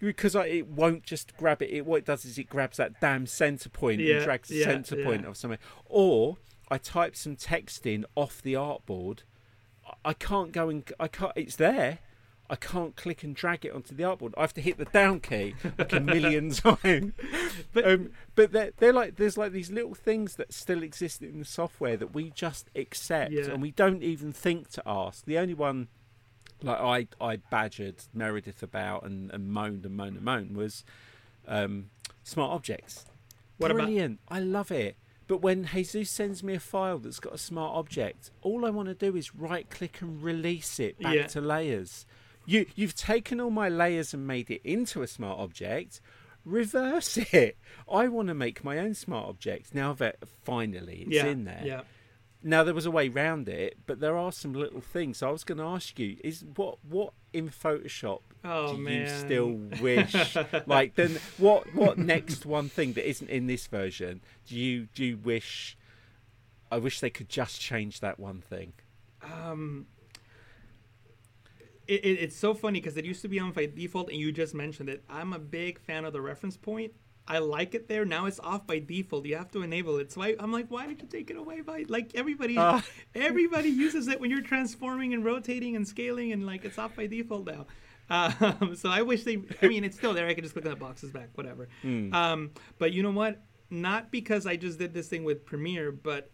because 0.00 0.36
I, 0.36 0.46
it 0.46 0.68
won't 0.68 1.02
just 1.02 1.36
grab 1.36 1.62
it. 1.62 1.70
it. 1.70 1.86
What 1.86 1.98
it 1.98 2.04
does 2.04 2.24
is 2.24 2.38
it 2.38 2.48
grabs 2.48 2.76
that 2.76 3.00
damn 3.00 3.26
center 3.26 3.68
point 3.68 4.00
yeah, 4.00 4.16
and 4.16 4.24
drags 4.24 4.48
the 4.48 4.56
yeah, 4.56 4.64
center 4.64 4.98
yeah. 4.98 5.04
point 5.04 5.26
of 5.26 5.36
something. 5.36 5.58
Or 5.86 6.36
I 6.70 6.78
type 6.78 7.16
some 7.16 7.36
text 7.36 7.86
in 7.86 8.04
off 8.14 8.42
the 8.42 8.54
artboard. 8.54 9.20
I 10.04 10.14
can't 10.14 10.52
go 10.52 10.68
and 10.68 10.84
I 10.98 11.08
can't. 11.08 11.32
It's 11.36 11.56
there. 11.56 12.00
I 12.48 12.56
can't 12.56 12.94
click 12.94 13.24
and 13.24 13.34
drag 13.34 13.64
it 13.64 13.72
onto 13.72 13.94
the 13.94 14.04
artboard. 14.04 14.32
I 14.36 14.42
have 14.42 14.54
to 14.54 14.60
hit 14.60 14.78
the 14.78 14.84
down 14.84 15.20
key 15.20 15.54
like 15.78 15.92
a 15.92 16.00
million 16.00 16.50
times. 16.52 17.12
But 17.72 17.90
um, 17.90 18.10
but 18.34 18.52
they're, 18.52 18.72
they're 18.76 18.92
like 18.92 19.16
there's 19.16 19.36
like 19.36 19.52
these 19.52 19.70
little 19.70 19.94
things 19.94 20.36
that 20.36 20.52
still 20.52 20.82
exist 20.82 21.22
in 21.22 21.38
the 21.38 21.44
software 21.44 21.96
that 21.96 22.14
we 22.14 22.30
just 22.30 22.68
accept 22.76 23.32
and 23.32 23.62
we 23.62 23.72
don't 23.72 24.02
even 24.02 24.32
think 24.32 24.70
to 24.70 24.82
ask. 24.86 25.24
The 25.24 25.38
only 25.38 25.54
one 25.54 25.88
like 26.66 27.08
I 27.20 27.24
I 27.24 27.36
badgered 27.36 27.96
Meredith 28.12 28.62
about 28.62 29.04
and, 29.04 29.30
and 29.30 29.50
moaned 29.50 29.84
and 29.84 29.96
moaned 29.96 30.16
and 30.16 30.24
moaned 30.24 30.56
was 30.56 30.84
um, 31.46 31.86
smart 32.22 32.52
objects. 32.52 33.06
What 33.58 33.72
Brilliant! 33.72 34.20
About- 34.26 34.36
I 34.36 34.40
love 34.40 34.70
it. 34.70 34.96
But 35.28 35.38
when 35.38 35.66
Jesus 35.66 36.08
sends 36.08 36.42
me 36.42 36.54
a 36.54 36.60
file 36.60 36.98
that's 36.98 37.18
got 37.18 37.34
a 37.34 37.38
smart 37.38 37.74
object, 37.74 38.30
all 38.42 38.64
I 38.64 38.70
want 38.70 38.88
to 38.88 38.94
do 38.94 39.16
is 39.16 39.34
right 39.34 39.68
click 39.68 40.00
and 40.00 40.22
release 40.22 40.78
it 40.78 41.00
back 41.00 41.14
yeah. 41.14 41.26
to 41.28 41.40
layers. 41.40 42.06
You 42.44 42.66
you've 42.76 42.94
taken 42.94 43.40
all 43.40 43.50
my 43.50 43.68
layers 43.68 44.14
and 44.14 44.26
made 44.26 44.50
it 44.50 44.60
into 44.62 45.02
a 45.02 45.06
smart 45.06 45.40
object. 45.40 46.00
Reverse 46.44 47.16
it. 47.32 47.56
I 47.90 48.06
want 48.06 48.28
to 48.28 48.34
make 48.34 48.62
my 48.62 48.78
own 48.78 48.94
smart 48.94 49.28
object 49.28 49.74
now 49.74 49.92
that 49.94 50.16
finally 50.44 51.04
it's 51.06 51.16
yeah. 51.16 51.26
in 51.26 51.44
there. 51.44 51.62
Yeah. 51.64 51.80
Now 52.42 52.62
there 52.62 52.74
was 52.74 52.86
a 52.86 52.90
way 52.90 53.08
round 53.08 53.48
it, 53.48 53.78
but 53.86 54.00
there 54.00 54.16
are 54.16 54.30
some 54.30 54.52
little 54.52 54.80
things. 54.80 55.18
So 55.18 55.28
I 55.28 55.32
was 55.32 55.44
going 55.44 55.58
to 55.58 55.64
ask 55.64 55.98
you: 55.98 56.16
is 56.22 56.44
what 56.54 56.78
what 56.88 57.12
in 57.32 57.48
Photoshop 57.48 58.20
oh, 58.44 58.76
do 58.76 58.82
man. 58.82 59.00
you 59.02 59.08
still 59.08 59.50
wish? 59.82 60.36
like 60.66 60.94
then, 60.94 61.18
what 61.38 61.74
what 61.74 61.98
next 61.98 62.46
one 62.46 62.68
thing 62.68 62.92
that 62.94 63.08
isn't 63.08 63.28
in 63.28 63.46
this 63.46 63.66
version 63.66 64.20
do 64.46 64.56
you 64.56 64.88
do 64.94 65.04
you 65.04 65.16
wish? 65.16 65.76
I 66.70 66.78
wish 66.78 67.00
they 67.00 67.10
could 67.10 67.28
just 67.28 67.60
change 67.60 68.00
that 68.00 68.18
one 68.18 68.40
thing. 68.40 68.72
Um, 69.22 69.86
it, 71.86 72.04
it, 72.04 72.18
it's 72.20 72.36
so 72.36 72.54
funny 72.54 72.80
because 72.80 72.96
it 72.96 73.04
used 73.04 73.22
to 73.22 73.28
be 73.28 73.38
on 73.38 73.52
by 73.52 73.66
default, 73.66 74.10
and 74.10 74.18
you 74.18 74.32
just 74.32 74.54
mentioned 74.54 74.88
it. 74.88 75.04
I'm 75.08 75.32
a 75.32 75.38
big 75.38 75.78
fan 75.78 76.04
of 76.04 76.12
the 76.12 76.20
reference 76.20 76.56
point. 76.56 76.92
I 77.28 77.38
like 77.38 77.74
it 77.74 77.88
there. 77.88 78.04
Now 78.04 78.26
it's 78.26 78.38
off 78.40 78.66
by 78.66 78.78
default. 78.78 79.26
You 79.26 79.36
have 79.36 79.50
to 79.52 79.62
enable 79.62 79.98
it. 79.98 80.12
So 80.12 80.22
I, 80.22 80.36
am 80.38 80.52
like, 80.52 80.66
why 80.68 80.86
did 80.86 81.00
you 81.02 81.08
take 81.08 81.30
it 81.30 81.36
away 81.36 81.60
by 81.60 81.84
like 81.88 82.12
everybody? 82.14 82.56
Uh. 82.56 82.80
Everybody 83.14 83.68
uses 83.68 84.08
it 84.08 84.20
when 84.20 84.30
you're 84.30 84.42
transforming 84.42 85.14
and 85.14 85.24
rotating 85.24 85.74
and 85.74 85.86
scaling, 85.86 86.32
and 86.32 86.46
like 86.46 86.64
it's 86.64 86.78
off 86.78 86.94
by 86.94 87.06
default 87.06 87.46
now. 87.46 87.66
Um, 88.08 88.76
so 88.76 88.88
I 88.88 89.02
wish 89.02 89.24
they. 89.24 89.42
I 89.62 89.68
mean, 89.68 89.84
it's 89.84 89.96
still 89.96 90.14
there. 90.14 90.26
I 90.26 90.34
can 90.34 90.44
just 90.44 90.54
click 90.54 90.66
on 90.66 90.70
the 90.70 90.76
boxes 90.76 91.10
back, 91.10 91.30
whatever. 91.34 91.68
Mm. 91.84 92.14
Um, 92.14 92.50
but 92.78 92.92
you 92.92 93.02
know 93.02 93.10
what? 93.10 93.40
Not 93.70 94.12
because 94.12 94.46
I 94.46 94.56
just 94.56 94.78
did 94.78 94.94
this 94.94 95.08
thing 95.08 95.24
with 95.24 95.44
Premiere, 95.44 95.90
but 95.90 96.30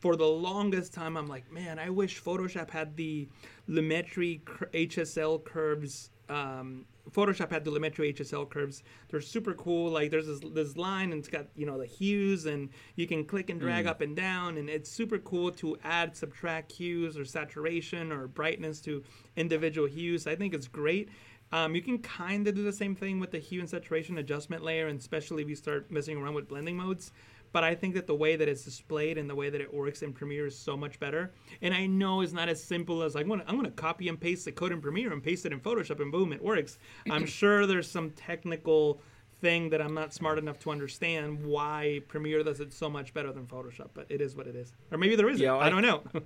for 0.00 0.16
the 0.16 0.26
longest 0.26 0.92
time, 0.92 1.16
I'm 1.16 1.28
like, 1.28 1.50
man, 1.52 1.78
I 1.78 1.90
wish 1.90 2.20
Photoshop 2.20 2.70
had 2.70 2.96
the 2.96 3.28
Lumetri 3.68 4.40
HSL 4.42 5.44
curves 5.44 6.10
um, 6.28 6.86
Photoshop 7.10 7.50
had 7.50 7.64
the 7.64 7.70
Lumetri 7.70 8.14
HSL 8.14 8.48
curves. 8.48 8.82
They're 9.08 9.20
super 9.20 9.54
cool. 9.54 9.90
Like 9.90 10.10
there's 10.10 10.26
this, 10.26 10.40
this 10.52 10.76
line 10.76 11.12
and 11.12 11.18
it's 11.18 11.28
got 11.28 11.46
you 11.56 11.66
know 11.66 11.78
the 11.78 11.86
hues 11.86 12.46
and 12.46 12.70
you 12.96 13.06
can 13.06 13.24
click 13.24 13.50
and 13.50 13.60
drag 13.60 13.86
mm. 13.86 13.88
up 13.88 14.00
and 14.00 14.14
down 14.16 14.56
and 14.56 14.70
it's 14.70 14.90
super 14.90 15.18
cool 15.18 15.50
to 15.52 15.76
add 15.84 16.16
subtract 16.16 16.72
hues 16.72 17.18
or 17.18 17.24
saturation 17.24 18.12
or 18.12 18.28
brightness 18.28 18.80
to 18.82 19.02
individual 19.36 19.88
hues. 19.88 20.26
I 20.26 20.36
think 20.36 20.54
it's 20.54 20.68
great. 20.68 21.08
Um, 21.52 21.74
you 21.74 21.82
can 21.82 21.98
kind 21.98 22.48
of 22.48 22.54
do 22.54 22.62
the 22.62 22.72
same 22.72 22.94
thing 22.94 23.20
with 23.20 23.30
the 23.30 23.38
hue 23.38 23.60
and 23.60 23.68
saturation 23.68 24.16
adjustment 24.16 24.64
layer, 24.64 24.86
and 24.86 24.98
especially 24.98 25.42
if 25.42 25.50
you 25.50 25.56
start 25.56 25.90
messing 25.90 26.16
around 26.16 26.34
with 26.34 26.48
blending 26.48 26.78
modes. 26.78 27.12
But 27.52 27.64
I 27.64 27.74
think 27.74 27.94
that 27.94 28.06
the 28.06 28.14
way 28.14 28.36
that 28.36 28.48
it's 28.48 28.64
displayed 28.64 29.18
and 29.18 29.28
the 29.28 29.34
way 29.34 29.50
that 29.50 29.60
it 29.60 29.72
works 29.72 30.02
in 30.02 30.12
Premiere 30.12 30.46
is 30.46 30.58
so 30.58 30.76
much 30.76 30.98
better. 30.98 31.32
And 31.60 31.74
I 31.74 31.86
know 31.86 32.22
it's 32.22 32.32
not 32.32 32.48
as 32.48 32.62
simple 32.62 33.02
as 33.02 33.14
like, 33.14 33.26
I'm 33.30 33.56
gonna, 33.56 33.70
copy 33.70 34.08
and 34.08 34.18
paste 34.20 34.44
the 34.46 34.52
code 34.52 34.72
in 34.72 34.80
Premiere 34.80 35.12
and 35.12 35.22
paste 35.22 35.44
it 35.44 35.52
in 35.52 35.60
Photoshop 35.60 36.00
and 36.00 36.10
boom, 36.10 36.32
it 36.32 36.42
works. 36.42 36.78
I'm 37.10 37.26
sure 37.40 37.66
there's 37.66 37.90
some 37.90 38.10
technical 38.10 39.00
thing 39.42 39.70
that 39.70 39.82
I'm 39.82 39.92
not 39.92 40.14
smart 40.14 40.38
enough 40.38 40.58
to 40.60 40.70
understand 40.70 41.44
why 41.44 42.00
Premiere 42.08 42.42
does 42.42 42.60
it 42.60 42.72
so 42.72 42.88
much 42.88 43.12
better 43.12 43.32
than 43.32 43.46
Photoshop, 43.46 43.88
but 43.92 44.06
it 44.08 44.20
is 44.20 44.34
what 44.34 44.46
it 44.46 44.56
is. 44.56 44.72
Or 44.90 44.96
maybe 44.96 45.16
there 45.16 45.28
isn't. 45.28 45.44
Yeah, 45.44 45.56
I, 45.56 45.66
I 45.66 45.70
don't 45.70 45.82
know. 45.82 46.02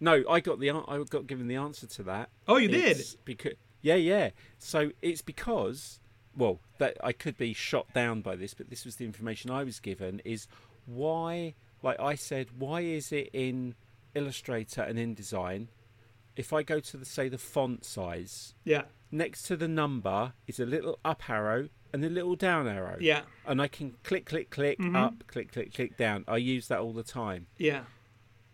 no, 0.00 0.22
I 0.28 0.40
got 0.40 0.60
the 0.60 0.70
I 0.70 1.02
got 1.08 1.26
given 1.26 1.46
the 1.46 1.56
answer 1.56 1.86
to 1.86 2.02
that. 2.04 2.28
Oh, 2.46 2.56
you 2.56 2.68
it's 2.68 3.12
did? 3.12 3.24
Because 3.24 3.54
yeah, 3.80 3.94
yeah. 3.94 4.30
So 4.58 4.90
it's 5.00 5.22
because 5.22 6.00
well, 6.36 6.60
that 6.78 6.96
I 7.02 7.12
could 7.12 7.36
be 7.36 7.52
shot 7.52 7.92
down 7.92 8.22
by 8.22 8.36
this, 8.36 8.54
but 8.54 8.70
this 8.70 8.84
was 8.84 8.96
the 8.96 9.04
information 9.04 9.50
I 9.50 9.64
was 9.64 9.80
given. 9.80 10.20
Is 10.24 10.46
why, 10.86 11.54
like 11.82 12.00
I 12.00 12.14
said, 12.14 12.48
why 12.58 12.80
is 12.80 13.12
it 13.12 13.30
in 13.32 13.74
Illustrator 14.14 14.82
and 14.82 14.98
InDesign? 14.98 15.68
If 16.34 16.52
I 16.52 16.62
go 16.62 16.80
to 16.80 16.96
the 16.96 17.04
say 17.04 17.28
the 17.28 17.38
font 17.38 17.84
size, 17.84 18.54
yeah, 18.64 18.82
next 19.10 19.42
to 19.44 19.56
the 19.56 19.68
number 19.68 20.32
is 20.46 20.58
a 20.58 20.66
little 20.66 20.98
up 21.04 21.28
arrow 21.28 21.68
and 21.92 22.04
a 22.04 22.08
little 22.08 22.36
down 22.36 22.66
arrow. 22.66 22.96
Yeah, 23.00 23.22
and 23.46 23.60
I 23.60 23.68
can 23.68 23.94
click, 24.02 24.24
click, 24.24 24.50
click 24.50 24.78
mm-hmm. 24.78 24.96
up, 24.96 25.26
click, 25.26 25.52
click, 25.52 25.74
click 25.74 25.96
down. 25.96 26.24
I 26.26 26.38
use 26.38 26.68
that 26.68 26.78
all 26.80 26.92
the 26.92 27.02
time. 27.02 27.46
Yeah. 27.58 27.82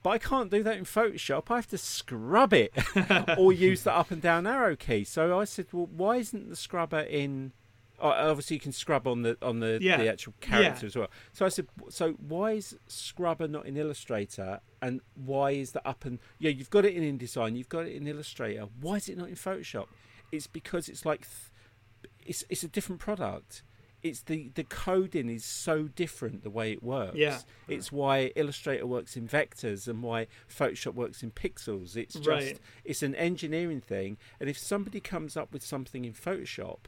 But 0.03 0.11
I 0.11 0.19
can't 0.19 0.51
do 0.51 0.63
that 0.63 0.77
in 0.77 0.85
Photoshop. 0.85 1.51
I 1.51 1.57
have 1.57 1.67
to 1.69 1.79
scrub 1.79 2.53
it 2.53 2.73
or 3.37 3.53
use 3.53 3.83
the 3.83 3.93
up 3.93 4.11
and 4.11 4.23
down 4.23 4.47
arrow 4.47 4.77
key. 4.77 5.05
So 5.05 5.39
I 5.39 5.45
said, 5.45 5.67
well, 5.73 5.89
why 5.91 6.17
isn't 6.17 6.49
the 6.49 6.57
scrubber 6.57 7.01
in 7.01 7.53
obviously 8.01 8.57
you 8.57 8.61
can 8.61 8.73
scrub 8.73 9.07
on 9.07 9.23
the 9.23 9.37
on 9.43 9.61
the, 9.61 9.79
yeah. 9.81 9.97
the 9.97 10.09
actual 10.09 10.35
character 10.41 10.87
yeah. 10.87 10.87
as 10.87 10.97
well. 10.97 11.09
So 11.33 11.47
I 11.47 11.49
said, 11.49 11.67
so 11.89 12.13
why 12.13 12.53
is 12.53 12.77
Scrubber 12.87 13.49
not 13.49 13.67
in 13.67 13.77
Illustrator, 13.77 14.61
and 14.81 15.01
why 15.15 15.53
is 15.53 15.73
the 15.73 15.87
up 15.87 16.05
and 16.05 16.19
yeah 16.39 16.51
you've 16.51 16.71
got 16.71 16.85
it 16.85 16.95
in 16.95 17.19
InDesign, 17.19 17.57
you've 17.57 17.69
got 17.69 17.87
it 17.87 17.95
in 17.95 18.07
Illustrator. 18.07 18.67
Why 18.81 18.97
is 18.97 19.09
it 19.09 19.19
not 19.19 19.29
in 19.29 19.35
Photoshop? 19.35 19.87
It's 20.31 20.47
because 20.47 20.89
it's 20.89 21.05
like 21.05 21.21
th- 21.21 22.13
it's 22.25 22.45
it's 22.49 22.63
a 22.63 22.69
different 22.69 23.01
product. 23.01 23.63
It's 24.01 24.23
the 24.23 24.53
the 24.55 24.63
coding 24.63 25.29
is 25.29 25.45
so 25.45 25.85
different 25.85 26.45
the 26.45 26.51
way 26.51 26.71
it 26.71 26.85
works. 26.85 27.17
Yeah, 27.17 27.41
it's 27.67 27.91
why 27.91 28.31
Illustrator 28.37 28.87
works 28.87 29.17
in 29.17 29.27
vectors 29.27 29.89
and 29.89 30.05
why 30.05 30.29
Photoshop 30.49 30.95
works 30.95 31.25
in 31.25 31.33
pixels. 31.33 31.97
It's 31.97 32.15
just 32.15 32.29
right. 32.29 32.61
it's 32.85 33.03
an 33.03 33.17
engineering 33.17 33.81
thing, 33.81 34.17
and 34.39 34.49
if 34.49 34.57
somebody 34.57 35.01
comes 35.01 35.37
up 35.37 35.53
with 35.53 35.65
something 35.65 36.05
in 36.05 36.13
Photoshop 36.13 36.79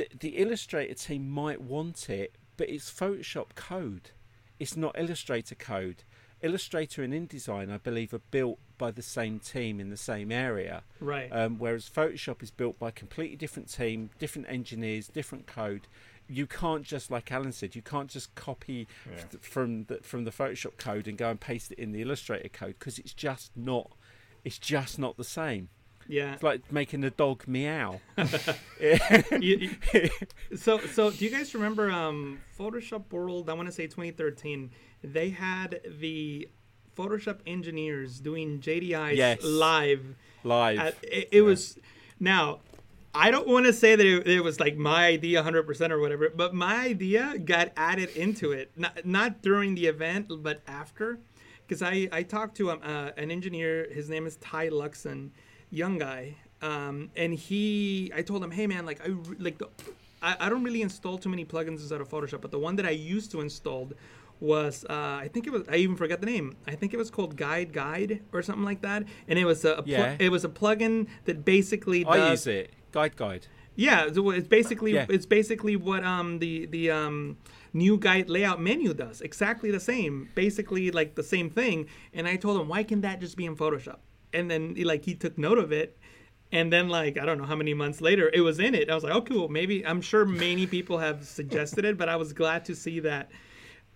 the, 0.00 0.08
the 0.18 0.38
Illustrator 0.38 0.94
team 0.94 1.28
might 1.28 1.60
want 1.60 2.08
it, 2.08 2.36
but 2.56 2.70
it's 2.70 2.90
Photoshop 2.90 3.54
code. 3.54 4.10
It's 4.58 4.76
not 4.76 4.98
Illustrator 4.98 5.54
code. 5.54 6.04
Illustrator 6.40 7.02
and 7.02 7.12
InDesign, 7.12 7.70
I 7.70 7.76
believe, 7.76 8.14
are 8.14 8.22
built 8.30 8.58
by 8.78 8.90
the 8.90 9.02
same 9.02 9.38
team 9.38 9.78
in 9.78 9.90
the 9.90 9.98
same 9.98 10.32
area. 10.32 10.84
Right. 11.00 11.28
Um, 11.30 11.58
whereas 11.58 11.86
Photoshop 11.86 12.42
is 12.42 12.50
built 12.50 12.78
by 12.78 12.88
a 12.88 12.92
completely 12.92 13.36
different 13.36 13.70
team, 13.70 14.08
different 14.18 14.48
engineers, 14.48 15.08
different 15.08 15.46
code. 15.46 15.86
You 16.28 16.46
can't 16.46 16.84
just, 16.84 17.10
like 17.10 17.30
Alan 17.30 17.52
said, 17.52 17.76
you 17.76 17.82
can't 17.82 18.08
just 18.08 18.34
copy 18.34 18.88
yeah. 19.06 19.38
from 19.42 19.84
the 19.84 19.98
from 19.98 20.24
the 20.24 20.30
Photoshop 20.30 20.78
code 20.78 21.08
and 21.08 21.18
go 21.18 21.28
and 21.28 21.38
paste 21.38 21.72
it 21.72 21.78
in 21.78 21.92
the 21.92 22.00
Illustrator 22.00 22.48
code 22.48 22.76
because 22.78 22.98
it's 22.98 23.12
just 23.12 23.50
not, 23.54 23.90
it's 24.44 24.58
just 24.58 24.98
not 24.98 25.18
the 25.18 25.24
same. 25.24 25.68
Yeah, 26.10 26.34
it's 26.34 26.42
like 26.42 26.72
making 26.72 27.02
the 27.02 27.10
dog 27.10 27.46
meow. 27.46 28.00
you, 28.80 28.98
you, 29.40 29.70
so, 30.56 30.78
so 30.80 31.10
do 31.10 31.24
you 31.24 31.30
guys 31.30 31.54
remember 31.54 31.90
um, 31.90 32.40
Photoshop 32.58 33.12
World? 33.12 33.48
I 33.48 33.54
want 33.54 33.68
to 33.68 33.72
say 33.72 33.86
2013. 33.86 34.70
They 35.04 35.30
had 35.30 35.80
the 35.86 36.48
Photoshop 36.96 37.38
engineers 37.46 38.18
doing 38.18 38.60
JDIs 38.60 39.16
yes. 39.16 39.42
live. 39.42 40.16
Live. 40.42 40.78
At, 40.78 40.94
it, 41.02 41.08
it 41.10 41.28
yeah. 41.32 41.40
was 41.42 41.78
now. 42.18 42.60
I 43.12 43.30
don't 43.32 43.48
want 43.48 43.66
to 43.66 43.72
say 43.72 43.96
that 43.96 44.06
it, 44.06 44.26
it, 44.26 44.40
was 44.40 44.60
like 44.60 44.76
my 44.76 45.06
idea 45.06 45.42
100% 45.42 45.90
or 45.90 45.98
whatever, 45.98 46.30
but 46.30 46.54
my 46.54 46.76
idea 46.76 47.38
got 47.38 47.72
added 47.76 48.10
into 48.10 48.52
it. 48.52 48.70
Not, 48.76 49.04
not 49.04 49.42
during 49.42 49.74
the 49.74 49.86
event, 49.86 50.30
but 50.42 50.62
after. 50.68 51.18
Because 51.66 51.82
I, 51.82 52.08
I 52.12 52.22
talked 52.22 52.56
to 52.58 52.70
um, 52.70 52.80
uh, 52.84 53.10
an 53.16 53.32
engineer, 53.32 53.88
his 53.92 54.08
name 54.08 54.26
is 54.26 54.36
Ty 54.36 54.70
Luxon, 54.70 55.30
young 55.70 55.98
guy, 55.98 56.36
um, 56.62 57.10
and 57.16 57.34
he, 57.34 58.12
I 58.14 58.22
told 58.22 58.42
him, 58.44 58.50
hey 58.50 58.66
man, 58.66 58.84
like 58.86 59.00
I 59.06 59.14
like 59.38 59.58
the, 59.58 59.68
I, 60.22 60.36
I 60.40 60.48
don't 60.48 60.64
really 60.64 60.82
install 60.82 61.18
too 61.18 61.28
many 61.28 61.44
plugins 61.44 61.90
out 61.92 62.00
of 62.00 62.08
Photoshop, 62.08 62.40
but 62.40 62.50
the 62.50 62.58
one 62.58 62.76
that 62.76 62.86
I 62.86 62.90
used 62.90 63.30
to 63.32 63.40
install 63.40 63.90
was 64.40 64.84
uh, 64.88 64.92
I 64.92 65.28
think 65.32 65.46
it 65.46 65.50
was 65.50 65.68
I 65.68 65.76
even 65.76 65.96
forgot 65.96 66.20
the 66.20 66.26
name. 66.26 66.56
I 66.66 66.74
think 66.74 66.94
it 66.94 66.96
was 66.96 67.10
called 67.10 67.36
Guide 67.36 67.72
Guide 67.72 68.22
or 68.32 68.42
something 68.42 68.64
like 68.64 68.82
that, 68.82 69.04
and 69.28 69.38
it 69.38 69.44
was 69.44 69.64
a, 69.64 69.74
a 69.74 69.82
yeah. 69.84 70.16
it 70.18 70.30
was 70.30 70.44
a 70.44 70.48
plugin 70.48 71.08
that 71.24 71.44
basically 71.44 72.04
does, 72.04 72.14
I 72.14 72.30
use 72.30 72.46
it 72.46 72.72
Guide 72.92 73.16
Guide. 73.16 73.46
Yeah, 73.76 74.08
it's 74.08 74.48
basically 74.48 74.94
yeah. 74.94 75.06
it's 75.08 75.26
basically 75.26 75.76
what 75.76 76.04
um 76.04 76.38
the 76.38 76.66
the 76.66 76.90
um 76.90 77.36
new 77.72 77.96
guide 77.96 78.28
layout 78.28 78.60
menu 78.60 78.92
does 78.92 79.20
exactly 79.20 79.70
the 79.70 79.80
same 79.80 80.28
basically 80.34 80.90
like 80.90 81.14
the 81.14 81.22
same 81.22 81.48
thing 81.48 81.86
and 82.12 82.26
i 82.26 82.34
told 82.34 82.60
him 82.60 82.66
why 82.66 82.82
can 82.82 83.00
that 83.00 83.20
just 83.20 83.36
be 83.36 83.46
in 83.46 83.54
photoshop 83.54 83.98
and 84.32 84.50
then 84.50 84.74
he, 84.76 84.84
like 84.84 85.04
he 85.04 85.14
took 85.14 85.36
note 85.38 85.58
of 85.58 85.72
it 85.72 85.98
and 86.52 86.72
then 86.72 86.88
like 86.88 87.18
i 87.18 87.24
don't 87.24 87.38
know 87.38 87.44
how 87.44 87.56
many 87.56 87.74
months 87.74 88.00
later 88.00 88.30
it 88.32 88.40
was 88.40 88.58
in 88.58 88.74
it 88.74 88.90
i 88.90 88.94
was 88.94 89.04
like 89.04 89.14
oh 89.14 89.22
cool 89.22 89.48
maybe 89.48 89.84
i'm 89.86 90.00
sure 90.00 90.24
many 90.24 90.66
people 90.66 90.98
have 90.98 91.24
suggested 91.24 91.84
it 91.84 91.96
but 91.96 92.08
i 92.08 92.16
was 92.16 92.32
glad 92.32 92.64
to 92.64 92.74
see 92.74 93.00
that 93.00 93.30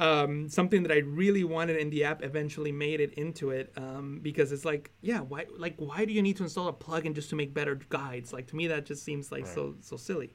um, 0.01 0.49
something 0.49 0.83
that 0.83 0.93
I 0.93 0.99
really 0.99 1.45
wanted 1.45 1.77
in 1.77 1.91
the 1.91 2.05
app 2.05 2.25
eventually 2.25 2.73
made 2.73 3.01
it 3.01 3.15
into 3.15 3.51
it 3.51 3.73
um, 3.77 4.19
because 4.23 4.51
it's 4.51 4.65
like, 4.65 4.91
yeah, 5.01 5.21
why 5.21 5.47
like 5.57 5.75
why 5.77 6.05
do 6.05 6.13
you 6.13 6.23
need 6.23 6.37
to 6.39 6.43
install 6.43 6.69
a 6.69 6.73
plugin 6.73 7.15
just 7.15 7.31
to 7.31 7.37
make 7.37 7.55
better 7.55 7.77
guides? 7.89 8.33
Like 8.33 8.49
to 8.49 8.57
me, 8.57 8.67
that 8.69 8.87
just 8.87 9.05
seems 9.05 9.31
like 9.31 9.45
right. 9.45 9.55
so 9.55 9.77
so 9.81 9.97
silly. 9.97 10.35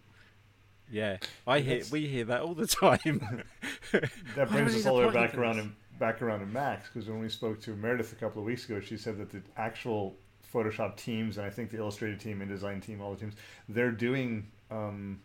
Yeah, 0.90 1.18
I 1.46 1.60
hear 1.60 1.82
we 1.92 2.08
hear 2.08 2.26
that 2.26 2.42
all 2.42 2.56
the 2.56 2.68
time. 2.68 3.44
that 4.36 4.50
brings 4.50 4.76
us 4.76 4.86
all 4.86 4.98
the 4.98 5.08
way 5.08 5.14
back 5.14 5.38
around 5.38 5.60
in 5.60 5.76
back 6.00 6.22
around 6.22 6.42
in 6.42 6.52
Max 6.52 6.90
because 6.90 7.10
when 7.10 7.20
we 7.20 7.30
spoke 7.30 7.62
to 7.62 7.76
Meredith 7.76 8.12
a 8.14 8.16
couple 8.16 8.42
of 8.42 8.46
weeks 8.46 8.66
ago, 8.66 8.80
she 8.80 8.98
said 8.98 9.18
that 9.18 9.30
the 9.30 9.42
actual 9.58 10.16
Photoshop 10.54 10.96
teams 10.96 11.38
and 11.38 11.46
I 11.46 11.50
think 11.50 11.70
the 11.70 11.78
Illustrated 11.78 12.20
team, 12.20 12.42
and 12.42 12.50
Design 12.50 12.82
team, 12.82 13.02
all 13.02 13.14
the 13.14 13.20
teams, 13.20 13.36
they're 13.68 13.92
doing 13.92 14.48
um, 14.72 15.20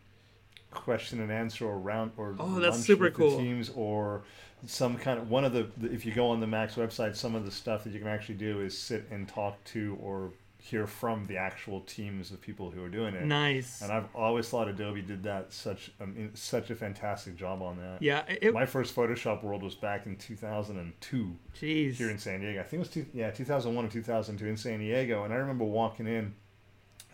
question 0.70 1.20
and 1.20 1.32
answer 1.32 1.66
or 1.66 1.78
round 1.78 2.12
or 2.16 2.34
oh, 2.38 2.60
that's 2.60 2.80
super 2.80 3.10
cool. 3.10 3.38
teams 3.38 3.70
or 3.74 4.24
some 4.66 4.96
kind 4.96 5.18
of 5.18 5.30
one 5.30 5.44
of 5.44 5.52
the, 5.52 5.68
the 5.78 5.92
if 5.92 6.04
you 6.04 6.12
go 6.12 6.28
on 6.28 6.40
the 6.40 6.46
Max 6.46 6.74
website, 6.74 7.16
some 7.16 7.34
of 7.34 7.44
the 7.44 7.50
stuff 7.50 7.84
that 7.84 7.92
you 7.92 7.98
can 7.98 8.08
actually 8.08 8.34
do 8.34 8.60
is 8.60 8.76
sit 8.76 9.06
and 9.10 9.28
talk 9.28 9.62
to 9.64 9.96
or 10.02 10.32
hear 10.64 10.86
from 10.86 11.26
the 11.26 11.36
actual 11.36 11.82
teams 11.82 12.30
of 12.30 12.40
people 12.40 12.70
who 12.70 12.82
are 12.82 12.88
doing 12.88 13.14
it. 13.14 13.26
Nice. 13.26 13.82
And 13.82 13.92
I've 13.92 14.08
always 14.14 14.48
thought 14.48 14.66
Adobe 14.66 15.02
did 15.02 15.22
that 15.24 15.52
such 15.52 15.92
such 16.32 16.70
a 16.70 16.74
fantastic 16.74 17.36
job 17.36 17.60
on 17.60 17.76
that. 17.76 18.00
Yeah. 18.00 18.22
It, 18.26 18.54
My 18.54 18.64
first 18.64 18.96
Photoshop 18.96 19.42
World 19.42 19.62
was 19.62 19.74
back 19.74 20.06
in 20.06 20.16
2002. 20.16 21.36
Jeez. 21.54 21.96
Here 21.96 22.08
in 22.08 22.16
San 22.16 22.40
Diego. 22.40 22.60
I 22.60 22.62
think 22.62 22.78
it 22.78 22.78
was 22.78 22.88
two, 22.88 23.06
yeah 23.12 23.30
2001 23.30 23.84
or 23.84 23.88
2002 23.90 24.46
in 24.46 24.56
San 24.56 24.78
Diego, 24.78 25.24
and 25.24 25.34
I 25.34 25.36
remember 25.36 25.66
walking 25.66 26.06
in, 26.06 26.32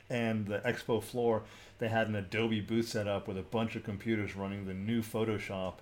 and 0.08 0.46
the 0.46 0.60
expo 0.60 1.02
floor 1.02 1.42
they 1.80 1.88
had 1.88 2.06
an 2.06 2.14
Adobe 2.14 2.60
booth 2.60 2.88
set 2.88 3.08
up 3.08 3.26
with 3.26 3.36
a 3.36 3.42
bunch 3.42 3.74
of 3.74 3.82
computers 3.82 4.36
running 4.36 4.66
the 4.66 4.74
new 4.74 5.02
Photoshop 5.02 5.74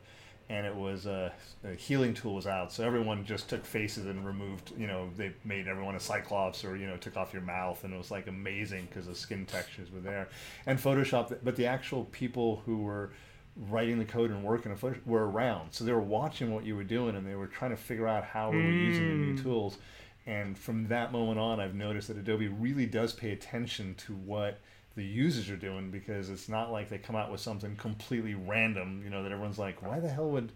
and 0.50 0.66
it 0.66 0.74
was 0.74 1.06
uh, 1.06 1.30
a 1.64 1.74
healing 1.74 2.14
tool 2.14 2.34
was 2.34 2.46
out, 2.46 2.72
so 2.72 2.84
everyone 2.84 3.24
just 3.24 3.50
took 3.50 3.64
faces 3.64 4.06
and 4.06 4.24
removed. 4.24 4.72
You 4.78 4.86
know, 4.86 5.10
they 5.16 5.32
made 5.44 5.68
everyone 5.68 5.94
a 5.94 6.00
cyclops, 6.00 6.64
or 6.64 6.76
you 6.76 6.86
know, 6.86 6.96
took 6.96 7.16
off 7.16 7.32
your 7.32 7.42
mouth, 7.42 7.84
and 7.84 7.92
it 7.92 7.96
was 7.96 8.10
like 8.10 8.28
amazing 8.28 8.86
because 8.86 9.06
the 9.06 9.14
skin 9.14 9.44
textures 9.44 9.90
were 9.90 10.00
there. 10.00 10.28
And 10.66 10.78
Photoshop, 10.78 11.36
but 11.42 11.56
the 11.56 11.66
actual 11.66 12.04
people 12.06 12.62
who 12.64 12.78
were 12.78 13.12
writing 13.56 13.98
the 13.98 14.04
code 14.04 14.30
and 14.30 14.42
working 14.42 14.72
on 14.72 14.78
Photoshop 14.78 15.06
were 15.06 15.28
around, 15.28 15.72
so 15.72 15.84
they 15.84 15.92
were 15.92 16.00
watching 16.00 16.54
what 16.54 16.64
you 16.64 16.76
were 16.76 16.84
doing, 16.84 17.14
and 17.14 17.26
they 17.26 17.34
were 17.34 17.48
trying 17.48 17.72
to 17.72 17.76
figure 17.76 18.08
out 18.08 18.24
how 18.24 18.50
we 18.50 18.56
were 18.56 18.62
mm. 18.62 18.86
using 18.86 19.08
the 19.08 19.14
new 19.14 19.36
hmm. 19.36 19.42
tools. 19.42 19.78
And 20.26 20.58
from 20.58 20.88
that 20.88 21.10
moment 21.10 21.38
on, 21.38 21.58
I've 21.58 21.74
noticed 21.74 22.08
that 22.08 22.18
Adobe 22.18 22.48
really 22.48 22.84
does 22.84 23.14
pay 23.14 23.32
attention 23.32 23.94
to 24.06 24.12
what 24.14 24.60
the 24.98 25.04
users 25.04 25.48
are 25.48 25.56
doing 25.56 25.92
because 25.92 26.28
it's 26.28 26.48
not 26.48 26.72
like 26.72 26.88
they 26.88 26.98
come 26.98 27.14
out 27.14 27.30
with 27.30 27.40
something 27.40 27.76
completely 27.76 28.34
random, 28.34 29.00
you 29.04 29.10
know, 29.10 29.22
that 29.22 29.30
everyone's 29.30 29.58
like, 29.58 29.80
why 29.80 30.00
the 30.00 30.08
hell 30.08 30.28
would 30.28 30.50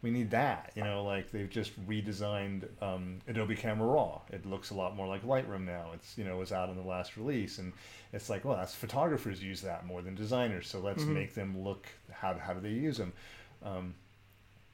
we 0.00 0.10
need 0.10 0.30
that? 0.30 0.72
You 0.74 0.82
know, 0.82 1.04
like 1.04 1.30
they've 1.30 1.48
just 1.48 1.78
redesigned 1.86 2.66
um, 2.82 3.18
Adobe 3.28 3.54
Camera 3.54 3.86
Raw. 3.86 4.22
It 4.30 4.46
looks 4.46 4.70
a 4.70 4.74
lot 4.74 4.96
more 4.96 5.06
like 5.06 5.24
Lightroom 5.26 5.66
now. 5.66 5.90
It's, 5.92 6.16
you 6.16 6.24
know, 6.24 6.38
was 6.38 6.52
out 6.52 6.70
in 6.70 6.76
the 6.76 6.82
last 6.82 7.18
release. 7.18 7.58
And 7.58 7.74
it's 8.14 8.30
like, 8.30 8.46
well, 8.46 8.56
that's 8.56 8.74
photographers 8.74 9.42
use 9.42 9.60
that 9.60 9.84
more 9.84 10.00
than 10.00 10.14
designers. 10.14 10.66
So 10.66 10.80
let's 10.80 11.02
mm-hmm. 11.02 11.12
make 11.12 11.34
them 11.34 11.62
look, 11.62 11.86
how, 12.10 12.32
how 12.38 12.54
do 12.54 12.60
they 12.60 12.70
use 12.70 12.96
them? 12.96 13.12
Um, 13.62 13.94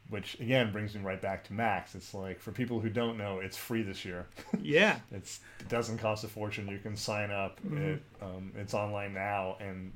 which 0.08 0.38
again 0.40 0.72
brings 0.72 0.94
me 0.94 1.02
right 1.02 1.20
back 1.20 1.44
to 1.44 1.52
Max. 1.52 1.94
It's 1.94 2.14
like 2.14 2.40
for 2.40 2.52
people 2.52 2.80
who 2.80 2.88
don't 2.88 3.18
know, 3.18 3.40
it's 3.40 3.56
free 3.56 3.82
this 3.82 4.04
year. 4.04 4.26
Yeah, 4.62 4.98
it's 5.12 5.40
it 5.60 5.68
doesn't 5.68 5.98
cost 5.98 6.24
a 6.24 6.28
fortune. 6.28 6.66
You 6.68 6.78
can 6.78 6.96
sign 6.96 7.30
up. 7.30 7.60
Mm-hmm. 7.62 7.78
It, 7.78 8.02
um, 8.20 8.52
it's 8.56 8.74
online 8.74 9.14
now, 9.14 9.56
and 9.60 9.92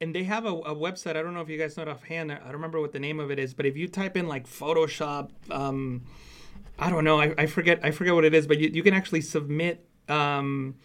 and 0.00 0.14
they 0.14 0.24
have 0.24 0.44
a, 0.44 0.48
a, 0.48 0.74
website. 0.74 1.16
I 1.16 1.22
don't 1.22 1.34
know 1.34 1.40
if 1.40 1.48
you 1.48 1.58
guys 1.58 1.76
know 1.76 1.82
it 1.82 1.88
offhand. 1.88 2.32
I 2.32 2.36
don't 2.36 2.52
remember 2.52 2.80
what 2.80 2.92
the 2.92 2.98
name 2.98 3.20
of 3.20 3.30
it 3.30 3.38
is, 3.38 3.52
but 3.52 3.66
if 3.66 3.76
you 3.76 3.88
type 3.88 4.16
in 4.16 4.26
like 4.26 4.46
Photoshop, 4.46 5.30
um, 5.50 6.02
I 6.78 6.90
don't 6.90 7.04
know. 7.04 7.20
I, 7.20 7.34
I 7.36 7.46
forget. 7.46 7.80
I 7.82 7.90
forget 7.90 8.14
what 8.14 8.24
it 8.24 8.34
is, 8.34 8.46
but 8.46 8.58
you, 8.58 8.70
you 8.72 8.82
can 8.82 8.94
actually 8.94 9.22
submit. 9.22 9.86
Um, 10.08 10.76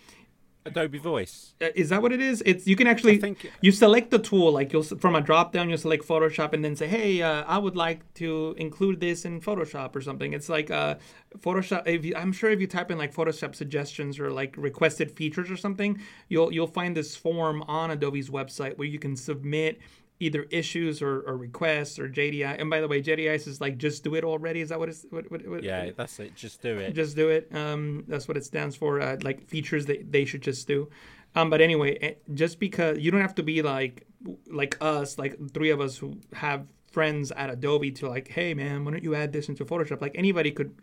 Adobe 0.65 0.97
Voice. 0.97 1.53
Uh, 1.61 1.67
is 1.75 1.89
that 1.89 2.01
what 2.01 2.11
it 2.11 2.21
is? 2.21 2.43
It's 2.45 2.67
you 2.67 2.75
can 2.75 2.87
actually 2.87 3.17
think, 3.17 3.49
you 3.61 3.71
select 3.71 4.11
the 4.11 4.19
tool 4.19 4.51
like 4.51 4.73
you'll 4.73 4.83
from 4.83 5.15
a 5.15 5.21
drop 5.21 5.51
down 5.51 5.69
you 5.69 5.77
select 5.77 6.05
Photoshop 6.05 6.53
and 6.53 6.63
then 6.63 6.75
say 6.75 6.87
hey 6.87 7.21
uh, 7.21 7.43
I 7.47 7.57
would 7.57 7.75
like 7.75 8.13
to 8.15 8.55
include 8.57 8.99
this 8.99 9.25
in 9.25 9.41
Photoshop 9.41 9.95
or 9.95 10.01
something. 10.01 10.33
It's 10.33 10.49
like 10.49 10.69
uh, 10.69 10.95
Photoshop. 11.37 11.87
If 11.87 12.05
you, 12.05 12.13
I'm 12.15 12.31
sure 12.31 12.49
if 12.51 12.59
you 12.59 12.67
type 12.67 12.91
in 12.91 12.97
like 12.97 13.13
Photoshop 13.13 13.55
suggestions 13.55 14.19
or 14.19 14.31
like 14.31 14.55
requested 14.57 15.11
features 15.11 15.49
or 15.49 15.57
something, 15.57 15.99
you'll 16.27 16.51
you'll 16.51 16.67
find 16.67 16.95
this 16.95 17.15
form 17.15 17.63
on 17.63 17.91
Adobe's 17.91 18.29
website 18.29 18.77
where 18.77 18.87
you 18.87 18.99
can 18.99 19.15
submit 19.15 19.79
either 20.19 20.45
issues 20.49 21.01
or, 21.01 21.21
or 21.21 21.37
requests 21.37 21.97
or 21.97 22.09
JDI. 22.09 22.59
And 22.59 22.69
by 22.69 22.81
the 22.81 22.87
way, 22.87 23.01
JDI 23.01 23.35
is 23.47 23.61
like 23.61 23.77
just 23.77 24.03
do 24.03 24.15
it 24.15 24.23
already. 24.23 24.61
Is 24.61 24.69
that 24.69 24.79
what 24.79 24.89
it's 24.89 25.05
what, 25.09 25.29
what, 25.31 25.47
what 25.47 25.63
Yeah, 25.63 25.91
that's 25.95 26.19
it. 26.19 26.35
Just 26.35 26.61
do 26.61 26.77
it. 26.77 26.93
Just 26.93 27.15
do 27.15 27.29
it. 27.29 27.49
Um, 27.55 28.03
that's 28.07 28.27
what 28.27 28.37
it 28.37 28.45
stands 28.45 28.75
for. 28.75 29.01
Uh, 29.01 29.17
like 29.21 29.47
features 29.47 29.85
that 29.85 30.11
they 30.11 30.25
should 30.25 30.41
just 30.41 30.67
do. 30.67 30.89
Um, 31.35 31.49
but 31.49 31.61
anyway, 31.61 31.97
eh, 32.01 32.13
just 32.33 32.59
because 32.59 32.99
you 32.99 33.11
don't 33.11 33.21
have 33.21 33.35
to 33.35 33.43
be 33.43 33.61
like 33.61 34.05
like 34.51 34.77
us, 34.81 35.17
like 35.17 35.37
three 35.53 35.69
of 35.69 35.79
us 35.79 35.97
who 35.97 36.17
have 36.33 36.67
friends 36.91 37.31
at 37.31 37.49
Adobe 37.49 37.91
to 37.91 38.09
like, 38.09 38.27
hey 38.27 38.53
man, 38.53 38.83
why 38.83 38.91
don't 38.91 39.03
you 39.03 39.15
add 39.15 39.31
this 39.31 39.47
into 39.47 39.63
Photoshop? 39.63 40.01
Like 40.01 40.15
anybody 40.15 40.51
could 40.51 40.75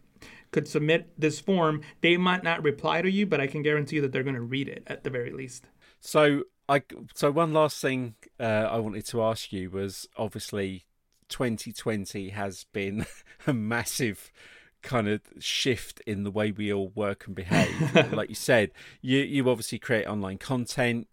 could 0.50 0.66
submit 0.66 1.10
this 1.18 1.40
form. 1.40 1.82
They 2.00 2.16
might 2.16 2.42
not 2.42 2.62
reply 2.62 3.02
to 3.02 3.10
you, 3.10 3.26
but 3.26 3.40
I 3.40 3.46
can 3.46 3.62
guarantee 3.62 3.96
you 3.96 4.02
that 4.02 4.12
they're 4.12 4.22
going 4.22 4.36
to 4.36 4.40
read 4.40 4.68
it 4.68 4.84
at 4.86 5.04
the 5.04 5.10
very 5.10 5.30
least. 5.30 5.66
So 6.00 6.44
I 6.68 6.82
so 7.14 7.30
one 7.30 7.52
last 7.52 7.80
thing 7.80 8.14
uh, 8.40 8.68
I 8.70 8.78
wanted 8.78 9.06
to 9.06 9.22
ask 9.22 9.52
you 9.52 9.70
was 9.70 10.08
obviously 10.16 10.86
2020 11.28 12.30
has 12.30 12.64
been 12.72 13.06
a 13.46 13.52
massive 13.52 14.30
kind 14.82 15.08
of 15.08 15.20
shift 15.40 16.00
in 16.06 16.22
the 16.22 16.30
way 16.30 16.52
we 16.52 16.72
all 16.72 16.92
work 16.94 17.26
and 17.26 17.34
behave. 17.34 18.12
like 18.12 18.28
you 18.28 18.34
said, 18.34 18.70
you 19.00 19.18
you 19.18 19.48
obviously 19.48 19.78
create 19.78 20.06
online 20.06 20.38
content. 20.38 21.08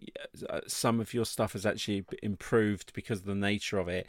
Uh, 0.50 0.62
some 0.68 1.00
of 1.00 1.14
your 1.14 1.26
stuff 1.26 1.54
has 1.54 1.66
actually 1.66 2.06
improved 2.22 2.94
because 2.94 3.20
of 3.20 3.26
the 3.26 3.36
nature 3.36 3.80
of 3.80 3.88
it. 3.88 4.08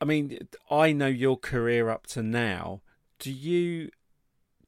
I 0.00 0.04
mean, 0.04 0.48
I 0.70 0.92
know 0.92 1.06
your 1.06 1.38
career 1.38 1.88
up 1.88 2.06
to 2.08 2.22
now. 2.22 2.82
Do 3.18 3.32
you 3.32 3.90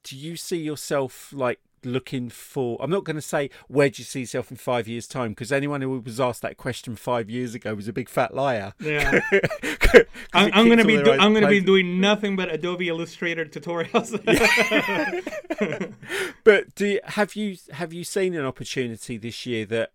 do 0.03 0.15
you 0.15 0.35
see 0.35 0.57
yourself 0.57 1.33
like 1.33 1.59
looking 1.91 2.29
for 2.29 2.77
i'm 2.81 2.89
not 2.89 3.03
going 3.03 3.15
to 3.15 3.21
say 3.21 3.49
where 3.67 3.89
do 3.89 4.01
you 4.01 4.05
see 4.05 4.21
yourself 4.21 4.51
in 4.51 4.57
five 4.57 4.87
years 4.87 5.07
time 5.07 5.31
because 5.31 5.51
anyone 5.51 5.81
who 5.81 5.99
was 5.99 6.19
asked 6.19 6.41
that 6.41 6.57
question 6.57 6.95
five 6.95 7.29
years 7.29 7.55
ago 7.55 7.73
was 7.73 7.87
a 7.87 7.93
big 7.93 8.09
fat 8.09 8.33
liar. 8.33 8.73
Yeah. 8.79 9.19
I'm, 10.33 10.51
I'm 10.53 10.65
going 10.65 10.77
to 10.77 10.85
be 10.85 11.01
do, 11.01 11.11
i'm 11.13 11.33
going 11.33 11.43
to 11.43 11.49
be 11.49 11.61
doing 11.61 11.99
nothing 11.99 12.35
but 12.35 12.51
adobe 12.51 12.87
illustrator 12.87 13.45
tutorials. 13.45 14.13
But 16.43 16.75
do 16.75 16.87
you, 16.87 16.99
have 17.03 17.35
you 17.35 17.57
have 17.73 17.91
you 17.91 18.05
seen 18.05 18.33
an 18.33 18.45
opportunity 18.45 19.17
this 19.17 19.45
year 19.45 19.65
that 19.65 19.91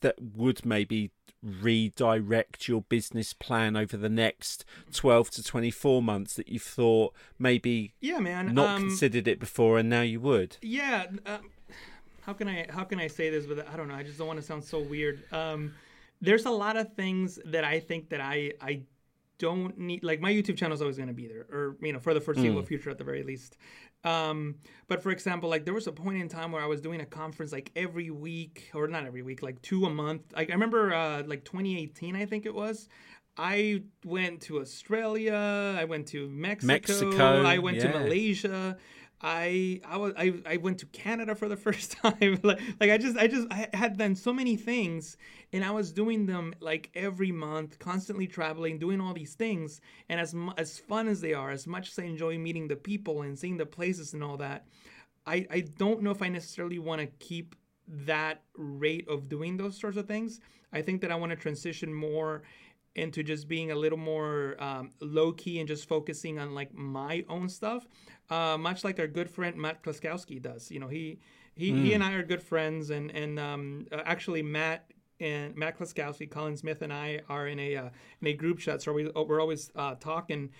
that 0.00 0.16
would 0.20 0.66
maybe 0.66 1.10
redirect 1.44 2.68
your 2.68 2.82
business 2.82 3.32
plan 3.32 3.76
over 3.76 3.96
the 3.96 4.08
next 4.08 4.64
12 4.92 5.30
to 5.30 5.42
24 5.42 6.02
months 6.02 6.34
that 6.34 6.48
you 6.48 6.58
thought 6.58 7.14
maybe 7.38 7.92
yeah 8.00 8.18
man 8.18 8.54
not 8.54 8.68
um, 8.76 8.82
considered 8.82 9.28
it 9.28 9.38
before 9.38 9.78
and 9.78 9.88
now 9.90 10.00
you 10.00 10.20
would? 10.20 10.56
Yeah 10.62 11.06
uh, 11.26 11.38
how 12.22 12.32
can 12.32 12.48
i 12.48 12.66
how 12.70 12.84
can 12.84 12.98
i 12.98 13.06
say 13.06 13.30
this 13.30 13.46
but 13.46 13.68
i 13.68 13.76
don't 13.76 13.88
know 13.88 13.94
i 13.94 14.02
just 14.02 14.18
don't 14.18 14.26
want 14.26 14.40
to 14.40 14.44
sound 14.44 14.64
so 14.64 14.80
weird. 14.80 15.22
Um, 15.32 15.74
there's 16.20 16.46
a 16.46 16.50
lot 16.50 16.76
of 16.76 16.94
things 16.94 17.38
that 17.44 17.64
i 17.64 17.78
think 17.78 18.08
that 18.08 18.20
i 18.20 18.52
i 18.60 18.80
don't 19.38 19.76
need 19.78 20.02
like 20.04 20.20
my 20.20 20.32
youtube 20.32 20.56
channel 20.56 20.74
is 20.74 20.80
always 20.80 20.96
going 20.96 21.08
to 21.08 21.14
be 21.14 21.26
there 21.26 21.46
or 21.50 21.76
you 21.80 21.92
know 21.92 21.98
for 21.98 22.14
the 22.14 22.20
foreseeable 22.20 22.62
mm. 22.62 22.66
future 22.66 22.90
at 22.90 22.98
the 22.98 23.04
very 23.04 23.22
least 23.22 23.56
um, 24.04 24.56
but 24.86 25.02
for 25.02 25.10
example, 25.10 25.48
like 25.48 25.64
there 25.64 25.74
was 25.74 25.86
a 25.86 25.92
point 25.92 26.18
in 26.18 26.28
time 26.28 26.52
where 26.52 26.62
I 26.62 26.66
was 26.66 26.80
doing 26.80 27.00
a 27.00 27.06
conference 27.06 27.52
like 27.52 27.70
every 27.74 28.10
week, 28.10 28.70
or 28.74 28.86
not 28.86 29.06
every 29.06 29.22
week, 29.22 29.42
like 29.42 29.60
two 29.62 29.86
a 29.86 29.90
month. 29.90 30.22
Like 30.36 30.50
I 30.50 30.52
remember, 30.52 30.92
uh, 30.92 31.22
like 31.26 31.44
2018, 31.44 32.14
I 32.14 32.26
think 32.26 32.46
it 32.46 32.54
was. 32.54 32.88
I 33.36 33.82
went 34.04 34.42
to 34.42 34.60
Australia. 34.60 35.74
I 35.76 35.84
went 35.84 36.06
to 36.08 36.28
Mexico. 36.28 36.72
Mexico 36.72 37.42
I 37.42 37.58
went 37.58 37.78
yeah. 37.78 37.92
to 37.92 37.98
Malaysia. 37.98 38.76
I 39.20 39.80
I 39.84 39.96
was 39.96 40.12
I, 40.16 40.34
I 40.46 40.56
went 40.58 40.78
to 40.78 40.86
Canada 40.86 41.34
for 41.34 41.48
the 41.48 41.56
first 41.66 41.92
time. 41.92 42.40
like, 42.42 42.60
like 42.80 42.90
I 42.90 42.98
just 42.98 43.16
I 43.16 43.26
just 43.26 43.46
I 43.50 43.68
had 43.72 43.96
done 43.96 44.14
so 44.14 44.32
many 44.32 44.56
things 44.56 45.16
and 45.52 45.64
I 45.64 45.70
was 45.70 45.92
doing 45.92 46.26
them 46.26 46.54
like 46.60 46.90
every 46.94 47.32
month, 47.32 47.78
constantly 47.78 48.26
traveling, 48.26 48.78
doing 48.78 49.00
all 49.00 49.14
these 49.14 49.34
things. 49.34 49.80
And 50.08 50.20
as 50.20 50.34
as 50.56 50.78
fun 50.78 51.08
as 51.08 51.20
they 51.20 51.34
are, 51.34 51.50
as 51.50 51.66
much 51.66 51.90
as 51.90 51.98
I 51.98 52.04
enjoy 52.04 52.38
meeting 52.38 52.68
the 52.68 52.76
people 52.76 53.22
and 53.22 53.38
seeing 53.38 53.56
the 53.56 53.66
places 53.66 54.14
and 54.14 54.22
all 54.22 54.36
that, 54.38 54.66
I 55.26 55.46
I 55.50 55.60
don't 55.60 56.02
know 56.02 56.10
if 56.10 56.22
I 56.22 56.28
necessarily 56.28 56.78
want 56.78 57.00
to 57.00 57.06
keep 57.18 57.54
that 57.86 58.42
rate 58.56 59.06
of 59.08 59.28
doing 59.28 59.56
those 59.56 59.78
sorts 59.78 59.96
of 59.96 60.06
things. 60.06 60.40
I 60.72 60.82
think 60.82 61.00
that 61.02 61.12
I 61.12 61.14
want 61.14 61.30
to 61.30 61.36
transition 61.36 61.94
more 61.94 62.42
into 62.94 63.22
just 63.22 63.48
being 63.48 63.72
a 63.72 63.74
little 63.74 63.98
more 63.98 64.56
um, 64.60 64.90
low 65.00 65.32
key 65.32 65.58
and 65.58 65.66
just 65.66 65.88
focusing 65.88 66.38
on 66.38 66.54
like 66.54 66.72
my 66.74 67.24
own 67.28 67.48
stuff, 67.48 67.86
uh, 68.30 68.56
much 68.58 68.84
like 68.84 68.98
our 68.98 69.06
good 69.06 69.30
friend 69.30 69.56
Matt 69.56 69.82
Kloskowski 69.82 70.40
does. 70.40 70.70
You 70.70 70.80
know, 70.80 70.88
he 70.88 71.18
he, 71.54 71.70
mm. 71.70 71.82
he 71.82 71.92
and 71.92 72.02
I 72.02 72.12
are 72.12 72.22
good 72.22 72.42
friends, 72.42 72.90
and 72.90 73.10
and 73.10 73.38
um, 73.38 73.86
uh, 73.92 74.02
actually 74.04 74.42
Matt 74.42 74.90
and 75.20 75.54
Matt 75.56 75.78
Kloskowski, 75.78 76.30
Colin 76.30 76.56
Smith, 76.56 76.82
and 76.82 76.92
I 76.92 77.20
are 77.28 77.46
in 77.46 77.58
a 77.58 77.76
uh, 77.76 77.88
in 78.20 78.28
a 78.28 78.32
group 78.32 78.58
chat, 78.58 78.82
so 78.82 78.92
we 78.92 79.08
we're 79.10 79.40
always 79.40 79.70
uh, 79.76 79.94
talking. 79.96 80.50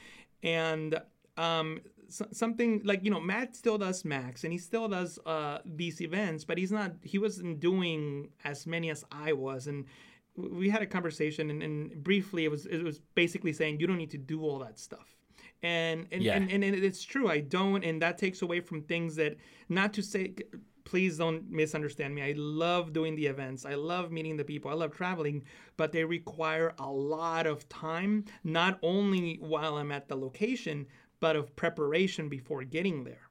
and 0.43 1.01
um, 1.37 1.81
so, 2.09 2.27
something 2.33 2.81
like 2.85 3.03
you 3.05 3.11
know 3.11 3.21
Matt 3.21 3.57
still 3.57 3.79
does 3.79 4.05
Max 4.05 4.45
and 4.45 4.53
he 4.53 4.59
still 4.59 4.89
does 4.89 5.19
uh, 5.27 5.59
these 5.65 6.01
events, 6.01 6.45
but 6.45 6.59
he's 6.59 6.73
not. 6.73 6.93
He 7.03 7.19
wasn't 7.19 7.61
doing 7.61 8.29
as 8.45 8.67
many 8.67 8.91
as 8.91 9.05
I 9.11 9.33
was, 9.33 9.67
and 9.67 9.87
we 10.37 10.69
had 10.69 10.83
a 10.83 10.87
conversation, 10.87 11.51
and, 11.51 11.63
and 11.63 12.03
briefly 12.03 12.45
it 12.45 12.51
was 12.51 12.67
it 12.67 12.83
was 12.83 13.01
basically 13.15 13.53
saying 13.53 13.81
you 13.81 13.87
don't 13.87 13.99
need 13.99 14.11
to 14.11 14.19
do 14.19 14.43
all 14.43 14.59
that 14.61 14.79
stuff. 14.79 15.17
And 15.65 16.07
and, 16.13 16.23
yeah. 16.23 16.35
and 16.35 16.51
and 16.51 16.63
it's 16.63 17.03
true 17.03 17.29
I 17.29 17.41
don't 17.41 17.83
and 17.83 18.03
that 18.03 18.19
takes 18.19 18.43
away 18.43 18.61
from 18.61 18.83
things 18.83 19.17
that 19.17 19.37
not 19.69 19.95
to 19.95 20.03
say 20.03 20.35
please 20.85 21.17
don't 21.19 21.51
misunderstand 21.51 22.15
me. 22.15 22.23
I 22.23 22.35
love 22.37 22.93
doing 22.93 23.17
the 23.17 23.27
events. 23.27 23.65
I 23.65 23.75
love 23.75 24.13
meeting 24.13 24.37
the 24.37 24.45
people. 24.45 24.71
I 24.71 24.75
love 24.75 24.93
traveling, 24.93 25.43
but 25.77 25.93
they 25.93 26.05
require 26.05 26.75
a 26.79 26.91
lot 26.91 27.47
of 27.47 27.69
time, 27.69 28.27
not 28.45 28.79
only 28.83 29.37
while 29.41 29.77
I'm 29.77 29.91
at 29.91 30.09
the 30.09 30.17
location, 30.17 30.87
but 31.21 31.37
of 31.37 31.57
preparation 31.57 32.29
before 32.29 32.65
getting 32.65 33.05
there. 33.05 33.31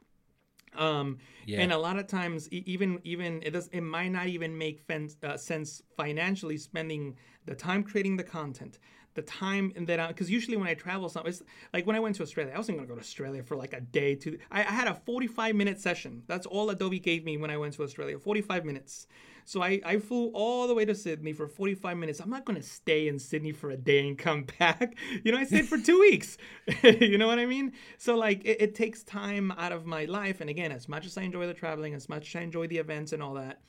Um, 0.76 1.20
yeah. 1.46 1.62
and 1.62 1.72
a 1.72 1.78
lot 1.78 2.00
of 2.00 2.08
times, 2.08 2.50
even 2.50 3.00
even 3.04 3.44
it 3.44 3.52
does 3.52 3.68
it 3.68 3.82
might 3.82 4.10
not 4.10 4.26
even 4.26 4.58
make 4.58 4.82
fence, 4.82 5.16
uh, 5.22 5.38
sense 5.38 5.84
financially 5.96 6.58
spending 6.58 7.16
the 7.46 7.54
time 7.54 7.84
creating 7.84 8.18
the 8.18 8.24
content, 8.24 8.80
the 9.16 9.22
time 9.22 9.74
that 9.88 10.00
I 10.00 10.08
because 10.08 10.30
usually 10.30 10.58
when 10.58 10.68
I 10.68 10.74
travel, 10.74 11.10
some 11.10 11.26
it's 11.28 11.42
like 11.74 11.86
when 11.86 11.96
I 11.96 12.00
went 12.00 12.16
to 12.18 12.24
Australia, 12.24 12.54
I 12.54 12.58
wasn't 12.58 12.80
to 12.80 12.86
go 12.86 12.96
to 12.96 13.00
Australia 13.02 13.44
for 13.44 13.56
like 13.56 13.74
a 13.74 13.82
day. 13.82 14.16
To 14.16 14.38
I, 14.52 14.62
I 14.62 14.72
had 14.72 14.88
a 14.88 14.96
45 14.96 15.56
minute 15.56 15.80
session. 15.80 16.24
That's 16.28 16.46
all 16.46 16.70
Adobe 16.70 17.00
gave 17.00 17.24
me 17.24 17.38
when 17.38 17.52
I 17.52 17.58
went 17.58 17.74
to 17.76 17.84
Australia, 17.84 18.18
45 18.18 18.66
minutes. 18.66 19.08
So 19.46 19.62
I, 19.62 19.82
I 19.86 20.00
flew 20.00 20.28
all 20.34 20.68
the 20.68 20.74
way 20.74 20.86
to 20.86 20.96
Sydney 20.96 21.34
for 21.34 21.48
45 21.48 21.98
minutes. 21.98 22.20
I'm 22.20 22.30
not 22.30 22.46
to 22.46 22.64
stay 22.64 23.08
in 23.08 23.20
Sydney 23.20 23.52
for 23.52 23.72
a 23.72 23.78
day 23.78 24.08
and 24.08 24.18
come 24.18 24.46
back. 24.60 24.96
You 25.24 25.32
know, 25.32 25.38
I 25.38 25.44
stayed 25.44 25.68
for 25.68 25.78
two 25.78 26.00
weeks. 26.00 26.38
you 26.84 27.18
know 27.18 27.28
what 27.28 27.40
I 27.40 27.46
mean? 27.46 27.74
So, 27.98 28.16
like, 28.16 28.44
it, 28.46 28.62
it 28.62 28.76
takes 28.76 29.04
time 29.04 29.52
out 29.52 29.72
of 29.72 29.86
my 29.86 30.06
life. 30.06 30.42
And 30.42 30.50
again, 30.50 30.72
as 30.72 30.88
much 30.88 31.06
as 31.06 31.18
I 31.18 31.24
enjoy 31.24 31.48
the 31.48 31.54
traveling, 31.54 31.94
as 31.94 32.08
much 32.08 32.30
as 32.30 32.40
I 32.40 32.44
enjoy 32.44 32.68
the 32.68 32.78
events 32.78 33.12
and 33.12 33.22
all 33.22 33.34
that, 33.34 33.60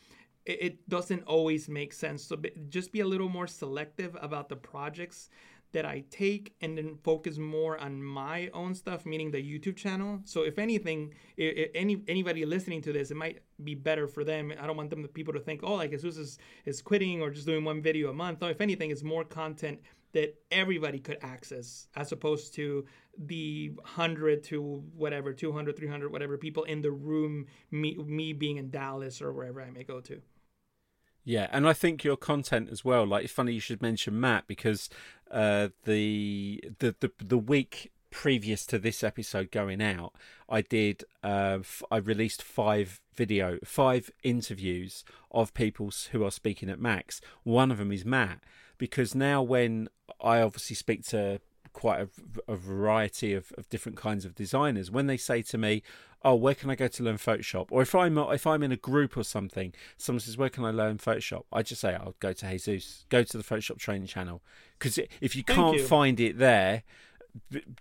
it, 0.46 0.88
doesn't 0.88 1.22
always 1.24 1.68
make 1.68 1.92
sense. 1.92 2.24
So, 2.24 2.36
just 2.68 2.92
be 2.92 3.00
a 3.00 3.06
little 3.06 3.28
more 3.28 3.46
selective 3.46 4.16
about 4.20 4.48
the 4.48 4.56
projects 4.56 5.30
that 5.74 5.84
I 5.84 6.04
take 6.08 6.54
and 6.60 6.78
then 6.78 6.96
focus 7.02 7.36
more 7.36 7.76
on 7.78 8.02
my 8.02 8.48
own 8.54 8.74
stuff, 8.74 9.04
meaning 9.04 9.32
the 9.32 9.42
YouTube 9.42 9.76
channel. 9.76 10.20
So 10.24 10.42
if 10.42 10.58
anything, 10.58 11.12
if, 11.36 11.70
any 11.74 12.00
anybody 12.08 12.44
listening 12.46 12.80
to 12.82 12.92
this, 12.92 13.10
it 13.10 13.16
might 13.16 13.40
be 13.62 13.74
better 13.74 14.06
for 14.06 14.24
them. 14.24 14.52
I 14.58 14.66
don't 14.66 14.76
want 14.76 14.90
them 14.90 15.06
people 15.08 15.34
to 15.34 15.40
think, 15.40 15.62
oh, 15.64 15.74
like 15.74 15.90
Jesus 15.90 16.16
is 16.16 16.38
is 16.64 16.80
quitting 16.80 17.20
or 17.20 17.30
just 17.30 17.46
doing 17.46 17.64
one 17.64 17.82
video 17.82 18.08
a 18.08 18.14
month. 18.14 18.40
No, 18.40 18.46
if 18.46 18.60
anything, 18.60 18.90
it's 18.90 19.02
more 19.02 19.24
content 19.24 19.80
that 20.12 20.36
everybody 20.52 21.00
could 21.00 21.18
access 21.22 21.88
as 21.96 22.12
opposed 22.12 22.54
to 22.54 22.86
the 23.18 23.72
100 23.74 24.44
to 24.44 24.82
whatever 24.94 25.32
200 25.32 25.76
300 25.76 26.10
whatever 26.10 26.38
people 26.38 26.62
in 26.64 26.80
the 26.80 26.90
room 26.90 27.46
me, 27.70 27.96
me 27.96 28.32
being 28.32 28.56
in 28.56 28.70
dallas 28.70 29.20
or 29.20 29.32
wherever 29.32 29.60
i 29.60 29.70
may 29.70 29.84
go 29.84 30.00
to 30.00 30.20
yeah, 31.24 31.48
and 31.50 31.66
I 31.66 31.72
think 31.72 32.04
your 32.04 32.16
content 32.16 32.68
as 32.70 32.84
well. 32.84 33.06
Like, 33.06 33.24
it's 33.24 33.32
funny 33.32 33.52
you 33.52 33.60
should 33.60 33.82
mention 33.82 34.20
Matt 34.20 34.46
because 34.46 34.90
uh, 35.30 35.68
the, 35.84 36.62
the 36.78 36.94
the 37.00 37.10
the 37.18 37.38
week 37.38 37.90
previous 38.10 38.64
to 38.66 38.78
this 38.78 39.02
episode 39.02 39.50
going 39.50 39.82
out, 39.82 40.14
I 40.48 40.60
did 40.60 41.04
uh, 41.22 41.58
f- 41.60 41.82
I 41.90 41.96
released 41.96 42.42
five 42.42 43.00
video, 43.14 43.58
five 43.64 44.10
interviews 44.22 45.04
of 45.30 45.54
people 45.54 45.90
who 46.12 46.24
are 46.24 46.30
speaking 46.30 46.68
at 46.68 46.80
Max. 46.80 47.20
One 47.42 47.70
of 47.70 47.78
them 47.78 47.90
is 47.90 48.04
Matt 48.04 48.40
because 48.78 49.14
now 49.14 49.42
when 49.42 49.88
I 50.20 50.40
obviously 50.40 50.76
speak 50.76 51.04
to 51.06 51.40
quite 51.74 52.00
a, 52.00 52.08
a 52.52 52.56
variety 52.56 53.34
of, 53.34 53.52
of 53.58 53.68
different 53.68 53.98
kinds 53.98 54.24
of 54.24 54.34
designers, 54.34 54.90
when 54.90 55.06
they 55.06 55.18
say 55.18 55.42
to 55.42 55.58
me, 55.58 55.82
oh, 56.24 56.34
where 56.34 56.54
can 56.54 56.70
I 56.70 56.74
go 56.74 56.88
to 56.88 57.02
learn 57.02 57.16
Photoshop? 57.16 57.66
Or 57.70 57.82
if 57.82 57.94
I'm 57.94 58.16
if 58.16 58.46
I'm 58.46 58.62
in 58.62 58.72
a 58.72 58.76
group 58.76 59.16
or 59.18 59.24
something, 59.24 59.74
someone 59.98 60.20
says, 60.20 60.38
where 60.38 60.48
can 60.48 60.64
I 60.64 60.70
learn 60.70 60.96
Photoshop? 60.96 61.44
I 61.52 61.62
just 61.62 61.82
say, 61.82 61.94
I'll 61.94 62.14
go 62.20 62.32
to 62.32 62.50
Jesus, 62.50 63.04
go 63.10 63.22
to 63.22 63.36
the 63.36 63.44
Photoshop 63.44 63.78
training 63.78 64.06
channel, 64.06 64.40
because 64.78 64.96
if 65.20 65.36
you 65.36 65.42
Thank 65.46 65.58
can't 65.58 65.76
you. 65.76 65.86
find 65.86 66.18
it 66.18 66.38
there, 66.38 66.84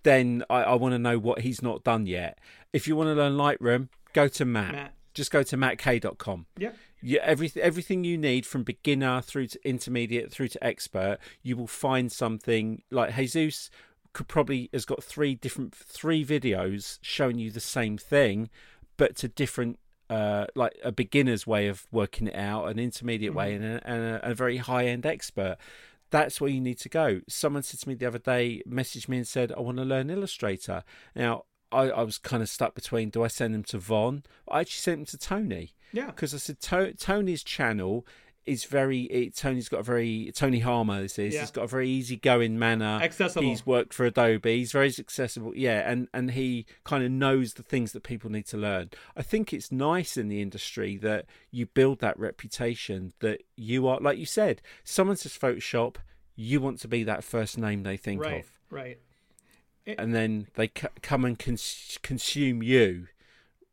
then 0.03 0.43
I, 0.49 0.63
I 0.63 0.75
want 0.75 0.93
to 0.93 0.99
know 0.99 1.17
what 1.17 1.39
he's 1.41 1.61
not 1.61 1.83
done 1.83 2.05
yet. 2.05 2.39
If 2.73 2.87
you 2.87 2.95
want 2.95 3.07
to 3.07 3.13
learn 3.13 3.33
Lightroom, 3.33 3.87
go 4.11 4.27
to 4.27 4.45
Matt. 4.45 4.73
Matt. 4.73 4.93
Just 5.13 5.31
go 5.31 5.43
to 5.43 5.55
mattk.com. 5.55 6.47
Yeah. 6.57 6.71
Yeah, 7.05 7.19
everything 7.23 7.61
everything 7.61 8.05
you 8.05 8.17
need 8.17 8.45
from 8.45 8.63
beginner 8.63 9.21
through 9.21 9.47
to 9.47 9.67
intermediate 9.67 10.31
through 10.31 10.47
to 10.49 10.63
expert, 10.63 11.17
you 11.41 11.57
will 11.57 11.67
find 11.67 12.09
something 12.09 12.81
like 12.91 13.15
Jesus 13.15 13.69
could 14.13 14.29
probably 14.29 14.69
has 14.71 14.85
got 14.85 15.03
three 15.03 15.35
different 15.35 15.75
three 15.75 16.23
videos 16.23 16.99
showing 17.01 17.39
you 17.39 17.51
the 17.51 17.59
same 17.59 17.97
thing, 17.97 18.49
but 18.95 19.17
to 19.17 19.27
different 19.27 19.79
uh, 20.09 20.45
like 20.55 20.77
a 20.81 20.93
beginner's 20.93 21.45
way 21.45 21.67
of 21.67 21.87
working 21.91 22.27
it 22.27 22.35
out, 22.35 22.69
an 22.69 22.79
intermediate 22.79 23.31
mm-hmm. 23.31 23.39
way, 23.39 23.53
and, 23.55 23.65
a, 23.65 23.81
and 23.85 24.03
a, 24.03 24.29
a 24.31 24.33
very 24.33 24.57
high 24.57 24.85
end 24.85 25.05
expert. 25.05 25.57
That's 26.09 26.39
where 26.39 26.51
you 26.51 26.61
need 26.61 26.77
to 26.79 26.89
go. 26.89 27.21
Someone 27.27 27.63
said 27.63 27.81
to 27.81 27.89
me 27.89 27.95
the 27.95 28.05
other 28.05 28.19
day, 28.19 28.61
messaged 28.69 29.09
me 29.09 29.17
and 29.17 29.27
said, 29.27 29.51
"I 29.51 29.59
want 29.59 29.77
to 29.77 29.83
learn 29.83 30.09
Illustrator." 30.09 30.83
Now 31.15 31.43
I, 31.69 31.89
I 31.89 32.03
was 32.03 32.17
kind 32.17 32.41
of 32.41 32.47
stuck 32.47 32.75
between: 32.75 33.09
do 33.09 33.23
I 33.23 33.27
send 33.27 33.53
them 33.53 33.63
to 33.65 33.77
Von? 33.77 34.23
I 34.49 34.61
actually 34.61 34.79
sent 34.79 34.99
them 34.99 35.05
to 35.07 35.17
Tony. 35.17 35.73
Yeah, 35.93 36.07
because 36.07 36.33
I 36.33 36.37
said 36.37 36.59
to- 36.59 36.93
Tony's 36.93 37.43
channel 37.43 38.05
is 38.45 38.65
very 38.65 39.03
it, 39.03 39.35
Tony's 39.35 39.69
got 39.69 39.79
a 39.79 39.83
very 39.83 40.31
Tony 40.35 40.59
Harmer 40.59 41.01
this 41.01 41.17
is 41.17 41.33
yeah. 41.33 41.39
he's 41.41 41.51
got 41.51 41.63
a 41.63 41.67
very 41.67 41.87
easygoing 41.89 42.59
manner. 42.59 42.99
Accessible. 43.01 43.47
He's 43.47 43.65
worked 43.65 43.93
for 43.93 44.05
Adobe. 44.05 44.57
He's 44.57 44.73
very 44.73 44.93
accessible. 44.99 45.53
Yeah 45.55 45.89
and 45.89 46.09
and 46.13 46.31
he 46.31 46.65
kind 46.83 47.05
of 47.05 47.11
knows 47.11 47.53
the 47.53 47.63
things 47.63 47.93
that 47.93 48.03
people 48.03 48.29
need 48.29 48.45
to 48.47 48.57
learn. 48.57 48.89
I 49.15 49.21
think 49.21 49.53
it's 49.53 49.71
nice 49.71 50.17
in 50.17 50.27
the 50.27 50.41
industry 50.41 50.97
that 50.97 51.25
you 51.51 51.67
build 51.67 51.99
that 51.99 52.19
reputation 52.19 53.13
that 53.19 53.43
you 53.55 53.87
are 53.87 53.99
like 54.01 54.17
you 54.17 54.25
said 54.25 54.61
someone 54.83 55.15
says 55.15 55.37
Photoshop 55.37 55.95
you 56.35 56.59
want 56.59 56.79
to 56.79 56.87
be 56.87 57.03
that 57.03 57.23
first 57.23 57.57
name 57.57 57.83
they 57.83 57.97
think 57.97 58.21
right, 58.21 58.41
of. 58.41 58.51
right. 58.69 58.99
And 59.85 60.15
then 60.15 60.47
they 60.55 60.67
c- 60.67 60.87
come 61.01 61.25
and 61.25 61.37
cons- 61.37 61.99
consume 62.01 62.63
you 62.63 63.07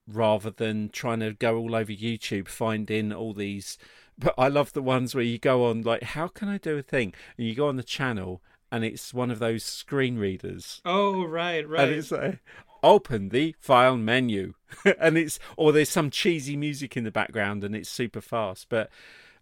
rather 0.06 0.50
than 0.50 0.88
trying 0.90 1.20
to 1.20 1.32
go 1.32 1.56
all 1.56 1.74
over 1.74 1.92
YouTube 1.92 2.48
finding 2.48 3.12
all 3.12 3.32
these 3.32 3.78
but 4.18 4.34
I 4.36 4.48
love 4.48 4.74
the 4.74 4.82
ones 4.82 5.14
where 5.14 5.24
you 5.24 5.38
go 5.38 5.64
on 5.64 5.80
like, 5.80 6.02
how 6.02 6.28
can 6.28 6.48
I 6.48 6.58
do 6.58 6.76
a 6.76 6.82
thing? 6.82 7.14
And 7.38 7.46
you 7.46 7.54
go 7.54 7.68
on 7.68 7.76
the 7.76 7.82
channel 7.82 8.42
and 8.70 8.84
it's 8.84 9.14
one 9.14 9.30
of 9.30 9.38
those 9.38 9.64
screen 9.64 10.18
readers. 10.18 10.82
Oh, 10.84 11.24
right, 11.24 11.66
right. 11.66 11.88
And 11.88 11.92
it's 11.92 12.10
like, 12.10 12.40
open 12.82 13.30
the 13.30 13.54
file 13.58 13.96
menu, 13.96 14.54
and 14.98 15.18
it's 15.18 15.38
or 15.56 15.72
there's 15.72 15.88
some 15.88 16.10
cheesy 16.10 16.56
music 16.56 16.96
in 16.96 17.04
the 17.04 17.10
background 17.10 17.64
and 17.64 17.74
it's 17.74 17.88
super 17.88 18.20
fast. 18.20 18.68
But 18.68 18.90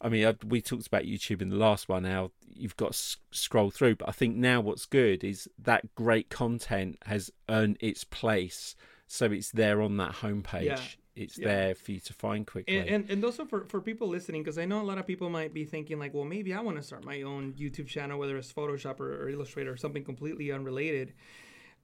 I 0.00 0.08
mean, 0.08 0.26
I, 0.26 0.34
we 0.46 0.60
talked 0.60 0.86
about 0.86 1.04
YouTube 1.04 1.42
in 1.42 1.50
the 1.50 1.56
last 1.56 1.88
one. 1.88 2.04
How 2.04 2.30
you've 2.54 2.76
got 2.76 2.92
to 2.92 3.16
scroll 3.30 3.70
through, 3.70 3.96
but 3.96 4.08
I 4.08 4.12
think 4.12 4.36
now 4.36 4.60
what's 4.60 4.86
good 4.86 5.24
is 5.24 5.48
that 5.58 5.94
great 5.94 6.30
content 6.30 6.98
has 7.06 7.30
earned 7.48 7.76
its 7.80 8.04
place, 8.04 8.74
so 9.08 9.26
it's 9.26 9.50
there 9.50 9.82
on 9.82 9.96
that 9.96 10.12
homepage. 10.12 10.64
Yeah 10.64 10.80
it's 11.18 11.36
yeah. 11.36 11.48
there 11.48 11.74
for 11.74 11.92
you 11.92 12.00
to 12.00 12.12
find 12.12 12.46
quickly. 12.46 12.78
And, 12.78 12.88
and, 12.88 13.10
and 13.10 13.24
also 13.24 13.44
for, 13.44 13.64
for 13.64 13.80
people 13.80 14.08
listening, 14.08 14.42
because 14.42 14.56
I 14.56 14.64
know 14.64 14.80
a 14.80 14.84
lot 14.86 14.98
of 14.98 15.06
people 15.06 15.28
might 15.28 15.52
be 15.52 15.64
thinking 15.64 15.98
like, 15.98 16.14
well, 16.14 16.24
maybe 16.24 16.54
I 16.54 16.60
want 16.60 16.76
to 16.76 16.82
start 16.82 17.04
my 17.04 17.22
own 17.22 17.54
YouTube 17.54 17.88
channel, 17.88 18.18
whether 18.18 18.36
it's 18.36 18.52
Photoshop 18.52 19.00
or, 19.00 19.24
or 19.24 19.28
Illustrator 19.28 19.72
or 19.72 19.76
something 19.76 20.04
completely 20.04 20.52
unrelated. 20.52 21.14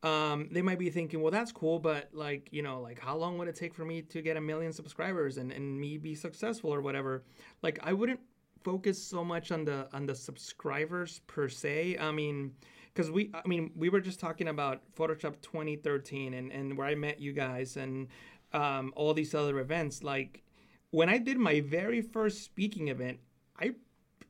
Um, 0.05 0.49
they 0.53 0.63
might 0.63 0.79
be 0.79 0.91
thinking, 0.91 1.21
well, 1.21 1.33
that's 1.33 1.51
cool, 1.51 1.79
but 1.81 2.11
like, 2.13 2.49
you 2.53 2.63
know, 2.63 2.81
like 2.81 3.01
how 3.01 3.17
long 3.17 3.37
would 3.39 3.49
it 3.49 3.57
take 3.57 3.75
for 3.75 3.85
me 3.85 4.03
to 4.03 4.23
get 4.23 4.37
a 4.37 4.41
million 4.41 4.73
subscribers 4.73 5.39
and, 5.39 5.51
and 5.51 5.81
me 5.81 5.99
be 5.99 6.15
successful 6.15 6.73
or 6.73 6.81
whatever? 6.81 7.25
Like, 7.63 7.81
I 7.83 7.93
wouldn't 7.93 8.21
focus 8.63 9.03
so 9.03 9.25
much 9.25 9.51
on 9.51 9.65
the 9.65 9.89
on 9.93 10.07
the 10.07 10.15
subscribers 10.15 11.21
per 11.27 11.49
se. 11.49 11.99
I 11.99 12.13
mean, 12.13 12.53
because 12.95 13.11
we, 13.11 13.31
I 13.35 13.47
mean, 13.47 13.73
we 13.77 13.89
were 13.89 14.01
just 14.01 14.21
talking 14.21 14.49
about 14.49 14.83
Photoshop 14.97 15.41
2013 15.43 16.35
and 16.35 16.53
and 16.53 16.79
where 16.79 16.87
I 16.87 16.95
met 16.95 17.21
you 17.21 17.33
guys 17.33 17.77
and 17.77 18.09
um, 18.53 18.93
all 18.95 19.15
these 19.15 19.35
other 19.35 19.59
events. 19.59 20.03
Like 20.03 20.43
when 20.91 21.09
I 21.09 21.19
did 21.19 21.39
my 21.39 21.61
very 21.61 22.01
first 22.01 22.45
speaking 22.45 22.89
event, 22.89 23.19
I 23.59 23.73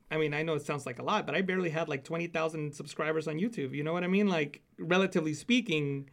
I 0.09 0.17
mean, 0.17 0.33
I 0.33 0.43
know 0.43 0.55
it 0.55 0.65
sounds 0.65 0.85
like 0.85 0.99
a 0.99 1.03
lot, 1.03 1.25
but 1.25 1.35
I 1.35 1.41
barely 1.41 1.69
had 1.69 1.89
like 1.89 2.03
20,000 2.03 2.73
subscribers 2.73 3.27
on 3.27 3.35
YouTube. 3.35 3.73
You 3.73 3.83
know 3.83 3.93
what 3.93 4.03
I 4.03 4.07
mean? 4.07 4.27
Like 4.27 4.61
relatively 4.77 5.33
speaking, 5.33 6.09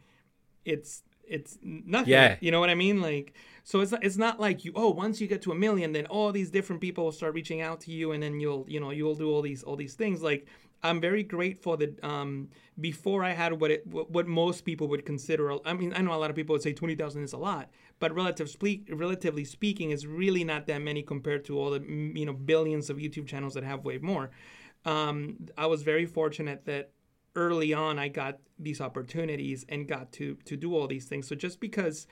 it's 0.65 1.03
it's 1.27 1.57
nothing. 1.63 2.11
Yeah. 2.11 2.35
You 2.39 2.51
know 2.51 2.59
what 2.59 2.69
I 2.69 2.75
mean? 2.75 3.01
Like 3.01 3.33
so 3.63 3.79
it's 3.79 3.91
not, 3.91 4.03
it's 4.03 4.17
not 4.17 4.39
like 4.39 4.65
you 4.65 4.73
oh 4.75 4.89
once 4.89 5.21
you 5.21 5.27
get 5.27 5.41
to 5.41 5.51
a 5.51 5.55
million 5.55 5.93
then 5.93 6.05
all 6.07 6.31
these 6.31 6.49
different 6.49 6.81
people 6.81 7.05
will 7.05 7.11
start 7.11 7.33
reaching 7.33 7.61
out 7.61 7.79
to 7.81 7.91
you 7.91 8.11
and 8.11 8.21
then 8.21 8.39
you'll 8.39 8.65
you 8.67 8.79
know 8.79 8.91
you'll 8.91 9.15
do 9.15 9.31
all 9.31 9.41
these 9.41 9.63
all 9.63 9.75
these 9.75 9.93
things 9.95 10.21
like 10.21 10.45
I'm 10.83 10.99
very 10.99 11.23
grateful 11.23 11.77
that 11.77 12.03
um, 12.03 12.49
before 12.79 13.23
I 13.23 13.31
had 13.31 13.59
what 13.59 13.71
it 13.71 13.87
what 13.87 14.27
most 14.27 14.65
people 14.65 14.87
would 14.89 15.05
consider. 15.05 15.53
I 15.65 15.73
mean, 15.73 15.93
I 15.95 16.01
know 16.01 16.13
a 16.13 16.15
lot 16.15 16.29
of 16.29 16.35
people 16.35 16.53
would 16.53 16.61
say 16.61 16.73
twenty 16.73 16.95
thousand 16.95 17.23
is 17.23 17.33
a 17.33 17.37
lot, 17.37 17.69
but 17.99 18.13
relatively 18.13 19.45
speaking, 19.45 19.91
is 19.91 20.05
really 20.05 20.43
not 20.43 20.67
that 20.67 20.81
many 20.81 21.01
compared 21.01 21.45
to 21.45 21.57
all 21.57 21.71
the 21.71 21.81
you 21.81 22.25
know 22.25 22.33
billions 22.33 22.89
of 22.89 22.97
YouTube 22.97 23.27
channels 23.27 23.53
that 23.53 23.63
have 23.63 23.85
way 23.85 23.97
more. 23.97 24.31
Um, 24.85 25.37
I 25.57 25.67
was 25.67 25.83
very 25.83 26.05
fortunate 26.05 26.65
that 26.65 26.91
early 27.35 27.73
on 27.73 27.97
I 27.97 28.09
got 28.09 28.39
these 28.59 28.81
opportunities 28.81 29.65
and 29.69 29.87
got 29.87 30.11
to 30.13 30.35
to 30.45 30.57
do 30.57 30.75
all 30.75 30.87
these 30.87 31.05
things. 31.05 31.27
So 31.27 31.35
just 31.35 31.59
because 31.59 32.07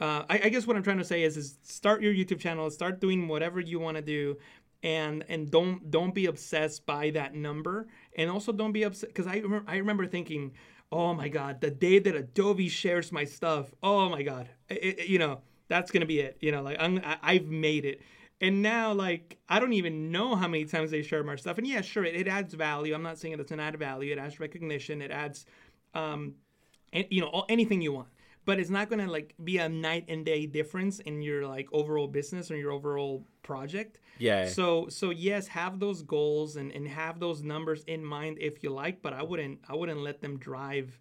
uh, 0.00 0.24
I, 0.28 0.40
I, 0.44 0.48
guess 0.48 0.66
what 0.66 0.76
I'm 0.76 0.82
trying 0.82 0.98
to 0.98 1.04
say 1.04 1.22
is, 1.22 1.36
is 1.36 1.58
start 1.62 2.02
your 2.02 2.12
YouTube 2.12 2.40
channel, 2.40 2.68
start 2.68 3.00
doing 3.00 3.28
whatever 3.28 3.60
you 3.60 3.78
want 3.78 3.96
to 3.96 4.02
do, 4.02 4.36
and 4.84 5.24
and 5.28 5.50
don't 5.50 5.90
don't 5.90 6.14
be 6.14 6.26
obsessed 6.26 6.86
by 6.86 7.10
that 7.10 7.34
number, 7.34 7.88
and 8.16 8.30
also 8.30 8.52
don't 8.52 8.72
be 8.72 8.84
upset 8.84 9.08
because 9.08 9.26
I 9.26 9.38
remember 9.38 9.64
I 9.68 9.76
remember 9.78 10.06
thinking, 10.06 10.52
oh 10.92 11.14
my 11.14 11.28
god, 11.28 11.60
the 11.60 11.70
day 11.70 11.98
that 11.98 12.14
Adobe 12.14 12.68
shares 12.68 13.10
my 13.10 13.24
stuff, 13.24 13.74
oh 13.82 14.08
my 14.10 14.22
god, 14.22 14.48
it, 14.68 15.00
it, 15.00 15.08
you 15.08 15.18
know 15.18 15.40
that's 15.68 15.90
gonna 15.90 16.06
be 16.06 16.20
it, 16.20 16.36
you 16.40 16.52
know, 16.52 16.62
like 16.62 16.76
I'm 16.78 17.00
I've 17.22 17.46
made 17.46 17.84
it. 17.86 18.02
And 18.40 18.60
now, 18.62 18.92
like, 18.92 19.38
I 19.48 19.58
don't 19.58 19.72
even 19.72 20.10
know 20.10 20.34
how 20.34 20.48
many 20.48 20.64
times 20.66 20.90
they 20.90 21.02
share 21.02 21.22
my 21.24 21.36
stuff. 21.36 21.56
And 21.56 21.66
yeah, 21.66 21.80
sure, 21.80 22.04
it, 22.04 22.14
it 22.14 22.28
adds 22.28 22.52
value. 22.52 22.92
I'm 22.92 23.02
not 23.02 23.18
saying 23.18 23.32
it 23.32 23.36
doesn't 23.38 23.58
add 23.58 23.78
value. 23.78 24.12
It 24.12 24.18
adds 24.18 24.38
recognition. 24.40 25.00
It 25.00 25.12
adds, 25.12 25.46
um, 25.94 26.34
and, 26.92 27.06
you 27.10 27.20
know, 27.22 27.46
anything 27.48 27.80
you 27.80 27.92
want 27.92 28.08
but 28.44 28.58
it's 28.58 28.70
not 28.70 28.90
gonna 28.90 29.10
like 29.10 29.34
be 29.42 29.58
a 29.58 29.68
night 29.68 30.04
and 30.08 30.24
day 30.24 30.46
difference 30.46 31.00
in 31.00 31.22
your 31.22 31.46
like 31.46 31.68
overall 31.72 32.06
business 32.06 32.50
or 32.50 32.56
your 32.56 32.72
overall 32.72 33.26
project. 33.42 34.00
Yeah. 34.18 34.48
So 34.48 34.88
so 34.88 35.10
yes, 35.10 35.46
have 35.48 35.80
those 35.80 36.02
goals 36.02 36.56
and 36.56 36.72
and 36.72 36.86
have 36.88 37.20
those 37.20 37.42
numbers 37.42 37.84
in 37.84 38.04
mind 38.04 38.38
if 38.40 38.62
you 38.62 38.70
like, 38.70 39.02
but 39.02 39.12
I 39.12 39.22
wouldn't 39.22 39.60
I 39.68 39.74
wouldn't 39.74 40.00
let 40.00 40.20
them 40.20 40.38
drive, 40.38 40.98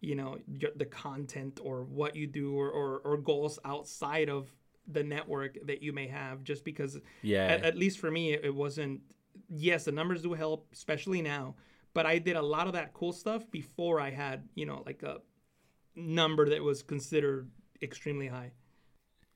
you 0.00 0.14
know, 0.14 0.38
your, 0.46 0.70
the 0.76 0.86
content 0.86 1.60
or 1.62 1.84
what 1.84 2.16
you 2.16 2.26
do 2.26 2.58
or, 2.58 2.70
or 2.70 3.00
or 3.04 3.16
goals 3.16 3.58
outside 3.64 4.28
of 4.28 4.48
the 4.88 5.02
network 5.02 5.58
that 5.66 5.82
you 5.82 5.92
may 5.92 6.06
have 6.06 6.44
just 6.44 6.64
because 6.64 6.98
yeah 7.22 7.46
at, 7.46 7.64
at 7.64 7.76
least 7.76 7.98
for 7.98 8.10
me 8.10 8.34
it, 8.34 8.44
it 8.44 8.54
wasn't 8.54 9.00
yes 9.48 9.84
the 9.84 9.92
numbers 9.92 10.22
do 10.22 10.32
help 10.32 10.68
especially 10.72 11.20
now 11.20 11.54
but 11.92 12.06
i 12.06 12.18
did 12.18 12.36
a 12.36 12.42
lot 12.42 12.66
of 12.68 12.72
that 12.72 12.94
cool 12.94 13.12
stuff 13.12 13.50
before 13.50 14.00
i 14.00 14.10
had 14.10 14.48
you 14.54 14.64
know 14.64 14.82
like 14.86 15.02
a 15.02 15.18
number 15.96 16.48
that 16.48 16.62
was 16.62 16.82
considered 16.82 17.50
extremely 17.82 18.28
high. 18.28 18.52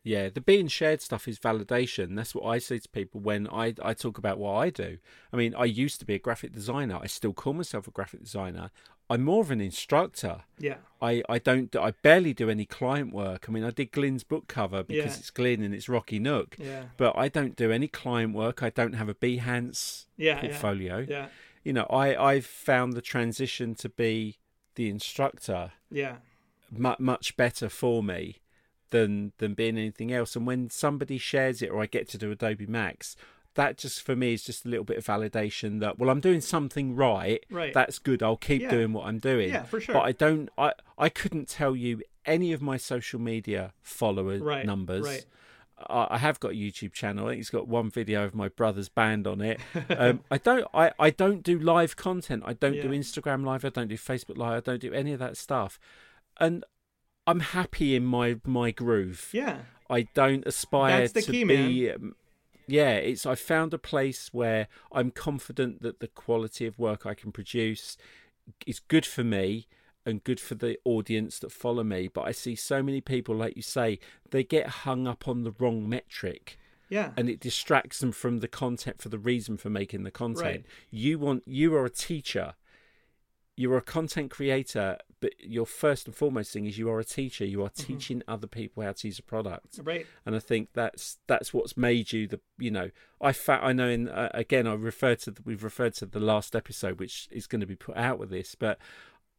Yeah, 0.03 0.31
the 0.31 0.41
being 0.41 0.69
shared 0.69 1.03
stuff 1.03 1.28
is 1.28 1.39
validation. 1.39 2.16
That's 2.16 2.35
what 2.35 2.47
I 2.47 2.59
say 2.59 2.78
to 2.78 2.89
people 2.89 3.20
when 3.20 3.47
I, 3.49 3.74
I 3.82 3.93
talk 3.93 4.16
about 4.16 4.39
what 4.39 4.55
I 4.55 4.70
do. 4.70 4.99
I 5.32 5.37
mean, 5.37 5.55
I 5.55 5.65
used 5.65 6.01
to 6.01 6.07
be 6.07 6.15
a 6.15 6.19
graphic 6.19 6.53
designer. 6.53 6.99
I 7.03 7.07
still 7.07 7.35
call 7.35 7.53
myself 7.53 7.87
a 7.87 7.91
graphic 7.91 8.23
designer. 8.23 8.70
I'm 9.11 9.24
more 9.24 9.43
of 9.43 9.51
an 9.51 9.61
instructor. 9.61 10.43
Yeah. 10.59 10.77
I, 11.03 11.23
I 11.28 11.39
don't 11.39 11.74
I 11.74 11.91
barely 12.03 12.32
do 12.32 12.49
any 12.49 12.65
client 12.65 13.12
work. 13.12 13.47
I 13.49 13.53
mean, 13.53 13.65
I 13.65 13.70
did 13.70 13.91
Glyn's 13.91 14.24
book 14.24 14.47
cover 14.47 14.82
because 14.82 15.12
yeah. 15.12 15.19
it's 15.19 15.31
Glyn 15.31 15.62
and 15.62 15.74
it's 15.74 15.89
Rocky 15.89 16.19
Nook. 16.19 16.57
Yeah. 16.59 16.85
But 16.97 17.19
I 17.19 17.28
don't 17.28 17.57
do 17.57 17.70
any 17.70 17.89
client 17.89 18.35
work. 18.35 18.62
I 18.62 18.70
don't 18.70 18.95
have 18.95 19.09
a 19.09 19.15
Behance 19.15 20.07
yeah, 20.16 20.41
portfolio. 20.41 20.99
Yeah. 21.01 21.07
yeah. 21.09 21.27
You 21.65 21.73
know, 21.74 21.87
I 21.91 22.16
I've 22.16 22.47
found 22.47 22.95
the 22.95 23.03
transition 23.03 23.74
to 23.77 23.89
be 23.89 24.39
the 24.77 24.89
instructor. 24.89 25.73
Yeah 25.91 26.16
much 26.71 27.37
better 27.37 27.69
for 27.69 28.03
me 28.03 28.41
than 28.91 29.33
than 29.39 29.55
being 29.55 29.79
anything 29.79 30.13
else. 30.13 30.37
And 30.37 30.47
when 30.47 30.71
somebody 30.71 31.19
shares 31.19 31.63
it 31.63 31.71
or 31.71 31.83
I 31.83 31.87
get 31.87 32.09
to 32.11 32.19
do 32.19 32.31
Adobe 32.31 32.67
Max, 32.67 33.17
that 33.55 33.79
just 33.79 34.03
for 34.03 34.15
me 34.15 34.35
is 34.35 34.45
just 34.45 34.65
a 34.65 34.69
little 34.69 34.85
bit 34.85 34.99
of 34.99 35.05
validation 35.05 35.81
that 35.81 35.99
well 35.99 36.11
I'm 36.11 36.21
doing 36.21 36.41
something 36.41 36.95
right. 36.95 37.45
Right. 37.51 37.75
That's 37.75 37.99
good. 37.99 38.23
I'll 38.23 38.37
keep 38.37 38.63
yeah. 38.63 38.71
doing 38.71 38.93
what 38.93 39.07
I'm 39.07 39.19
doing. 39.19 39.51
Yeah, 39.51 39.65
for 39.65 39.81
sure. 39.81 39.95
But 39.95 40.03
I 40.03 40.13
don't. 40.13 40.49
I 40.59 40.73
I 40.99 41.09
couldn't 41.09 41.49
tell 41.49 41.75
you 41.75 42.03
any 42.27 42.53
of 42.53 42.61
my 42.61 42.77
social 42.77 43.21
media 43.21 43.73
follower 43.83 44.39
right. 44.39 44.67
numbers. 44.67 45.07
Right. 45.07 45.25
I 45.89 46.19
have 46.19 46.39
got 46.41 46.51
a 46.51 46.55
YouTube 46.55 46.93
channel. 46.93 47.27
I 47.27 47.31
think 47.31 47.41
it's 47.41 47.49
got 47.49 47.67
one 47.67 47.89
video 47.89 48.23
of 48.27 48.35
my 48.35 48.49
brother's 48.49 48.91
band 48.91 49.27
on 49.27 49.41
it. 49.41 49.61
Um, 49.97 50.21
I 50.31 50.37
don't. 50.37 50.67
I, 50.75 50.93
I 50.99 51.11
don't 51.11 51.43
do 51.43 51.59
live 51.59 51.97
content. 51.97 52.43
I 52.47 52.53
don't 52.53 52.75
yeah. 52.75 52.83
do 52.83 52.91
Instagram 52.91 53.45
live. 53.47 53.65
I 53.65 53.71
don't 53.71 53.89
do 53.89 53.97
Facebook 53.97 54.37
live. 54.37 54.59
I 54.59 54.61
don't 54.61 54.81
do 54.81 54.93
any 54.93 55.13
of 55.15 55.19
that 55.21 55.39
stuff 55.39 55.79
and 56.41 56.65
I'm 57.27 57.41
happy 57.41 57.95
in 57.95 58.05
my 58.05 58.37
my 58.45 58.71
groove. 58.71 59.29
Yeah. 59.33 59.59
I 59.89 60.03
don't 60.15 60.47
aspire 60.47 61.09
to 61.09 61.23
key, 61.23 61.45
be. 61.45 61.91
Um, 61.91 62.15
yeah, 62.67 62.93
it's 62.93 63.27
I 63.27 63.35
found 63.35 63.75
a 63.75 63.79
place 63.79 64.31
where 64.33 64.69
I'm 64.93 65.11
confident 65.11 65.83
that 65.83 66.01
the 66.01 66.07
quality 66.07 66.67
of 66.67 66.79
work 66.79 67.05
I 67.05 67.15
can 67.15 67.33
produce 67.33 67.97
is 68.67 68.79
good 68.79 69.05
for 69.05 69.25
me 69.25 69.67
and 70.07 70.25
good 70.25 70.41
for 70.41 70.55
the 70.55 70.79
audience 70.85 71.39
that 71.41 71.53
follow 71.53 71.83
me. 71.83 72.09
But 72.09 72.23
I 72.23 72.33
see 72.33 72.55
so 72.55 72.83
many 72.83 73.01
people, 73.01 73.35
like 73.35 73.57
you 73.57 73.62
say, 73.62 73.99
they 74.31 74.45
get 74.45 74.67
hung 74.69 75.07
up 75.07 75.27
on 75.29 75.43
the 75.43 75.53
wrong 75.59 75.89
metric. 75.89 76.57
Yeah. 76.89 77.11
And 77.17 77.29
it 77.29 77.41
distracts 77.41 78.01
them 78.01 78.12
from 78.12 78.39
the 78.39 78.49
content 78.49 79.01
for 79.01 79.09
the 79.09 79.19
reason 79.19 79.57
for 79.57 79.71
making 79.71 80.03
the 80.05 80.11
content. 80.11 80.43
Right. 80.45 80.65
You 80.91 81.19
want 81.19 81.45
you 81.47 81.75
are 81.75 81.85
a 81.85 81.91
teacher 81.91 82.55
you're 83.57 83.77
a 83.77 83.83
content 83.83 84.31
creator, 84.31 84.97
but 85.21 85.33
your 85.39 85.67
first 85.67 86.07
and 86.07 86.15
foremost 86.15 86.53
thing 86.53 86.67
is 86.67 86.79
you 86.79 86.89
are 86.89 86.99
a 86.99 87.05
teacher. 87.05 87.45
You 87.45 87.63
are 87.63 87.69
mm-hmm. 87.69 87.93
teaching 87.93 88.23
other 88.27 88.47
people 88.47 88.83
how 88.83 88.93
to 88.93 89.09
use 89.09 89.19
a 89.19 89.23
product, 89.23 89.81
right? 89.83 90.07
And 90.25 90.35
I 90.35 90.39
think 90.39 90.71
that's 90.73 91.19
that's 91.27 91.53
what's 91.53 91.77
made 91.77 92.13
you 92.13 92.27
the 92.27 92.41
you 92.59 92.71
know 92.71 92.91
I 93.21 93.33
fa- 93.33 93.61
I 93.63 93.73
know 93.73 93.89
in 93.89 94.09
uh, 94.09 94.31
again 94.33 94.67
I 94.67 94.75
refer 94.75 95.15
to 95.17 95.31
the, 95.31 95.43
we've 95.45 95.65
referred 95.65 95.95
to 95.97 96.07
the 96.07 96.21
last 96.21 96.57
episode 96.57 96.99
which 96.99 97.29
is 97.31 97.47
going 97.47 97.61
to 97.61 97.67
be 97.67 97.77
put 97.77 97.97
out 97.97 98.19
with 98.19 98.31
this, 98.31 98.55
but 98.55 98.79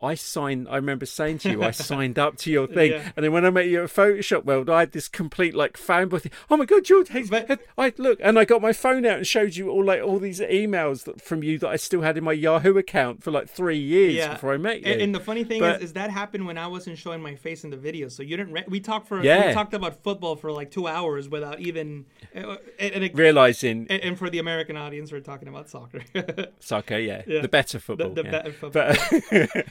I 0.01 0.15
signed. 0.15 0.67
I 0.69 0.77
remember 0.77 1.05
saying 1.05 1.39
to 1.39 1.51
you, 1.51 1.63
I 1.63 1.71
signed 1.71 2.17
up 2.17 2.37
to 2.37 2.51
your 2.51 2.67
thing, 2.67 2.91
yeah. 2.91 3.11
and 3.15 3.23
then 3.23 3.31
when 3.31 3.45
I 3.45 3.51
met 3.51 3.67
you 3.67 3.83
at 3.83 3.89
Photoshop 3.89 4.45
World, 4.45 4.69
I 4.69 4.81
had 4.81 4.91
this 4.93 5.07
complete 5.07 5.53
like 5.53 5.77
fanboy 5.77 6.21
thing. 6.21 6.31
Oh 6.49 6.57
my 6.57 6.65
god, 6.65 6.85
George! 6.85 7.09
But, 7.29 7.59
I 7.77 7.93
look, 7.97 8.19
and 8.21 8.39
I 8.39 8.45
got 8.45 8.61
my 8.61 8.73
phone 8.73 9.05
out 9.05 9.17
and 9.17 9.27
showed 9.27 9.55
you 9.55 9.69
all 9.69 9.83
like 9.85 10.01
all 10.01 10.17
these 10.17 10.39
emails 10.39 11.03
that, 11.03 11.21
from 11.21 11.43
you 11.43 11.59
that 11.59 11.69
I 11.69 11.75
still 11.75 12.01
had 12.01 12.17
in 12.17 12.23
my 12.23 12.31
Yahoo 12.33 12.77
account 12.77 13.23
for 13.23 13.31
like 13.31 13.47
three 13.47 13.77
years 13.77 14.15
yeah. 14.15 14.33
before 14.33 14.53
I 14.53 14.57
met 14.57 14.81
you. 14.81 14.91
And, 14.91 15.01
and 15.01 15.15
the 15.15 15.19
funny 15.19 15.43
thing 15.43 15.59
but, 15.59 15.77
is, 15.77 15.89
is 15.89 15.93
that 15.93 16.09
happened 16.09 16.47
when 16.47 16.57
I 16.57 16.67
wasn't 16.67 16.97
showing 16.97 17.21
my 17.21 17.35
face 17.35 17.63
in 17.63 17.69
the 17.69 17.77
video, 17.77 18.07
so 18.07 18.23
you 18.23 18.37
didn't. 18.37 18.53
Re- 18.53 18.65
we 18.67 18.79
talked 18.79 19.07
for 19.07 19.23
yeah. 19.23 19.47
we 19.47 19.53
talked 19.53 19.73
about 19.73 20.01
football 20.03 20.35
for 20.35 20.51
like 20.51 20.71
two 20.71 20.87
hours 20.87 21.29
without 21.29 21.59
even 21.59 22.05
uh, 22.35 22.55
and, 22.79 23.03
and, 23.03 23.17
realizing. 23.17 23.87
And, 23.89 24.17
for 24.17 24.29
the 24.29 24.39
American 24.39 24.77
audience, 24.77 25.11
we're 25.11 25.19
talking 25.19 25.47
about 25.47 25.69
soccer. 25.69 26.01
soccer, 26.59 26.97
yeah. 26.97 27.21
the 27.25 27.47
better 27.47 27.79
football, 27.79 28.09
the, 28.09 28.23
the 28.23 28.29
yeah. 28.29 28.31
better 28.31 28.51
football. 28.51 28.95
But, 29.31 29.67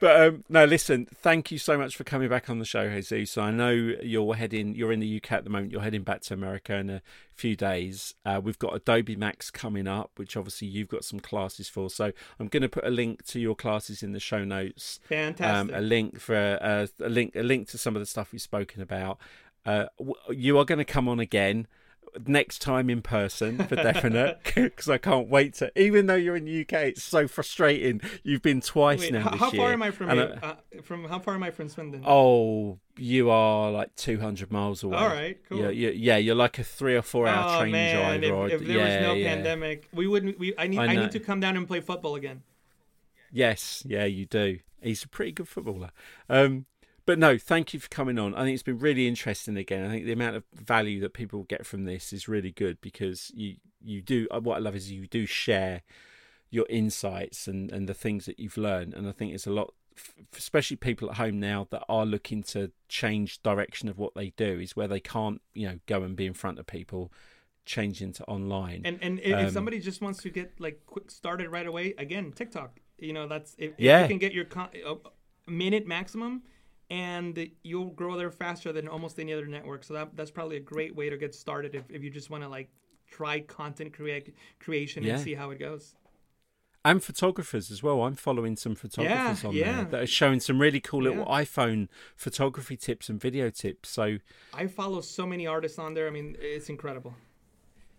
but 0.00 0.20
um, 0.20 0.44
no, 0.48 0.64
listen. 0.64 1.06
Thank 1.14 1.50
you 1.50 1.58
so 1.58 1.76
much 1.78 1.96
for 1.96 2.04
coming 2.04 2.28
back 2.28 2.48
on 2.48 2.58
the 2.58 2.64
show, 2.64 2.88
Jesus. 3.00 3.36
I 3.38 3.50
know 3.50 3.70
you're 3.70 4.34
heading. 4.34 4.74
You're 4.74 4.92
in 4.92 5.00
the 5.00 5.16
UK 5.16 5.32
at 5.32 5.44
the 5.44 5.50
moment. 5.50 5.72
You're 5.72 5.82
heading 5.82 6.02
back 6.02 6.22
to 6.22 6.34
America 6.34 6.74
in 6.74 6.90
a 6.90 7.02
few 7.32 7.56
days. 7.56 8.14
Uh, 8.24 8.40
we've 8.42 8.58
got 8.58 8.74
Adobe 8.74 9.16
Max 9.16 9.50
coming 9.50 9.86
up, 9.86 10.12
which 10.16 10.36
obviously 10.36 10.68
you've 10.68 10.88
got 10.88 11.04
some 11.04 11.20
classes 11.20 11.68
for. 11.68 11.90
So 11.90 12.12
I'm 12.38 12.48
going 12.48 12.62
to 12.62 12.68
put 12.68 12.86
a 12.86 12.90
link 12.90 13.24
to 13.26 13.40
your 13.40 13.54
classes 13.54 14.02
in 14.02 14.12
the 14.12 14.20
show 14.20 14.44
notes. 14.44 15.00
Fantastic. 15.08 15.46
Um, 15.46 15.70
a 15.72 15.80
link 15.80 16.20
for 16.20 16.34
a, 16.34 16.88
a, 17.00 17.08
link. 17.08 17.36
A 17.36 17.42
link 17.42 17.68
to 17.68 17.78
some 17.78 17.96
of 17.96 18.00
the 18.00 18.06
stuff 18.06 18.32
we've 18.32 18.42
spoken 18.42 18.82
about. 18.82 19.18
Uh, 19.66 19.86
you 20.30 20.58
are 20.58 20.64
going 20.64 20.78
to 20.78 20.84
come 20.84 21.08
on 21.08 21.20
again 21.20 21.66
next 22.26 22.60
time 22.60 22.90
in 22.90 23.02
person 23.02 23.58
for 23.66 23.76
definite 23.76 24.40
because 24.54 24.88
I 24.88 24.98
can't 24.98 25.28
wait 25.28 25.54
to. 25.54 25.70
Even 25.80 26.06
though 26.06 26.14
you're 26.14 26.36
in 26.36 26.44
the 26.44 26.60
UK, 26.62 26.72
it's 26.72 27.02
so 27.02 27.28
frustrating. 27.28 28.00
You've 28.22 28.42
been 28.42 28.60
twice 28.60 29.00
Wait, 29.00 29.12
now. 29.12 29.20
How, 29.20 29.36
how 29.36 29.50
far 29.50 29.66
year. 29.66 29.72
am 29.72 29.82
I 29.82 29.90
from 29.90 30.10
you? 30.10 30.22
Uh, 30.22 30.54
from 30.82 31.04
how 31.04 31.18
far 31.18 31.34
am 31.34 31.42
I 31.42 31.50
from 31.50 31.68
Swindon? 31.68 32.02
Oh, 32.06 32.78
you 32.96 33.30
are 33.30 33.70
like 33.70 33.94
200 33.96 34.50
miles 34.50 34.82
away. 34.82 34.96
All 34.96 35.08
right, 35.08 35.38
cool. 35.48 35.58
You're, 35.58 35.72
you're, 35.72 35.92
yeah, 35.92 36.16
you're 36.16 36.34
like 36.34 36.58
a 36.58 36.64
three 36.64 36.96
or 36.96 37.02
four 37.02 37.26
hour 37.26 37.56
oh, 37.56 37.60
train 37.60 37.72
man, 37.72 38.20
drive. 38.20 38.52
If, 38.52 38.60
if 38.60 38.66
there 38.66 38.76
yeah, 38.76 38.84
was 38.84 39.06
no 39.06 39.14
yeah. 39.14 39.34
pandemic, 39.34 39.88
we 39.92 40.06
wouldn't. 40.06 40.38
We 40.38 40.54
I 40.58 40.66
need. 40.66 40.78
I, 40.78 40.86
I 40.86 40.96
need 40.96 41.12
to 41.12 41.20
come 41.20 41.40
down 41.40 41.56
and 41.56 41.66
play 41.66 41.80
football 41.80 42.14
again. 42.14 42.42
Yes, 43.32 43.82
yeah, 43.86 44.04
you 44.04 44.26
do. 44.26 44.58
He's 44.80 45.02
a 45.02 45.08
pretty 45.08 45.32
good 45.32 45.48
footballer. 45.48 45.90
Um, 46.28 46.66
but 47.08 47.18
no, 47.18 47.38
thank 47.38 47.72
you 47.72 47.80
for 47.80 47.88
coming 47.88 48.18
on. 48.18 48.34
I 48.34 48.42
think 48.42 48.52
it's 48.52 48.62
been 48.62 48.78
really 48.78 49.08
interesting 49.08 49.56
again. 49.56 49.82
I 49.82 49.88
think 49.88 50.04
the 50.04 50.12
amount 50.12 50.36
of 50.36 50.44
value 50.52 51.00
that 51.00 51.14
people 51.14 51.44
get 51.44 51.64
from 51.64 51.86
this 51.86 52.12
is 52.12 52.28
really 52.28 52.50
good 52.50 52.82
because 52.82 53.32
you 53.34 53.54
you 53.80 54.02
do 54.02 54.28
uh, 54.30 54.40
what 54.40 54.56
I 54.56 54.58
love 54.58 54.76
is 54.76 54.92
you 54.92 55.06
do 55.06 55.24
share 55.24 55.80
your 56.50 56.66
insights 56.68 57.48
and 57.48 57.72
and 57.72 57.88
the 57.88 57.94
things 57.94 58.26
that 58.26 58.38
you've 58.38 58.58
learned, 58.58 58.92
and 58.92 59.08
I 59.08 59.12
think 59.12 59.32
it's 59.32 59.46
a 59.46 59.50
lot 59.50 59.72
especially 60.36 60.76
people 60.76 61.08
at 61.08 61.16
home 61.16 61.40
now 61.40 61.66
that 61.70 61.82
are 61.88 62.04
looking 62.04 62.42
to 62.42 62.72
change 62.90 63.42
direction 63.42 63.88
of 63.88 63.96
what 63.96 64.14
they 64.14 64.34
do 64.36 64.60
is 64.60 64.76
where 64.76 64.86
they 64.86 65.00
can't 65.00 65.40
you 65.54 65.66
know 65.66 65.78
go 65.86 66.02
and 66.02 66.14
be 66.14 66.26
in 66.26 66.34
front 66.34 66.58
of 66.58 66.66
people 66.66 67.10
change 67.64 68.02
into 68.02 68.22
online 68.24 68.82
and 68.84 68.98
and 69.00 69.18
if 69.20 69.34
um, 69.34 69.50
somebody 69.50 69.80
just 69.80 70.02
wants 70.02 70.22
to 70.22 70.28
get 70.28 70.52
like 70.60 70.82
quick 70.86 71.10
started 71.10 71.48
right 71.48 71.66
away 71.66 71.94
again 71.98 72.30
tiktok 72.30 72.78
you 72.98 73.12
know 73.12 73.26
that's 73.26 73.56
if, 73.58 73.70
if 73.70 73.80
yeah. 73.80 74.02
you 74.02 74.08
can 74.08 74.18
get 74.18 74.32
your 74.32 74.44
con- 74.44 74.70
a 74.86 75.50
minute 75.50 75.84
maximum 75.84 76.42
and 76.90 77.50
you'll 77.62 77.90
grow 77.90 78.16
there 78.16 78.30
faster 78.30 78.72
than 78.72 78.88
almost 78.88 79.18
any 79.18 79.32
other 79.32 79.46
network. 79.46 79.84
So 79.84 79.94
that 79.94 80.16
that's 80.16 80.30
probably 80.30 80.56
a 80.56 80.60
great 80.60 80.94
way 80.94 81.10
to 81.10 81.16
get 81.16 81.34
started 81.34 81.74
if, 81.74 81.84
if 81.90 82.02
you 82.02 82.10
just 82.10 82.30
want 82.30 82.42
to 82.42 82.48
like 82.48 82.70
try 83.10 83.40
content 83.40 83.92
creation 83.92 85.02
yeah. 85.02 85.14
and 85.14 85.22
see 85.22 85.34
how 85.34 85.50
it 85.50 85.58
goes. 85.58 85.94
And 86.84 87.02
photographers 87.02 87.70
as 87.70 87.82
well. 87.82 88.02
I'm 88.02 88.14
following 88.14 88.56
some 88.56 88.74
photographers 88.74 89.42
yeah, 89.42 89.48
on 89.48 89.54
yeah. 89.54 89.72
there 89.72 89.84
that 89.86 90.02
are 90.02 90.06
showing 90.06 90.40
some 90.40 90.58
really 90.58 90.80
cool 90.80 91.02
little 91.02 91.26
iPhone 91.26 91.88
photography 92.16 92.76
tips 92.76 93.08
and 93.08 93.20
video 93.20 93.50
tips. 93.50 93.90
So 93.90 94.18
I 94.54 94.68
follow 94.68 95.00
so 95.00 95.26
many 95.26 95.46
artists 95.46 95.78
on 95.78 95.94
there. 95.94 96.06
I 96.06 96.10
mean, 96.10 96.36
it's 96.40 96.68
incredible. 96.68 97.14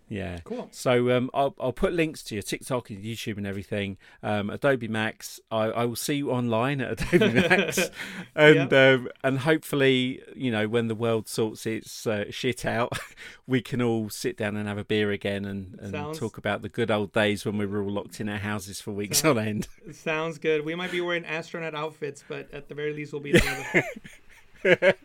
Yeah. 0.09 0.39
Cool. 0.43 0.67
So 0.71 1.15
um, 1.15 1.29
I'll, 1.33 1.55
I'll 1.59 1.71
put 1.71 1.93
links 1.93 2.23
to 2.23 2.35
your 2.35 2.41
TikTok 2.41 2.89
and 2.89 3.03
YouTube 3.03 3.37
and 3.37 3.45
everything. 3.45 3.97
Um, 4.23 4.49
Adobe 4.49 4.87
Max. 4.87 5.39
I, 5.51 5.65
I 5.65 5.85
will 5.85 5.95
see 5.95 6.15
you 6.15 6.31
online 6.31 6.81
at 6.81 7.01
Adobe 7.13 7.33
Max, 7.33 7.79
and 8.35 8.71
yeah. 8.71 8.91
um, 8.91 9.09
and 9.23 9.39
hopefully, 9.39 10.21
you 10.35 10.51
know, 10.51 10.67
when 10.67 10.87
the 10.87 10.95
world 10.95 11.27
sorts 11.27 11.65
its 11.65 12.07
uh, 12.07 12.25
shit 12.31 12.65
out, 12.65 12.91
we 13.47 13.61
can 13.61 13.81
all 13.81 14.09
sit 14.09 14.35
down 14.35 14.57
and 14.57 14.67
have 14.67 14.79
a 14.79 14.83
beer 14.83 15.11
again 15.11 15.45
and, 15.45 15.77
and 15.79 15.91
sounds... 15.91 16.19
talk 16.19 16.37
about 16.37 16.63
the 16.63 16.69
good 16.69 16.89
old 16.89 17.13
days 17.13 17.45
when 17.45 17.57
we 17.57 17.65
were 17.65 17.81
all 17.81 17.91
locked 17.91 18.19
in 18.19 18.27
our 18.27 18.37
houses 18.37 18.81
for 18.81 18.91
weeks 18.91 19.19
sounds... 19.19 19.37
on 19.37 19.47
end. 19.47 19.67
Sounds 19.93 20.39
good. 20.39 20.65
We 20.65 20.73
might 20.73 20.91
be 20.91 21.01
wearing 21.01 21.25
astronaut 21.25 21.75
outfits, 21.75 22.23
but 22.27 22.51
at 22.51 22.67
the 22.67 22.73
very 22.73 22.93
least, 22.93 23.13
we'll 23.13 23.21
be 23.21 23.33
together. 23.33 24.95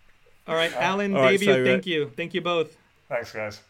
all 0.48 0.54
right, 0.54 0.72
Alan, 0.74 1.14
uh, 1.14 1.28
Davey, 1.28 1.48
right, 1.48 1.54
so, 1.54 1.62
uh, 1.62 1.64
thank 1.64 1.86
you, 1.86 2.10
thank 2.16 2.32
you 2.32 2.40
both. 2.40 2.76
Thanks, 3.08 3.32
guys. 3.32 3.60